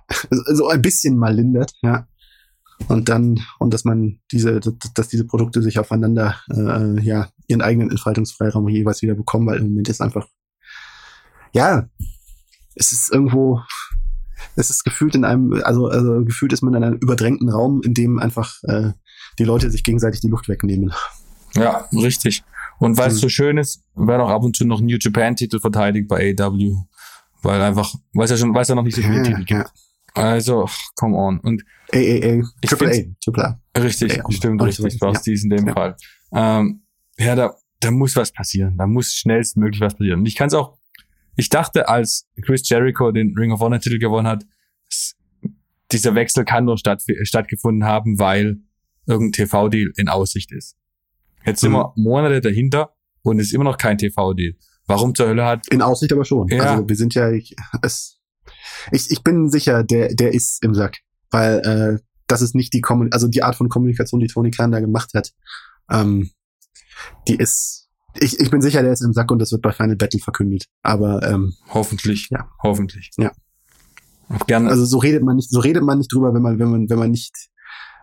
so 0.29 0.67
ein 0.67 0.81
bisschen 0.81 1.17
mal 1.17 1.35
lindert, 1.35 1.73
ja. 1.81 2.07
Und 2.87 3.09
dann, 3.09 3.43
und 3.57 3.73
dass 3.73 3.85
man 3.85 4.19
diese, 4.31 4.59
dass 4.59 5.07
diese 5.07 5.25
Produkte 5.25 5.63
sich 5.63 5.79
aufeinander, 5.79 6.39
äh, 6.51 7.01
ja, 7.01 7.29
ihren 7.47 7.63
eigenen 7.63 7.89
Entfaltungsfreiraum 7.89 8.69
jeweils 8.69 9.01
wieder 9.01 9.15
bekommen, 9.15 9.47
weil 9.47 9.57
im 9.57 9.69
Moment 9.69 9.89
ist 9.89 9.99
einfach, 9.99 10.27
ja, 11.53 11.89
es 12.75 12.91
ist 12.91 13.11
irgendwo, 13.11 13.61
es 14.55 14.69
ist 14.69 14.83
gefühlt 14.83 15.15
in 15.15 15.25
einem, 15.25 15.61
also, 15.63 15.87
also 15.87 16.23
gefühlt 16.23 16.53
ist 16.53 16.61
man 16.61 16.73
in 16.73 16.83
einem 16.83 16.97
überdrängten 16.97 17.49
Raum, 17.49 17.81
in 17.83 17.93
dem 17.93 18.19
einfach 18.19 18.61
äh, 18.63 18.91
die 19.39 19.43
Leute 19.43 19.69
sich 19.69 19.83
gegenseitig 19.83 20.21
die 20.21 20.29
Luft 20.29 20.47
wegnehmen. 20.47 20.93
Ja, 21.55 21.87
richtig. 21.93 22.43
Und 22.79 22.97
weil 22.97 23.09
es 23.09 23.15
mhm. 23.15 23.19
so 23.19 23.29
schön 23.29 23.57
ist, 23.57 23.83
werden 23.95 24.21
auch 24.21 24.29
ab 24.29 24.43
und 24.43 24.55
zu 24.55 24.65
noch 24.65 24.81
New 24.81 24.97
Japan-Titel 24.99 25.59
verteidigt 25.59 26.07
bei 26.07 26.35
AW. 26.37 26.75
Weil 27.41 27.61
einfach, 27.61 27.93
weil 28.13 28.25
es 28.25 28.31
ja 28.31 28.37
schon, 28.37 28.53
weil 28.53 28.63
es 28.63 28.67
ja 28.67 28.75
noch 28.75 28.83
nicht 28.83 28.95
so 28.95 29.01
viele 29.01 29.17
ja, 29.17 29.23
Titel 29.23 29.43
gibt. 29.43 29.51
Ja. 29.51 29.65
Also, 30.13 30.67
come 30.95 31.15
on. 31.15 31.39
Und 31.39 31.63
A, 31.93 31.97
A, 31.97 31.99
A. 31.99 32.43
Triple 32.65 32.89
A. 32.89 33.23
Triple 33.23 33.45
A. 33.45 33.61
Richtig, 33.79 34.25
A, 34.25 34.31
stimmt, 34.31 34.61
richtig. 34.61 34.99
Bastis 34.99 35.43
in 35.43 35.51
dem 35.51 35.67
ja. 35.67 35.73
Fall. 35.73 35.95
Ähm, 36.33 36.81
ja, 37.17 37.35
da, 37.35 37.55
da 37.79 37.91
muss 37.91 38.15
was 38.15 38.31
passieren. 38.31 38.77
Da 38.77 38.87
muss 38.87 39.13
schnellstmöglich 39.13 39.79
was 39.81 39.93
passieren. 39.93 40.21
Und 40.21 40.25
ich 40.25 40.35
kann 40.35 40.47
es 40.47 40.53
auch, 40.53 40.77
ich 41.37 41.49
dachte, 41.49 41.87
als 41.87 42.27
Chris 42.41 42.67
Jericho 42.67 43.11
den 43.11 43.33
Ring 43.37 43.51
of 43.51 43.61
Honor 43.61 43.79
Titel 43.79 43.99
gewonnen 43.99 44.27
hat, 44.27 44.43
dieser 45.91 46.15
Wechsel 46.15 46.43
kann 46.43 46.65
nur 46.65 46.77
statt, 46.77 47.03
stattgefunden 47.21 47.85
haben, 47.85 48.19
weil 48.19 48.57
irgendein 49.05 49.45
TV-Deal 49.45 49.93
in 49.95 50.09
Aussicht 50.09 50.51
ist. 50.51 50.75
Jetzt 51.45 51.61
sind 51.61 51.71
mhm. 51.71 51.75
wir 51.75 51.93
Monate 51.95 52.41
dahinter 52.41 52.93
und 53.21 53.39
es 53.39 53.47
ist 53.47 53.53
immer 53.53 53.63
noch 53.63 53.77
kein 53.77 53.97
TV-Deal. 53.97 54.55
Warum 54.87 55.13
zur 55.15 55.27
Hölle 55.27 55.45
hat... 55.45 55.67
In 55.69 55.81
Aussicht 55.81 56.11
aber 56.11 56.25
schon. 56.25 56.47
Ja. 56.49 56.63
Also 56.63 56.89
wir 56.89 56.95
sind 56.95 57.13
ja... 57.13 57.31
Ich, 57.31 57.55
es, 57.81 58.19
ich, 58.91 59.11
ich 59.11 59.21
bin 59.21 59.49
sicher, 59.49 59.83
der, 59.83 60.13
der 60.15 60.33
ist 60.33 60.63
im 60.63 60.73
Sack. 60.73 60.97
Weil 61.29 61.59
äh, 61.59 62.03
das 62.25 62.41
ist 62.41 62.55
nicht 62.55 62.73
die 62.73 62.81
Kommun 62.81 63.11
also 63.11 63.27
die 63.27 63.43
Art 63.43 63.55
von 63.55 63.69
Kommunikation, 63.69 64.19
die 64.19 64.27
Tony 64.27 64.51
Khan 64.51 64.71
da 64.71 64.79
gemacht 64.79 65.11
hat. 65.13 65.33
Ähm, 65.91 66.31
die 67.27 67.35
ist... 67.35 67.86
Ich, 68.19 68.39
ich 68.39 68.49
bin 68.49 68.61
sicher, 68.61 68.81
der 68.81 68.93
ist 68.93 69.01
im 69.01 69.13
Sack 69.13 69.31
und 69.31 69.39
das 69.39 69.51
wird 69.51 69.61
bei 69.61 69.71
Final 69.71 69.95
Battle 69.95 70.19
verkündet. 70.19 70.65
Aber 70.83 71.23
ähm, 71.23 71.53
hoffentlich. 71.69 72.29
Ja. 72.31 72.49
Hoffentlich. 72.61 73.11
Ja. 73.17 73.31
Gerne. 74.45 74.69
Also 74.69 74.85
so 74.85 74.97
redet 74.97 75.23
man 75.23 75.37
nicht, 75.37 75.49
so 75.49 75.59
redet 75.59 75.83
man 75.83 75.97
nicht 75.97 76.13
drüber, 76.13 76.33
wenn 76.33 76.41
man, 76.41 76.59
wenn 76.59 76.69
man, 76.69 76.89
wenn 76.89 76.99
man 76.99 77.11
nicht, 77.11 77.33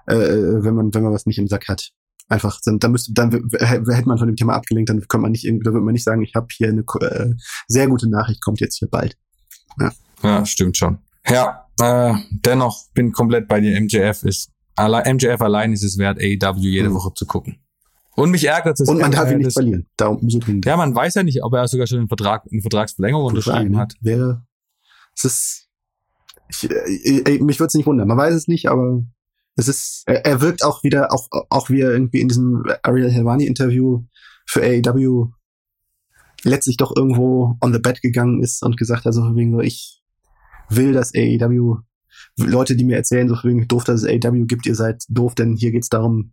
äh, 0.06 0.14
wenn 0.16 0.74
man, 0.74 0.94
wenn 0.94 1.02
man 1.02 1.12
was 1.12 1.26
nicht 1.26 1.38
im 1.38 1.48
Sack 1.48 1.68
hat 1.68 1.90
einfach 2.28 2.58
sind. 2.60 2.82
Da 2.82 2.88
müsste, 2.88 3.12
dann 3.12 3.30
hätte 3.30 4.08
man 4.08 4.18
von 4.18 4.26
dem 4.26 4.36
Thema 4.36 4.54
abgelenkt, 4.54 4.88
dann 4.88 5.00
könnte 5.00 5.22
man 5.22 5.32
nicht, 5.32 5.44
da 5.44 5.72
würde 5.72 5.84
man 5.84 5.92
nicht 5.92 6.04
sagen, 6.04 6.22
ich 6.22 6.34
habe 6.34 6.46
hier 6.50 6.68
eine 6.68 6.84
äh, 7.00 7.34
sehr 7.68 7.88
gute 7.88 8.08
Nachricht, 8.08 8.42
kommt 8.42 8.60
jetzt 8.60 8.78
hier 8.78 8.88
bald. 8.88 9.16
Ja, 9.78 9.92
ja 10.22 10.46
stimmt 10.46 10.76
schon. 10.76 10.98
Ja, 11.28 11.66
äh, 11.80 12.14
dennoch 12.30 12.84
bin 12.92 13.12
komplett 13.12 13.48
bei 13.48 13.60
dir. 13.60 13.78
MJF 13.80 14.24
ist, 14.24 14.50
allein, 14.76 15.16
MJF 15.16 15.40
allein 15.40 15.72
ist 15.72 15.84
es 15.84 15.98
wert, 15.98 16.18
AEW 16.18 16.60
jede 16.60 16.90
mhm. 16.90 16.94
Woche 16.94 17.12
zu 17.14 17.26
gucken. 17.26 17.58
Und 18.16 18.30
mich 18.30 18.44
ärgert 18.46 18.78
es. 18.78 18.88
Und 18.88 19.00
man 19.00 19.10
darf 19.10 19.30
ihn 19.30 19.38
nicht 19.38 19.52
verlieren. 19.52 19.88
Darum 19.96 20.18
umso 20.18 20.38
dringend. 20.38 20.66
Ja, 20.66 20.76
man 20.76 20.94
weiß 20.94 21.14
ja 21.14 21.22
nicht, 21.22 21.42
ob 21.42 21.52
er 21.54 21.66
sogar 21.66 21.86
schon 21.86 21.98
einen 21.98 22.08
Vertrag, 22.08 22.44
eine 22.50 22.60
Vertragsverlängerung 22.60 23.26
unterschrieben 23.26 23.76
hat. 23.76 23.94
Wäre, 24.00 24.46
es 25.16 25.24
ist, 25.24 25.68
ich, 26.48 26.70
ich, 26.70 27.26
ich, 27.26 27.40
mich 27.40 27.58
würde 27.58 27.68
es 27.68 27.74
nicht 27.74 27.86
wundern. 27.86 28.08
Man 28.08 28.16
weiß 28.16 28.34
es 28.34 28.46
nicht, 28.46 28.68
aber 28.68 29.02
es 29.56 29.68
ist, 29.68 30.04
er, 30.06 30.24
er 30.24 30.40
wirkt 30.40 30.64
auch 30.64 30.82
wieder, 30.82 31.12
auch, 31.12 31.28
auch 31.50 31.70
wie 31.70 31.80
er 31.80 31.92
irgendwie 31.92 32.20
in 32.20 32.28
diesem 32.28 32.64
Ariel 32.82 33.10
Helwani 33.10 33.46
Interview 33.46 34.04
für 34.46 34.62
AEW 34.62 35.30
letztlich 36.44 36.76
doch 36.76 36.94
irgendwo 36.94 37.56
on 37.60 37.72
the 37.72 37.78
bed 37.78 38.02
gegangen 38.02 38.42
ist 38.42 38.62
und 38.62 38.76
gesagt 38.76 39.06
hat, 39.06 39.14
so 39.14 39.34
wegen 39.34 39.52
so, 39.52 39.60
ich 39.60 40.02
will, 40.68 40.92
dass 40.92 41.14
AEW 41.14 41.78
Leute, 42.36 42.76
die 42.76 42.84
mir 42.84 42.96
erzählen, 42.96 43.28
so 43.28 43.36
wegen 43.42 43.66
doof, 43.66 43.84
dass 43.84 44.02
es 44.02 44.08
AEW 44.08 44.46
gibt, 44.46 44.66
ihr 44.66 44.74
seid 44.74 45.04
doof, 45.08 45.34
denn 45.34 45.56
hier 45.56 45.72
geht's 45.72 45.88
darum, 45.88 46.32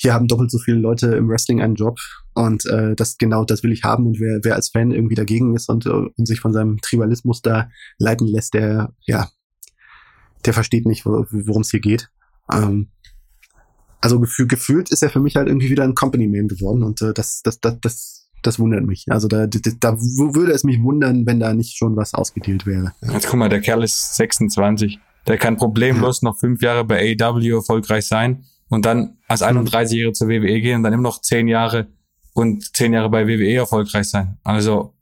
hier 0.00 0.14
haben 0.14 0.28
doppelt 0.28 0.50
so 0.50 0.58
viele 0.58 0.78
Leute 0.78 1.14
im 1.14 1.28
Wrestling 1.28 1.60
einen 1.60 1.74
Job 1.74 1.98
und 2.32 2.64
äh, 2.64 2.96
das 2.96 3.18
genau 3.18 3.44
das 3.44 3.62
will 3.62 3.70
ich 3.70 3.84
haben 3.84 4.06
und 4.06 4.18
wer, 4.18 4.40
wer 4.42 4.54
als 4.54 4.70
Fan 4.70 4.92
irgendwie 4.92 5.14
dagegen 5.14 5.54
ist 5.54 5.68
und, 5.68 5.86
und 5.86 6.26
sich 6.26 6.40
von 6.40 6.54
seinem 6.54 6.78
Tribalismus 6.80 7.42
da 7.42 7.68
leiten 7.98 8.26
lässt, 8.26 8.54
der 8.54 8.94
ja, 9.04 9.28
der 10.46 10.54
versteht 10.54 10.86
nicht, 10.86 11.04
worum 11.04 11.60
es 11.60 11.70
hier 11.70 11.80
geht. 11.80 12.08
Ähm, 12.50 12.88
also 14.00 14.18
gefühl, 14.20 14.46
gefühlt 14.46 14.88
ist 14.88 15.02
er 15.02 15.10
für 15.10 15.20
mich 15.20 15.36
halt 15.36 15.48
irgendwie 15.48 15.68
wieder 15.68 15.84
ein 15.84 15.94
Company-Man 15.94 16.48
geworden 16.48 16.82
und 16.82 17.02
äh, 17.02 17.12
das, 17.12 17.42
das, 17.42 17.60
das, 17.60 17.78
das, 17.82 18.30
das 18.40 18.58
wundert 18.58 18.86
mich. 18.86 19.04
Also 19.10 19.28
da, 19.28 19.46
da, 19.46 19.58
da 19.78 20.00
würde 20.00 20.52
es 20.52 20.64
mich 20.64 20.82
wundern, 20.82 21.26
wenn 21.26 21.40
da 21.40 21.52
nicht 21.52 21.76
schon 21.76 21.94
was 21.96 22.14
ausgedealt 22.14 22.64
wäre. 22.64 22.94
Jetzt 23.02 23.28
guck 23.28 23.38
mal, 23.38 23.50
der 23.50 23.60
Kerl 23.60 23.84
ist 23.84 24.16
26. 24.16 24.98
Der 25.26 25.36
kann 25.36 25.58
problemlos 25.58 26.22
ja. 26.22 26.30
noch 26.30 26.38
fünf 26.38 26.62
Jahre 26.62 26.86
bei 26.86 27.14
AEW 27.20 27.56
erfolgreich 27.56 28.06
sein 28.06 28.46
und 28.70 28.86
dann 28.86 29.18
als 29.28 29.42
31-Jähriger 29.42 30.08
mhm. 30.08 30.14
zur 30.14 30.28
WWE 30.28 30.60
gehen 30.60 30.76
und 30.76 30.82
dann 30.84 30.92
immer 30.92 31.02
noch 31.02 31.20
zehn 31.20 31.48
Jahre 31.48 31.88
und 32.32 32.74
zehn 32.74 32.92
Jahre 32.92 33.10
bei 33.10 33.26
WWE 33.26 33.54
erfolgreich 33.54 34.08
sein. 34.08 34.38
Also 34.42 34.94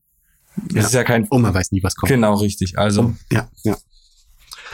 das 0.56 0.74
ja. 0.74 0.82
ist 0.82 0.94
ja 0.94 1.04
kein. 1.04 1.28
Und 1.28 1.42
man 1.42 1.54
weiß 1.54 1.70
nie, 1.70 1.82
was 1.82 1.94
kommt. 1.94 2.10
Genau, 2.10 2.34
richtig. 2.34 2.78
Also. 2.78 3.14
Ja, 3.30 3.48
ja. 3.62 3.76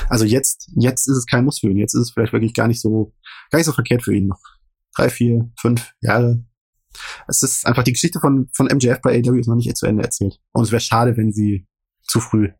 Also 0.09 0.25
jetzt, 0.25 0.71
jetzt 0.75 1.09
ist 1.09 1.17
es 1.17 1.27
kein 1.27 1.45
Muss 1.45 1.61
für 1.61 1.69
ihn. 1.69 1.77
Jetzt 1.77 1.95
ist 1.95 2.01
es 2.01 2.11
vielleicht 2.13 2.33
wirklich 2.33 2.55
gar 2.55 2.69
nicht 2.69 2.81
so, 2.81 3.13
gar 3.51 3.59
nicht 3.59 3.67
so 3.67 3.73
verkehrt 3.73 4.03
für 4.03 4.15
ihn 4.15 4.29
noch. 4.29 4.41
Drei, 4.97 5.09
vier, 5.09 5.51
fünf 5.59 5.93
Jahre. 6.01 6.45
Es 7.27 7.43
ist 7.43 7.67
einfach 7.67 7.83
die 7.83 7.93
Geschichte 7.93 8.21
von, 8.21 8.49
von 8.53 8.67
MJF 8.67 9.01
bei 9.03 9.19
AW 9.19 9.39
ist 9.39 9.49
noch 9.49 9.57
nicht 9.57 9.77
zu 9.77 9.87
Ende 9.87 10.05
erzählt. 10.05 10.41
Und 10.53 10.65
es 10.65 10.71
wäre 10.71 10.81
schade, 10.81 11.17
wenn 11.17 11.33
sie 11.33 11.67
zu 12.03 12.21
früh 12.21 12.51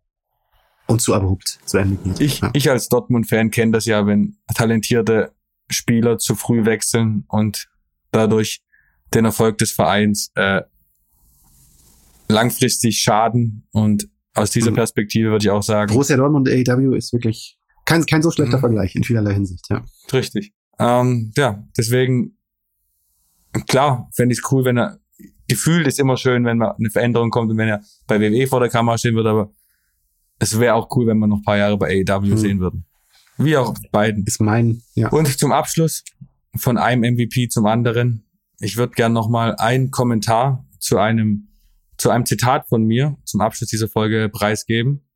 und 0.87 1.01
zu 1.01 1.15
abrupt 1.15 1.61
zu 1.65 1.79
Ende 1.79 1.97
geht. 2.03 2.21
Ich, 2.21 2.41
ja. 2.41 2.51
ich 2.53 2.71
als 2.71 2.89
Dortmund-Fan 2.89 3.51
kenne 3.51 3.73
das 3.73 3.85
ja, 3.85 4.07
wenn 4.07 4.37
talentierte 4.55 5.33
Spieler 5.71 6.19
zu 6.19 6.35
früh 6.35 6.65
wechseln 6.65 7.25
und 7.29 7.69
dadurch 8.11 8.63
den 9.15 9.25
Erfolg 9.25 9.59
des 9.59 9.73
Vereins 9.73 10.31
äh, 10.35 10.63
langfristig 12.29 13.01
schaden 13.01 13.67
und 13.73 14.09
aus 14.35 14.51
dieser 14.51 14.71
mhm. 14.71 14.77
Perspektive 14.77 15.31
würde 15.31 15.45
ich 15.45 15.51
auch 15.51 15.63
sagen. 15.63 15.93
Borussia 15.93 16.17
Dortmund 16.17 16.49
AEW 16.49 16.95
ist 16.95 17.13
wirklich 17.13 17.57
kein, 17.85 18.05
kein 18.07 18.23
so 18.23 18.31
schlechter 18.31 18.57
mhm. 18.57 18.61
Vergleich 18.61 18.95
in 18.97 19.05
vielerlei 19.05 19.35
Hinsicht, 19.35 19.67
ja. 19.71 19.85
Richtig. 20.13 20.53
Ähm, 20.79 21.33
ja, 21.37 21.63
deswegen, 21.77 22.37
klar, 23.69 24.09
fände 24.15 24.33
ich 24.33 24.41
es 24.41 24.53
cool, 24.53 24.65
wenn 24.65 24.79
er, 24.79 24.99
gefühlt 25.49 25.87
ist 25.87 26.01
immer 26.01 26.17
schön, 26.17 26.45
wenn 26.45 26.59
mal 26.59 26.73
eine 26.73 26.91
Veränderung 26.91 27.31
kommt 27.31 27.51
und 27.51 27.59
wenn 27.59 27.69
er 27.69 27.83
bei 28.07 28.21
WWE 28.21 28.47
vor 28.47 28.61
der 28.61 28.71
Kamera 28.71 28.99
stehen 28.99 29.15
würde, 29.15 29.31
aber 29.31 29.53
es 30.39 30.59
wäre 30.59 30.75
auch 30.75 30.89
cool, 30.97 31.07
wenn 31.07 31.19
wir 31.19 31.27
noch 31.27 31.39
ein 31.39 31.43
paar 31.43 31.59
Jahre 31.59 31.79
bei 31.79 32.03
AEW 32.05 32.27
mhm. 32.27 32.37
sehen 32.37 32.61
würden. 32.61 32.87
Wie 33.37 33.57
auch 33.57 33.75
beiden. 33.91 34.25
Ist 34.25 34.41
mein, 34.41 34.83
ja. 34.95 35.09
Und 35.09 35.39
zum 35.39 35.53
Abschluss 35.53 36.05
von 36.57 36.79
einem 36.79 37.15
MVP 37.15 37.49
zum 37.49 37.67
anderen. 37.67 38.27
Ich 38.61 38.77
würde 38.77 38.95
gern 38.95 39.13
noch 39.13 39.29
mal 39.29 39.57
einen 39.57 39.91
Kommentar 39.91 40.65
zu 40.79 40.99
einem 40.99 41.49
zu 41.97 42.11
einem 42.11 42.27
Zitat 42.27 42.69
von 42.69 42.85
mir 42.85 43.17
zum 43.25 43.41
Abschluss 43.41 43.71
dieser 43.71 43.89
Folge 43.89 44.29
preisgeben. 44.29 45.07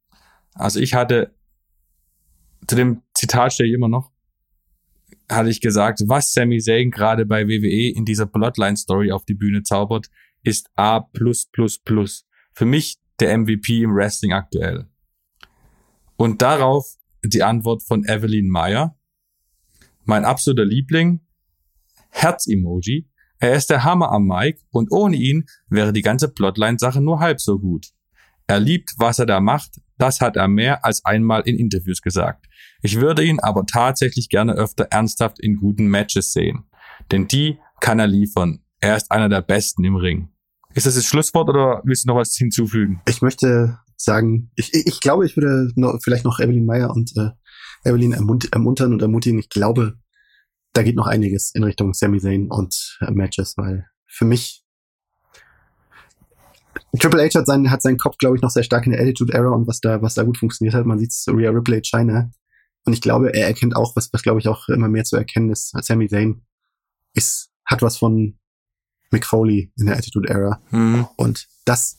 Also 0.55 0.81
ich 0.81 0.95
hatte, 0.95 1.35
zu 2.67 2.77
dem 2.77 3.03
Zitat 3.15 3.53
stehe 3.53 3.69
ich 3.69 3.75
immer 3.75 3.89
noch, 3.89 4.13
hatte 5.31 5.51
ich 5.51 5.61
gesagt, 5.61 6.03
was 6.07 6.33
Sami 6.33 6.61
Zayn 6.61 6.91
gerade 6.91 7.27
bei 7.27 7.47
WWE 7.47 7.95
in 7.95 8.05
dieser 8.05 8.27
Bloodline-Story 8.27 9.13
auf 9.13 9.25
die 9.25 9.35
Bühne 9.35 9.63
zaubert, 9.63 10.09
ist 10.43 10.71
A+++. 10.77 11.09
Für 12.53 12.65
mich 12.65 12.99
der 13.21 13.37
MVP 13.37 13.83
im 13.83 13.95
Wrestling 13.95 14.33
aktuell. 14.33 14.89
Und 16.17 16.43
darauf 16.43 16.97
die 17.25 17.43
Antwort 17.43 17.83
von 17.83 18.05
Evelyn 18.05 18.49
Meyer. 18.49 18.97
Mein 20.05 20.25
absoluter 20.25 20.65
Liebling, 20.65 21.21
Herz-Emoji, 22.11 23.09
er 23.41 23.55
ist 23.55 23.71
der 23.71 23.85
Hammer 23.85 24.11
am 24.11 24.27
Mike 24.27 24.61
und 24.71 24.91
ohne 24.91 25.17
ihn 25.17 25.47
wäre 25.69 25.93
die 25.93 26.03
ganze 26.03 26.29
Plotline-Sache 26.29 27.01
nur 27.01 27.21
halb 27.21 27.41
so 27.41 27.59
gut. 27.59 27.87
Er 28.47 28.59
liebt, 28.59 28.95
was 28.97 29.19
er 29.19 29.27
da 29.27 29.41
macht, 29.41 29.81
das 29.99 30.21
hat 30.21 30.37
er 30.37 30.49
mehr 30.49 30.85
als 30.85 31.05
einmal 31.05 31.43
in 31.43 31.57
Interviews 31.57 32.03
gesagt. 32.03 32.47
Ich 32.83 33.01
würde 33.01 33.23
ihn 33.23 33.41
aber 33.41 33.67
tatsächlich 33.67 34.29
gerne 34.29 34.55
öfter 34.55 34.89
ernsthaft 34.91 35.39
in 35.39 35.57
guten 35.57 35.87
Matches 35.87 36.33
sehen. 36.33 36.65
Denn 37.13 37.29
die 37.29 37.59
kann 37.81 37.99
er 37.99 38.07
liefern. 38.07 38.61
Er 38.81 38.97
ist 38.97 39.11
einer 39.11 39.29
der 39.29 39.43
Besten 39.43 39.85
im 39.85 39.97
Ring. 39.97 40.31
Ist 40.75 40.87
das 40.87 40.95
das 40.95 41.05
Schlusswort 41.05 41.49
oder 41.49 41.83
willst 41.85 42.05
du 42.05 42.09
noch 42.09 42.17
was 42.17 42.35
hinzufügen? 42.37 43.03
Ich 43.09 43.23
möchte 43.23 43.79
sagen, 43.99 44.51
ich, 44.55 44.73
ich 44.73 45.01
glaube, 45.01 45.27
ich 45.27 45.37
würde 45.37 45.73
noch, 45.75 45.99
vielleicht 46.03 46.25
noch 46.25 46.39
Evelyn 46.39 46.65
Meyer 46.65 46.91
und 46.91 47.13
äh, 47.17 47.31
Evelyn 47.85 48.13
ermunt 48.13 48.53
ermuntern 48.53 48.93
und 48.93 49.03
ermutigen. 49.03 49.39
Ich 49.39 49.51
glaube, 49.51 49.99
da 50.73 50.83
geht 50.83 50.97
noch 50.97 51.07
einiges 51.07 51.51
in 51.55 51.65
Richtung 51.65 51.93
Sami 51.95 52.21
Zayn 52.21 52.49
und 52.51 52.99
äh, 53.01 53.11
Matches, 53.11 53.55
weil 53.57 53.87
für 54.07 54.25
mich 54.25 54.65
Triple 56.99 57.23
H 57.23 57.39
hat 57.39 57.47
seinen, 57.47 57.71
hat 57.71 57.83
seinen 57.83 57.99
Kopf, 57.99 58.17
glaube 58.19 58.37
ich, 58.37 58.43
noch 58.43 58.51
sehr 58.51 58.63
stark 58.63 58.87
in 58.87 58.93
der 58.93 59.01
Attitude 59.01 59.35
Era 59.35 59.51
und 59.51 59.67
was 59.67 59.81
da, 59.81 60.01
was 60.01 60.15
da 60.15 60.23
gut 60.23 60.39
funktioniert 60.39 60.75
hat. 60.75 60.87
Man 60.87 60.99
sieht 60.99 61.11
es 61.11 61.27
Rhea 61.29 61.51
Ripley 61.51 61.83
China. 61.83 62.31
Und 62.85 62.93
ich 62.93 63.03
glaube, 63.03 63.35
er 63.35 63.47
erkennt 63.49 63.77
auch, 63.77 63.95
was, 63.97 64.13
was 64.13 64.23
glaube 64.23 64.41
ich 64.41 64.49
auch 64.49 64.69
immer 64.69 64.89
mehr 64.89 65.05
zu 65.05 65.17
erkennen 65.17 65.51
ist. 65.51 65.75
Sami 65.83 66.09
Zayn 66.09 66.47
ist, 67.15 67.51
hat 67.67 67.83
was 67.83 67.99
von 67.99 68.39
Mick 69.11 69.27
Foley 69.27 69.73
in 69.77 69.87
der 69.87 69.97
Attitude 69.97 70.29
Era. 70.29 70.63
Mhm. 70.71 71.07
Und 71.17 71.47
das 71.65 71.99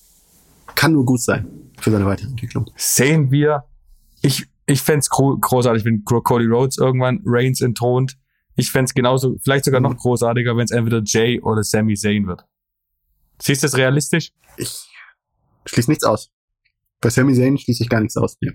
kann 0.76 0.94
nur 0.94 1.06
gut 1.06 1.22
sein 1.22 1.69
für 1.82 1.92
seine 1.92 2.06
Weiterentwicklung. 2.06 2.70
Sehen 2.76 3.32
wir, 3.32 3.66
ich, 4.22 4.48
ich 4.66 4.82
fände 4.82 5.00
es 5.00 5.10
großartig, 5.10 5.86
wenn 5.86 6.04
Cody 6.04 6.46
Rhodes 6.46 6.78
irgendwann 6.78 7.22
Reigns 7.26 7.62
entthront. 7.62 8.18
Ich 8.56 8.72
fände 8.72 8.86
es 8.86 8.94
genauso, 8.94 9.38
vielleicht 9.44 9.66
sogar 9.66 9.82
noch 9.82 9.96
großartiger, 9.96 10.56
wenn 10.58 10.66
es 10.66 10.72
entweder 10.72 11.02
Jay 11.04 11.40
oder 11.42 11.64
Sami 11.64 11.96
Zayn 11.96 12.28
wird. 12.28 12.46
Siehst 13.42 13.64
du 13.64 13.68
das 13.68 13.78
realistisch? 13.78 14.32
Ich 14.58 14.90
schließe 15.66 15.90
nichts 15.90 16.04
aus. 16.04 16.30
Bei 17.00 17.10
Sami 17.10 17.34
Zayn 17.34 17.58
schließe 17.58 17.84
ich 17.84 17.90
gar 17.90 18.02
nichts 18.02 18.18
aus. 18.18 18.38
Ja. 18.42 18.52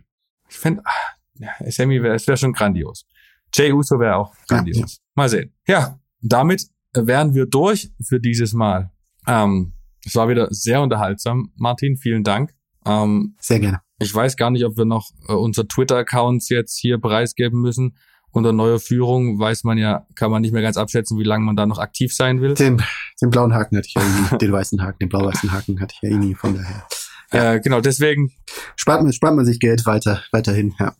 Ich 0.48 0.56
finde, 0.56 0.82
ah, 0.84 1.14
ja, 1.38 1.50
Sammy 1.70 2.02
wäre 2.02 2.18
wär 2.18 2.36
schon 2.36 2.52
grandios. 2.52 3.06
Jay 3.52 3.72
Uso 3.72 3.98
wäre 3.98 4.16
auch 4.16 4.34
grandios. 4.48 4.78
Ja, 4.78 4.86
ja. 4.86 4.92
Mal 5.14 5.28
sehen. 5.28 5.52
Ja, 5.66 5.98
damit 6.20 6.66
wären 6.92 7.34
wir 7.34 7.46
durch 7.46 7.90
für 8.02 8.20
dieses 8.20 8.52
Mal. 8.52 8.90
Ähm, 9.26 9.72
es 10.04 10.14
war 10.14 10.28
wieder 10.28 10.48
sehr 10.50 10.82
unterhaltsam. 10.82 11.52
Martin, 11.56 11.96
vielen 11.96 12.24
Dank. 12.24 12.54
Ähm, 12.86 13.36
sehr 13.40 13.60
gerne. 13.60 13.80
Ich 13.98 14.14
weiß 14.14 14.36
gar 14.36 14.50
nicht, 14.50 14.64
ob 14.64 14.76
wir 14.76 14.84
noch 14.84 15.10
äh, 15.28 15.32
unser 15.32 15.66
Twitter-Accounts 15.66 16.48
jetzt 16.48 16.78
hier 16.78 16.98
preisgeben 16.98 17.60
müssen. 17.60 17.96
Unter 18.30 18.52
neuer 18.52 18.80
Führung 18.80 19.38
weiß 19.38 19.62
man 19.62 19.78
ja, 19.78 20.06
kann 20.16 20.30
man 20.30 20.42
nicht 20.42 20.52
mehr 20.52 20.62
ganz 20.62 20.76
abschätzen, 20.76 21.18
wie 21.18 21.24
lange 21.24 21.44
man 21.44 21.54
da 21.54 21.66
noch 21.66 21.78
aktiv 21.78 22.12
sein 22.14 22.40
will. 22.40 22.54
Den, 22.54 22.82
den 23.22 23.30
blauen 23.30 23.54
Haken 23.54 23.76
hatte 23.76 23.86
ich 23.86 23.94
ja 23.94 24.02
eh 24.02 24.32
nie, 24.32 24.38
den 24.38 24.52
weißen 24.52 24.82
Haken, 24.82 24.98
den 24.98 25.08
blau-weißen 25.08 25.52
Haken 25.52 25.80
hatte 25.80 25.94
ich 25.94 26.02
ja 26.02 26.14
eh 26.14 26.18
nie, 26.18 26.34
von 26.34 26.54
daher. 26.56 26.86
Ja. 27.32 27.54
Äh, 27.54 27.60
genau, 27.60 27.80
deswegen. 27.80 28.32
Spart 28.74 29.02
man, 29.02 29.12
spart 29.12 29.36
man 29.36 29.44
sich 29.44 29.60
Geld 29.60 29.86
weiter, 29.86 30.22
weiterhin, 30.32 30.74
ja. 30.80 30.94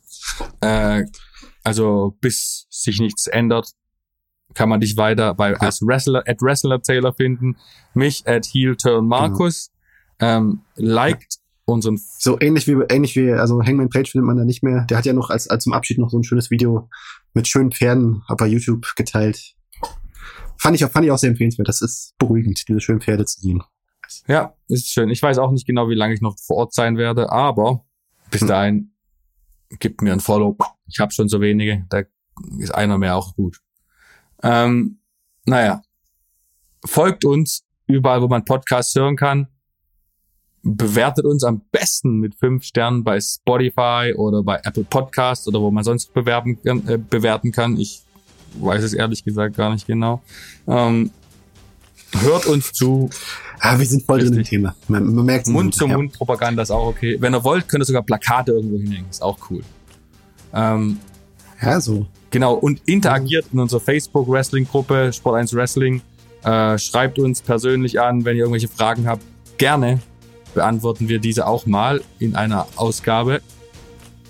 Äh, 0.61 1.05
also 1.63 2.15
bis 2.21 2.67
sich 2.69 2.99
nichts 2.99 3.27
ändert, 3.27 3.71
kann 4.53 4.69
man 4.69 4.79
dich 4.79 4.95
weiter 4.95 5.33
bei 5.33 5.51
ja. 5.51 5.57
als 5.57 5.81
Wrestler 5.81 6.23
at 6.25 6.41
Wrestler 6.41 6.81
Taylor 6.81 7.13
finden, 7.13 7.57
mich 7.93 8.25
at 8.25 8.45
Heel 8.45 8.77
Turn 8.77 9.07
Markus. 9.07 9.71
Genau. 10.17 10.37
Ähm, 10.37 10.61
liked 10.75 11.39
unseren 11.65 11.97
so 11.97 12.39
ähnlich 12.39 12.67
wie 12.67 12.73
ähnlich 12.89 13.15
wie 13.15 13.31
also 13.31 13.61
Hangman 13.61 13.89
Page 13.89 14.11
findet 14.11 14.27
man 14.27 14.37
da 14.37 14.45
nicht 14.45 14.63
mehr. 14.63 14.85
Der 14.85 14.97
hat 14.97 15.05
ja 15.05 15.13
noch 15.13 15.29
als, 15.29 15.47
als 15.47 15.63
zum 15.63 15.73
Abschied 15.73 15.97
noch 15.97 16.09
so 16.09 16.17
ein 16.17 16.23
schönes 16.23 16.51
Video 16.51 16.89
mit 17.33 17.47
schönen 17.47 17.71
Pferden 17.71 18.23
bei 18.37 18.47
YouTube 18.47 18.85
geteilt. 18.95 19.55
Fand 20.57 20.75
ich 20.75 20.85
auch 20.85 20.91
fand 20.91 21.05
ich 21.05 21.11
auch 21.11 21.17
sehr 21.17 21.31
empfehlenswert. 21.31 21.67
Das 21.67 21.81
ist 21.81 22.15
beruhigend, 22.17 22.63
diese 22.67 22.79
schönen 22.79 23.01
Pferde 23.01 23.25
zu 23.25 23.41
sehen. 23.41 23.63
Ja, 24.27 24.55
ist 24.67 24.91
schön. 24.91 25.09
Ich 25.09 25.21
weiß 25.21 25.39
auch 25.39 25.51
nicht 25.51 25.65
genau, 25.65 25.89
wie 25.89 25.95
lange 25.95 26.13
ich 26.13 26.21
noch 26.21 26.37
vor 26.39 26.57
Ort 26.57 26.73
sein 26.73 26.97
werde, 26.97 27.31
aber 27.31 27.83
bis 28.29 28.41
hm. 28.41 28.47
dahin 28.47 28.91
gibt 29.79 30.01
mir 30.01 30.13
ein 30.13 30.19
Follow. 30.19 30.57
Ich 30.87 30.99
habe 30.99 31.11
schon 31.11 31.27
so 31.27 31.41
wenige, 31.41 31.85
da 31.89 32.03
ist 32.59 32.73
einer 32.73 32.97
mehr 32.97 33.15
auch 33.15 33.35
gut. 33.35 33.59
Ähm, 34.43 34.99
naja, 35.45 35.81
folgt 36.85 37.25
uns 37.25 37.65
überall, 37.87 38.21
wo 38.21 38.27
man 38.27 38.45
Podcasts 38.45 38.93
hören 38.95 39.15
kann. 39.15 39.47
Bewertet 40.67 41.25
uns 41.25 41.43
am 41.43 41.61
besten 41.71 42.19
mit 42.19 42.33
fünf 42.33 42.63
Sternen 42.63 43.03
bei 43.03 43.21
Spotify 43.21 44.13
oder 44.15 44.41
bei 44.41 44.59
Apple 44.63 44.83
Podcasts 44.83 45.47
oder 45.47 45.61
wo 45.61 45.69
man 45.69 45.83
sonst 45.83 46.11
bewerben, 46.13 46.57
äh, 46.63 46.97
bewerten 46.97 47.51
kann. 47.51 47.77
Ich 47.77 48.01
weiß 48.59 48.83
es 48.83 48.93
ehrlich 48.93 49.23
gesagt 49.23 49.55
gar 49.55 49.71
nicht 49.71 49.85
genau. 49.85 50.23
Ähm, 50.67 51.11
hört 52.19 52.47
uns 52.47 52.73
zu. 52.73 53.11
Ah, 53.59 53.77
wir 53.77 53.85
sind 53.85 54.03
voll 54.03 54.19
drin 54.19 54.33
im 54.33 54.43
Thema. 54.43 54.75
Man, 54.87 55.13
man 55.13 55.25
merkt 55.25 55.47
Mund-zu-Mund-Propaganda 55.47 56.63
ist 56.63 56.71
auch 56.71 56.87
okay. 56.87 57.17
Wenn 57.19 57.35
ihr 57.35 57.43
wollt, 57.43 57.69
könnt 57.69 57.83
ihr 57.83 57.85
sogar 57.85 58.03
Plakate 58.03 58.53
irgendwo 58.53 58.77
hinhängen. 58.77 59.09
Ist 59.09 59.21
auch 59.21 59.37
cool. 59.49 59.61
Ähm, 60.53 60.97
ja, 61.61 61.79
so. 61.79 62.07
Genau, 62.31 62.55
und 62.55 62.81
interagiert 62.87 63.45
in 63.53 63.59
unserer 63.59 63.81
Facebook-Wrestling-Gruppe, 63.81 65.13
Sport 65.13 65.37
1 65.37 65.53
Wrestling. 65.53 66.01
Äh, 66.43 66.77
schreibt 66.77 67.19
uns 67.19 67.41
persönlich 67.41 67.99
an, 67.99 68.25
wenn 68.25 68.35
ihr 68.35 68.43
irgendwelche 68.43 68.67
Fragen 68.67 69.07
habt. 69.07 69.23
Gerne 69.57 69.99
beantworten 70.55 71.07
wir 71.07 71.19
diese 71.19 71.45
auch 71.45 71.67
mal 71.67 72.01
in 72.17 72.35
einer 72.35 72.67
Ausgabe 72.75 73.41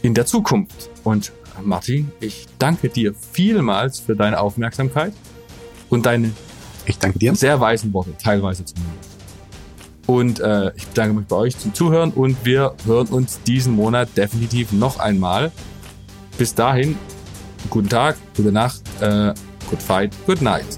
in 0.02 0.14
der 0.14 0.26
Zukunft. 0.26 0.90
Und 1.04 1.32
Martin, 1.64 2.12
ich 2.20 2.48
danke 2.60 2.90
dir 2.90 3.14
vielmals 3.14 4.00
für 4.00 4.16
deine 4.16 4.40
Aufmerksamkeit 4.40 5.14
und 5.90 6.06
deine 6.06 6.32
ich 6.86 7.00
danke 7.00 7.20
dir. 7.20 7.36
Sehr 7.36 7.60
weisen 7.60 7.94
Worte, 7.94 8.14
teilweise 8.22 8.64
zumindest. 8.66 9.10
Und 10.08 10.40
äh, 10.40 10.72
ich 10.76 10.86
bedanke 10.88 11.16
mich 11.16 11.26
bei 11.26 11.36
euch 11.36 11.58
zum 11.58 11.74
Zuhören 11.74 12.12
und 12.12 12.46
wir 12.46 12.76
hören 12.86 13.08
uns 13.08 13.42
diesen 13.42 13.74
Monat 13.74 14.10
definitiv 14.16 14.72
noch 14.72 15.00
einmal. 15.00 15.52
Bis 16.38 16.54
dahin, 16.54 16.96
guten 17.70 17.90
Tag, 17.90 18.18
gute 18.36 18.52
Nacht, 18.52 18.82
äh, 19.02 19.34
good 19.70 19.82
fight, 19.82 20.14
good 20.28 20.42
night. 20.42 20.78